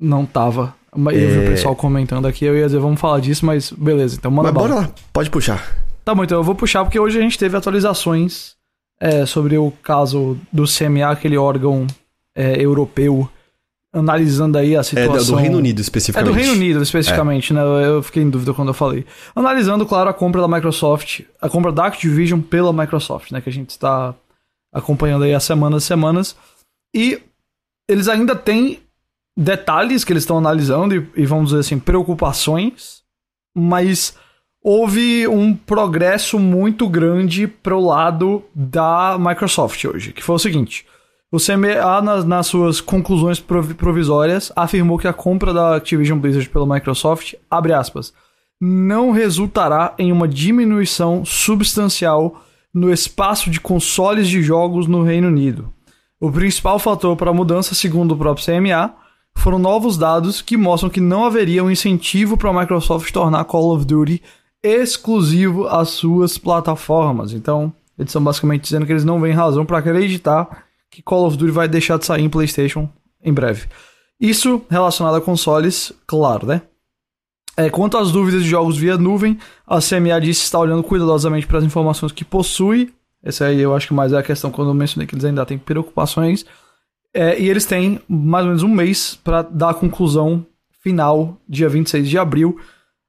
não 0.00 0.24
tava. 0.24 0.74
Mas 0.96 1.18
é... 1.18 1.22
eu 1.22 1.28
vi 1.28 1.38
o 1.38 1.42
é. 1.42 1.50
pessoal 1.50 1.76
comentando 1.76 2.26
aqui, 2.26 2.46
eu 2.46 2.56
ia 2.56 2.64
dizer, 2.64 2.78
vamos 2.78 2.98
falar 2.98 3.20
disso, 3.20 3.44
mas 3.44 3.70
beleza, 3.72 4.16
então 4.16 4.30
manda 4.30 4.50
mas 4.50 4.62
bora 4.62 4.74
lá, 4.74 4.90
pode 5.12 5.28
puxar. 5.28 5.70
Tá 6.02 6.14
bom, 6.14 6.24
então 6.24 6.38
eu 6.38 6.44
vou 6.44 6.54
puxar 6.54 6.82
porque 6.82 6.98
hoje 6.98 7.18
a 7.18 7.20
gente 7.20 7.38
teve 7.38 7.54
atualizações 7.54 8.54
é, 8.98 9.26
sobre 9.26 9.58
o 9.58 9.70
caso 9.82 10.38
do 10.50 10.64
CMA, 10.64 11.10
aquele 11.10 11.36
órgão 11.36 11.86
é, 12.34 12.58
europeu, 12.58 13.28
analisando 13.94 14.58
aí 14.58 14.76
a 14.76 14.82
situação. 14.82 15.14
É 15.14 15.38
do 15.38 15.42
Reino 15.42 15.58
Unido 15.58 15.80
especificamente. 15.80 16.28
É 16.28 16.32
do 16.32 16.36
Reino 16.36 16.52
Unido 16.52 16.82
especificamente, 16.82 17.52
é. 17.52 17.56
né? 17.56 17.62
Eu 17.86 18.02
fiquei 18.02 18.22
em 18.22 18.28
dúvida 18.28 18.52
quando 18.52 18.68
eu 18.68 18.74
falei. 18.74 19.06
Analisando, 19.34 19.86
claro, 19.86 20.10
a 20.10 20.14
compra 20.14 20.40
da 20.40 20.48
Microsoft, 20.48 21.20
a 21.40 21.48
compra 21.48 21.72
da 21.72 21.86
Activision 21.86 22.40
pela 22.40 22.72
Microsoft, 22.72 23.30
né? 23.30 23.40
Que 23.40 23.48
a 23.48 23.52
gente 23.52 23.70
está 23.70 24.14
acompanhando 24.72 25.22
aí 25.22 25.32
as 25.32 25.44
semanas 25.44 25.84
semanas. 25.84 26.36
E 26.94 27.20
eles 27.88 28.08
ainda 28.08 28.34
têm 28.34 28.80
detalhes 29.36 30.04
que 30.04 30.12
eles 30.12 30.24
estão 30.24 30.38
analisando 30.38 30.94
e, 30.94 31.08
e 31.16 31.24
vamos 31.24 31.46
dizer 31.46 31.60
assim, 31.60 31.78
preocupações, 31.78 33.02
mas 33.56 34.16
houve 34.62 35.28
um 35.28 35.54
progresso 35.54 36.38
muito 36.38 36.88
grande 36.88 37.46
pro 37.46 37.80
lado 37.80 38.42
da 38.54 39.16
Microsoft 39.18 39.84
hoje, 39.84 40.12
que 40.12 40.22
foi 40.22 40.34
o 40.34 40.38
seguinte. 40.38 40.86
O 41.34 41.38
CMA, 41.38 42.00
nas, 42.00 42.24
nas 42.24 42.46
suas 42.46 42.80
conclusões 42.80 43.40
provisórias, 43.40 44.52
afirmou 44.54 44.96
que 44.96 45.08
a 45.08 45.12
compra 45.12 45.52
da 45.52 45.74
Activision 45.74 46.16
Blizzard 46.16 46.48
pela 46.48 46.64
Microsoft, 46.64 47.34
abre 47.50 47.72
aspas, 47.72 48.12
não 48.60 49.10
resultará 49.10 49.96
em 49.98 50.12
uma 50.12 50.28
diminuição 50.28 51.24
substancial 51.24 52.40
no 52.72 52.88
espaço 52.88 53.50
de 53.50 53.58
consoles 53.58 54.28
de 54.28 54.42
jogos 54.42 54.86
no 54.86 55.02
Reino 55.02 55.26
Unido. 55.26 55.74
O 56.20 56.30
principal 56.30 56.78
fator 56.78 57.16
para 57.16 57.30
a 57.30 57.34
mudança, 57.34 57.74
segundo 57.74 58.12
o 58.12 58.16
próprio 58.16 58.46
CMA, 58.46 58.94
foram 59.36 59.58
novos 59.58 59.98
dados 59.98 60.40
que 60.40 60.56
mostram 60.56 60.88
que 60.88 61.00
não 61.00 61.24
haveria 61.24 61.64
um 61.64 61.70
incentivo 61.70 62.36
para 62.36 62.50
a 62.50 62.60
Microsoft 62.60 63.10
tornar 63.10 63.44
Call 63.46 63.74
of 63.74 63.84
Duty 63.84 64.22
exclusivo 64.62 65.66
às 65.66 65.88
suas 65.88 66.38
plataformas. 66.38 67.32
Então, 67.32 67.72
eles 67.98 68.10
estão 68.10 68.22
basicamente 68.22 68.62
dizendo 68.62 68.86
que 68.86 68.92
eles 68.92 69.04
não 69.04 69.20
veem 69.20 69.34
razão 69.34 69.66
para 69.66 69.78
acreditar 69.78 70.63
que 70.94 71.02
Call 71.02 71.26
of 71.26 71.36
Duty 71.36 71.50
vai 71.50 71.66
deixar 71.66 71.98
de 71.98 72.06
sair 72.06 72.22
em 72.22 72.30
PlayStation 72.30 72.88
em 73.22 73.32
breve. 73.32 73.66
Isso 74.20 74.62
relacionado 74.70 75.16
a 75.16 75.20
consoles, 75.20 75.92
claro, 76.06 76.46
né? 76.46 76.62
É, 77.56 77.68
quanto 77.70 77.96
às 77.96 78.10
dúvidas 78.10 78.42
de 78.42 78.48
jogos 78.48 78.76
via 78.76 78.96
nuvem, 78.96 79.38
a 79.66 79.78
CMA 79.78 80.20
disse 80.20 80.40
que 80.40 80.46
está 80.46 80.58
olhando 80.58 80.82
cuidadosamente 80.82 81.46
para 81.46 81.58
as 81.58 81.64
informações 81.64 82.12
que 82.12 82.24
possui. 82.24 82.92
Essa 83.22 83.46
aí 83.46 83.60
eu 83.60 83.74
acho 83.74 83.88
que 83.88 83.94
mais 83.94 84.12
é 84.12 84.18
a 84.18 84.22
questão 84.22 84.50
quando 84.50 84.68
eu 84.68 84.74
mencionei 84.74 85.06
que 85.06 85.14
eles 85.14 85.24
ainda 85.24 85.46
têm 85.46 85.58
preocupações. 85.58 86.44
É, 87.12 87.40
e 87.40 87.48
eles 87.48 87.64
têm 87.64 88.00
mais 88.08 88.44
ou 88.44 88.48
menos 88.48 88.62
um 88.62 88.68
mês 88.68 89.18
para 89.22 89.42
dar 89.42 89.70
a 89.70 89.74
conclusão 89.74 90.44
final, 90.82 91.36
dia 91.48 91.68
26 91.68 92.08
de 92.08 92.18
abril. 92.18 92.58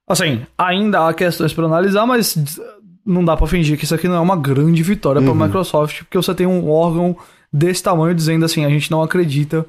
Assim, 0.07 0.45
ainda 0.57 1.07
há 1.07 1.13
questões 1.13 1.53
para 1.53 1.65
analisar, 1.65 2.05
mas 2.05 2.37
não 3.05 3.25
dá 3.25 3.35
para 3.35 3.47
fingir 3.47 3.77
que 3.77 3.83
isso 3.83 3.95
aqui 3.95 4.07
não 4.07 4.15
é 4.15 4.19
uma 4.19 4.35
grande 4.35 4.81
vitória 4.81 5.19
uhum. 5.19 5.35
para 5.35 5.45
a 5.45 5.47
Microsoft, 5.47 6.03
porque 6.03 6.17
você 6.17 6.33
tem 6.33 6.45
um 6.47 6.69
órgão 6.69 7.17
desse 7.55 7.81
tamanho 7.81 8.13
dizendo 8.13 8.43
assim: 8.45 8.65
a 8.65 8.69
gente 8.69 8.91
não 8.91 9.01
acredita 9.01 9.65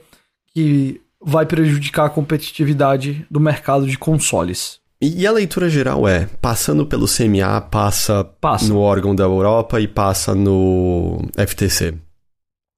que 0.52 1.00
vai 1.20 1.46
prejudicar 1.46 2.06
a 2.06 2.10
competitividade 2.10 3.26
do 3.30 3.40
mercado 3.40 3.86
de 3.86 3.96
consoles. 3.96 4.80
E 5.00 5.26
a 5.26 5.32
leitura 5.32 5.68
geral 5.68 6.08
é, 6.08 6.26
passando 6.40 6.86
pelo 6.86 7.06
CMA, 7.06 7.60
passa, 7.60 8.24
passa. 8.40 8.66
no 8.68 8.78
órgão 8.78 9.14
da 9.14 9.24
Europa 9.24 9.78
e 9.80 9.86
passa 9.86 10.34
no 10.34 11.20
FTC. 11.36 11.94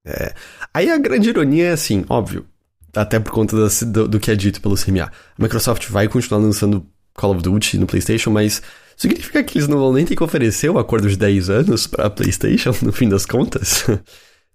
É. 0.05 0.33
Aí 0.73 0.89
a 0.89 0.97
grande 0.97 1.29
ironia 1.29 1.67
é 1.67 1.71
assim, 1.71 2.03
óbvio, 2.09 2.45
até 2.93 3.19
por 3.19 3.31
conta 3.31 3.55
do, 3.85 4.07
do, 4.07 4.19
que 4.19 4.31
é 4.31 4.35
dito 4.35 4.61
pelo 4.61 4.75
CMA. 4.75 5.05
A 5.05 5.11
Microsoft 5.41 5.87
vai 5.89 6.09
continuar 6.09 6.41
lançando 6.41 6.85
Call 7.13 7.31
of 7.31 7.41
Duty 7.41 7.77
no 7.77 7.87
PlayStation, 7.87 8.31
mas 8.31 8.61
significa 8.97 9.41
que 9.41 9.57
eles 9.57 9.69
não 9.69 9.77
vão 9.77 9.93
nem 9.93 10.05
ter 10.05 10.15
que 10.15 10.23
oferecer 10.23 10.69
o 10.69 10.73
um 10.73 10.77
acordo 10.77 11.07
de 11.07 11.17
10 11.17 11.49
anos 11.49 11.87
para 11.87 12.09
PlayStation, 12.09 12.73
no 12.83 12.91
fim 12.91 13.07
das 13.07 13.25
contas? 13.25 13.85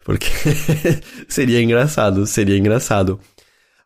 Porque 0.05 0.28
seria 1.28 1.62
engraçado, 1.62 2.26
seria 2.26 2.59
engraçado. 2.59 3.18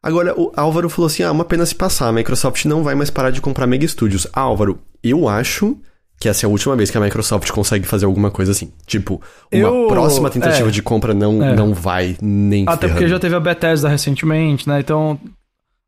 Agora, 0.02 0.38
o 0.38 0.52
Álvaro 0.56 0.88
falou 0.88 1.06
assim: 1.06 1.22
ah, 1.22 1.32
uma 1.32 1.44
pena 1.44 1.64
se 1.64 1.74
passar, 1.74 2.08
a 2.08 2.12
Microsoft 2.12 2.64
não 2.64 2.82
vai 2.82 2.94
mais 2.94 3.10
parar 3.10 3.30
de 3.30 3.40
comprar 3.40 3.66
Mega 3.66 3.86
Studios. 3.86 4.26
Álvaro, 4.32 4.78
eu 5.02 5.28
acho 5.28 5.76
que 6.20 6.28
essa 6.28 6.44
é 6.44 6.46
a 6.46 6.50
última 6.50 6.74
vez 6.74 6.90
que 6.90 6.98
a 6.98 7.00
Microsoft 7.00 7.50
consegue 7.50 7.86
fazer 7.86 8.04
alguma 8.04 8.30
coisa 8.30 8.50
assim. 8.50 8.72
Tipo, 8.86 9.22
uma 9.52 9.68
eu... 9.68 9.86
próxima 9.86 10.28
tentativa 10.28 10.68
é, 10.68 10.72
de 10.72 10.82
compra 10.82 11.14
não, 11.14 11.42
é. 11.42 11.54
não 11.54 11.72
vai 11.72 12.16
nem 12.20 12.64
Até 12.64 12.88
ferrando. 12.88 12.94
porque 12.94 13.08
já 13.08 13.18
teve 13.20 13.36
a 13.36 13.40
Bethesda 13.40 13.88
recentemente, 13.88 14.68
né? 14.68 14.80
Então, 14.80 15.18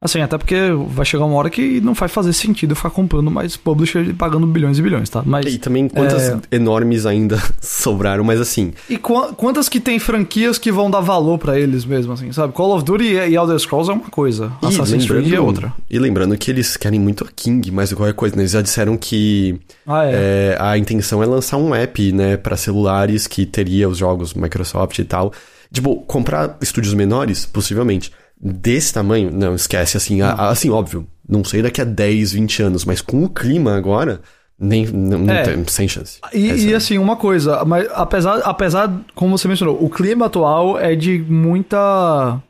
Assim, 0.03 0.23
até 0.23 0.39
porque 0.39 0.57
vai 0.89 1.05
chegar 1.05 1.27
uma 1.27 1.37
hora 1.37 1.51
que 1.51 1.79
não 1.83 1.93
vai 1.93 2.09
fazer 2.09 2.33
sentido 2.33 2.75
ficar 2.75 2.89
comprando 2.89 3.31
mais 3.31 3.55
publisher 3.55 4.01
e 4.01 4.15
pagando 4.15 4.47
bilhões 4.47 4.79
e 4.79 4.83
bilhões, 4.83 5.11
tá? 5.11 5.23
Mas, 5.27 5.45
e 5.45 5.59
também 5.59 5.89
quantas 5.91 6.31
é... 6.31 6.39
enormes 6.51 7.05
ainda 7.05 7.39
sobraram, 7.61 8.25
mas 8.25 8.41
assim... 8.41 8.73
E 8.89 8.97
qu 8.97 9.13
quantas 9.37 9.69
que 9.69 9.79
tem 9.79 9.99
franquias 9.99 10.57
que 10.57 10.73
vão 10.73 10.91
dar 10.91 11.01
valor 11.01 11.37
para 11.37 11.61
eles 11.61 11.85
mesmo, 11.85 12.15
assim, 12.15 12.33
sabe? 12.33 12.55
Call 12.55 12.75
of 12.75 12.83
Duty 12.83 13.05
e 13.05 13.35
Elder 13.37 13.59
Scrolls 13.59 13.91
é 13.91 13.95
uma 13.95 14.09
coisa, 14.09 14.51
e 14.63 14.67
Assassin's 14.69 15.05
Creed 15.05 15.35
é 15.35 15.41
outra. 15.41 15.71
E 15.91 15.99
lembrando 15.99 16.35
que 16.39 16.51
eles 16.51 16.79
querem 16.79 16.99
muito 16.99 17.23
a 17.23 17.29
King, 17.37 17.71
que 17.71 17.95
qualquer 17.95 18.15
coisa, 18.15 18.35
né? 18.37 18.43
Eles 18.43 18.53
já 18.53 18.63
disseram 18.63 18.97
que 18.97 19.61
ah, 19.87 20.07
é. 20.07 20.13
É, 20.13 20.57
a 20.59 20.79
intenção 20.79 21.23
é 21.23 21.27
lançar 21.27 21.59
um 21.59 21.75
app, 21.75 22.11
né, 22.13 22.39
para 22.39 22.57
celulares 22.57 23.27
que 23.27 23.45
teria 23.45 23.87
os 23.87 23.99
jogos 23.99 24.33
Microsoft 24.33 24.99
e 24.99 25.05
tal. 25.05 25.31
Tipo, 25.71 25.97
comprar 26.01 26.57
estúdios 26.63 26.95
menores, 26.95 27.45
possivelmente 27.45 28.11
desse 28.41 28.95
tamanho, 28.95 29.31
não, 29.31 29.55
esquece, 29.55 29.97
assim, 29.97 30.23
a, 30.23 30.49
assim, 30.49 30.71
óbvio, 30.71 31.07
não 31.29 31.45
sei 31.45 31.63
daqui 31.63 31.81
a 31.81 31.85
10, 31.85 32.33
20 32.33 32.63
anos, 32.63 32.85
mas 32.85 33.01
com 33.01 33.23
o 33.23 33.29
clima 33.29 33.77
agora, 33.77 34.21
nem, 34.59 34.87
não, 34.87 35.31
é. 35.31 35.43
tem, 35.43 35.65
sem 35.67 35.87
chance. 35.87 36.21
E, 36.33 36.69
e, 36.69 36.75
assim, 36.75 36.99
uma 36.99 37.17
coisa, 37.17 37.65
mas 37.65 37.89
apesar, 37.93 38.39
apesar, 38.41 38.93
como 39.15 39.37
você 39.37 39.47
mencionou, 39.47 39.83
o 39.83 39.91
clima 39.91 40.27
atual 40.27 40.79
é 40.79 40.95
de 40.95 41.19
muita. 41.19 42.41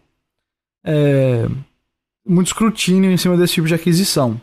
É, 0.84 1.46
muito 2.26 2.48
escrutínio 2.48 3.10
em 3.10 3.16
cima 3.16 3.36
desse 3.36 3.54
tipo 3.54 3.66
de 3.66 3.74
aquisição. 3.74 4.40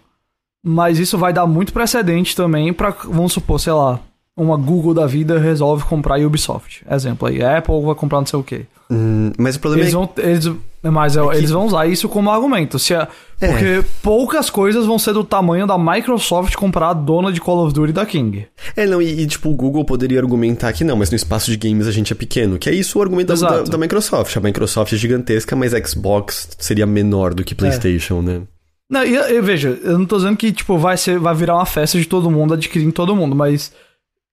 Mas 0.64 1.00
isso 1.00 1.18
vai 1.18 1.32
dar 1.32 1.46
muito 1.46 1.72
precedente 1.72 2.36
também 2.36 2.74
para, 2.74 2.90
vamos 2.90 3.34
supor, 3.34 3.60
sei 3.60 3.74
lá, 3.74 4.00
uma 4.36 4.58
Google 4.58 4.94
da 4.94 5.06
vida 5.06 5.40
resolve 5.40 5.84
comprar 5.86 6.16
a 6.16 6.26
Ubisoft. 6.26 6.86
Exemplo 6.90 7.28
aí, 7.28 7.42
a 7.42 7.58
Apple 7.58 7.82
vai 7.82 7.96
comprar 7.96 8.20
não 8.20 8.26
sei 8.26 8.40
o 8.40 8.44
quê. 8.44 8.66
Hum, 8.90 9.32
mas 9.38 9.56
o 9.56 9.60
problema 9.60 9.84
eles 9.84 9.94
é... 9.94 9.98
Vão, 9.98 10.10
eles, 10.18 10.46
mas 10.84 11.18
é, 11.18 11.22
é 11.22 11.30
que... 11.30 11.38
eles 11.38 11.52
vão 11.52 11.66
usar 11.66 11.88
isso 11.88 12.08
como 12.08 12.30
argumento. 12.30 12.78
Se 12.78 12.94
a, 12.94 13.08
é. 13.40 13.48
Porque 13.48 13.86
poucas 14.02 14.50
coisas 14.50 14.86
vão 14.86 14.98
ser 14.98 15.14
do 15.14 15.24
tamanho 15.24 15.68
da 15.68 15.78
Microsoft 15.78 16.56
comprar 16.56 16.90
a 16.90 16.94
dona 16.94 17.32
de 17.32 17.40
Call 17.40 17.66
of 17.66 17.74
Duty 17.74 17.94
da 17.94 18.06
King. 18.06 18.48
É, 18.76 18.86
não, 18.88 19.02
e, 19.02 19.22
e, 19.22 19.28
tipo, 19.28 19.50
o 19.50 19.56
Google 19.56 19.86
poderia 19.86 20.20
argumentar 20.20 20.74
que 20.74 20.84
não, 20.84 20.96
mas 20.96 21.12
no 21.12 21.16
espaço 21.16 21.52
de 21.52 21.58
games 21.58 21.88
a 21.88 21.92
gente 21.92 22.12
é 22.12 22.16
pequeno. 22.16 22.58
Que 22.58 22.70
é 22.70 22.74
isso 22.74 22.98
o 22.98 23.02
argumento 23.02 23.36
da, 23.36 23.62
da, 23.62 23.78
Microsoft. 23.78 24.36
A 24.36 24.40
Microsoft 24.40 24.94
é 24.94 24.96
gigantesca, 24.96 25.56
mas 25.56 25.74
Xbox 25.88 26.50
seria 26.58 26.88
menor 26.88 27.34
do 27.34 27.44
que 27.44 27.54
é. 27.54 27.58
PlayStation, 27.58 28.20
é. 28.20 28.22
né? 28.24 28.42
Não, 28.90 29.04
e, 29.04 29.16
e, 29.16 29.42
veja, 29.42 29.78
eu 29.84 30.00
não 30.00 30.06
tô 30.06 30.18
dizendo 30.18 30.38
que, 30.38 30.52
tipo, 30.52 30.78
vai, 30.78 30.98
ser, 30.98 31.20
vai 31.20 31.36
virar 31.36 31.56
uma 31.56 31.66
festa 31.66 32.00
de 32.00 32.08
todo 32.08 32.32
mundo, 32.32 32.54
adquirindo 32.54 32.92
todo 32.92 33.16
mundo, 33.16 33.36
mas 33.36 33.72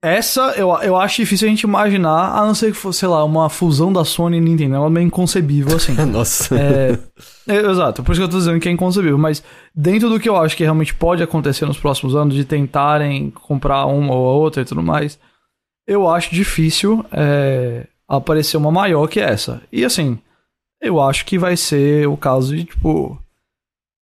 essa 0.05 0.52
eu, 0.57 0.68
eu 0.82 0.96
acho 0.96 1.16
difícil 1.16 1.46
a 1.46 1.50
gente 1.50 1.62
imaginar, 1.62 2.36
a 2.36 2.44
não 2.44 2.55
ser 2.55 2.72
que 2.72 2.76
fosse, 2.76 3.00
sei 3.00 3.09
lá, 3.09 3.24
uma 3.24 3.48
fusão 3.48 3.92
da 3.92 4.05
Sony 4.05 4.36
e 4.36 4.40
Nintendo. 4.40 4.74
Ela 4.74 4.86
é 4.86 4.90
meio 4.90 5.07
inconcebível, 5.07 5.76
assim. 5.76 5.94
Nossa. 6.07 6.55
É, 6.55 6.98
é, 7.48 7.57
exato, 7.57 8.02
por 8.02 8.12
isso 8.12 8.20
que 8.20 8.24
eu 8.24 8.30
tô 8.30 8.38
dizendo 8.38 8.61
que 8.61 8.68
é 8.68 8.72
inconcebível. 8.72 9.16
Mas 9.16 9.42
dentro 9.74 10.09
do 10.09 10.20
que 10.20 10.28
eu 10.28 10.36
acho 10.36 10.57
que 10.57 10.62
realmente 10.62 10.94
pode 10.94 11.22
acontecer 11.22 11.64
nos 11.64 11.78
próximos 11.78 12.14
anos, 12.14 12.34
de 12.34 12.44
tentarem 12.44 13.30
comprar 13.30 13.86
uma 13.86 14.14
ou 14.14 14.28
a 14.28 14.32
outra 14.32 14.62
e 14.62 14.64
tudo 14.64 14.82
mais, 14.82 15.18
eu 15.86 16.09
acho 16.09 16.34
difícil 16.34 17.05
é, 17.10 17.86
aparecer 18.06 18.56
uma 18.56 18.70
maior 18.70 19.06
que 19.06 19.20
essa. 19.20 19.62
E 19.72 19.85
assim, 19.85 20.18
eu 20.81 21.01
acho 21.01 21.24
que 21.24 21.39
vai 21.39 21.56
ser 21.56 22.06
o 22.06 22.16
caso 22.16 22.55
de, 22.55 22.64
tipo. 22.64 23.18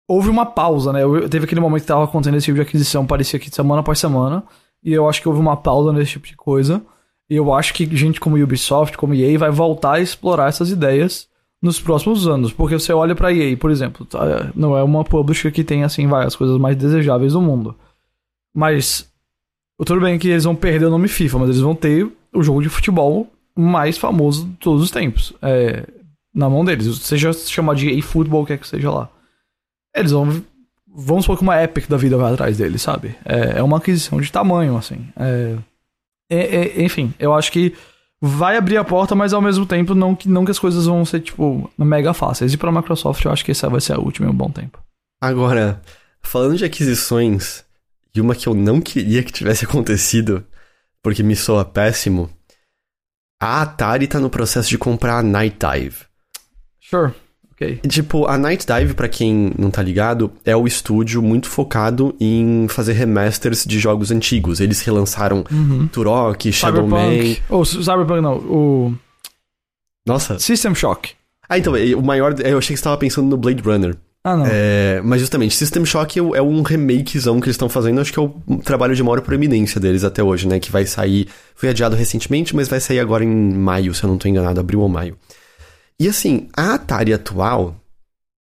Houve 0.07 0.29
uma 0.29 0.45
pausa, 0.45 0.91
né? 0.91 1.03
Eu, 1.03 1.29
teve 1.29 1.45
aquele 1.45 1.61
momento 1.61 1.81
que 1.81 1.87
tava 1.87 2.03
acontecendo 2.03 2.35
esse 2.35 2.45
tipo 2.45 2.55
de 2.55 2.61
aquisição, 2.61 3.05
parecia 3.05 3.39
que 3.39 3.49
semana 3.49 3.81
após 3.81 3.99
semana. 3.99 4.43
E 4.83 4.93
eu 4.93 5.07
acho 5.07 5.21
que 5.21 5.27
houve 5.27 5.39
uma 5.39 5.57
pausa 5.57 5.93
nesse 5.93 6.11
tipo 6.11 6.27
de 6.27 6.35
coisa. 6.35 6.81
E 7.29 7.35
eu 7.35 7.53
acho 7.53 7.73
que 7.73 7.85
gente 7.95 8.19
como 8.19 8.41
Ubisoft, 8.41 8.97
como 8.97 9.13
EA, 9.13 9.37
vai 9.39 9.49
voltar 9.49 9.93
a 9.93 10.01
explorar 10.01 10.49
essas 10.49 10.69
ideias 10.69 11.27
nos 11.61 11.79
próximos 11.79 12.27
anos. 12.27 12.51
Porque 12.51 12.77
você 12.77 12.91
olha 12.91 13.15
pra 13.15 13.33
EA, 13.33 13.55
por 13.55 13.71
exemplo, 13.71 14.05
tá? 14.05 14.51
não 14.55 14.77
é 14.77 14.83
uma 14.83 15.03
publisher 15.03 15.51
que 15.51 15.63
tem, 15.63 15.83
assim, 15.83 16.07
vai, 16.07 16.25
as 16.25 16.35
coisas 16.35 16.57
mais 16.57 16.75
desejáveis 16.75 17.33
do 17.33 17.41
mundo. 17.41 17.75
Mas, 18.53 19.09
tudo 19.85 20.01
bem 20.01 20.19
que 20.19 20.27
eles 20.27 20.43
vão 20.43 20.55
perder 20.55 20.85
o 20.85 20.91
nome 20.91 21.07
FIFA, 21.07 21.39
mas 21.39 21.49
eles 21.49 21.61
vão 21.61 21.73
ter 21.73 22.07
o 22.33 22.43
jogo 22.43 22.61
de 22.61 22.69
futebol 22.69 23.27
mais 23.55 23.97
famoso 23.97 24.45
de 24.45 24.55
todos 24.57 24.83
os 24.83 24.91
tempos. 24.91 25.33
É, 25.41 25.87
na 26.33 26.49
mão 26.49 26.65
deles. 26.65 26.97
Seja 26.97 27.31
chamar 27.31 27.75
de 27.75 27.89
EA 27.89 28.01
Football, 28.01 28.45
quer 28.45 28.57
que 28.57 28.67
seja 28.67 28.89
lá. 28.89 29.09
Eles 29.95 30.11
vão 30.11 30.43
vamos 30.93 31.25
supor 31.25 31.37
que 31.37 31.43
uma 31.43 31.61
Epic 31.61 31.87
da 31.87 31.97
vida 31.97 32.17
vai 32.17 32.33
atrás 32.33 32.57
dele, 32.57 32.77
sabe? 32.77 33.15
É, 33.25 33.59
é 33.59 33.63
uma 33.63 33.77
aquisição 33.77 34.21
de 34.21 34.31
tamanho, 34.31 34.77
assim. 34.77 35.07
É, 35.17 35.57
é, 36.29 36.55
é, 36.55 36.83
enfim, 36.83 37.13
eu 37.19 37.33
acho 37.33 37.51
que 37.51 37.75
vai 38.21 38.55
abrir 38.55 38.77
a 38.77 38.83
porta, 38.83 39.15
mas 39.15 39.33
ao 39.33 39.41
mesmo 39.41 39.65
tempo 39.65 39.93
não 39.93 40.15
que, 40.15 40.29
não 40.29 40.45
que 40.45 40.51
as 40.51 40.59
coisas 40.59 40.85
vão 40.85 41.03
ser, 41.03 41.19
tipo, 41.21 41.69
mega 41.77 42.13
fáceis. 42.13 42.53
E 42.53 42.57
pra 42.57 42.71
Microsoft 42.71 43.23
eu 43.25 43.31
acho 43.31 43.43
que 43.43 43.51
essa 43.51 43.69
vai 43.69 43.81
ser 43.81 43.93
a 43.93 43.99
última 43.99 44.27
em 44.27 44.31
um 44.31 44.35
bom 44.35 44.49
tempo. 44.49 44.81
Agora, 45.21 45.81
falando 46.21 46.57
de 46.57 46.65
aquisições, 46.65 47.65
e 48.15 48.21
uma 48.21 48.35
que 48.35 48.47
eu 48.47 48.53
não 48.53 48.79
queria 48.79 49.23
que 49.23 49.31
tivesse 49.31 49.65
acontecido, 49.65 50.45
porque 51.01 51.23
me 51.23 51.35
soa 51.35 51.65
péssimo, 51.65 52.29
a 53.41 53.61
Atari 53.61 54.07
tá 54.07 54.19
no 54.19 54.29
processo 54.29 54.69
de 54.69 54.77
comprar 54.77 55.17
a 55.17 55.23
Night 55.23 55.57
Dive. 55.59 56.05
Sure. 56.79 57.13
Tipo, 57.87 58.25
a 58.27 58.37
Night 58.37 58.65
Dive, 58.65 58.93
pra 58.93 59.07
quem 59.07 59.51
não 59.57 59.69
tá 59.69 59.81
ligado, 59.81 60.31
é 60.45 60.55
o 60.55 60.67
estúdio 60.67 61.21
muito 61.21 61.49
focado 61.49 62.15
em 62.19 62.67
fazer 62.67 62.93
remasters 62.93 63.65
de 63.65 63.79
jogos 63.79 64.11
antigos. 64.11 64.59
Eles 64.59 64.81
relançaram 64.81 65.43
uhum. 65.51 65.87
Turok, 65.87 66.51
Shadow 66.51 66.87
Man. 66.87 67.35
Ou 67.49 67.61
oh, 67.61 67.65
Cyberpunk 67.65 68.21
não, 68.21 68.37
o 68.37 68.93
Nossa. 70.05 70.39
System 70.39 70.75
Shock. 70.75 71.11
Ah, 71.47 71.57
então, 71.57 71.73
o 71.97 72.01
maior. 72.01 72.35
Eu 72.39 72.57
achei 72.57 72.73
que 72.73 72.77
você 72.77 72.83
tava 72.83 72.97
pensando 72.97 73.27
no 73.27 73.37
Blade 73.37 73.61
Runner. 73.61 73.95
Ah, 74.25 74.37
não. 74.37 74.45
É, 74.47 75.01
mas 75.03 75.19
justamente, 75.19 75.53
System 75.53 75.85
Shock 75.85 76.17
é 76.17 76.41
um 76.41 76.61
remakezão 76.61 77.41
que 77.41 77.45
eles 77.47 77.55
estão 77.55 77.67
fazendo, 77.67 77.99
acho 77.99 78.13
que 78.13 78.17
é 78.17 78.21
o 78.21 78.29
trabalho 78.63 78.95
de 78.95 79.03
maior 79.03 79.19
proeminência 79.19 79.81
deles 79.81 80.05
até 80.05 80.23
hoje, 80.23 80.47
né? 80.47 80.59
Que 80.59 80.71
vai 80.71 80.85
sair. 80.85 81.27
Foi 81.53 81.67
adiado 81.67 81.93
recentemente, 81.93 82.55
mas 82.55 82.69
vai 82.69 82.79
sair 82.79 82.99
agora 82.99 83.23
em 83.23 83.53
maio, 83.53 83.93
se 83.93 84.01
eu 84.01 84.09
não 84.09 84.17
tô 84.17 84.29
enganado, 84.29 84.61
abril 84.61 84.79
ou 84.79 84.87
maio. 84.87 85.17
E 85.99 86.07
assim, 86.07 86.47
a 86.55 86.73
Atari 86.73 87.13
atual 87.13 87.75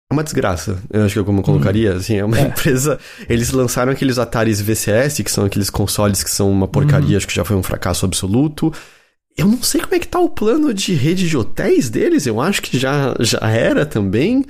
é 0.10 0.14
uma 0.14 0.24
desgraça, 0.24 0.80
eu 0.92 1.04
acho 1.04 1.14
que 1.14 1.20
é 1.20 1.24
como 1.24 1.40
eu 1.40 1.44
colocaria, 1.44 1.92
uhum. 1.92 1.98
assim, 1.98 2.16
é 2.18 2.26
uma 2.26 2.40
é. 2.40 2.44
empresa... 2.44 3.00
Eles 3.28 3.52
lançaram 3.52 3.92
aqueles 3.92 4.18
Ataris 4.18 4.62
VCS, 4.62 5.22
que 5.24 5.32
são 5.32 5.46
aqueles 5.46 5.70
consoles 5.70 6.24
que 6.24 6.30
são 6.30 6.52
uma 6.52 6.68
porcaria, 6.68 7.12
uhum. 7.12 7.18
acho 7.18 7.28
que 7.28 7.36
já 7.36 7.44
foi 7.44 7.56
um 7.56 7.64
fracasso 7.64 8.06
absoluto. 8.06 8.72
Eu 9.36 9.48
não 9.48 9.64
sei 9.64 9.82
como 9.82 9.96
é 9.96 10.00
que 10.00 10.08
tá 10.08 10.20
o 10.20 10.30
plano 10.30 10.74
de 10.74 10.94
rede 10.94 11.28
de 11.28 11.36
hotéis 11.36 11.90
deles, 11.90 12.28
eu 12.28 12.40
acho 12.40 12.62
que 12.62 12.78
já, 12.78 13.16
já 13.20 13.40
era 13.50 13.86
também. 13.86 14.46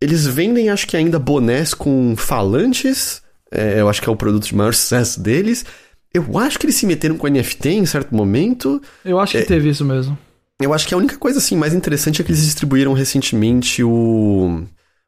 Eles 0.00 0.26
vendem, 0.26 0.68
acho 0.68 0.86
que 0.86 0.96
ainda 0.96 1.18
bonés 1.18 1.72
com 1.72 2.14
falantes, 2.16 3.22
é, 3.50 3.80
eu 3.80 3.88
acho 3.88 4.02
que 4.02 4.08
é 4.08 4.12
o 4.12 4.16
produto 4.16 4.46
de 4.46 4.54
maior 4.54 4.74
sucesso 4.74 5.20
deles. 5.20 5.64
Eu 6.12 6.38
acho 6.38 6.58
que 6.58 6.66
eles 6.66 6.76
se 6.76 6.86
meteram 6.86 7.16
com 7.16 7.28
NFT 7.28 7.68
em 7.68 7.86
certo 7.86 8.14
momento. 8.14 8.80
Eu 9.04 9.20
acho 9.20 9.32
que 9.32 9.38
é, 9.38 9.44
teve 9.44 9.68
isso 9.68 9.84
mesmo. 9.84 10.18
Eu 10.60 10.72
acho 10.72 10.86
que 10.88 10.94
a 10.94 10.96
única 10.96 11.18
coisa 11.18 11.38
assim 11.38 11.56
mais 11.56 11.74
interessante 11.74 12.20
é 12.20 12.24
que 12.24 12.30
eles 12.30 12.44
distribuíram 12.44 12.92
recentemente 12.92 13.82
o 13.82 14.66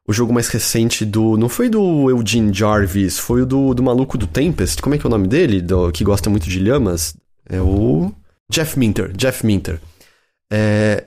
o 0.08 0.12
jogo 0.12 0.32
mais 0.32 0.48
recente 0.48 1.04
do. 1.04 1.36
Não 1.36 1.50
foi 1.50 1.68
do 1.68 2.08
Eugene 2.08 2.52
Jarvis, 2.52 3.18
foi 3.18 3.42
o 3.42 3.46
do, 3.46 3.74
do 3.74 3.82
maluco 3.82 4.16
do 4.16 4.26
Tempest. 4.26 4.80
Como 4.80 4.94
é 4.94 4.98
que 4.98 5.06
é 5.06 5.08
o 5.08 5.10
nome 5.10 5.28
dele? 5.28 5.60
Do, 5.60 5.92
que 5.92 6.02
gosta 6.02 6.30
muito 6.30 6.48
de 6.48 6.58
lhamas? 6.58 7.14
É 7.46 7.60
o. 7.60 8.10
Jeff 8.50 8.78
Minter. 8.78 9.12
Jeff 9.14 9.44
Minter. 9.44 9.78
É, 10.50 11.04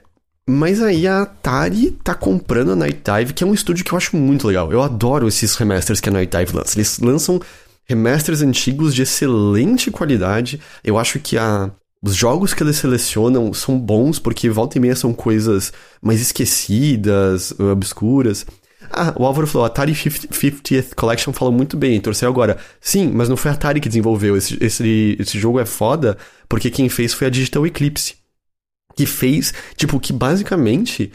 mas 0.48 0.84
aí 0.84 1.08
a 1.08 1.24
Atari 1.24 1.92
tá 2.04 2.14
comprando 2.14 2.74
a 2.74 2.76
Night 2.76 3.02
Dive, 3.04 3.34
que 3.34 3.44
é 3.44 3.48
um 3.48 3.56
estúdio 3.56 3.84
que 3.84 3.92
eu 3.92 3.98
acho 3.98 4.16
muito 4.16 4.46
legal. 4.46 4.72
Eu 4.72 4.84
adoro 4.84 5.28
esses 5.28 5.56
remasters 5.56 6.00
que 6.00 6.10
a 6.10 6.12
Night 6.12 6.38
Dive 6.38 6.56
lança. 6.56 6.78
Eles 6.78 7.00
lançam 7.00 7.42
remasters 7.86 8.44
antigos 8.44 8.94
de 8.94 9.02
excelente 9.02 9.90
qualidade. 9.90 10.62
Eu 10.84 11.00
acho 11.00 11.20
que 11.20 11.40
a, 11.40 11.72
os 12.04 12.16
jogos 12.16 12.54
que 12.54 12.64
eles 12.64 12.78
selecionam 12.78 13.54
são 13.54 13.80
bons, 13.80 14.18
porque 14.18 14.50
volta 14.50 14.78
e 14.78 14.82
meia 14.82 14.96
são 14.96 15.14
coisas 15.14 15.72
mais 16.02 16.20
esquecidas, 16.20 17.54
obscuras. 17.60 18.46
Ah, 18.92 19.14
o 19.18 19.26
Álvaro 19.26 19.46
falou, 19.46 19.66
Atari 19.66 19.94
50th 19.94 20.96
Collection 20.96 21.32
falou 21.32 21.54
muito 21.54 21.78
bem, 21.78 22.02
torceu 22.02 22.28
agora. 22.28 22.58
Sim, 22.80 23.12
mas 23.14 23.30
não 23.30 23.38
foi 23.38 23.52
a 23.52 23.54
Atari 23.54 23.80
que 23.80 23.88
desenvolveu. 23.88 24.36
Esse, 24.36 24.58
esse, 24.60 25.16
esse 25.20 25.40
jogo 25.40 25.60
é 25.60 25.66
foda, 25.66 26.18
porque 26.50 26.72
quem 26.72 26.90
fez 26.90 27.14
foi 27.14 27.28
a 27.28 27.30
Digital 27.30 27.68
Eclipse. 27.68 28.16
Que 28.96 29.06
fez, 29.06 29.54
tipo, 29.78 30.00
que 30.00 30.12
basicamente 30.12 31.12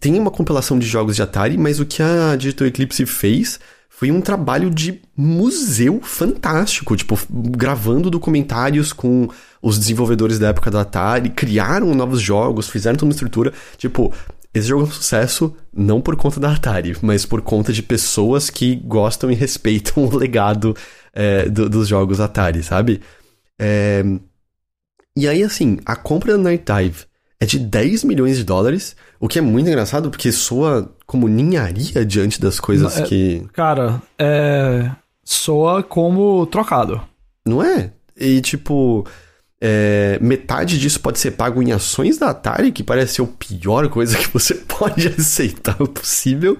tem 0.00 0.18
uma 0.18 0.30
compilação 0.30 0.78
de 0.78 0.86
jogos 0.86 1.16
de 1.16 1.22
Atari, 1.22 1.58
mas 1.58 1.78
o 1.78 1.86
que 1.86 2.02
a 2.02 2.34
Digital 2.36 2.66
Eclipse 2.68 3.04
fez 3.04 3.60
foi 4.00 4.10
um 4.10 4.22
trabalho 4.22 4.70
de 4.70 4.98
museu 5.14 6.00
fantástico, 6.00 6.96
tipo, 6.96 7.18
gravando 7.30 8.08
documentários 8.08 8.94
com 8.94 9.28
os 9.60 9.78
desenvolvedores 9.78 10.38
da 10.38 10.48
época 10.48 10.70
da 10.70 10.80
Atari, 10.80 11.28
criaram 11.28 11.94
novos 11.94 12.18
jogos, 12.18 12.70
fizeram 12.70 12.96
toda 12.96 13.08
uma 13.08 13.12
estrutura, 13.12 13.52
tipo, 13.76 14.10
esse 14.54 14.68
jogo 14.68 14.84
é 14.84 14.86
um 14.86 14.90
sucesso 14.90 15.54
não 15.70 16.00
por 16.00 16.16
conta 16.16 16.40
da 16.40 16.50
Atari, 16.50 16.96
mas 17.02 17.26
por 17.26 17.42
conta 17.42 17.74
de 17.74 17.82
pessoas 17.82 18.48
que 18.48 18.74
gostam 18.76 19.30
e 19.30 19.34
respeitam 19.34 20.06
o 20.08 20.16
legado 20.16 20.74
é, 21.12 21.46
do, 21.50 21.68
dos 21.68 21.86
jogos 21.86 22.20
Atari, 22.20 22.62
sabe? 22.62 23.02
É... 23.58 24.02
E 25.14 25.28
aí, 25.28 25.42
assim, 25.42 25.78
a 25.84 25.94
compra 25.94 26.38
da 26.38 26.42
Night 26.42 26.64
Dive 26.64 27.04
é 27.40 27.46
de 27.46 27.58
10 27.58 28.04
milhões 28.04 28.36
de 28.36 28.44
dólares, 28.44 28.94
o 29.18 29.26
que 29.26 29.38
é 29.38 29.42
muito 29.42 29.66
engraçado 29.66 30.10
porque 30.10 30.30
soa 30.30 30.94
como 31.06 31.26
ninharia 31.26 32.04
diante 32.04 32.38
das 32.38 32.60
coisas 32.60 32.98
é, 32.98 33.02
que. 33.02 33.46
Cara, 33.54 34.02
é. 34.18 34.90
soa 35.24 35.82
como 35.82 36.44
trocado. 36.46 37.00
Não 37.44 37.62
é? 37.62 37.92
E 38.16 38.42
tipo. 38.42 39.06
É, 39.62 40.18
metade 40.22 40.78
disso 40.78 40.98
pode 41.00 41.18
ser 41.18 41.32
pago 41.32 41.62
em 41.62 41.70
ações 41.72 42.16
da 42.16 42.30
Atari, 42.30 42.72
que 42.72 42.82
parece 42.82 43.16
ser 43.16 43.22
a 43.22 43.26
pior 43.26 43.88
coisa 43.90 44.16
que 44.16 44.28
você 44.28 44.54
pode 44.68 45.08
aceitar 45.08 45.76
possível. 45.76 46.58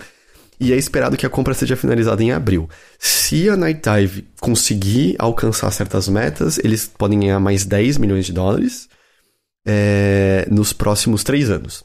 E 0.59 0.74
é 0.74 0.77
esperado 0.77 1.16
que 1.16 1.24
a 1.24 1.31
compra 1.31 1.55
seja 1.55 1.77
finalizada 1.77 2.23
em 2.23 2.32
abril. 2.32 2.69
Se 2.98 3.48
a 3.48 3.57
Night 3.57 3.81
Dive 3.82 4.28
conseguir 4.39 5.16
alcançar 5.19 5.70
certas 5.70 6.07
metas, 6.07 6.59
eles 6.59 6.86
podem 6.86 7.20
ganhar 7.20 7.40
mais 7.40 7.65
10 7.65 7.97
milhões 7.97 8.27
de 8.27 8.32
dólares 8.35 8.86
é, 9.66 10.47
nos 10.51 10.73
próximos 10.73 11.23
três 11.24 11.51
anos. 11.51 11.85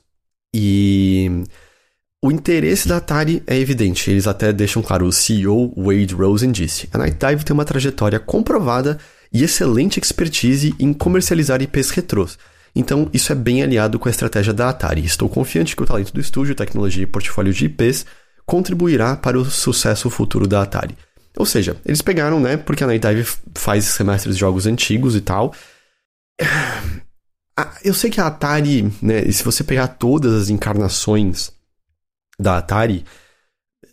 E 0.53 1.43
o 2.23 2.31
interesse 2.31 2.87
da 2.87 2.97
Atari 2.97 3.43
é 3.45 3.57
evidente. 3.57 4.09
Eles 4.09 4.27
até 4.27 4.51
deixam 4.51 4.81
claro, 4.81 5.05
o 5.05 5.11
CEO 5.11 5.73
Wade 5.75 6.13
Rosen 6.13 6.51
disse: 6.51 6.89
a 6.91 6.97
Night 6.97 7.17
Dive 7.17 7.43
tem 7.43 7.53
uma 7.53 7.65
trajetória 7.65 8.19
comprovada 8.19 8.97
e 9.31 9.43
excelente 9.43 9.99
expertise 9.99 10.73
em 10.79 10.93
comercializar 10.93 11.61
IPs 11.61 11.91
retrôs. 11.91 12.37
Então, 12.75 13.09
isso 13.13 13.31
é 13.31 13.35
bem 13.35 13.63
aliado 13.63 13.97
com 13.97 14.09
a 14.09 14.11
estratégia 14.11 14.53
da 14.53 14.69
Atari. 14.69 15.05
Estou 15.05 15.29
confiante 15.29 15.75
que 15.75 15.83
o 15.83 15.85
talento 15.85 16.13
do 16.13 16.19
estúdio, 16.19 16.55
tecnologia 16.55 17.03
e 17.03 17.07
portfólio 17.07 17.53
de 17.53 17.65
IPs 17.65 18.05
contribuirá 18.45 19.15
para 19.15 19.37
o 19.39 19.45
sucesso 19.45 20.09
futuro 20.09 20.47
da 20.47 20.61
Atari. 20.61 20.97
Ou 21.37 21.45
seja, 21.45 21.77
eles 21.85 22.01
pegaram, 22.01 22.39
né, 22.39 22.57
porque 22.57 22.83
a 22.83 22.87
Night 22.87 23.05
Dive 23.07 23.29
faz 23.55 23.85
semestres 23.85 24.35
de 24.35 24.39
jogos 24.39 24.65
antigos 24.65 25.15
e 25.15 25.21
tal. 25.21 25.53
Eu 27.83 27.93
sei 27.93 28.09
que 28.09 28.19
a 28.19 28.27
Atari, 28.27 28.91
né, 29.01 29.31
se 29.31 29.43
você 29.43 29.63
pegar 29.63 29.87
todas 29.87 30.33
as 30.33 30.49
encarnações 30.49 31.51
da 32.37 32.57
Atari, 32.57 33.05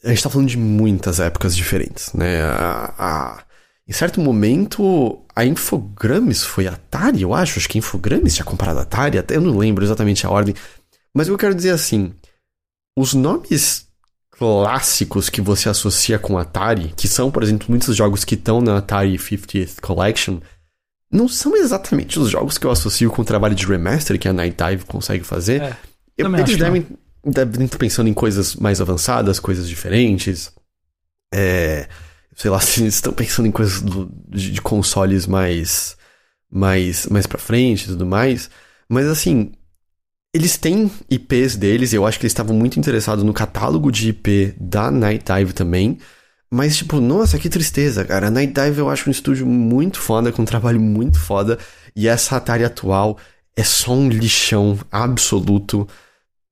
a 0.04 0.08
gente 0.08 0.22
tá 0.22 0.30
falando 0.30 0.48
de 0.48 0.58
muitas 0.58 1.20
épocas 1.20 1.54
diferentes, 1.54 2.12
né? 2.12 2.42
A, 2.42 2.94
a, 2.98 3.44
em 3.86 3.92
certo 3.92 4.20
momento, 4.20 5.24
a 5.34 5.44
Infogrames 5.44 6.42
foi 6.42 6.66
Atari, 6.66 7.22
eu 7.22 7.32
acho. 7.32 7.58
Acho 7.58 7.68
que 7.68 7.78
a 7.78 7.80
Infogrames 7.80 8.34
tinha 8.34 8.44
comprado 8.44 8.78
a 8.78 8.82
Atari, 8.82 9.18
até 9.18 9.36
eu 9.36 9.40
não 9.40 9.56
lembro 9.56 9.84
exatamente 9.84 10.26
a 10.26 10.30
ordem. 10.30 10.54
Mas 11.14 11.28
eu 11.28 11.38
quero 11.38 11.54
dizer 11.54 11.70
assim: 11.70 12.12
os 12.98 13.14
nomes 13.14 13.86
clássicos 14.30 15.28
que 15.28 15.40
você 15.40 15.68
associa 15.68 16.18
com 16.18 16.36
Atari, 16.36 16.92
que 16.96 17.06
são, 17.06 17.30
por 17.30 17.42
exemplo, 17.42 17.66
muitos 17.68 17.94
jogos 17.94 18.24
que 18.24 18.34
estão 18.34 18.60
na 18.60 18.78
Atari 18.78 19.16
50th 19.16 19.80
Collection, 19.80 20.40
não 21.12 21.28
são 21.28 21.54
exatamente 21.54 22.18
os 22.18 22.30
jogos 22.30 22.56
que 22.56 22.66
eu 22.66 22.70
associo 22.70 23.10
com 23.10 23.20
o 23.20 23.24
trabalho 23.24 23.54
de 23.54 23.66
remaster 23.66 24.18
que 24.18 24.26
a 24.26 24.32
Night 24.32 24.56
Dive 24.56 24.84
consegue 24.86 25.22
fazer. 25.22 25.60
É, 25.60 25.76
eu, 26.16 26.34
eles 26.34 26.56
devem, 26.56 26.86
devem 27.22 27.66
estar 27.66 27.78
pensando 27.78 28.08
em 28.08 28.14
coisas 28.14 28.56
mais 28.56 28.80
avançadas, 28.80 29.38
coisas 29.38 29.68
diferentes. 29.68 30.50
É, 31.32 31.86
sei 32.34 32.50
lá, 32.50 32.58
se 32.60 32.86
estão 32.86 33.12
pensando 33.12 33.46
em 33.46 33.52
coisas 33.52 33.82
do, 33.82 34.10
de, 34.26 34.52
de, 34.52 34.62
consoles 34.62 35.26
mais 35.26 35.96
mais 36.50 37.06
mais 37.06 37.26
para 37.26 37.38
frente 37.38 37.84
e 37.84 37.86
tudo 37.88 38.06
mais, 38.06 38.48
mas 38.88 39.06
assim, 39.06 39.52
eles 40.34 40.56
têm 40.56 40.90
IPs 41.10 41.56
deles, 41.56 41.92
eu 41.92 42.06
acho 42.06 42.18
que 42.18 42.24
eles 42.24 42.32
estavam 42.32 42.56
muito 42.56 42.78
interessados 42.78 43.22
no 43.22 43.34
catálogo 43.34 43.92
de 43.92 44.08
IP 44.08 44.54
da 44.58 44.90
Night 44.90 45.24
Dive 45.24 45.52
também. 45.52 45.98
Mas, 46.54 46.76
tipo, 46.76 47.00
nossa, 47.00 47.38
que 47.38 47.48
tristeza, 47.48 48.04
cara. 48.04 48.26
A 48.26 48.30
Night 48.30 48.52
Dive 48.52 48.80
eu 48.80 48.90
acho 48.90 49.08
um 49.08 49.10
estúdio 49.10 49.46
muito 49.46 49.98
foda, 49.98 50.30
com 50.30 50.42
um 50.42 50.44
trabalho 50.44 50.78
muito 50.78 51.18
foda. 51.18 51.58
E 51.96 52.06
essa 52.06 52.36
Atari 52.36 52.62
atual 52.62 53.16
é 53.56 53.64
só 53.64 53.94
um 53.94 54.10
lixão 54.10 54.78
absoluto. 54.90 55.88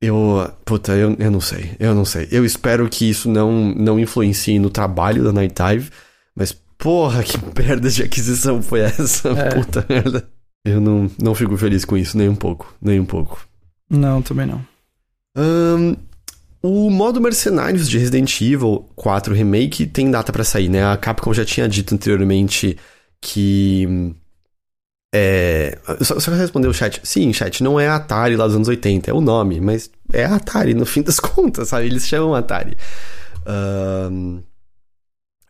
Eu. 0.01 0.51
Puta, 0.65 0.93
eu, 0.93 1.15
eu 1.19 1.31
não 1.31 1.43
sei. 1.43 1.77
Eu 1.79 1.95
não 1.95 2.07
sei. 2.07 2.27
Eu 2.31 2.47
espero 2.47 2.89
que 2.89 3.11
isso 3.11 3.29
não, 3.29 3.75
não 3.75 4.01
influencie 4.01 4.59
no 4.59 4.71
trabalho 4.71 5.23
da 5.23 5.35
Night 5.35 5.55
Dive. 5.55 5.91
Mas, 6.35 6.51
porra, 6.79 7.23
que 7.23 7.37
merda 7.55 7.91
de 7.91 8.03
aquisição 8.03 8.63
foi 8.63 8.81
essa? 8.81 9.29
É. 9.29 9.51
Puta 9.51 9.85
merda. 9.87 10.27
Eu 10.65 10.81
não, 10.81 11.11
não 11.23 11.35
fico 11.35 11.59
feliz 11.59 11.85
com 11.85 11.95
isso, 11.95 12.17
nem 12.17 12.27
um 12.27 12.35
pouco. 12.35 12.75
Nem 12.81 12.99
um 12.99 13.05
pouco. 13.05 13.47
Não, 13.91 14.23
também 14.23 14.47
não. 14.47 14.65
Um, 15.37 15.95
o 16.63 16.91
modo 16.91 17.21
Mercenários 17.21 17.89
de 17.89 17.99
Resident 17.99 18.41
Evil 18.41 18.89
4 18.95 19.35
Remake 19.35 19.87
tem 19.87 20.11
data 20.11 20.33
para 20.33 20.45
sair, 20.45 20.69
né? 20.69 20.85
A 20.85 20.97
Capcom 20.97 21.33
já 21.33 21.45
tinha 21.45 21.69
dito 21.69 21.95
anteriormente 21.95 22.77
que. 23.21 24.15
É. 25.13 25.79
Só, 26.03 26.21
só 26.21 26.31
responder 26.33 26.69
o 26.69 26.75
chat. 26.75 27.01
Sim, 27.03 27.33
chat, 27.33 27.63
não 27.63 27.81
é 27.81 27.89
Atari 27.89 28.37
lá 28.37 28.47
dos 28.47 28.57
anos 28.57 28.69
80, 28.69 29.11
é 29.11 29.15
o 29.15 29.21
nome, 29.21 29.61
mas 29.61 29.91
é 30.13 30.25
Atari 30.25 30.75
no 30.75 30.85
fim 30.87 31.03
das 31.03 31.19
contas, 31.19 31.69
sabe? 31.69 31.87
Eles 31.87 32.07
chamam 32.07 32.35
Atari. 32.35 32.77
Um... 33.47 34.43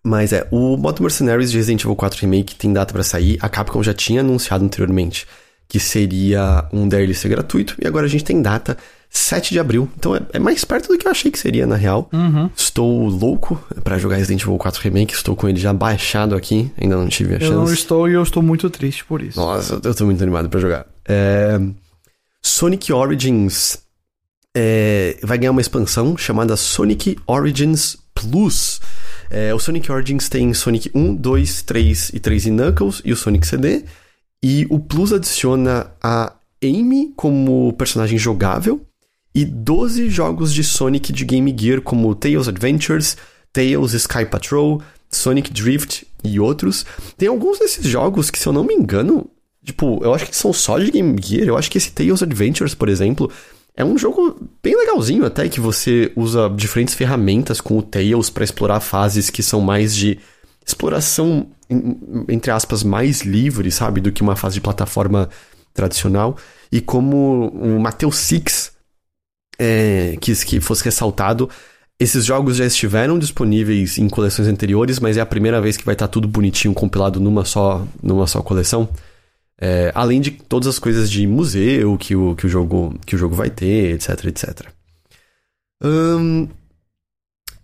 Mas 0.03 0.32
é, 0.32 0.49
o 0.51 0.78
modo 0.78 1.03
Mercenaries 1.03 1.51
de 1.51 1.59
Resident 1.59 1.82
Evil 1.82 1.95
4 1.95 2.20
Remake 2.23 2.55
tem 2.55 2.73
data 2.73 2.93
para 2.93 3.03
sair. 3.03 3.37
A 3.43 3.51
Capcom 3.51 3.82
já 3.82 3.93
tinha 3.93 4.20
anunciado 4.20 4.65
anteriormente 4.65 5.27
que 5.70 5.78
seria 5.78 6.66
um 6.72 6.88
DLC 6.88 7.28
gratuito, 7.28 7.76
e 7.80 7.86
agora 7.86 8.05
a 8.05 8.09
gente 8.09 8.24
tem 8.24 8.42
data 8.42 8.76
7 9.09 9.52
de 9.52 9.60
abril. 9.60 9.88
Então 9.97 10.16
é, 10.16 10.20
é, 10.32 10.38
mais 10.40 10.64
perto 10.64 10.88
do 10.88 10.98
que 10.98 11.06
eu 11.06 11.10
achei 11.12 11.30
que 11.30 11.38
seria, 11.38 11.64
na 11.64 11.76
real. 11.76 12.10
Uhum. 12.12 12.51
Estou 12.56 13.09
louco 13.09 13.64
para 13.84 13.97
jogar 13.97 14.16
Resident 14.16 14.42
Evil 14.42 14.59
4 14.59 14.82
Remake. 14.82 15.14
Estou 15.14 15.36
com 15.36 15.48
ele 15.48 15.60
já 15.60 15.72
baixado 15.72 16.34
aqui. 16.34 16.72
Ainda 16.76 16.97
não 16.97 17.06
tive 17.09 17.36
a 17.36 17.38
chance. 17.38 17.52
Eu 17.52 17.59
não 17.59 17.72
estou 17.72 18.09
e 18.09 18.14
eu 18.14 18.22
estou 18.22 18.42
muito 18.42 18.68
triste 18.68 19.05
por 19.05 19.22
isso. 19.22 19.38
Nossa, 19.38 19.80
eu 19.82 19.94
tô 19.94 20.05
muito 20.05 20.20
animado 20.20 20.51
para 20.51 20.59
jogar. 20.59 20.86
É... 21.09 21.60
Sonic 22.42 22.92
Origins 22.92 23.78
é, 24.56 25.18
vai 25.22 25.38
ganhar 25.38 25.52
uma 25.52 25.60
expansão 25.60 26.16
chamada 26.16 26.56
Sonic 26.56 27.16
Origins 27.28 27.97
Plus. 28.12 28.80
É, 29.30 29.55
o 29.55 29.60
Sonic 29.60 29.90
Origins 29.92 30.28
tem 30.28 30.52
Sonic 30.52 30.90
1, 30.92 31.14
2, 31.14 31.62
3 31.62 32.10
e 32.12 32.18
3 32.18 32.47
e 32.47 32.51
Knuckles 32.51 33.02
e 33.05 33.12
o 33.12 33.16
Sonic 33.16 33.47
CD. 33.47 33.84
E 34.43 34.67
o 34.71 34.79
Plus 34.79 35.12
adiciona 35.12 35.93
a 36.03 36.33
Amy 36.62 37.12
como 37.17 37.73
personagem 37.75 38.19
jogável 38.19 38.81
e 39.35 39.45
12 39.45 40.09
jogos 40.09 40.53
de 40.53 40.65
Sonic 40.65 41.12
de 41.12 41.25
Game 41.25 41.55
Gear 41.59 41.81
como 41.81 42.15
Tails 42.15 42.49
Adventures, 42.49 43.17
Tails 43.53 43.93
Sky 43.93 44.25
Patrol, 44.25 44.83
Sonic 45.11 45.53
Drift 45.53 46.07
e 46.25 46.41
outros. 46.41 46.87
Tem 47.17 47.29
alguns 47.29 47.59
desses 47.59 47.85
jogos 47.85 48.31
que, 48.31 48.39
se 48.39 48.47
eu 48.47 48.53
não 48.53 48.65
me 48.65 48.75
engano, 48.75 49.29
tipo, 49.65 50.01
eu 50.03 50.15
acho 50.15 50.27
que 50.27 50.37
são 50.37 50.53
só 50.53 50.79
de 50.79 50.91
Game 50.91 51.17
Gear. 51.23 51.47
Eu 51.47 51.57
acho 51.57 51.71
que 51.71 51.79
esse 51.79 51.93
Tails 51.93 52.23
Adventures, 52.23 52.75
por 52.75 52.89
exemplo, 52.89 53.31
é 53.77 53.85
um 53.85 53.97
jogo 53.97 54.37
bem 54.62 54.77
legalzinho 54.77 55.25
até, 55.25 55.49
que 55.49 55.61
você 55.61 56.12
usa 56.17 56.49
diferentes 56.49 56.95
ferramentas 56.95 57.61
com 57.61 57.79
o 57.79 57.83
Tails 57.83 58.31
para 58.31 58.45
explorar 58.45 58.81
fases 58.81 59.31
que 59.31 59.43
são 59.43 59.61
mais 59.61 59.95
de 59.95 60.19
exploração, 60.66 61.49
entre 62.28 62.51
aspas, 62.51 62.82
mais 62.82 63.23
livre, 63.23 63.70
sabe, 63.70 64.01
do 64.01 64.12
que 64.12 64.23
uma 64.23 64.37
fase 64.37 64.55
de 64.55 64.61
plataforma 64.61 65.28
tradicional. 65.73 66.37
E 66.70 66.81
como 66.81 67.49
o 67.49 67.81
Mateus 67.81 68.16
Six 68.16 68.73
é, 69.59 70.16
quis 70.20 70.45
que 70.45 70.61
fosse 70.61 70.85
ressaltado, 70.85 71.49
esses 71.99 72.24
jogos 72.24 72.57
já 72.57 72.65
estiveram 72.65 73.19
disponíveis 73.19 73.99
em 73.99 74.09
coleções 74.09 74.49
anteriores, 74.49 74.99
mas 74.99 75.19
é 75.19 75.20
a 75.20 75.27
primeira 75.27 75.61
vez 75.61 75.77
que 75.77 75.85
vai 75.85 75.95
estar 75.95 76.09
tudo 76.09 76.27
bonitinho 76.27 76.73
compilado 76.73 77.20
numa 77.20 77.45
só, 77.45 77.87
numa 78.03 78.27
só 78.27 78.41
coleção. 78.41 78.89
É, 79.61 79.93
além 79.95 80.23
de 80.23 80.31
todas 80.31 80.66
as 80.66 80.78
coisas 80.78 81.11
de 81.11 81.27
museu 81.27 81.99
que 81.99 82.16
o, 82.16 82.35
que 82.35 82.47
o, 82.47 82.49
jogo, 82.49 82.99
que 83.05 83.15
o 83.15 83.19
jogo 83.19 83.35
vai 83.35 83.51
ter, 83.51 83.95
etc, 83.95 84.24
etc. 84.24 84.69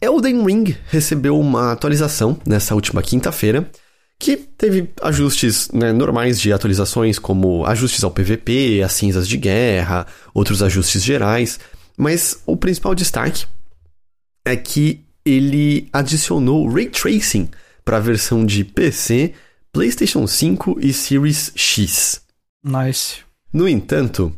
Elden 0.01 0.45
Ring 0.45 0.77
recebeu 0.89 1.39
uma 1.39 1.73
atualização 1.73 2.39
nessa 2.47 2.75
última 2.75 3.03
quinta-feira, 3.03 3.71
que 4.19 4.37
teve 4.37 4.91
ajustes 5.03 5.71
né, 5.73 5.93
normais 5.93 6.41
de 6.41 6.53
atualizações, 6.53 7.19
como 7.19 7.65
ajustes 7.67 8.03
ao 8.03 8.11
PVP, 8.11 8.83
as 8.85 8.93
cinzas 8.93 9.29
de 9.29 9.37
guerra, 9.37 10.07
outros 10.35 10.63
ajustes 10.63 11.03
gerais, 11.03 11.59
mas 11.97 12.43
o 12.47 12.57
principal 12.57 12.95
destaque 12.95 13.47
é 14.45 14.57
que 14.57 15.05
ele 15.25 15.89
adicionou 15.93 16.69
Ray 16.69 16.89
Tracing 16.89 17.49
para 17.85 17.97
a 17.97 18.01
versão 18.01 18.45
de 18.45 18.65
PC, 18.65 19.35
PlayStation 19.73 20.27
5 20.27 20.79
e 20.81 20.93
Series 20.93 21.53
X. 21.55 22.21
Nice. 22.65 23.19
No 23.53 23.69
entanto, 23.69 24.33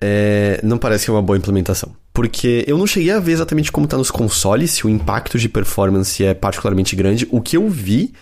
é, 0.00 0.60
não 0.62 0.78
parece 0.78 1.04
que 1.04 1.10
é 1.10 1.14
uma 1.14 1.22
boa 1.22 1.36
implementação. 1.36 1.94
Porque 2.14 2.64
eu 2.68 2.78
não 2.78 2.86
cheguei 2.86 3.10
a 3.10 3.18
ver 3.18 3.32
exatamente 3.32 3.72
como 3.72 3.86
está 3.86 3.98
nos 3.98 4.10
consoles, 4.10 4.70
se 4.70 4.86
o 4.86 4.88
impacto 4.88 5.36
de 5.36 5.48
performance 5.48 6.24
é 6.24 6.32
particularmente 6.32 6.94
grande. 6.94 7.26
O 7.28 7.40
que 7.40 7.56
eu 7.56 7.68
vi 7.68 8.14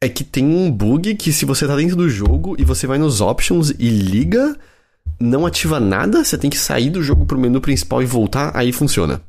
é 0.00 0.08
que 0.08 0.24
tem 0.24 0.46
um 0.46 0.70
bug 0.70 1.14
que 1.16 1.30
se 1.34 1.44
você 1.44 1.66
está 1.66 1.76
dentro 1.76 1.96
do 1.96 2.08
jogo 2.08 2.56
e 2.58 2.64
você 2.64 2.86
vai 2.86 2.96
nos 2.96 3.20
options 3.20 3.74
e 3.78 3.90
liga, 3.90 4.56
não 5.20 5.44
ativa 5.44 5.78
nada, 5.78 6.24
você 6.24 6.38
tem 6.38 6.48
que 6.48 6.56
sair 6.56 6.88
do 6.88 7.02
jogo 7.02 7.26
pro 7.26 7.38
menu 7.38 7.60
principal 7.60 8.02
e 8.02 8.06
voltar, 8.06 8.56
aí 8.56 8.72
funciona. 8.72 9.20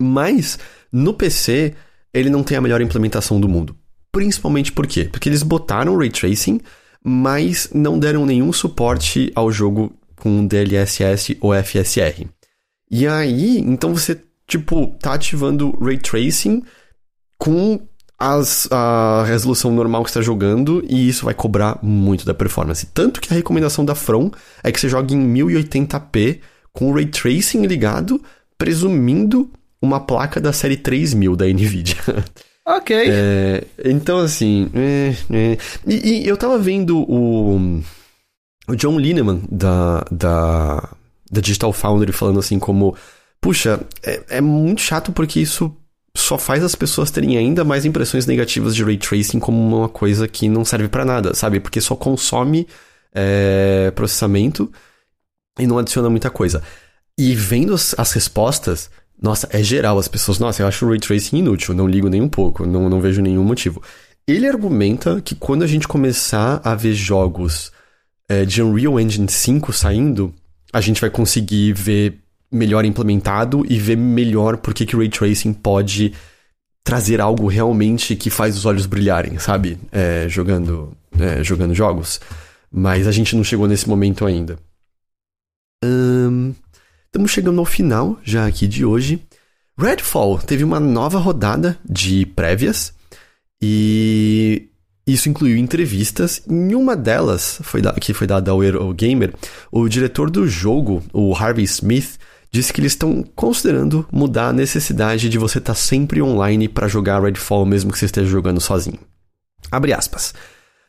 Mas 0.00 0.58
no 0.92 1.14
PC 1.14 1.74
ele 2.12 2.28
não 2.28 2.42
tem 2.42 2.58
a 2.58 2.60
melhor 2.60 2.82
implementação 2.82 3.40
do 3.40 3.48
mundo. 3.48 3.74
Principalmente 4.12 4.70
por 4.70 4.86
quê? 4.86 5.04
Porque 5.10 5.30
eles 5.30 5.42
botaram 5.42 5.96
Ray 5.96 6.10
Tracing, 6.10 6.60
mas 7.02 7.70
não 7.72 7.98
deram 7.98 8.26
nenhum 8.26 8.52
suporte 8.52 9.32
ao 9.34 9.50
jogo 9.50 9.94
com 10.16 10.46
DLSS 10.46 11.38
ou 11.40 11.54
FSR. 11.54 12.26
E 12.90 13.06
aí, 13.06 13.58
então 13.58 13.94
você, 13.94 14.20
tipo, 14.46 14.96
tá 15.00 15.14
ativando 15.14 15.76
Ray 15.80 15.98
Tracing 15.98 16.62
com 17.38 17.80
as, 18.18 18.68
a 18.70 19.24
resolução 19.24 19.72
normal 19.72 20.02
que 20.02 20.10
está 20.10 20.20
jogando 20.20 20.84
e 20.86 21.08
isso 21.08 21.24
vai 21.24 21.32
cobrar 21.32 21.78
muito 21.82 22.26
da 22.26 22.34
performance. 22.34 22.86
Tanto 22.86 23.20
que 23.20 23.32
a 23.32 23.36
recomendação 23.36 23.84
da 23.84 23.94
From 23.94 24.30
é 24.62 24.70
que 24.70 24.78
você 24.78 24.88
jogue 24.88 25.14
em 25.14 25.34
1080p 25.34 26.40
com 26.72 26.90
o 26.90 26.94
Ray 26.94 27.06
Tracing 27.06 27.64
ligado, 27.66 28.22
presumindo 28.58 29.50
uma 29.80 30.00
placa 30.00 30.40
da 30.40 30.52
série 30.52 30.76
3000 30.76 31.36
da 31.36 31.46
NVIDIA. 31.46 31.96
Ok. 32.66 32.94
É, 32.94 33.64
então, 33.84 34.18
assim. 34.18 34.70
É, 34.74 35.14
é. 35.30 35.58
E, 35.84 36.22
e, 36.22 36.28
eu 36.28 36.36
tava 36.36 36.56
vendo 36.56 36.98
o, 36.98 37.82
o 38.68 38.76
John 38.76 38.96
Lineman 38.98 39.42
da, 39.50 40.04
da, 40.10 40.88
da 41.30 41.40
Digital 41.40 41.72
Foundry 41.72 42.12
falando 42.12 42.38
assim 42.38 42.58
como. 42.58 42.96
Puxa, 43.40 43.80
é, 44.02 44.22
é 44.28 44.40
muito 44.40 44.82
chato 44.82 45.12
porque 45.12 45.40
isso 45.40 45.74
só 46.14 46.36
faz 46.36 46.62
as 46.62 46.74
pessoas 46.74 47.10
terem 47.10 47.36
ainda 47.36 47.64
mais 47.64 47.84
impressões 47.84 48.26
negativas 48.26 48.74
de 48.74 48.84
ray 48.84 48.98
tracing 48.98 49.38
como 49.38 49.58
uma 49.58 49.88
coisa 49.88 50.28
que 50.28 50.48
não 50.48 50.64
serve 50.64 50.88
para 50.88 51.04
nada, 51.04 51.34
sabe? 51.34 51.60
Porque 51.60 51.80
só 51.80 51.94
consome 51.94 52.66
é, 53.14 53.90
processamento 53.94 54.70
e 55.58 55.66
não 55.66 55.78
adiciona 55.78 56.10
muita 56.10 56.30
coisa. 56.30 56.62
E 57.16 57.34
vendo 57.34 57.74
as, 57.74 57.94
as 57.98 58.12
respostas, 58.12 58.90
nossa, 59.20 59.48
é 59.52 59.62
geral, 59.62 59.98
as 59.98 60.08
pessoas, 60.08 60.38
nossa, 60.38 60.62
eu 60.62 60.66
acho 60.66 60.84
o 60.84 60.88
Ray 60.88 60.98
Tracing 60.98 61.38
inútil, 61.38 61.74
não 61.74 61.86
ligo 61.86 62.08
nem 62.08 62.22
um 62.22 62.28
pouco, 62.28 62.66
não, 62.66 62.88
não 62.88 63.00
vejo 63.00 63.22
nenhum 63.22 63.44
motivo. 63.44 63.82
Ele 64.26 64.46
argumenta 64.46 65.20
que 65.20 65.34
quando 65.34 65.62
a 65.62 65.66
gente 65.66 65.88
começar 65.88 66.60
a 66.64 66.74
ver 66.74 66.92
jogos 66.94 67.72
é, 68.28 68.44
de 68.44 68.62
Unreal 68.62 68.98
Engine 68.98 69.28
5 69.28 69.72
saindo, 69.72 70.34
a 70.72 70.80
gente 70.80 71.00
vai 71.00 71.10
conseguir 71.10 71.72
ver 71.72 72.18
melhor 72.50 72.84
implementado 72.84 73.64
e 73.68 73.78
ver 73.78 73.96
melhor 73.96 74.56
porque 74.56 74.84
que 74.84 74.96
o 74.96 74.98
Ray 74.98 75.08
Tracing 75.08 75.52
pode 75.52 76.12
trazer 76.82 77.20
algo 77.20 77.46
realmente 77.46 78.16
que 78.16 78.30
faz 78.30 78.56
os 78.56 78.64
olhos 78.64 78.86
brilharem, 78.86 79.38
sabe? 79.38 79.78
É, 79.92 80.26
jogando, 80.28 80.96
é, 81.18 81.44
jogando 81.44 81.74
jogos. 81.74 82.20
Mas 82.70 83.06
a 83.06 83.12
gente 83.12 83.36
não 83.36 83.44
chegou 83.44 83.68
nesse 83.68 83.88
momento 83.88 84.24
ainda. 84.24 84.58
Estamos 87.06 87.32
chegando 87.32 87.58
ao 87.58 87.64
final 87.64 88.18
já 88.22 88.46
aqui 88.46 88.68
de 88.68 88.84
hoje. 88.84 89.20
Redfall 89.76 90.38
teve 90.38 90.62
uma 90.62 90.78
nova 90.78 91.18
rodada 91.18 91.78
de 91.84 92.24
prévias 92.24 92.94
e 93.60 94.69
isso 95.12 95.28
incluiu 95.28 95.56
entrevistas. 95.56 96.42
Em 96.48 96.74
uma 96.74 96.96
delas, 96.96 97.60
foi 97.62 97.80
da, 97.80 97.92
que 97.92 98.14
foi 98.14 98.26
dada 98.26 98.50
ao 98.50 98.62
Eurogamer, 98.62 99.34
o 99.70 99.88
diretor 99.88 100.30
do 100.30 100.46
jogo, 100.46 101.02
o 101.12 101.34
Harvey 101.34 101.64
Smith, 101.64 102.18
disse 102.50 102.72
que 102.72 102.80
eles 102.80 102.92
estão 102.92 103.24
considerando 103.34 104.06
mudar 104.10 104.48
a 104.48 104.52
necessidade 104.52 105.28
de 105.28 105.38
você 105.38 105.58
estar 105.58 105.74
tá 105.74 105.78
sempre 105.78 106.20
online 106.20 106.68
para 106.68 106.88
jogar 106.88 107.22
Redfall 107.22 107.64
mesmo 107.64 107.92
que 107.92 107.98
você 107.98 108.06
esteja 108.06 108.28
jogando 108.28 108.60
sozinho. 108.60 108.98
Abre 109.70 109.92
aspas. 109.92 110.34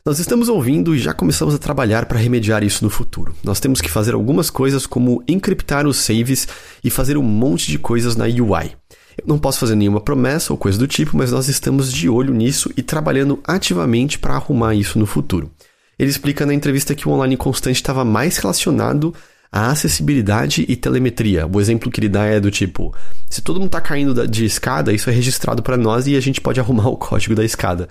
Nós 0.03 0.18
estamos 0.18 0.49
ouvindo 0.49 0.95
e 0.95 0.99
já 0.99 1.14
começamos 1.14 1.53
a 1.53 1.60
trabalhar 1.60 2.07
para 2.07 2.18
remediar 2.18 2.64
isso 2.64 2.84
no 2.84 2.89
futuro. 2.89 3.35
Nós 3.43 3.60
temos 3.60 3.80
que 3.80 3.89
fazer 3.89 4.15
algumas 4.15 4.49
coisas 4.49 4.88
como 4.88 5.23
encriptar 5.27 5.85
os 5.85 5.98
saves 5.98 6.48
e 6.84 6.89
fazer 6.89 7.18
um 7.18 7.23
monte 7.23 7.69
de 7.69 7.77
coisas 7.77 8.15
na 8.15 8.26
UI. 8.26 8.80
Eu 9.22 9.27
não 9.27 9.39
posso 9.39 9.60
fazer 9.60 9.76
nenhuma 9.76 10.02
promessa 10.02 10.52
ou 10.52 10.57
coisa 10.57 10.77
do 10.77 10.88
tipo, 10.88 11.15
mas 11.15 11.31
nós 11.31 11.48
estamos 11.48 11.91
de 11.91 12.10
olho 12.10 12.34
nisso 12.34 12.72
e 12.76 12.81
trabalhando 12.81 13.39
ativamente 13.45 14.18
para 14.18 14.35
arrumar 14.35 14.76
isso 14.76 14.98
no 14.98 15.06
futuro. 15.06 15.52
Ele 15.98 16.10
explica 16.10 16.45
na 16.45 16.53
entrevista 16.53 16.95
que 16.95 17.07
o 17.07 17.11
online 17.11 17.38
constante 17.38 17.76
estava 17.76 18.03
mais 18.03 18.38
relacionado 18.38 19.14
à 19.52 19.69
acessibilidade 19.69 20.65
e 20.68 20.76
telemetria. 20.76 21.45
O 21.45 21.61
exemplo 21.61 21.91
que 21.91 21.99
ele 21.99 22.10
dá 22.10 22.26
é 22.26 22.39
do 22.39 22.49
tipo: 22.49 22.95
se 23.30 23.41
todo 23.41 23.60
mundo 23.60 23.68
está 23.68 23.81
caindo 23.81 24.27
de 24.27 24.45
escada, 24.45 24.91
isso 24.91 25.10
é 25.10 25.14
registrado 25.14 25.61
para 25.61 25.77
nós 25.77 26.07
e 26.07 26.15
a 26.15 26.19
gente 26.19 26.41
pode 26.41 26.60
arrumar 26.60 26.88
o 26.89 26.98
código 26.98 27.35
da 27.35 27.45
escada. 27.45 27.88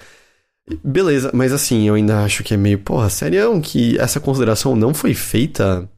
Beleza, 0.85 1.31
mas 1.33 1.53
assim, 1.53 1.89
eu 1.89 1.95
ainda 1.95 2.23
acho 2.25 2.45
que 2.45 2.55
é 2.55 2.57
meio, 2.57 2.79
porra, 2.79 3.09
sério 3.09 3.61
que 3.61 3.99
essa 3.99 4.21
consideração 4.21 4.77
não 4.77 4.95
foi 4.95 5.15
feita 5.15 5.89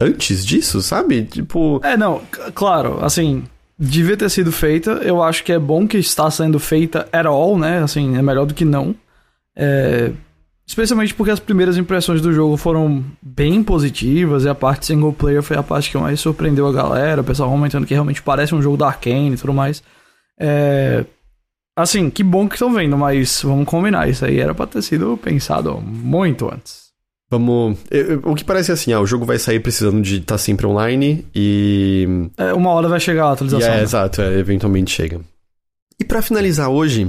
antes 0.00 0.44
disso, 0.44 0.80
sabe? 0.80 1.24
Tipo. 1.24 1.80
É, 1.84 1.96
não, 1.96 2.22
claro, 2.54 3.04
assim, 3.04 3.44
devia 3.80 4.16
ter 4.16 4.28
sido 4.28 4.52
feita. 4.52 4.90
Eu 5.02 5.22
acho 5.22 5.42
que 5.42 5.52
é 5.52 5.58
bom 5.58 5.88
que 5.88 5.96
está 5.96 6.30
sendo 6.30 6.60
feita 6.60 7.08
at 7.10 7.24
all, 7.24 7.58
né? 7.58 7.82
Assim, 7.82 8.18
é 8.18 8.20
melhor 8.22 8.44
do 8.44 8.52
que 8.52 8.64
não. 8.64 8.94
É... 9.56 10.12
Especialmente 10.66 11.14
porque 11.14 11.32
as 11.32 11.40
primeiras 11.40 11.76
impressões 11.76 12.20
do 12.20 12.32
jogo 12.32 12.56
foram 12.56 13.02
bem 13.20 13.64
positivas 13.64 14.44
e 14.44 14.48
a 14.48 14.54
parte 14.54 14.86
single 14.86 15.12
player 15.12 15.42
foi 15.42 15.56
a 15.56 15.62
parte 15.62 15.90
que 15.90 15.98
mais 15.98 16.20
surpreendeu 16.20 16.66
a 16.68 16.72
galera. 16.72 17.22
O 17.22 17.24
pessoal 17.24 17.50
comentando 17.50 17.86
que 17.86 17.94
realmente 17.94 18.22
parece 18.22 18.54
um 18.54 18.62
jogo 18.62 18.76
da 18.76 18.86
Arkane 18.86 19.34
e 19.34 19.38
tudo 19.38 19.54
mais. 19.54 19.82
É... 20.38 21.04
Assim, 21.74 22.10
que 22.10 22.22
bom 22.22 22.46
que 22.46 22.56
estão 22.56 22.72
vendo, 22.72 22.98
mas 22.98 23.40
vamos 23.42 23.64
combinar, 23.66 24.08
isso 24.08 24.24
aí 24.24 24.38
era 24.38 24.54
pra 24.54 24.66
ter 24.66 24.82
sido 24.82 25.16
pensado 25.16 25.80
muito 25.80 26.52
antes. 26.52 26.79
Vamos. 27.30 27.78
O 28.24 28.34
que 28.34 28.44
parece 28.44 28.72
assim, 28.72 28.92
ah, 28.92 29.00
o 29.00 29.06
jogo 29.06 29.24
vai 29.24 29.38
sair 29.38 29.60
precisando 29.60 30.02
de 30.02 30.16
estar 30.16 30.34
tá 30.34 30.38
sempre 30.38 30.66
online 30.66 31.24
e. 31.32 32.28
É, 32.36 32.52
uma 32.52 32.70
hora 32.70 32.88
vai 32.88 32.98
chegar 32.98 33.26
a 33.26 33.32
atualização. 33.32 33.68
é, 33.68 33.76
né? 33.76 33.82
exato, 33.82 34.20
é, 34.20 34.38
eventualmente 34.38 34.90
chega. 34.90 35.20
E 35.98 36.04
para 36.04 36.22
finalizar 36.22 36.68
hoje, 36.68 37.08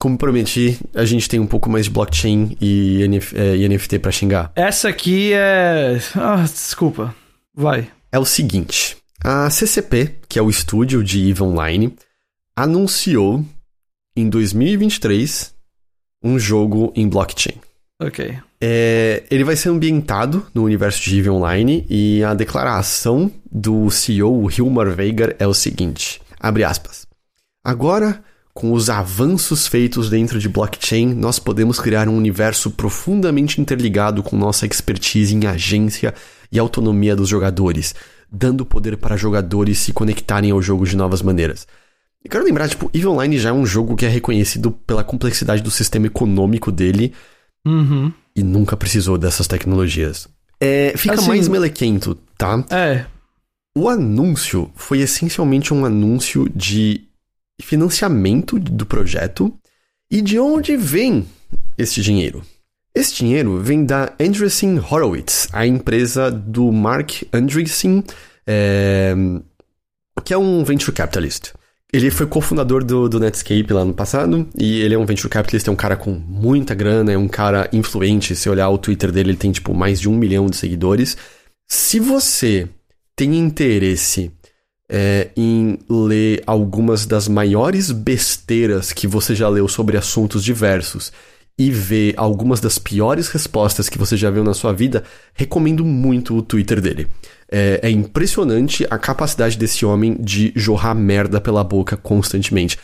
como 0.00 0.16
prometi, 0.16 0.78
a 0.94 1.04
gente 1.04 1.28
tem 1.28 1.38
um 1.38 1.46
pouco 1.46 1.68
mais 1.68 1.84
de 1.84 1.90
blockchain 1.90 2.56
e, 2.60 3.02
NF, 3.02 3.36
é, 3.38 3.56
e 3.56 3.68
NFT 3.68 3.98
para 3.98 4.10
xingar. 4.10 4.52
Essa 4.56 4.88
aqui 4.88 5.32
é. 5.34 5.98
Ah, 6.14 6.42
desculpa. 6.42 7.14
Vai. 7.54 7.90
É 8.10 8.18
o 8.18 8.24
seguinte: 8.24 8.96
a 9.22 9.50
CCP, 9.50 10.14
que 10.28 10.38
é 10.38 10.42
o 10.42 10.48
estúdio 10.48 11.04
de 11.04 11.28
EVE 11.28 11.42
Online, 11.42 11.94
anunciou 12.56 13.44
em 14.16 14.30
2023 14.30 15.54
um 16.24 16.38
jogo 16.38 16.90
em 16.96 17.06
blockchain. 17.06 17.56
Ok. 18.00 18.38
É, 18.64 19.24
ele 19.28 19.42
vai 19.42 19.56
ser 19.56 19.70
ambientado 19.70 20.46
no 20.54 20.62
universo 20.62 21.02
de 21.02 21.18
EVE 21.18 21.30
Online 21.30 21.84
e 21.90 22.22
a 22.22 22.32
declaração 22.32 23.28
do 23.50 23.90
CEO 23.90 24.48
Hilmar 24.48 24.88
Veigar 24.94 25.34
é 25.40 25.48
o 25.48 25.52
seguinte: 25.52 26.22
abre 26.38 26.62
aspas. 26.62 27.04
Agora, 27.64 28.22
com 28.54 28.72
os 28.72 28.88
avanços 28.88 29.66
feitos 29.66 30.08
dentro 30.08 30.38
de 30.38 30.48
blockchain, 30.48 31.12
nós 31.12 31.40
podemos 31.40 31.80
criar 31.80 32.08
um 32.08 32.16
universo 32.16 32.70
profundamente 32.70 33.60
interligado 33.60 34.22
com 34.22 34.36
nossa 34.36 34.64
expertise 34.64 35.34
em 35.34 35.44
agência 35.44 36.14
e 36.52 36.56
autonomia 36.56 37.16
dos 37.16 37.28
jogadores, 37.28 37.96
dando 38.30 38.64
poder 38.64 38.96
para 38.96 39.16
jogadores 39.16 39.78
se 39.78 39.92
conectarem 39.92 40.52
ao 40.52 40.62
jogo 40.62 40.86
de 40.86 40.96
novas 40.96 41.20
maneiras. 41.20 41.66
E 42.24 42.28
quero 42.28 42.44
lembrar, 42.44 42.68
tipo, 42.68 42.88
EVE 42.94 43.08
Online 43.08 43.38
já 43.40 43.48
é 43.48 43.52
um 43.52 43.66
jogo 43.66 43.96
que 43.96 44.06
é 44.06 44.08
reconhecido 44.08 44.70
pela 44.70 45.02
complexidade 45.02 45.62
do 45.62 45.70
sistema 45.70 46.06
econômico 46.06 46.70
dele 46.70 47.12
Uhum. 47.64 48.12
E 48.34 48.42
nunca 48.42 48.76
precisou 48.76 49.18
dessas 49.18 49.46
tecnologias. 49.46 50.28
É, 50.60 50.94
fica 50.96 51.14
Assim- 51.14 51.28
mais 51.28 51.48
melequento, 51.48 52.14
tá? 52.36 52.64
É. 52.70 53.04
O 53.76 53.88
anúncio 53.88 54.70
foi 54.74 55.00
essencialmente 55.00 55.72
um 55.72 55.84
anúncio 55.84 56.48
de 56.54 57.04
financiamento 57.60 58.58
do 58.58 58.84
projeto 58.84 59.52
e 60.10 60.20
de 60.20 60.38
onde 60.38 60.76
vem 60.76 61.26
esse 61.78 62.00
dinheiro. 62.02 62.42
Esse 62.94 63.14
dinheiro 63.14 63.58
vem 63.60 63.84
da 63.86 64.12
Andreessen 64.20 64.78
Horowitz, 64.78 65.48
a 65.52 65.66
empresa 65.66 66.30
do 66.30 66.70
Mark 66.70 67.22
Andreessen, 67.32 68.04
é, 68.46 69.14
que 70.22 70.34
é 70.34 70.38
um 70.38 70.62
venture 70.62 70.92
capitalist. 70.92 71.52
Ele 71.92 72.10
foi 72.10 72.26
cofundador 72.26 72.82
do, 72.82 73.06
do 73.06 73.20
Netscape 73.20 73.70
lá 73.70 73.84
no 73.84 73.92
passado, 73.92 74.48
e 74.58 74.80
ele 74.80 74.94
é 74.94 74.98
um 74.98 75.04
venture 75.04 75.28
capitalist, 75.28 75.68
é 75.68 75.70
um 75.70 75.76
cara 75.76 75.94
com 75.94 76.10
muita 76.10 76.74
grana, 76.74 77.12
é 77.12 77.18
um 77.18 77.28
cara 77.28 77.68
influente. 77.70 78.34
Se 78.34 78.48
olhar 78.48 78.70
o 78.70 78.78
Twitter 78.78 79.12
dele, 79.12 79.32
ele 79.32 79.36
tem 79.36 79.52
tipo 79.52 79.74
mais 79.74 80.00
de 80.00 80.08
um 80.08 80.16
milhão 80.16 80.46
de 80.46 80.56
seguidores. 80.56 81.18
Se 81.68 82.00
você 82.00 82.66
tem 83.14 83.36
interesse 83.36 84.30
é, 84.88 85.30
em 85.36 85.78
ler 85.88 86.42
algumas 86.46 87.04
das 87.04 87.28
maiores 87.28 87.90
besteiras 87.90 88.90
que 88.90 89.06
você 89.06 89.34
já 89.34 89.48
leu 89.50 89.68
sobre 89.68 89.98
assuntos 89.98 90.42
diversos 90.42 91.12
e 91.58 91.70
ver 91.70 92.14
algumas 92.16 92.60
das 92.60 92.78
piores 92.78 93.28
respostas 93.28 93.90
que 93.90 93.98
você 93.98 94.16
já 94.16 94.30
viu 94.30 94.42
na 94.42 94.54
sua 94.54 94.72
vida, 94.72 95.04
recomendo 95.34 95.84
muito 95.84 96.34
o 96.36 96.42
Twitter 96.42 96.80
dele. 96.80 97.06
É, 97.54 97.80
é 97.82 97.90
impressionante 97.90 98.86
a 98.88 98.96
capacidade 98.96 99.58
desse 99.58 99.84
homem 99.84 100.16
de 100.18 100.52
jorrar 100.56 100.94
merda 100.94 101.38
pela 101.38 101.62
boca 101.62 101.98
constantemente. 101.98 102.78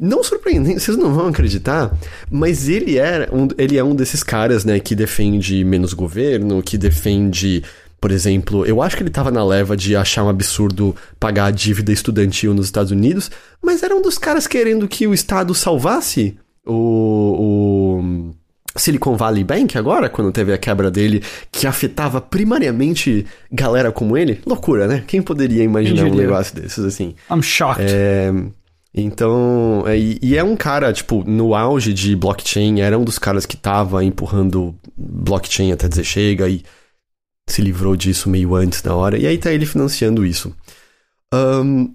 Não 0.00 0.24
surpreendente, 0.24 0.80
vocês 0.80 0.96
não 0.96 1.12
vão 1.12 1.28
acreditar, 1.28 1.96
mas 2.30 2.68
ele 2.68 2.98
é 2.98 3.28
um, 3.30 3.46
ele 3.56 3.78
é 3.78 3.84
um 3.84 3.94
desses 3.94 4.24
caras, 4.24 4.64
né, 4.64 4.80
que 4.80 4.94
defende 4.94 5.62
menos 5.62 5.92
governo, 5.92 6.62
que 6.62 6.76
defende, 6.76 7.62
por 8.00 8.10
exemplo, 8.10 8.66
eu 8.66 8.82
acho 8.82 8.96
que 8.96 9.04
ele 9.04 9.10
tava 9.10 9.30
na 9.30 9.44
leva 9.44 9.76
de 9.76 9.94
achar 9.94 10.24
um 10.24 10.28
absurdo 10.28 10.96
pagar 11.20 11.46
a 11.46 11.50
dívida 11.52 11.92
estudantil 11.92 12.52
nos 12.54 12.66
Estados 12.66 12.90
Unidos, 12.90 13.30
mas 13.62 13.84
era 13.84 13.94
um 13.94 14.02
dos 14.02 14.18
caras 14.18 14.48
querendo 14.48 14.88
que 14.88 15.06
o 15.06 15.14
Estado 15.14 15.54
salvasse 15.54 16.36
o, 16.66 18.00
o 18.00 18.34
Silicon 18.76 19.16
Valley 19.16 19.44
Bank 19.44 19.78
agora, 19.78 20.08
quando 20.08 20.32
teve 20.32 20.52
a 20.52 20.58
quebra 20.58 20.90
dele, 20.90 21.22
que 21.52 21.66
afetava 21.66 22.20
primariamente 22.20 23.24
galera 23.50 23.92
como 23.92 24.16
ele. 24.16 24.40
Loucura, 24.44 24.88
né? 24.88 25.04
Quem 25.06 25.22
poderia 25.22 25.62
imaginar 25.62 26.04
Quem 26.04 26.12
um 26.12 26.16
negócio 26.16 26.54
desses 26.54 26.84
assim? 26.84 27.14
I'm 27.30 27.42
shocked. 27.42 27.86
É, 27.88 28.32
então, 28.92 29.84
é, 29.86 29.98
e, 29.98 30.18
e 30.20 30.36
é 30.36 30.42
um 30.42 30.56
cara, 30.56 30.92
tipo, 30.92 31.24
no 31.28 31.54
auge 31.54 31.92
de 31.92 32.16
blockchain, 32.16 32.80
era 32.80 32.98
um 32.98 33.04
dos 33.04 33.18
caras 33.18 33.46
que 33.46 33.56
tava 33.56 34.04
empurrando 34.04 34.74
blockchain 34.96 35.72
até 35.72 35.88
dizer 35.88 36.04
chega 36.04 36.48
e 36.48 36.62
se 37.46 37.60
livrou 37.60 37.96
disso 37.96 38.28
meio 38.28 38.54
antes 38.54 38.82
da 38.82 38.94
hora. 38.94 39.18
E 39.18 39.26
aí 39.26 39.38
tá 39.38 39.52
ele 39.52 39.66
financiando 39.66 40.24
isso. 40.24 40.54
Ahn, 41.32 41.88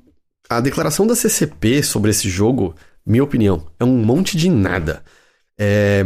a 0.49 0.59
declaração 0.59 1.05
da 1.05 1.15
CCP 1.15 1.83
sobre 1.83 2.11
esse 2.11 2.29
jogo, 2.29 2.75
minha 3.05 3.23
opinião, 3.23 3.65
é 3.79 3.83
um 3.83 3.97
monte 3.97 4.35
de 4.35 4.49
nada. 4.49 5.03
É, 5.57 6.03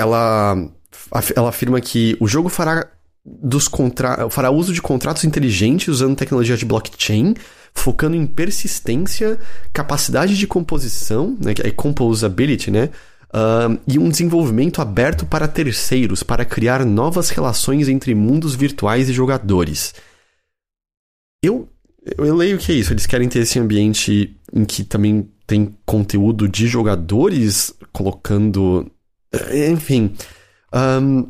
ela, 0.00 0.68
ela 1.36 1.48
afirma 1.48 1.80
que 1.80 2.16
o 2.20 2.26
jogo 2.26 2.48
fará, 2.48 2.86
dos 3.24 3.68
contra, 3.68 4.28
fará 4.30 4.50
uso 4.50 4.72
de 4.72 4.82
contratos 4.82 5.24
inteligentes 5.24 5.88
usando 5.88 6.16
tecnologia 6.16 6.56
de 6.56 6.64
blockchain, 6.64 7.34
focando 7.74 8.16
em 8.16 8.26
persistência, 8.26 9.38
capacidade 9.72 10.36
de 10.36 10.46
composição, 10.46 11.36
né, 11.40 11.54
que 11.54 11.66
é 11.66 11.70
composability, 11.70 12.70
né? 12.70 12.90
ahn, 13.32 13.78
e 13.86 13.98
um 13.98 14.08
desenvolvimento 14.08 14.80
aberto 14.80 15.24
para 15.24 15.48
terceiros, 15.48 16.22
para 16.22 16.44
criar 16.44 16.84
novas 16.84 17.30
relações 17.30 17.88
entre 17.88 18.14
mundos 18.14 18.54
virtuais 18.54 19.08
e 19.08 19.12
jogadores. 19.12 19.94
Eu, 21.42 21.68
eu 22.18 22.34
leio 22.34 22.58
que 22.58 22.72
é 22.72 22.74
isso, 22.74 22.92
eles 22.92 23.06
querem 23.06 23.28
ter 23.28 23.40
esse 23.40 23.58
ambiente 23.58 24.36
em 24.52 24.64
que 24.64 24.84
também 24.84 25.28
tem 25.46 25.74
conteúdo 25.84 26.48
de 26.48 26.66
jogadores 26.66 27.74
colocando. 27.92 28.90
Enfim. 29.72 30.14
ahn, 30.72 31.24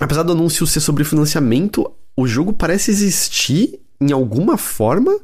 apesar 0.00 0.22
do 0.22 0.32
anúncio 0.32 0.66
ser 0.66 0.80
sobre 0.80 1.04
financiamento, 1.04 1.90
o 2.16 2.26
jogo 2.26 2.52
parece 2.52 2.90
existir 2.90 3.80
em 4.00 4.12
alguma 4.12 4.56
forma, 4.56 5.18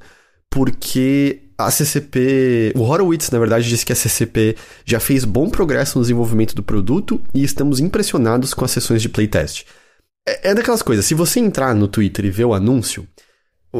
porque 0.51 1.41
a 1.57 1.71
CCP. 1.71 2.73
O 2.77 2.83
Horowitz, 2.83 3.31
na 3.31 3.39
verdade, 3.39 3.69
disse 3.69 3.87
que 3.87 3.93
a 3.93 3.97
CCP 3.97 4.57
já 4.85 4.99
fez 5.01 5.25
bom 5.25 5.49
progresso 5.49 5.99
no 5.99 6.05
desenvolvimento 6.05 6.55
do 6.55 6.63
produto 6.63 7.21
e 7.33 7.45
estamos 7.45 7.81
impressionados 7.81 8.53
com 8.53 8.65
as 8.65 8.71
sessões 8.71 9.03
de 9.03 9.09
playtest. 9.09 9.65
É, 10.27 10.51
é 10.51 10.55
daquelas 10.55 10.83
coisas, 10.83 11.05
se 11.05 11.15
você 11.15 11.39
entrar 11.39 11.75
no 11.75 11.87
Twitter 11.87 12.25
e 12.25 12.31
ver 12.31 12.45
o 12.45 12.55
anúncio, 12.55 13.07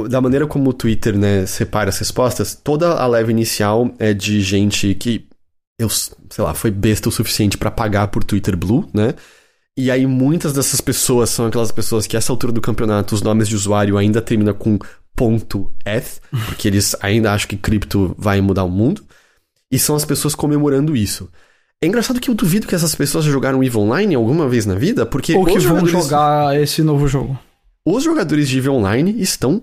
da 0.09 0.21
maneira 0.21 0.47
como 0.47 0.71
o 0.71 0.75
Twitter, 0.75 1.17
né, 1.17 1.47
separa 1.47 1.89
as 1.89 1.99
respostas, 1.99 2.55
toda 2.55 2.95
a 2.95 3.07
leve 3.07 3.31
inicial 3.31 3.95
é 3.99 4.13
de 4.13 4.41
gente 4.41 4.95
que, 4.95 5.27
eu, 5.79 5.89
sei 5.89 6.15
lá, 6.39 6.55
foi 6.55 6.71
besta 6.71 7.09
o 7.09 7.13
suficiente 7.13 7.59
pra 7.59 7.71
pagar 7.71 8.09
por 8.09 8.23
Twitter 8.25 8.57
Blue, 8.57 8.89
né? 8.95 9.15
E 9.77 9.91
aí 9.91 10.07
muitas 10.07 10.53
dessas 10.53 10.81
pessoas 10.81 11.31
são 11.31 11.47
aquelas 11.47 11.73
pessoas 11.73 12.07
que, 12.07 12.17
a 12.17 12.19
essa 12.19 12.33
altura 12.33 12.53
do 12.53 12.61
campeonato, 12.61 13.15
os 13.15 13.23
nomes 13.23 13.49
de 13.49 13.57
usuário 13.57 13.99
ainda 13.99 14.23
terminam 14.23 14.55
com 14.55 14.79
ponto 15.17 15.73
.eth, 15.85 16.21
porque 16.47 16.69
eles 16.69 16.95
ainda 17.01 17.33
acham 17.33 17.49
que 17.49 17.57
cripto 17.57 18.15
vai 18.19 18.41
mudar 18.41 18.65
o 18.65 18.71
mundo. 18.71 19.03
E 19.71 19.79
são 19.79 19.97
as 19.97 20.05
pessoas 20.05 20.35
comemorando 20.35 20.97
isso. 20.97 21.29
É 21.83 21.87
engraçado 21.89 22.21
que 22.21 22.31
eu 22.31 22.35
duvido 22.35 22.67
que 22.69 22.75
essas 22.75 22.95
pessoas 22.95 23.25
jogaram 23.25 23.63
EVE 23.63 23.77
Online 23.77 24.15
alguma 24.15 24.49
vez 24.49 24.65
na 24.67 24.77
vida, 24.77 25.05
porque 25.05 25.35
Ou 25.35 25.45
que 25.45 25.53
vão 25.53 25.61
jogadores- 25.61 25.91
jogar 25.91 26.61
esse 26.63 26.83
novo 26.83 27.09
jogo. 27.09 27.37
os 27.85 28.05
jogadores 28.05 28.49
de 28.49 28.59
EVE 28.59 28.69
Online 28.69 29.21
estão 29.21 29.63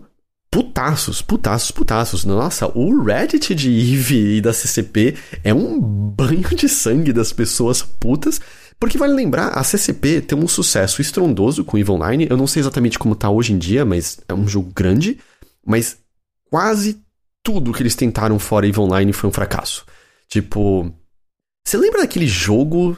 putaços, 0.51 1.21
putaços, 1.21 1.71
putaços. 1.71 2.25
Nossa, 2.25 2.67
o 2.77 3.01
Reddit 3.01 3.55
de 3.55 3.69
EVE 3.69 4.37
e 4.37 4.41
da 4.41 4.53
CCP 4.53 5.15
é 5.43 5.53
um 5.53 5.79
banho 5.79 6.49
de 6.49 6.67
sangue 6.67 7.13
das 7.13 7.31
pessoas 7.31 7.81
putas. 7.81 8.41
Porque 8.77 8.97
vale 8.97 9.13
lembrar, 9.13 9.49
a 9.49 9.63
CCP 9.63 10.21
tem 10.21 10.37
um 10.37 10.47
sucesso 10.47 11.01
estrondoso 11.01 11.63
com 11.63 11.77
EVE 11.77 11.91
Online. 11.91 12.27
Eu 12.29 12.35
não 12.35 12.47
sei 12.47 12.59
exatamente 12.59 12.99
como 12.99 13.15
tá 13.15 13.29
hoje 13.29 13.53
em 13.53 13.57
dia, 13.57 13.85
mas 13.85 14.19
é 14.27 14.33
um 14.33 14.47
jogo 14.47 14.71
grande. 14.75 15.19
Mas 15.65 15.97
quase 16.49 16.99
tudo 17.43 17.71
que 17.71 17.81
eles 17.81 17.95
tentaram 17.95 18.37
fora 18.37 18.67
EVE 18.67 18.79
Online 18.79 19.13
foi 19.13 19.29
um 19.29 19.33
fracasso. 19.33 19.85
Tipo, 20.27 20.93
você 21.65 21.77
lembra 21.77 22.01
daquele 22.01 22.27
jogo? 22.27 22.97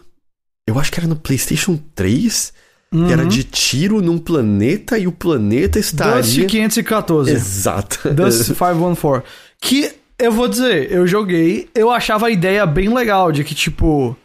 Eu 0.65 0.79
acho 0.79 0.91
que 0.91 0.99
era 0.99 1.07
no 1.07 1.17
PlayStation 1.17 1.77
3 1.93 2.53
Uhum. 2.93 3.07
que 3.07 3.13
era 3.13 3.25
de 3.25 3.43
tiro 3.43 4.01
num 4.01 4.19
planeta 4.19 4.99
e 4.99 5.07
o 5.07 5.11
planeta 5.11 5.79
estaria. 5.79 6.21
Dust 6.21 6.45
514. 6.45 7.31
Exato. 7.31 8.13
Dust 8.13 8.53
514. 8.53 9.23
Que 9.59 9.91
eu 10.19 10.31
vou 10.31 10.47
dizer, 10.47 10.91
eu 10.91 11.07
joguei, 11.07 11.67
eu 11.73 11.89
achava 11.89 12.27
a 12.27 12.29
ideia 12.29 12.65
bem 12.65 12.93
legal 12.93 13.31
de 13.31 13.43
que, 13.43 13.55
tipo, 13.55 14.15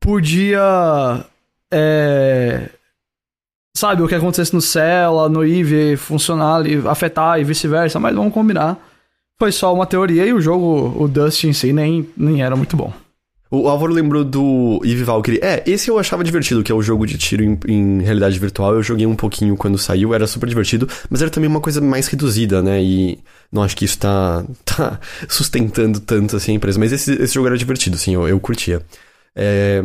podia. 0.00 1.24
É, 1.72 2.70
sabe, 3.76 4.02
o 4.02 4.08
que 4.08 4.14
acontecesse 4.14 4.54
no 4.54 4.60
Cella, 4.60 5.28
no 5.28 5.44
Eve 5.44 5.96
funcionar 5.96 6.66
e 6.66 6.76
afetar 6.86 7.40
e 7.40 7.44
vice-versa, 7.44 7.98
mas 7.98 8.14
vamos 8.14 8.32
combinar. 8.32 8.78
Foi 9.38 9.52
só 9.52 9.74
uma 9.74 9.86
teoria 9.86 10.24
e 10.24 10.32
o 10.32 10.40
jogo, 10.40 10.94
o 11.02 11.08
Dust 11.08 11.44
em 11.44 11.52
si, 11.52 11.72
nem, 11.72 12.08
nem 12.16 12.42
era 12.42 12.56
muito 12.56 12.76
bom. 12.76 12.92
O 13.50 13.66
Álvaro 13.66 13.92
lembrou 13.92 14.24
do 14.24 14.80
Eve 14.84 15.04
Valkyrie. 15.04 15.40
É, 15.42 15.62
esse 15.66 15.90
eu 15.90 15.98
achava 15.98 16.22
divertido, 16.22 16.62
que 16.62 16.70
é 16.70 16.74
o 16.74 16.82
jogo 16.82 17.06
de 17.06 17.16
tiro 17.16 17.42
em, 17.42 17.58
em 17.66 18.02
realidade 18.02 18.38
virtual. 18.38 18.74
Eu 18.74 18.82
joguei 18.82 19.06
um 19.06 19.16
pouquinho 19.16 19.56
quando 19.56 19.78
saiu, 19.78 20.12
era 20.12 20.26
super 20.26 20.48
divertido, 20.48 20.86
mas 21.08 21.22
era 21.22 21.30
também 21.30 21.48
uma 21.48 21.60
coisa 21.60 21.80
mais 21.80 22.08
reduzida, 22.08 22.62
né? 22.62 22.82
E 22.82 23.18
não 23.50 23.62
acho 23.62 23.76
que 23.76 23.86
isso 23.86 23.98
tá, 23.98 24.44
tá 24.64 25.00
sustentando 25.28 25.98
tanto 26.00 26.36
assim 26.36 26.52
a 26.52 26.54
empresa. 26.56 26.78
Mas 26.78 26.92
esse, 26.92 27.12
esse 27.12 27.34
jogo 27.34 27.46
era 27.46 27.56
divertido, 27.56 27.96
sim, 27.96 28.14
eu, 28.14 28.28
eu 28.28 28.38
curtia. 28.38 28.82
É, 29.34 29.82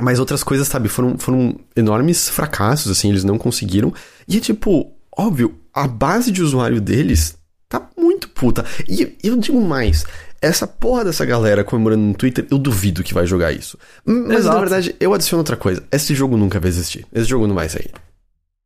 mas 0.00 0.18
outras 0.18 0.42
coisas, 0.42 0.66
sabe, 0.68 0.88
foram, 0.88 1.16
foram 1.16 1.58
enormes 1.74 2.28
fracassos, 2.28 2.90
assim, 2.90 3.08
eles 3.08 3.24
não 3.24 3.38
conseguiram. 3.38 3.94
E 4.28 4.36
é 4.36 4.40
tipo, 4.40 4.92
óbvio, 5.16 5.54
a 5.72 5.86
base 5.86 6.30
de 6.30 6.42
usuário 6.42 6.80
deles 6.80 7.38
tá 7.68 7.88
muito 7.96 8.28
puta. 8.28 8.64
E 8.88 9.16
eu 9.22 9.36
digo 9.36 9.60
mais, 9.60 10.04
essa 10.40 10.66
porra 10.66 11.04
dessa 11.04 11.24
galera 11.24 11.64
comemorando 11.64 12.02
no 12.02 12.14
Twitter, 12.14 12.46
eu 12.50 12.58
duvido 12.58 13.02
que 13.02 13.14
vai 13.14 13.26
jogar 13.26 13.52
isso. 13.52 13.78
Mas 14.04 14.38
Exato. 14.40 14.54
na 14.54 14.60
verdade, 14.60 14.96
eu 15.00 15.14
adiciono 15.14 15.40
outra 15.40 15.56
coisa. 15.56 15.82
Esse 15.90 16.14
jogo 16.14 16.36
nunca 16.36 16.60
vai 16.60 16.68
existir. 16.68 17.06
Esse 17.12 17.28
jogo 17.28 17.46
não 17.46 17.54
vai 17.54 17.68
sair. 17.68 17.90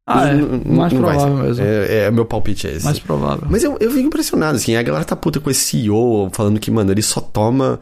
Ah, 0.07 0.29
é. 0.29 0.35
Não- 0.35 0.75
mais 0.75 0.93
não 0.93 1.03
provável 1.03 1.37
mesmo. 1.37 1.63
É, 1.65 2.05
é, 2.05 2.11
meu 2.11 2.25
palpite 2.25 2.67
é 2.67 2.73
esse. 2.73 2.85
Mais 2.85 2.99
provável. 2.99 3.47
Mas 3.51 3.63
eu, 3.63 3.77
eu 3.79 3.91
fico 3.91 4.07
impressionado, 4.07 4.57
assim, 4.57 4.75
a 4.75 4.83
galera 4.83 5.05
tá 5.05 5.15
puta 5.15 5.39
com 5.39 5.51
esse 5.51 5.61
CEO 5.61 6.31
falando 6.33 6.59
que, 6.59 6.71
mano, 6.71 6.91
ele 6.91 7.03
só 7.03 7.21
toma 7.21 7.79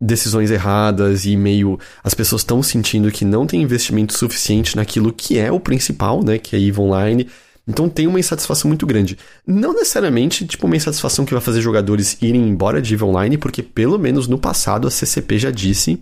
decisões 0.00 0.50
erradas 0.50 1.24
e 1.24 1.36
meio 1.36 1.78
as 2.04 2.12
pessoas 2.14 2.42
estão 2.42 2.62
sentindo 2.62 3.10
que 3.10 3.24
não 3.24 3.46
tem 3.46 3.62
investimento 3.62 4.16
suficiente 4.16 4.76
naquilo 4.76 5.12
que 5.12 5.38
é 5.38 5.50
o 5.50 5.58
principal, 5.58 6.22
né, 6.22 6.38
que 6.38 6.54
é 6.54 6.60
EVE 6.60 6.80
Online. 6.80 7.26
Então 7.66 7.88
tem 7.88 8.06
uma 8.06 8.20
insatisfação 8.20 8.68
muito 8.68 8.86
grande. 8.86 9.18
Não 9.46 9.72
necessariamente, 9.74 10.46
tipo, 10.46 10.66
uma 10.66 10.76
insatisfação 10.76 11.24
que 11.24 11.32
vai 11.34 11.40
fazer 11.42 11.60
jogadores 11.60 12.16
irem 12.22 12.48
embora 12.48 12.80
de 12.80 12.94
EVE 12.94 13.04
Online, 13.04 13.36
porque 13.38 13.62
pelo 13.62 13.98
menos 13.98 14.28
no 14.28 14.38
passado 14.38 14.86
a 14.86 14.90
CCP 14.90 15.38
já 15.38 15.50
disse 15.50 16.00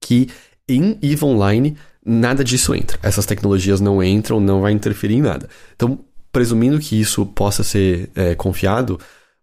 que 0.00 0.28
em 0.68 0.96
EVE 1.02 1.24
Online 1.24 1.76
nada 2.04 2.44
disso 2.44 2.74
entra. 2.74 2.98
Essas 3.02 3.26
tecnologias 3.26 3.80
não 3.80 4.02
entram, 4.02 4.38
não 4.38 4.60
vai 4.60 4.72
interferir 4.72 5.14
em 5.16 5.22
nada. 5.22 5.48
Então, 5.74 5.98
presumindo 6.30 6.78
que 6.78 7.00
isso 7.00 7.26
possa 7.26 7.64
ser 7.64 8.08
é, 8.14 8.34
confiado, 8.36 9.00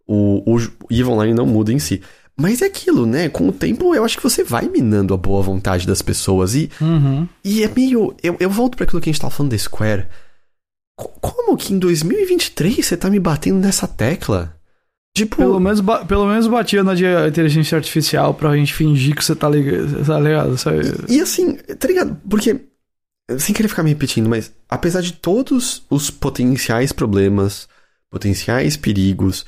o, 0.07 0.55
o 0.55 0.59
EVE 0.89 1.03
Online 1.09 1.33
não 1.33 1.45
muda 1.45 1.73
em 1.73 1.79
si. 1.79 2.01
Mas 2.39 2.61
é 2.61 2.65
aquilo, 2.65 3.05
né? 3.05 3.29
Com 3.29 3.49
o 3.49 3.51
tempo, 3.51 3.93
eu 3.93 4.03
acho 4.03 4.17
que 4.17 4.23
você 4.23 4.43
vai 4.43 4.67
minando 4.67 5.13
a 5.13 5.17
boa 5.17 5.41
vontade 5.41 5.85
das 5.85 6.01
pessoas. 6.01 6.55
E, 6.55 6.69
Uhum. 6.81 7.27
e 7.43 7.63
é 7.63 7.67
meio. 7.67 8.15
Eu, 8.23 8.37
eu 8.39 8.49
volto 8.49 8.75
para 8.75 8.85
aquilo 8.85 8.99
que 9.01 9.09
a 9.09 9.13
gente 9.13 9.21
tava 9.21 9.29
falando 9.33 9.51
da 9.51 9.57
Square. 9.57 10.07
Co- 10.95 11.09
Como 11.21 11.57
que 11.57 11.73
em 11.73 11.79
2023 11.79 12.85
você 12.85 12.95
tá 12.97 13.09
me 13.09 13.19
batendo 13.19 13.59
nessa 13.59 13.87
tecla? 13.87 14.55
Tipo. 15.15 15.35
Pelo 15.37 15.59
menos, 15.59 15.79
pelo 16.07 16.25
menos 16.27 16.47
batia 16.47 16.83
na 16.83 16.95
de 16.95 17.05
inteligência 17.27 17.77
artificial 17.77 18.33
pra 18.33 18.55
gente 18.55 18.73
fingir 18.73 19.15
que 19.15 19.23
você 19.23 19.35
tá 19.35 19.47
ligado. 19.49 20.05
Tá 20.05 20.19
ligado? 20.19 20.57
Sabe? 20.57 20.79
E 21.07 21.19
assim, 21.19 21.53
tá 21.55 21.87
ligado? 21.87 22.17
Porque, 22.27 22.59
sem 23.37 23.53
querer 23.53 23.67
ficar 23.67 23.83
me 23.83 23.89
repetindo, 23.89 24.27
mas 24.27 24.51
apesar 24.67 25.01
de 25.01 25.13
todos 25.13 25.83
os 25.89 26.09
potenciais 26.09 26.91
problemas, 26.91 27.67
potenciais 28.09 28.75
perigos, 28.75 29.45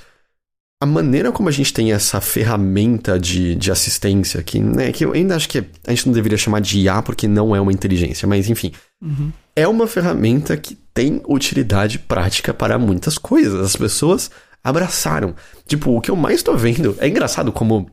a 0.82 0.86
maneira 0.86 1.32
como 1.32 1.50
a 1.50 1.52
gente 1.52 1.74
tem 1.74 1.92
essa 1.94 2.22
ferramenta 2.22 3.18
de, 3.20 3.56
de 3.56 3.72
assistência, 3.72 4.44
que, 4.44 4.60
né, 4.60 4.92
que 4.92 5.04
eu 5.04 5.14
ainda 5.14 5.36
acho 5.36 5.50
que 5.50 5.64
a 5.88 5.90
gente 5.90 6.06
não 6.06 6.14
deveria 6.14 6.38
chamar 6.38 6.60
de 6.62 6.80
IA 6.80 7.02
porque 7.02 7.28
não 7.28 7.56
é 7.56 7.62
uma 7.62 7.72
inteligência, 7.72 8.28
mas 8.28 8.50
enfim, 8.50 8.72
Uhum. 9.02 9.32
É 9.56 9.68
uma 9.68 9.88
ferramenta 9.88 10.58
que 10.58 10.76
tem 10.94 11.22
utilidade 11.28 12.00
prática 12.00 12.54
para 12.54 12.78
muitas 12.78 13.18
coisas. 13.18 13.60
As 13.60 13.76
pessoas 13.76 14.30
abraçaram. 14.64 15.36
Tipo, 15.68 15.96
o 15.96 16.02
que 16.02 16.12
eu 16.12 16.16
mais 16.16 16.44
tô 16.44 16.56
vendo 16.56 16.96
é 17.00 17.08
engraçado 17.08 17.52
como 17.52 17.90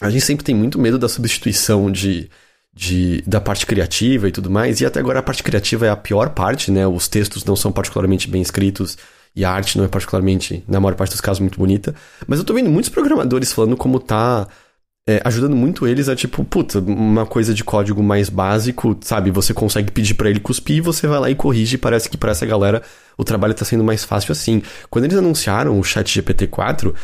a 0.00 0.10
gente 0.10 0.24
sempre 0.24 0.44
tem 0.44 0.54
muito 0.54 0.78
medo 0.78 0.98
da 0.98 1.08
substituição 1.08 1.90
de, 1.90 2.30
de 2.72 3.22
da 3.26 3.40
parte 3.40 3.66
criativa 3.66 4.28
e 4.28 4.32
tudo 4.32 4.50
mais, 4.50 4.80
e 4.80 4.86
até 4.86 4.98
agora 5.00 5.20
a 5.20 5.22
parte 5.22 5.42
criativa 5.42 5.86
é 5.86 5.90
a 5.90 5.96
pior 5.96 6.30
parte, 6.30 6.70
né? 6.70 6.86
Os 6.86 7.08
textos 7.08 7.44
não 7.44 7.54
são 7.54 7.70
particularmente 7.70 8.28
bem 8.28 8.42
escritos 8.42 8.98
e 9.36 9.44
a 9.44 9.50
arte 9.50 9.76
não 9.76 9.84
é 9.84 9.88
particularmente, 9.88 10.64
na 10.68 10.80
maior 10.80 10.94
parte 10.94 11.10
dos 11.10 11.20
casos, 11.20 11.40
muito 11.40 11.58
bonita. 11.58 11.94
Mas 12.26 12.38
eu 12.38 12.44
tô 12.44 12.54
vendo 12.54 12.70
muitos 12.70 12.88
programadores 12.88 13.52
falando 13.52 13.76
como 13.76 13.98
tá 13.98 14.46
é, 15.06 15.20
ajudando 15.24 15.54
muito 15.54 15.86
eles 15.86 16.08
a, 16.08 16.16
tipo, 16.16 16.42
puta, 16.44 16.78
uma 16.78 17.26
coisa 17.26 17.52
de 17.52 17.62
código 17.62 18.02
mais 18.02 18.30
básico, 18.30 18.96
sabe? 19.02 19.30
Você 19.30 19.52
consegue 19.52 19.92
pedir 19.92 20.14
pra 20.14 20.30
ele 20.30 20.40
cuspir, 20.40 20.82
você 20.82 21.06
vai 21.06 21.18
lá 21.18 21.30
e 21.30 21.34
corrige, 21.34 21.74
e 21.74 21.78
parece 21.78 22.08
que 22.08 22.16
pra 22.16 22.30
essa 22.30 22.46
galera 22.46 22.82
o 23.16 23.24
trabalho 23.24 23.52
tá 23.52 23.64
sendo 23.64 23.84
mais 23.84 24.02
fácil 24.02 24.32
assim. 24.32 24.62
Quando 24.88 25.04
eles 25.04 25.16
anunciaram 25.16 25.78
o 25.78 25.84
chat 25.84 26.20
GPT-4, 26.20 26.94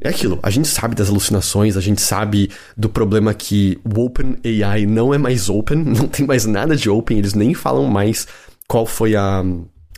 é 0.00 0.08
aquilo, 0.08 0.38
a 0.42 0.48
gente 0.48 0.66
sabe 0.68 0.94
das 0.94 1.10
alucinações, 1.10 1.76
a 1.76 1.80
gente 1.80 2.00
sabe 2.00 2.50
do 2.74 2.88
problema 2.88 3.34
que 3.34 3.78
o 3.84 4.00
OpenAI 4.00 4.86
não 4.86 5.12
é 5.12 5.18
mais 5.18 5.50
open, 5.50 5.76
não 5.84 6.08
tem 6.08 6.26
mais 6.26 6.46
nada 6.46 6.74
de 6.74 6.88
open, 6.88 7.18
eles 7.18 7.34
nem 7.34 7.52
falam 7.52 7.84
mais 7.86 8.26
qual 8.66 8.86
foi 8.86 9.14
a, 9.14 9.44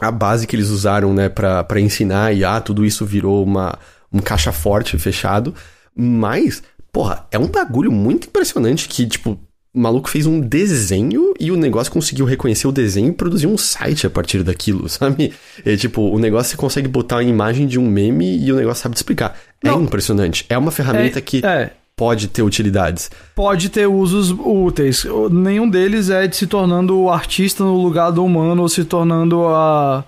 a 0.01 0.11
base 0.11 0.49
que 0.49 0.57
eles 0.57 0.71
usaram, 0.71 1.15
né, 1.15 1.29
pra 1.29 1.81
ensinar 1.81 2.35
IA, 2.35 2.61
tudo 2.61 2.85
isso 2.85 3.07
virou 3.07 3.45
uma, 3.45 3.79
um 4.13 4.19
caixa 4.19 4.51
forte 4.51 4.99
fechado, 4.99 5.55
mas, 5.95 6.63
porra, 6.93 7.27
é 7.31 7.39
um 7.39 7.47
bagulho 7.49 7.91
muito 7.91 8.27
impressionante 8.29 8.89
que, 8.89 9.07
tipo, 9.07 9.39
o 9.75 9.81
maluco 9.81 10.11
fez 10.11 10.27
um 10.27 10.39
desenho 10.41 11.33
e 11.41 11.51
o 11.51 11.57
negócio 11.57 11.91
conseguiu 11.93 12.27
reconhecer 12.27 12.67
o 12.69 12.73
desenho 12.73 13.09
e 13.09 13.13
produzir 13.13 13.47
um 13.47 13.57
site 13.57 14.07
a 14.07 14.11
partir 14.11 14.43
daquilo, 14.43 14.87
sabe? 14.91 15.33
É 15.65 15.75
tipo, 15.77 16.03
o 16.03 16.19
negócio 16.19 16.51
você 16.51 16.57
consegue 16.57 16.89
botar 16.89 17.19
a 17.19 17.23
imagem 17.23 17.67
de 17.67 17.79
um 17.79 17.87
meme 17.89 18.39
e 18.39 18.53
o 18.53 18.57
negócio 18.57 18.83
sabe 18.83 18.95
te 18.95 18.99
explicar. 18.99 19.37
É 19.65 19.69
Não. 19.69 19.83
impressionante. 19.83 20.45
É 20.49 20.59
uma 20.59 20.71
ferramenta 20.71 21.19
É- 21.19 21.23
que 21.23 21.45
É, 21.45 21.71
pode 21.97 22.29
ter 22.29 22.43
utilidades. 22.43 23.11
pode 23.35 23.71
ter 23.71 23.87
usos 23.87 24.31
úteis. 24.31 25.07
Nenhum 25.31 25.69
deles 25.69 26.11
é 26.11 26.27
de 26.27 26.37
se 26.37 26.47
tornando 26.47 26.99
o 26.99 27.11
artista 27.11 27.65
no 27.65 27.81
lugar 27.81 28.11
do 28.11 28.23
humano 28.23 28.61
ou 28.63 28.69
se 28.69 28.85
tornando 28.85 29.43
a 29.47 30.05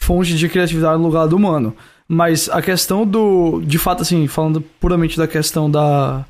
fonte 0.00 0.36
de 0.36 0.48
criatividade 0.48 0.96
no 0.98 1.06
lugar 1.06 1.26
do 1.26 1.34
humano. 1.34 1.74
Mas 2.08 2.48
a 2.48 2.62
questão 2.62 3.06
do. 3.06 3.60
De 3.60 3.78
fato, 3.78 4.02
assim, 4.02 4.26
falando 4.26 4.60
puramente 4.60 5.18
da 5.18 5.28
questão 5.28 5.70
da. 5.70 6.24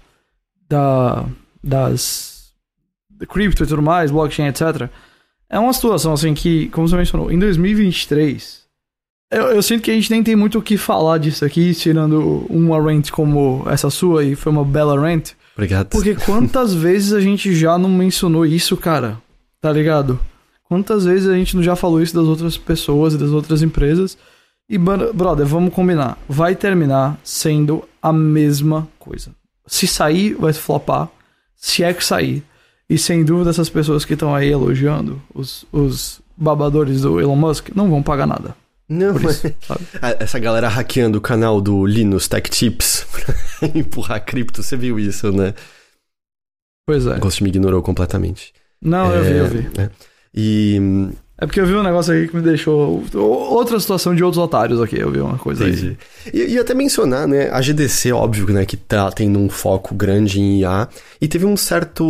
da 0.68 1.24
das. 1.62 2.52
da 3.08 3.24
cripto 3.24 3.62
e 3.62 3.66
tudo 3.66 3.80
mais, 3.80 4.10
blockchain, 4.10 4.48
etc. 4.48 4.90
É 5.48 5.58
uma 5.58 5.72
situação, 5.72 6.12
assim, 6.12 6.34
que, 6.34 6.68
como 6.70 6.88
você 6.88 6.96
mencionou, 6.96 7.30
em 7.30 7.38
2023. 7.38 8.66
Eu, 9.30 9.46
eu 9.48 9.62
sinto 9.62 9.82
que 9.82 9.90
a 9.90 9.94
gente 9.94 10.10
nem 10.10 10.22
tem 10.22 10.34
muito 10.34 10.58
o 10.58 10.62
que 10.62 10.76
falar 10.76 11.18
disso 11.18 11.44
aqui, 11.44 11.74
tirando 11.74 12.46
uma 12.48 12.80
rant 12.80 13.10
como 13.10 13.62
essa 13.68 13.90
sua, 13.90 14.24
e 14.24 14.34
foi 14.34 14.50
uma 14.50 14.64
bela 14.64 14.98
rant. 14.98 15.32
Obrigado. 15.54 15.88
Porque 15.88 16.14
quantas 16.14 16.72
vezes 16.74 17.12
a 17.12 17.20
gente 17.20 17.54
já 17.54 17.78
não 17.78 17.90
mencionou 17.90 18.44
isso, 18.44 18.76
cara? 18.76 19.18
Tá 19.60 19.70
ligado? 19.70 20.18
Quantas 20.64 21.04
vezes 21.04 21.28
a 21.28 21.34
gente 21.34 21.56
não 21.56 21.62
já 21.62 21.76
falou 21.76 22.02
isso 22.02 22.14
das 22.14 22.26
outras 22.26 22.56
pessoas 22.56 23.14
e 23.14 23.18
das 23.18 23.30
outras 23.30 23.62
empresas? 23.62 24.18
E, 24.68 24.76
bro- 24.76 25.12
brother, 25.14 25.46
vamos 25.46 25.72
combinar. 25.72 26.18
Vai 26.28 26.54
terminar 26.54 27.18
sendo 27.24 27.82
a 28.02 28.12
mesma 28.12 28.86
coisa. 28.98 29.30
Se 29.66 29.86
sair, 29.86 30.34
vai 30.34 30.52
flopar. 30.52 31.08
Se 31.56 31.82
é 31.82 31.92
que 31.94 32.04
sair. 32.04 32.42
E 32.88 32.96
sem 32.98 33.24
dúvida, 33.24 33.50
essas 33.50 33.68
pessoas 33.68 34.04
que 34.04 34.14
estão 34.14 34.34
aí 34.34 34.50
elogiando, 34.50 35.20
os, 35.34 35.64
os 35.72 36.20
babadores 36.36 37.02
do 37.02 37.20
Elon 37.20 37.36
Musk, 37.36 37.68
não 37.74 37.88
vão 37.90 38.02
pagar 38.02 38.26
nada. 38.26 38.54
Não, 38.88 39.12
mas 39.18 39.44
isso, 39.44 39.54
a- 40.00 40.16
essa 40.18 40.38
galera 40.38 40.68
hackeando 40.68 41.18
o 41.18 41.20
canal 41.20 41.60
do 41.60 41.84
Linus 41.84 42.26
Tech 42.28 42.48
Tips 42.50 43.06
pra 43.60 43.68
empurrar 43.74 44.24
cripto, 44.24 44.62
você 44.62 44.76
viu 44.76 44.98
isso, 44.98 45.30
né? 45.32 45.52
Pois 46.86 47.06
é. 47.06 47.16
O 47.16 47.20
Ghost 47.20 47.42
me 47.42 47.50
ignorou 47.50 47.82
completamente. 47.82 48.54
Não, 48.80 49.12
eu 49.12 49.22
vi, 49.22 49.30
É, 49.30 49.40
eu 49.40 49.48
vi. 49.48 49.80
é. 49.80 49.90
E. 50.34 50.80
É 51.40 51.46
porque 51.46 51.60
eu 51.60 51.66
vi 51.66 51.74
um 51.74 51.84
negócio 51.84 52.12
aí 52.12 52.26
que 52.26 52.34
me 52.34 52.42
deixou. 52.42 53.04
Outra 53.14 53.78
situação 53.78 54.12
de 54.12 54.24
outros 54.24 54.42
otários 54.42 54.82
aqui. 54.82 54.98
Eu 54.98 55.10
vi 55.10 55.20
uma 55.20 55.38
coisa 55.38 55.64
aí. 55.64 55.70
Entendi. 55.70 55.96
E, 56.34 56.54
e 56.54 56.58
até 56.58 56.74
mencionar, 56.74 57.28
né, 57.28 57.48
a 57.50 57.60
GDC, 57.60 58.10
óbvio, 58.12 58.48
né, 58.48 58.66
que 58.66 58.76
tá 58.76 59.10
tendo 59.12 59.38
um 59.38 59.48
foco 59.48 59.94
grande 59.94 60.40
em 60.40 60.60
IA, 60.60 60.88
e 61.20 61.28
teve 61.28 61.46
um 61.46 61.56
certo, 61.56 62.04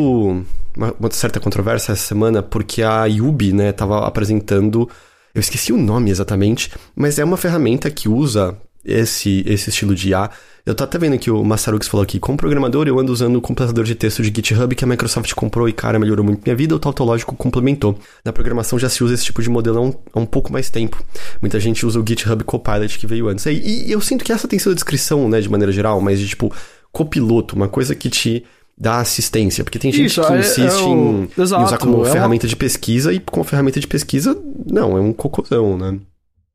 uma, 0.74 0.94
uma 0.98 1.10
certa 1.10 1.38
controvérsia 1.38 1.92
essa 1.92 2.06
semana, 2.06 2.42
porque 2.42 2.82
a 2.82 3.04
Yubi, 3.04 3.52
né, 3.52 3.70
tava 3.70 4.06
apresentando, 4.06 4.88
eu 5.34 5.40
esqueci 5.40 5.74
o 5.74 5.76
nome 5.76 6.10
exatamente, 6.10 6.70
mas 6.96 7.18
é 7.18 7.24
uma 7.24 7.36
ferramenta 7.36 7.90
que 7.90 8.08
usa 8.08 8.56
esse, 8.84 9.42
esse 9.46 9.70
estilo 9.70 9.94
de 9.94 10.10
IA. 10.10 10.30
Eu 10.66 10.74
tô 10.74 10.84
até 10.84 10.98
vendo 10.98 11.18
que 11.18 11.30
o 11.30 11.42
Massarux 11.42 11.88
falou 11.88 12.04
aqui, 12.04 12.18
como 12.18 12.36
programador 12.36 12.86
eu 12.86 12.98
ando 12.98 13.10
usando 13.10 13.36
o 13.36 13.40
compilador 13.40 13.84
de 13.84 13.94
texto 13.94 14.22
de 14.22 14.28
GitHub 14.28 14.74
que 14.74 14.84
a 14.84 14.86
Microsoft 14.86 15.32
comprou 15.32 15.66
e, 15.66 15.72
cara, 15.72 15.98
melhorou 15.98 16.22
muito 16.24 16.42
minha 16.44 16.54
vida, 16.54 16.74
o 16.74 16.78
tautológico 16.78 17.34
complementou. 17.34 17.98
Na 18.22 18.32
programação 18.34 18.78
já 18.78 18.88
se 18.90 19.02
usa 19.02 19.14
esse 19.14 19.24
tipo 19.24 19.40
de 19.42 19.48
modelo 19.48 19.78
há 19.78 19.80
um, 19.80 19.94
há 20.12 20.20
um 20.20 20.26
pouco 20.26 20.52
mais 20.52 20.68
tempo. 20.68 21.02
Muita 21.40 21.58
gente 21.58 21.86
usa 21.86 21.98
o 21.98 22.04
GitHub 22.06 22.44
Copilot 22.44 22.98
que 22.98 23.06
veio 23.06 23.28
antes. 23.28 23.46
E, 23.46 23.86
e 23.86 23.90
eu 23.90 24.00
sinto 24.02 24.22
que 24.22 24.30
essa 24.32 24.46
tem 24.46 24.58
sido 24.58 24.72
a 24.72 24.74
descrição, 24.74 25.26
né, 25.28 25.40
de 25.40 25.48
maneira 25.48 25.72
geral, 25.72 26.02
mas 26.02 26.20
de 26.20 26.28
tipo, 26.28 26.54
copiloto, 26.92 27.56
uma 27.56 27.68
coisa 27.68 27.94
que 27.94 28.10
te 28.10 28.44
dá 28.76 28.98
assistência. 29.00 29.64
Porque 29.64 29.78
tem 29.78 29.90
gente 29.90 30.06
Isso, 30.06 30.20
que 30.20 30.32
é- 30.34 30.38
insiste 30.38 30.60
é 30.60 30.82
o- 30.82 30.88
em, 30.92 31.22
em 31.38 31.42
Exato, 31.42 31.64
usar 31.64 31.78
como 31.78 31.94
é 31.94 31.96
uma- 32.00 32.06
ferramenta 32.12 32.46
de 32.46 32.54
pesquisa 32.54 33.10
e 33.10 33.18
com 33.20 33.42
ferramenta 33.42 33.80
de 33.80 33.86
pesquisa, 33.86 34.38
não, 34.70 34.98
é 34.98 35.00
um 35.00 35.14
cocôzão, 35.14 35.78
né? 35.78 35.98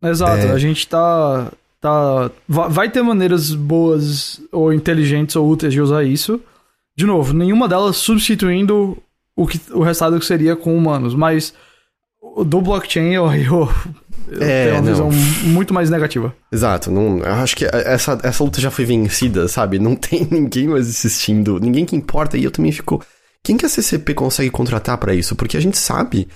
Exato, 0.04 0.46
É. 0.46 0.52
a 0.52 0.58
gente 0.60 0.88
tá. 0.88 1.52
Tá 1.84 2.32
va- 2.48 2.68
vai 2.70 2.90
ter 2.90 3.02
maneiras 3.04 3.54
boas 3.54 4.40
ou 4.52 4.72
inteligentes 4.74 5.36
ou 5.36 5.48
úteis 5.50 5.74
de 5.74 5.82
usar 5.82 6.04
isso. 6.04 6.40
De 6.98 7.06
novo, 7.06 7.34
nenhuma 7.34 7.68
delas 7.68 7.98
substituindo 7.98 8.98
o, 9.36 9.46
que, 9.46 9.60
o 9.72 9.82
resultado 9.84 10.18
que 10.20 10.26
seria 10.26 10.56
com 10.56 10.76
humanos, 10.78 11.14
mas 11.14 11.54
do 12.46 12.62
blockchain 12.62 13.14
eu, 13.14 13.26
eu, 13.36 13.70
eu 14.32 14.42
É, 14.42 14.64
tenho 14.66 14.76
uma 14.76 14.82
não. 14.82 15.10
visão 15.10 15.12
muito 15.52 15.74
mais 15.74 15.90
negativa. 15.90 16.34
Exato, 16.52 16.90
não, 16.90 17.20
eu 17.20 17.34
acho 17.34 17.56
que 17.56 17.66
essa, 17.66 18.18
essa 18.24 18.44
luta 18.44 18.62
já 18.62 18.72
foi 18.72 18.86
vencida, 18.86 19.48
sabe? 19.48 19.78
Não 19.80 19.96
tem 19.98 20.26
ninguém 20.32 20.68
mais 20.68 20.88
assistindo, 20.88 21.60
ninguém 21.60 21.86
que 21.86 21.96
importa, 21.96 22.38
e 22.38 22.44
eu 22.46 22.52
também 22.52 22.72
fico. 22.72 23.04
Quem 23.44 23.58
que 23.58 23.66
a 23.66 23.70
CCP 23.70 24.14
consegue 24.14 24.50
contratar 24.50 24.98
pra 24.98 25.14
isso? 25.14 25.36
Porque 25.36 25.58
a 25.58 25.60
gente 25.60 25.78
sabe 25.78 26.30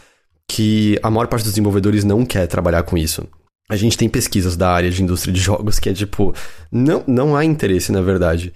que 0.49 0.99
a 1.01 1.09
maior 1.09 1.27
parte 1.27 1.43
dos 1.43 1.53
desenvolvedores 1.53 2.03
não 2.03 2.25
quer 2.25 2.47
trabalhar 2.47 2.83
com 2.83 2.97
isso. 2.97 3.25
A 3.69 3.75
gente 3.75 3.97
tem 3.97 4.07
pesquisas 4.07 4.55
da 4.55 4.69
área 4.71 4.89
de 4.89 5.03
indústria 5.03 5.33
de 5.33 5.39
jogos 5.39 5.79
que 5.79 5.89
é 5.89 5.93
tipo, 5.93 6.33
não, 6.71 7.03
não 7.05 7.35
há 7.35 7.43
interesse, 7.43 7.91
na 7.91 8.01
verdade. 8.01 8.53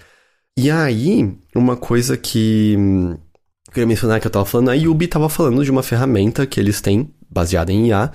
E 0.57 0.69
aí, 0.69 1.33
uma 1.55 1.75
coisa 1.75 2.17
que 2.17 2.75
eu 3.67 3.73
queria 3.73 3.87
mencionar 3.87 4.19
que 4.19 4.27
eu 4.27 4.31
tava 4.31 4.45
falando, 4.45 4.69
a 4.69 4.73
Yubi 4.73 5.07
tava 5.07 5.29
falando 5.29 5.63
de 5.63 5.71
uma 5.71 5.83
ferramenta 5.83 6.45
que 6.45 6.59
eles 6.59 6.81
têm, 6.81 7.13
baseada 7.29 7.71
em 7.71 7.87
IA, 7.87 8.11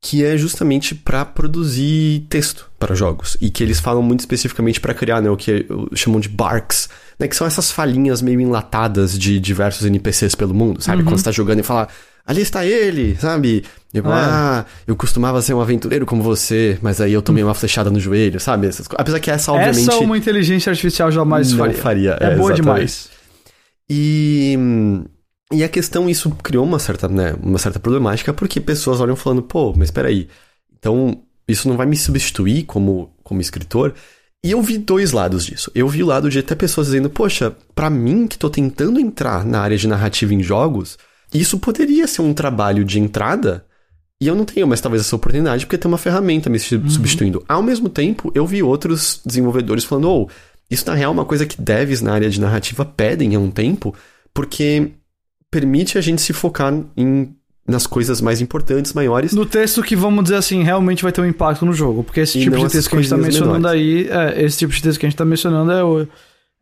que 0.00 0.24
é 0.24 0.36
justamente 0.36 0.94
para 0.94 1.24
produzir 1.24 2.26
texto 2.28 2.70
para 2.78 2.94
jogos 2.94 3.36
e 3.40 3.50
que 3.50 3.64
eles 3.64 3.80
falam 3.80 4.02
muito 4.02 4.20
especificamente 4.20 4.80
para 4.80 4.94
criar 4.94 5.20
né, 5.20 5.28
o 5.28 5.36
que 5.36 5.66
chamam 5.94 6.20
de 6.20 6.28
barks, 6.28 6.88
né, 7.18 7.26
que 7.26 7.34
são 7.34 7.46
essas 7.46 7.72
falinhas 7.72 8.22
meio 8.22 8.40
enlatadas 8.40 9.18
de 9.18 9.40
diversos 9.40 9.84
NPCs 9.84 10.36
pelo 10.36 10.54
mundo, 10.54 10.80
sabe? 10.80 10.98
Uhum. 10.98 11.08
Quando 11.08 11.18
você 11.18 11.24
tá 11.24 11.32
jogando 11.32 11.60
e 11.60 11.64
fala, 11.64 11.88
ali 12.28 12.42
está 12.42 12.64
ele, 12.64 13.16
sabe? 13.16 13.64
Tipo, 13.92 14.10
é. 14.10 14.12
ah, 14.12 14.66
eu 14.86 14.94
costumava 14.94 15.40
ser 15.40 15.54
um 15.54 15.60
aventureiro 15.60 16.04
como 16.04 16.22
você, 16.22 16.78
mas 16.82 17.00
aí 17.00 17.14
eu 17.14 17.22
tomei 17.22 17.42
uma 17.42 17.54
flechada 17.54 17.90
no 17.90 17.98
joelho, 17.98 18.38
sabe? 18.38 18.66
Essas, 18.66 18.86
apesar 18.96 19.18
que 19.18 19.30
essa, 19.30 19.50
obviamente. 19.50 19.88
Essa 19.88 19.98
uma 19.98 20.18
inteligência 20.18 20.68
artificial 20.70 21.10
jamais 21.10 21.50
não 21.50 21.58
faria. 21.58 21.74
faria. 21.74 22.18
É, 22.20 22.26
é 22.26 22.36
boa 22.36 22.52
exatamente. 22.52 22.56
demais. 22.56 23.08
E 23.88 24.58
e 25.50 25.64
a 25.64 25.68
questão, 25.68 26.10
isso 26.10 26.30
criou 26.42 26.64
uma 26.64 26.78
certa, 26.78 27.08
né, 27.08 27.34
uma 27.42 27.58
certa 27.58 27.80
problemática, 27.80 28.34
porque 28.34 28.60
pessoas 28.60 29.00
olham 29.00 29.16
falando, 29.16 29.42
pô, 29.42 29.72
mas 29.74 29.90
peraí, 29.90 30.28
então 30.78 31.22
isso 31.48 31.66
não 31.66 31.76
vai 31.76 31.86
me 31.86 31.96
substituir 31.96 32.64
como, 32.64 33.10
como 33.24 33.40
escritor? 33.40 33.94
E 34.44 34.50
eu 34.50 34.60
vi 34.60 34.76
dois 34.76 35.12
lados 35.12 35.46
disso. 35.46 35.70
Eu 35.74 35.88
vi 35.88 36.02
o 36.02 36.06
lado 36.06 36.28
de 36.28 36.38
até 36.38 36.54
pessoas 36.54 36.88
dizendo, 36.88 37.08
poxa, 37.08 37.56
para 37.74 37.88
mim 37.88 38.26
que 38.26 38.38
tô 38.38 38.50
tentando 38.50 39.00
entrar 39.00 39.44
na 39.44 39.60
área 39.60 39.78
de 39.78 39.88
narrativa 39.88 40.34
em 40.34 40.42
jogos, 40.42 40.98
isso 41.32 41.58
poderia 41.58 42.06
ser 42.06 42.22
um 42.22 42.32
trabalho 42.32 42.84
de 42.84 42.98
entrada 42.98 43.64
e 44.20 44.26
eu 44.26 44.34
não 44.34 44.44
tenho 44.44 44.66
mais 44.66 44.80
talvez 44.80 45.02
essa 45.02 45.14
oportunidade 45.14 45.64
porque 45.64 45.78
tem 45.78 45.88
uma 45.88 45.98
ferramenta 45.98 46.50
me 46.50 46.58
uhum. 46.58 46.90
substituindo. 46.90 47.44
Ao 47.48 47.62
mesmo 47.62 47.88
tempo, 47.88 48.32
eu 48.34 48.46
vi 48.46 48.62
outros 48.62 49.20
desenvolvedores 49.24 49.84
falando, 49.84 50.10
oh, 50.10 50.28
isso 50.70 50.84
na 50.86 50.94
real 50.94 51.12
é 51.12 51.14
uma 51.14 51.24
coisa 51.24 51.46
que 51.46 51.60
devs 51.60 52.02
na 52.02 52.12
área 52.12 52.28
de 52.28 52.40
narrativa 52.40 52.84
pedem 52.84 53.34
há 53.34 53.38
um 53.38 53.50
tempo, 53.50 53.94
porque 54.34 54.90
permite 55.50 55.96
a 55.96 56.00
gente 56.00 56.20
se 56.20 56.32
focar 56.32 56.74
em 56.96 57.34
nas 57.66 57.86
coisas 57.86 58.22
mais 58.22 58.40
importantes, 58.40 58.94
maiores. 58.94 59.34
No 59.34 59.44
texto 59.44 59.82
que, 59.82 59.94
vamos 59.94 60.24
dizer 60.24 60.36
assim, 60.36 60.62
realmente 60.62 61.02
vai 61.02 61.12
ter 61.12 61.20
um 61.20 61.26
impacto 61.26 61.66
no 61.66 61.74
jogo. 61.74 62.02
Porque 62.02 62.20
esse 62.20 62.40
tipo 62.40 62.56
de 62.56 62.66
texto 62.66 62.88
que 62.88 62.96
a 62.96 63.02
gente 63.02 63.10
tá 63.10 63.18
mencionando 63.18 63.68
menores. 63.68 63.78
aí, 63.78 64.08
é, 64.08 64.42
esse 64.42 64.56
tipo 64.56 64.72
de 64.72 64.82
texto 64.82 64.98
que 64.98 65.04
a 65.04 65.08
gente 65.10 65.18
tá 65.18 65.24
mencionando 65.26 65.70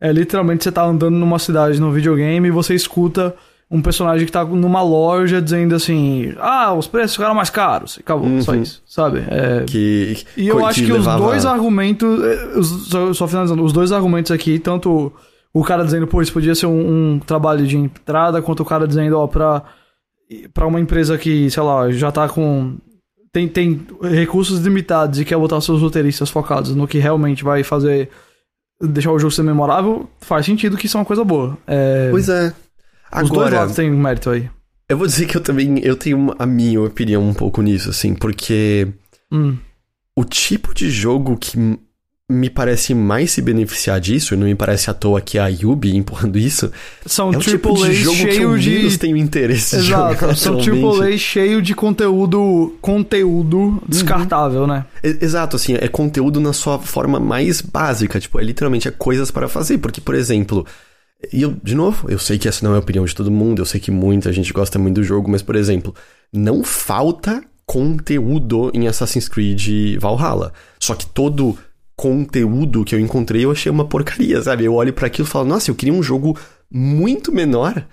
é, 0.01 0.09
é 0.09 0.11
literalmente 0.11 0.65
você 0.65 0.71
tá 0.71 0.83
andando 0.83 1.15
numa 1.15 1.39
cidade, 1.39 1.79
num 1.79 1.93
videogame, 1.93 2.49
e 2.49 2.51
você 2.51 2.75
escuta 2.75 3.33
um 3.69 3.81
personagem 3.81 4.25
que 4.25 4.31
tá 4.31 4.45
numa 4.45 4.81
loja 4.81 5.41
dizendo 5.41 5.75
assim: 5.75 6.33
Ah, 6.39 6.73
os 6.73 6.87
preços 6.87 7.15
ficaram 7.15 7.35
mais 7.35 7.49
caros. 7.49 7.97
E 7.97 7.99
acabou, 7.99 8.27
uhum. 8.27 8.41
só 8.41 8.55
isso, 8.55 8.81
sabe? 8.85 9.25
É... 9.29 9.65
Que, 9.65 10.17
e 10.37 10.47
eu 10.47 10.65
acho 10.65 10.83
que, 10.83 10.91
levava... 10.91 11.19
os 11.19 11.25
dois 11.25 11.45
argumentos. 11.45 12.23
É, 12.23 12.57
os, 12.57 12.87
só, 12.87 13.13
só 13.13 13.27
finalizando, 13.27 13.63
os 13.63 13.73
dois 13.73 13.91
argumentos 13.91 14.31
aqui, 14.31 14.57
tanto 14.57 15.11
o 15.53 15.63
cara 15.63 15.83
dizendo, 15.83 16.07
pô, 16.07 16.21
isso 16.21 16.31
podia 16.31 16.55
ser 16.55 16.67
um, 16.67 17.15
um 17.15 17.19
trabalho 17.19 17.65
de 17.65 17.77
entrada, 17.77 18.41
quanto 18.41 18.61
o 18.61 18.65
cara 18.65 18.87
dizendo, 18.87 19.17
ó, 19.17 19.27
pra, 19.27 19.63
pra 20.53 20.67
uma 20.67 20.79
empresa 20.79 21.17
que, 21.17 21.49
sei 21.49 21.63
lá, 21.63 21.91
já 21.91 22.11
tá 22.11 22.29
com. 22.29 22.77
Tem, 23.33 23.47
tem 23.47 23.85
recursos 24.01 24.59
limitados 24.59 25.19
e 25.19 25.25
quer 25.25 25.37
botar 25.37 25.59
seus 25.59 25.81
roteiristas 25.81 26.29
focados 26.29 26.73
no 26.73 26.87
que 26.87 26.99
realmente 26.99 27.43
vai 27.43 27.63
fazer. 27.63 28.09
deixar 28.81 29.11
o 29.11 29.19
jogo 29.19 29.31
ser 29.31 29.43
memorável, 29.43 30.09
faz 30.21 30.45
sentido 30.45 30.77
que 30.77 30.85
isso 30.85 30.97
é 30.97 31.01
uma 31.01 31.05
coisa 31.05 31.25
boa. 31.25 31.57
É, 31.67 32.07
pois 32.09 32.29
é. 32.29 32.53
Agora, 33.11 33.23
os 33.23 33.31
dois 33.31 33.53
lados 33.53 33.75
têm 33.75 33.91
mérito 33.91 34.29
aí. 34.29 34.49
Eu 34.89 34.97
vou 34.97 35.07
dizer 35.07 35.25
que 35.25 35.35
eu 35.35 35.41
também 35.41 35.79
eu 35.79 35.95
tenho 35.95 36.33
a 36.39 36.45
minha 36.45 36.81
opinião 36.81 37.27
um 37.27 37.33
pouco 37.33 37.61
nisso, 37.61 37.89
assim, 37.89 38.13
porque. 38.13 38.87
Hum. 39.31 39.57
O 40.15 40.23
tipo 40.23 40.73
de 40.73 40.89
jogo 40.89 41.37
que 41.37 41.77
me 42.29 42.49
parece 42.49 42.93
mais 42.93 43.31
se 43.31 43.41
beneficiar 43.41 44.01
disso, 44.01 44.33
e 44.33 44.37
não 44.37 44.47
me 44.47 44.55
parece 44.55 44.89
à 44.89 44.93
toa 44.93 45.21
que 45.21 45.39
a 45.39 45.47
Yubi 45.47 45.95
empurrando 45.95 46.37
isso. 46.37 46.71
São 47.05 47.33
é 47.33 47.37
o 47.37 47.39
tipo 47.39 47.73
de 47.73 47.93
jogo 47.93 48.17
cheio 48.17 48.31
que 48.31 48.41
eu 48.41 48.57
de... 48.57 48.69
menos 48.69 48.97
tenho 48.97 49.15
interesse 49.15 49.77
Exato, 49.77 50.13
de 50.13 50.19
jogar 50.19 50.35
são 50.35 50.57
AAA 50.57 51.17
cheio 51.17 51.61
de 51.61 51.73
conteúdo 51.73 52.75
conteúdo 52.81 53.57
uhum. 53.57 53.81
descartável, 53.87 54.61
uhum. 54.61 54.67
né? 54.67 54.85
Exato, 55.01 55.55
assim, 55.55 55.75
é 55.75 55.87
conteúdo 55.87 56.41
na 56.41 56.51
sua 56.51 56.79
forma 56.79 57.19
mais 57.19 57.61
básica, 57.61 58.19
tipo, 58.19 58.39
é 58.39 58.43
literalmente 58.43 58.89
é 58.89 58.91
coisas 58.91 59.31
para 59.31 59.47
fazer, 59.47 59.77
porque, 59.77 60.01
por 60.01 60.15
exemplo, 60.15 60.65
e 61.33 61.41
eu, 61.41 61.51
de 61.63 61.73
novo, 61.73 62.09
eu 62.09 62.19
sei 62.19 62.37
que 62.37 62.47
essa 62.47 62.65
não 62.65 62.73
é 62.73 62.77
a 62.77 62.79
opinião 62.79 63.05
de 63.05 63.15
todo 63.15 63.31
mundo, 63.31 63.61
eu 63.61 63.65
sei 63.65 63.79
que 63.79 63.89
muita 63.89 64.31
gente 64.31 64.53
gosta 64.53 64.77
muito 64.77 64.95
do 64.95 65.03
jogo, 65.03 65.29
mas, 65.29 65.41
por 65.41 65.55
exemplo, 65.55 65.93
não 66.31 66.63
falta 66.63 67.43
conteúdo 67.65 68.71
em 68.73 68.87
Assassin's 68.87 69.27
Creed 69.27 69.99
Valhalla. 69.99 70.53
Só 70.79 70.95
que 70.95 71.05
todo 71.05 71.57
conteúdo 71.95 72.85
que 72.85 72.93
eu 72.93 72.99
encontrei, 72.99 73.43
eu 73.43 73.51
achei 73.51 73.71
uma 73.71 73.85
porcaria, 73.85 74.41
sabe? 74.41 74.63
Eu 74.63 74.75
olho 74.75 74.93
para 74.93 75.07
aquilo 75.07 75.27
e 75.27 75.31
falo, 75.31 75.47
nossa, 75.47 75.71
eu 75.71 75.75
queria 75.75 75.93
um 75.93 76.03
jogo 76.03 76.37
muito 76.71 77.31
menor, 77.31 77.85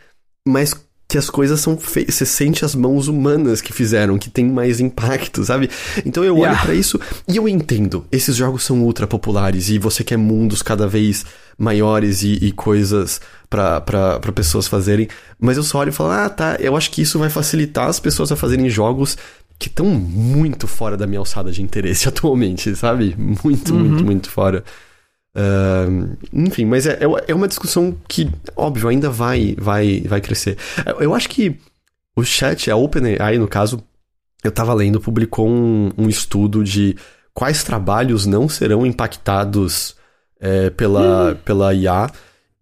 mas 0.46 0.74
que 1.06 1.18
as 1.18 1.28
coisas 1.28 1.60
são 1.60 1.76
feitas, 1.76 2.14
você 2.14 2.26
sente 2.26 2.64
as 2.64 2.74
mãos 2.74 3.08
humanas 3.08 3.60
que 3.60 3.72
fizeram, 3.72 4.18
que 4.18 4.30
tem 4.30 4.46
mais 4.46 4.80
impacto, 4.80 5.44
sabe? 5.44 5.70
Então 6.04 6.24
eu 6.24 6.34
olho 6.34 6.44
yeah. 6.44 6.62
para 6.62 6.74
isso 6.74 6.98
e 7.28 7.36
eu 7.36 7.48
entendo, 7.48 8.04
esses 8.10 8.34
jogos 8.36 8.64
são 8.64 8.82
ultra 8.82 9.06
populares 9.06 9.68
e 9.68 9.78
você 9.78 10.02
quer 10.02 10.16
mundos 10.16 10.62
cada 10.62 10.88
vez 10.88 11.24
maiores 11.58 12.22
e, 12.22 12.32
e 12.40 12.52
coisas 12.52 13.20
para 13.48 14.32
pessoas 14.34 14.66
fazerem, 14.66 15.08
mas 15.38 15.56
eu 15.56 15.62
só 15.62 15.78
olho 15.78 15.90
e 15.90 15.92
falo, 15.92 16.10
ah, 16.10 16.28
tá, 16.28 16.56
eu 16.58 16.76
acho 16.76 16.90
que 16.90 17.02
isso 17.02 17.18
vai 17.18 17.30
facilitar 17.30 17.86
as 17.86 18.00
pessoas 18.00 18.32
a 18.32 18.36
fazerem 18.36 18.68
jogos 18.68 19.16
que 19.58 19.68
estão 19.68 19.86
muito 19.86 20.66
fora 20.66 20.96
da 20.96 21.06
minha 21.06 21.20
alçada 21.20 21.52
de 21.52 21.62
interesse 21.62 22.08
atualmente, 22.08 22.74
sabe? 22.74 23.14
Muito, 23.16 23.72
uhum. 23.72 23.80
muito, 23.80 24.04
muito 24.04 24.30
fora. 24.30 24.64
Uh, 25.36 26.16
enfim, 26.32 26.64
mas 26.64 26.86
é, 26.86 26.92
é, 26.92 27.24
é 27.28 27.34
uma 27.34 27.48
discussão 27.48 27.96
que, 28.06 28.30
óbvio, 28.56 28.88
ainda 28.88 29.10
vai, 29.10 29.56
vai, 29.58 30.02
vai 30.02 30.20
crescer. 30.20 30.56
Eu 31.00 31.14
acho 31.14 31.28
que 31.28 31.58
o 32.16 32.22
chat, 32.22 32.70
a 32.70 32.76
OpenAI, 32.76 33.38
no 33.38 33.48
caso, 33.48 33.82
eu 34.44 34.52
tava 34.52 34.72
lendo, 34.74 35.00
publicou 35.00 35.48
um, 35.48 35.90
um 35.98 36.08
estudo 36.08 36.62
de 36.62 36.96
quais 37.32 37.64
trabalhos 37.64 38.26
não 38.26 38.48
serão 38.48 38.86
impactados 38.86 39.96
é, 40.40 40.70
pela, 40.70 41.30
uhum. 41.30 41.36
pela 41.36 41.74
IA. 41.74 42.10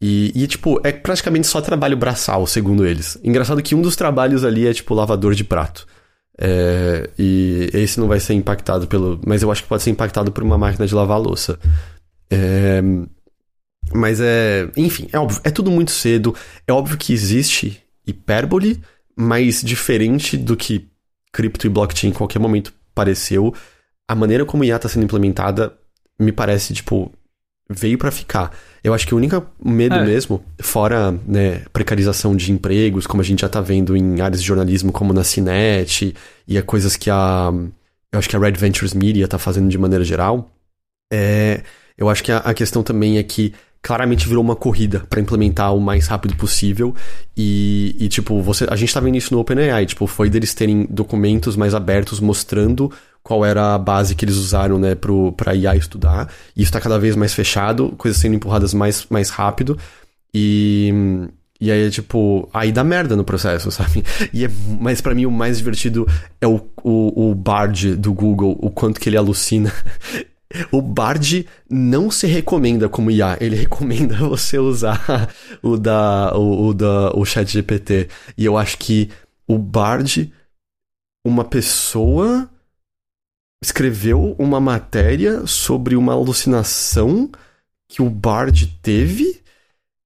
E, 0.00 0.32
e, 0.34 0.46
tipo, 0.46 0.80
é 0.82 0.90
praticamente 0.90 1.46
só 1.46 1.60
trabalho 1.60 1.96
braçal, 1.96 2.46
segundo 2.46 2.86
eles. 2.86 3.18
Engraçado 3.22 3.62
que 3.62 3.74
um 3.74 3.82
dos 3.82 3.94
trabalhos 3.94 4.44
ali 4.44 4.66
é, 4.66 4.72
tipo, 4.72 4.94
lavador 4.94 5.34
de 5.34 5.44
prato. 5.44 5.86
É, 6.38 7.10
e 7.18 7.70
esse 7.72 8.00
não 8.00 8.08
vai 8.08 8.18
ser 8.18 8.34
impactado 8.34 8.88
pelo. 8.88 9.20
Mas 9.24 9.42
eu 9.42 9.52
acho 9.52 9.62
que 9.62 9.68
pode 9.68 9.82
ser 9.82 9.90
impactado 9.90 10.32
por 10.32 10.42
uma 10.42 10.58
máquina 10.58 10.86
de 10.86 10.94
lavar 10.94 11.20
louça. 11.20 11.58
É, 12.32 12.82
mas 13.92 14.20
é. 14.20 14.70
Enfim, 14.76 15.08
é 15.12 15.18
óbvio, 15.18 15.40
é 15.44 15.50
tudo 15.50 15.70
muito 15.70 15.90
cedo. 15.90 16.34
É 16.66 16.72
óbvio 16.72 16.96
que 16.96 17.12
existe 17.12 17.82
hipérbole, 18.06 18.80
mas 19.14 19.60
diferente 19.62 20.36
do 20.36 20.56
que 20.56 20.88
cripto 21.32 21.66
e 21.66 21.70
blockchain 21.70 22.10
em 22.10 22.14
qualquer 22.14 22.38
momento 22.38 22.72
pareceu, 22.94 23.54
a 24.08 24.14
maneira 24.14 24.44
como 24.44 24.64
IA 24.64 24.76
está 24.76 24.88
sendo 24.88 25.04
implementada 25.04 25.72
me 26.18 26.30
parece, 26.30 26.74
tipo, 26.74 27.10
veio 27.68 27.98
para 27.98 28.10
ficar. 28.10 28.54
Eu 28.84 28.92
acho 28.92 29.06
que 29.06 29.14
o 29.14 29.16
único 29.16 29.44
medo 29.64 29.94
é. 29.94 30.04
mesmo, 30.04 30.44
fora 30.60 31.12
né, 31.26 31.62
precarização 31.72 32.36
de 32.36 32.52
empregos, 32.52 33.06
como 33.06 33.22
a 33.22 33.24
gente 33.24 33.40
já 33.40 33.48
tá 33.48 33.60
vendo 33.60 33.96
em 33.96 34.20
áreas 34.20 34.40
de 34.40 34.46
jornalismo 34.46 34.92
como 34.92 35.12
na 35.12 35.24
Cinet, 35.24 36.14
e 36.46 36.56
é 36.56 36.62
coisas 36.62 36.96
que 36.96 37.10
a. 37.10 37.52
Eu 38.12 38.18
acho 38.18 38.28
que 38.28 38.36
a 38.36 38.38
Red 38.38 38.52
Ventures 38.52 38.92
Media 38.92 39.26
tá 39.26 39.38
fazendo 39.38 39.70
de 39.70 39.78
maneira 39.78 40.04
geral. 40.04 40.50
É, 41.10 41.62
eu 41.96 42.08
acho 42.08 42.22
que 42.22 42.32
a, 42.32 42.38
a 42.38 42.54
questão 42.54 42.82
também 42.82 43.18
é 43.18 43.22
que 43.22 43.52
claramente 43.82 44.28
virou 44.28 44.42
uma 44.42 44.54
corrida 44.54 45.02
para 45.10 45.20
implementar 45.20 45.74
o 45.74 45.80
mais 45.80 46.06
rápido 46.06 46.36
possível. 46.36 46.94
E, 47.36 47.96
e, 47.98 48.08
tipo, 48.08 48.40
você, 48.40 48.64
a 48.70 48.76
gente 48.76 48.94
tá 48.94 49.00
vendo 49.00 49.16
isso 49.16 49.34
no 49.34 49.40
OpenAI, 49.40 49.84
tipo, 49.84 50.06
foi 50.06 50.30
deles 50.30 50.54
terem 50.54 50.86
documentos 50.88 51.56
mais 51.56 51.74
abertos 51.74 52.20
mostrando 52.20 52.90
qual 53.22 53.44
era 53.44 53.74
a 53.74 53.78
base 53.78 54.14
que 54.14 54.24
eles 54.24 54.36
usaram, 54.36 54.78
né, 54.78 54.94
pro, 54.94 55.32
pra 55.32 55.54
IA 55.54 55.74
estudar. 55.74 56.32
E 56.56 56.62
isso 56.62 56.72
tá 56.72 56.80
cada 56.80 56.98
vez 56.98 57.16
mais 57.16 57.34
fechado, 57.34 57.92
coisas 57.98 58.20
sendo 58.20 58.36
empurradas 58.36 58.72
mais, 58.72 59.04
mais 59.10 59.30
rápido. 59.30 59.76
E. 60.32 61.28
E 61.60 61.70
aí 61.70 61.88
tipo, 61.92 62.48
aí 62.52 62.72
dá 62.72 62.82
merda 62.82 63.14
no 63.14 63.22
processo, 63.22 63.70
sabe? 63.70 64.02
E 64.32 64.44
é, 64.44 64.50
mas 64.80 65.00
para 65.00 65.14
mim 65.14 65.26
o 65.26 65.30
mais 65.30 65.58
divertido 65.58 66.08
é 66.40 66.46
o, 66.46 66.60
o, 66.82 67.30
o 67.30 67.34
Bard 67.36 67.94
do 67.94 68.12
Google, 68.12 68.58
o 68.60 68.68
quanto 68.68 68.98
que 68.98 69.08
ele 69.08 69.16
alucina. 69.16 69.72
O 70.70 70.82
Bard 70.82 71.46
não 71.68 72.10
se 72.10 72.26
recomenda 72.26 72.88
como 72.88 73.10
IA, 73.10 73.36
ele 73.40 73.56
recomenda 73.56 74.16
você 74.28 74.58
usar 74.58 75.30
o 75.62 75.76
da 75.76 76.36
o, 76.36 76.68
o 76.68 76.74
da 76.74 77.10
o 77.14 77.24
Chat 77.24 77.50
GPT. 77.50 78.08
E 78.36 78.44
eu 78.44 78.56
acho 78.56 78.78
que 78.78 79.10
o 79.46 79.58
Bard 79.58 80.32
uma 81.24 81.44
pessoa 81.44 82.50
escreveu 83.62 84.34
uma 84.38 84.60
matéria 84.60 85.46
sobre 85.46 85.94
uma 85.94 86.12
alucinação 86.12 87.30
que 87.88 88.02
o 88.02 88.10
Bard 88.10 88.66
teve. 88.82 89.40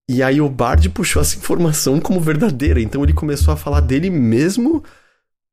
E 0.08 0.22
aí 0.22 0.40
o 0.40 0.48
Bard 0.48 0.88
puxou 0.90 1.22
essa 1.22 1.36
informação 1.36 2.00
como 2.00 2.20
verdadeira. 2.20 2.80
Então 2.80 3.02
ele 3.02 3.14
começou 3.14 3.52
a 3.52 3.56
falar 3.56 3.80
dele 3.80 4.10
mesmo 4.10 4.84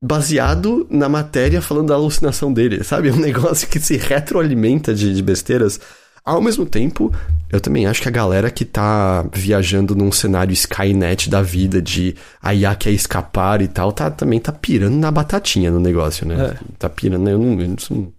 baseado 0.04 0.86
na 0.90 1.08
matéria 1.08 1.62
falando 1.62 1.88
da 1.88 1.94
alucinação 1.94 2.52
dele, 2.52 2.84
sabe? 2.84 3.08
É 3.14 3.14
um 3.14 3.20
negócio 3.20 3.68
que 3.68 3.80
se 3.80 3.96
retroalimenta 3.96 4.94
de, 4.94 5.14
de 5.14 5.22
besteiras. 5.22 5.80
Ao 6.26 6.42
mesmo 6.42 6.66
tempo, 6.66 7.14
eu 7.52 7.62
também 7.62 7.86
acho 7.86 8.02
que 8.02 8.08
a 8.08 8.12
galera 8.12 8.50
que 8.50 8.66
tá 8.66 9.26
viajando 9.34 9.94
num 9.94 10.12
cenário 10.12 10.54
Skynet 10.54 11.30
da 11.30 11.42
vida, 11.42 11.82
de 11.82 12.16
a 12.42 12.56
IA 12.56 12.76
quer 12.76 12.92
escapar 12.92 13.62
e 13.62 13.68
tal, 13.68 13.92
tá, 13.92 14.10
também 14.10 14.40
tá 14.40 14.52
pirando 14.52 14.96
na 14.96 15.12
batatinha 15.12 15.70
no 15.70 15.80
negócio, 15.80 16.26
né? 16.26 16.54
É. 16.54 16.58
Tá 16.80 16.90
pirando, 16.90 17.30
eu 17.30 17.38
não. 17.38 17.62
Eu 17.62 17.68
não 17.68 18.14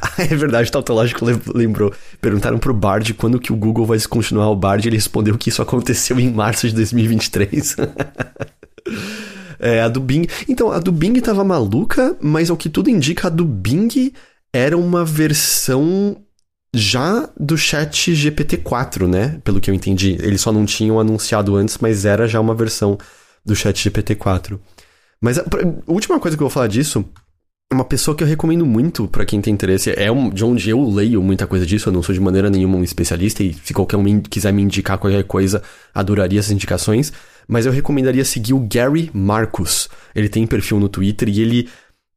ah, 0.00 0.12
é 0.22 0.26
verdade, 0.26 0.68
o 0.68 0.72
Tautológico 0.72 1.24
lembrou. 1.54 1.92
Perguntaram 2.20 2.58
pro 2.58 2.74
Bard 2.74 3.12
quando 3.14 3.38
que 3.38 3.52
o 3.52 3.56
Google 3.56 3.86
vai 3.86 3.98
descontinuar 3.98 4.48
o 4.48 4.56
Bard. 4.56 4.88
Ele 4.88 4.96
respondeu 4.96 5.36
que 5.36 5.48
isso 5.50 5.62
aconteceu 5.62 6.18
em 6.18 6.30
março 6.30 6.68
de 6.68 6.74
2023. 6.74 7.76
é, 9.58 9.80
a 9.80 9.88
do 9.88 10.00
Bing. 10.00 10.26
Então, 10.48 10.70
a 10.70 10.78
do 10.78 10.92
Bing 10.92 11.18
tava 11.20 11.44
maluca, 11.44 12.16
mas 12.20 12.50
ao 12.50 12.56
que 12.56 12.68
tudo 12.68 12.90
indica, 12.90 13.28
a 13.28 13.30
do 13.30 13.44
Bing 13.44 14.12
era 14.52 14.76
uma 14.76 15.04
versão 15.04 16.16
já 16.74 17.28
do 17.38 17.56
chat 17.56 18.12
GPT-4, 18.12 19.06
né? 19.06 19.40
Pelo 19.44 19.60
que 19.60 19.70
eu 19.70 19.74
entendi. 19.74 20.16
Eles 20.20 20.40
só 20.40 20.52
não 20.52 20.64
tinham 20.66 20.98
anunciado 20.98 21.54
antes, 21.56 21.78
mas 21.78 22.04
era 22.04 22.26
já 22.26 22.40
uma 22.40 22.54
versão 22.54 22.98
do 23.44 23.54
chat 23.54 23.88
GPT-4. 23.88 24.58
Mas 25.20 25.38
a, 25.38 25.44
última 25.86 26.18
coisa 26.18 26.36
que 26.36 26.42
eu 26.42 26.48
vou 26.48 26.52
falar 26.52 26.66
disso 26.66 27.04
uma 27.72 27.84
pessoa 27.84 28.16
que 28.16 28.22
eu 28.22 28.28
recomendo 28.28 28.64
muito 28.64 29.08
para 29.08 29.24
quem 29.24 29.40
tem 29.40 29.52
interesse, 29.52 29.92
é 29.96 30.10
um, 30.10 30.30
de 30.30 30.44
onde 30.44 30.70
eu 30.70 30.82
leio 30.88 31.22
muita 31.22 31.46
coisa 31.46 31.66
disso, 31.66 31.88
eu 31.88 31.92
não 31.92 32.02
sou 32.02 32.14
de 32.14 32.20
maneira 32.20 32.48
nenhuma 32.48 32.76
um 32.76 32.84
especialista 32.84 33.42
e 33.42 33.52
se 33.52 33.74
qualquer 33.74 33.96
um 33.96 34.20
quiser 34.20 34.52
me 34.52 34.62
indicar 34.62 34.96
qualquer 34.96 35.24
coisa, 35.24 35.62
adoraria 35.92 36.38
essas 36.38 36.52
indicações, 36.52 37.12
mas 37.48 37.66
eu 37.66 37.72
recomendaria 37.72 38.24
seguir 38.24 38.54
o 38.54 38.60
Gary 38.60 39.10
Marcus. 39.12 39.88
Ele 40.14 40.28
tem 40.28 40.46
perfil 40.46 40.80
no 40.80 40.88
Twitter 40.88 41.28
e 41.28 41.40
ele 41.40 41.68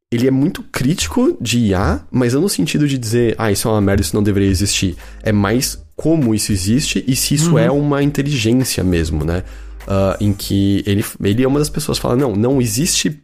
ele 0.09 0.25
é 0.25 0.31
muito 0.31 0.63
crítico 0.63 1.37
de 1.41 1.59
IA, 1.59 2.01
mas 2.09 2.33
não 2.33 2.41
no 2.41 2.49
sentido 2.49 2.87
de 2.87 2.97
dizer, 2.97 3.35
ah, 3.37 3.51
isso 3.51 3.67
é 3.67 3.71
uma 3.71 3.81
merda, 3.81 4.01
isso 4.01 4.15
não 4.15 4.23
deveria 4.23 4.49
existir. 4.49 4.95
É 5.21 5.33
mais 5.33 5.83
como 5.97 6.33
isso 6.33 6.51
existe 6.51 7.03
e 7.05 7.15
se 7.15 7.33
isso 7.33 7.51
uhum. 7.51 7.59
é 7.59 7.69
uma 7.69 8.01
inteligência 8.01 8.83
mesmo, 8.83 9.25
né? 9.25 9.43
Uh, 9.83 10.23
em 10.23 10.33
que 10.33 10.83
ele, 10.85 11.03
ele 11.21 11.43
é 11.43 11.47
uma 11.47 11.59
das 11.59 11.69
pessoas 11.69 11.97
que 11.97 12.01
fala, 12.01 12.15
não, 12.15 12.35
não 12.35 12.61
existe 12.61 13.21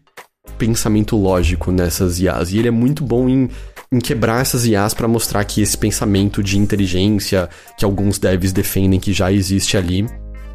pensamento 0.57 1.15
lógico 1.15 1.71
nessas 1.71 2.19
IAs. 2.19 2.51
E 2.51 2.57
ele 2.57 2.67
é 2.67 2.71
muito 2.71 3.03
bom 3.03 3.29
em, 3.29 3.49
em 3.91 3.99
quebrar 3.99 4.41
essas 4.41 4.65
IAs 4.65 4.93
para 4.93 5.07
mostrar 5.07 5.43
que 5.45 5.61
esse 5.61 5.77
pensamento 5.77 6.43
de 6.43 6.57
inteligência 6.57 7.49
que 7.77 7.85
alguns 7.85 8.17
devs 8.17 8.51
defendem 8.51 8.99
que 8.99 9.13
já 9.13 9.31
existe 9.31 9.77
ali. 9.77 10.05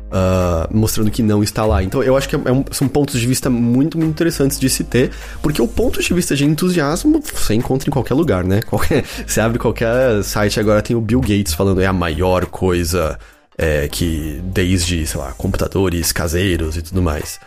Uh, 0.09 0.75
mostrando 0.75 1.11
que 1.11 1.23
não 1.23 1.43
está 1.43 1.67
lá. 1.67 1.83
Então 1.83 2.03
eu 2.03 2.17
acho 2.17 2.27
que 2.29 2.35
é 2.35 2.39
um, 2.51 2.65
são 2.71 2.89
pontos 2.89 3.21
de 3.21 3.27
vista 3.27 3.51
muito, 3.51 3.99
muito 3.99 4.11
interessantes 4.11 4.59
de 4.59 4.71
se 4.71 4.83
ter, 4.83 5.11
porque 5.43 5.61
o 5.61 5.69
ponto 5.69 6.03
de 6.03 6.15
vista 6.15 6.35
de 6.35 6.47
entusiasmo 6.47 7.21
você 7.21 7.53
encontra 7.53 7.91
em 7.91 7.93
qualquer 7.93 8.15
lugar, 8.15 8.43
né? 8.43 8.63
Qualquer, 8.63 9.05
você 9.27 9.39
abre 9.39 9.59
qualquer 9.59 10.25
site 10.25 10.59
agora 10.59 10.81
tem 10.81 10.97
o 10.97 11.01
Bill 11.01 11.21
Gates 11.21 11.53
falando 11.53 11.83
é 11.83 11.87
a 11.87 11.93
maior 11.93 12.47
coisa 12.47 13.19
é, 13.59 13.89
que 13.89 14.41
desde, 14.45 15.05
sei 15.07 15.21
lá, 15.21 15.33
computadores 15.33 16.13
caseiros 16.13 16.77
e 16.77 16.83
tudo 16.83 17.03
mais. 17.03 17.39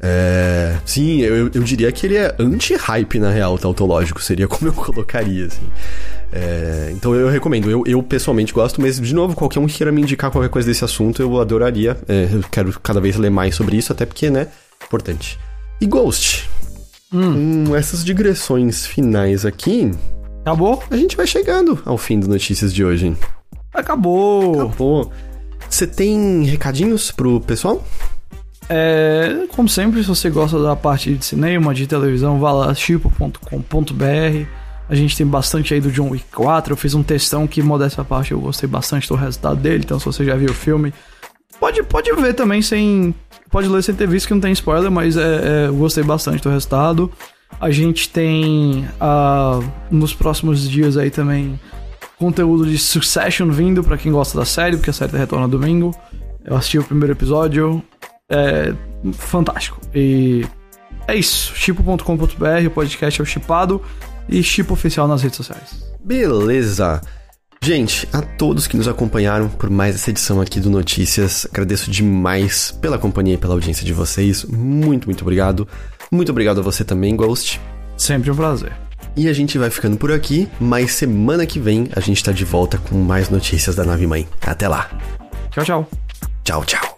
É, 0.00 0.76
sim, 0.84 1.20
eu, 1.20 1.50
eu 1.52 1.62
diria 1.62 1.90
que 1.90 2.06
ele 2.06 2.16
é 2.16 2.34
anti-hype 2.38 3.18
na 3.18 3.30
real, 3.30 3.58
tautológico, 3.58 4.22
seria 4.22 4.46
como 4.46 4.68
eu 4.68 4.72
colocaria, 4.74 5.46
assim. 5.46 5.66
É, 6.30 6.90
então 6.92 7.14
eu 7.14 7.28
recomendo, 7.28 7.70
eu, 7.70 7.82
eu, 7.86 8.02
pessoalmente 8.02 8.52
gosto, 8.52 8.80
mas 8.80 9.00
de 9.00 9.14
novo, 9.14 9.34
qualquer 9.34 9.60
um 9.60 9.66
que 9.66 9.78
queira 9.78 9.90
me 9.90 10.02
indicar 10.02 10.30
qualquer 10.30 10.50
coisa 10.50 10.68
desse 10.68 10.84
assunto, 10.84 11.20
eu 11.20 11.40
adoraria. 11.40 11.96
É, 12.06 12.28
eu 12.32 12.44
quero 12.50 12.78
cada 12.80 13.00
vez 13.00 13.16
ler 13.16 13.30
mais 13.30 13.54
sobre 13.54 13.76
isso, 13.76 13.92
até 13.92 14.06
porque, 14.06 14.30
né, 14.30 14.48
importante. 14.84 15.38
E 15.80 15.86
Ghost? 15.86 16.48
Hum. 17.12 17.64
Com 17.66 17.76
essas 17.76 18.04
digressões 18.04 18.86
finais 18.86 19.46
aqui. 19.46 19.90
Acabou? 20.42 20.82
A 20.90 20.96
gente 20.96 21.16
vai 21.16 21.26
chegando 21.26 21.80
ao 21.84 21.98
fim 21.98 22.20
do 22.20 22.28
Notícias 22.28 22.72
de 22.72 22.84
hoje. 22.84 23.16
Acabou! 23.72 24.54
Acabou. 24.54 25.12
Você 25.68 25.86
tem 25.86 26.44
recadinhos 26.44 27.10
pro 27.10 27.40
pessoal? 27.40 27.84
É, 28.68 29.46
como 29.54 29.68
sempre, 29.68 30.02
se 30.02 30.08
você 30.08 30.28
gosta 30.28 30.62
da 30.62 30.76
parte 30.76 31.14
de 31.14 31.24
cinema, 31.24 31.74
de 31.74 31.86
televisão, 31.86 32.38
vá 32.38 32.52
lá 32.52 32.74
chipo.com.br. 32.74 34.46
A 34.88 34.94
gente 34.94 35.16
tem 35.16 35.26
bastante 35.26 35.74
aí 35.74 35.80
do 35.80 35.90
John 35.90 36.10
Wick 36.10 36.24
4. 36.32 36.72
Eu 36.72 36.76
fiz 36.76 36.94
um 36.94 37.02
testão 37.02 37.46
que, 37.46 37.62
modéstia 37.62 38.02
à 38.02 38.04
parte, 38.04 38.32
eu 38.32 38.40
gostei 38.40 38.68
bastante 38.68 39.08
do 39.08 39.14
resultado 39.14 39.56
dele. 39.56 39.82
Então, 39.84 39.98
se 39.98 40.06
você 40.06 40.24
já 40.24 40.34
viu 40.34 40.50
o 40.50 40.54
filme, 40.54 40.92
pode, 41.60 41.82
pode 41.82 42.12
ver 42.12 42.34
também 42.34 42.62
sem. 42.62 43.14
Pode 43.50 43.68
ler 43.68 43.82
sem 43.82 43.94
ter 43.94 44.06
visto 44.06 44.26
que 44.26 44.34
não 44.34 44.40
tem 44.40 44.52
spoiler, 44.52 44.90
mas 44.90 45.16
é, 45.16 45.20
é, 45.22 45.66
eu 45.68 45.74
gostei 45.74 46.04
bastante 46.04 46.42
do 46.42 46.50
resultado. 46.50 47.10
A 47.60 47.70
gente 47.70 48.10
tem 48.10 48.86
uh, 49.00 49.64
nos 49.90 50.12
próximos 50.12 50.68
dias 50.68 50.98
aí 50.98 51.10
também 51.10 51.58
conteúdo 52.18 52.66
de 52.66 52.76
Succession 52.78 53.48
vindo 53.50 53.82
para 53.82 53.96
quem 53.96 54.12
gosta 54.12 54.36
da 54.38 54.44
série, 54.44 54.76
porque 54.76 54.90
a 54.90 54.92
série 54.92 55.16
retorna 55.16 55.48
domingo. 55.48 55.94
Eu 56.44 56.56
assisti 56.56 56.78
o 56.78 56.84
primeiro 56.84 57.12
episódio, 57.12 57.82
é 58.30 58.74
fantástico. 59.12 59.80
E 59.94 60.46
é 61.06 61.14
isso. 61.14 61.54
Chipo.com.br, 61.54 62.66
o 62.66 62.70
podcast 62.70 63.20
é 63.20 63.22
o 63.22 63.26
Chipado 63.26 63.82
e 64.28 64.42
Chipo 64.42 64.74
Oficial 64.74 65.08
nas 65.08 65.22
redes 65.22 65.36
sociais. 65.36 65.84
Beleza. 66.04 67.00
Gente, 67.60 68.08
a 68.12 68.22
todos 68.22 68.66
que 68.66 68.76
nos 68.76 68.86
acompanharam 68.86 69.48
por 69.48 69.68
mais 69.68 69.94
essa 69.94 70.10
edição 70.10 70.40
aqui 70.40 70.60
do 70.60 70.70
Notícias, 70.70 71.46
agradeço 71.50 71.90
demais 71.90 72.70
pela 72.70 72.98
companhia 72.98 73.34
e 73.34 73.38
pela 73.38 73.54
audiência 73.54 73.84
de 73.84 73.92
vocês. 73.92 74.44
Muito, 74.44 75.06
muito 75.06 75.22
obrigado. 75.22 75.66
Muito 76.10 76.30
obrigado 76.30 76.60
a 76.60 76.62
você 76.62 76.84
também, 76.84 77.16
Ghost. 77.16 77.60
Sempre 77.96 78.30
um 78.30 78.36
prazer. 78.36 78.72
E 79.16 79.28
a 79.28 79.32
gente 79.32 79.58
vai 79.58 79.70
ficando 79.70 79.96
por 79.96 80.12
aqui, 80.12 80.48
mas 80.60 80.92
semana 80.92 81.44
que 81.44 81.58
vem 81.58 81.88
a 81.96 82.00
gente 82.00 82.22
tá 82.22 82.30
de 82.30 82.44
volta 82.44 82.78
com 82.78 82.96
mais 82.96 83.28
notícias 83.28 83.74
da 83.74 83.84
nave 83.84 84.06
mãe. 84.06 84.28
Até 84.40 84.68
lá. 84.68 84.88
Tchau, 85.50 85.64
tchau. 85.64 85.88
Tchau, 86.44 86.64
tchau. 86.64 86.97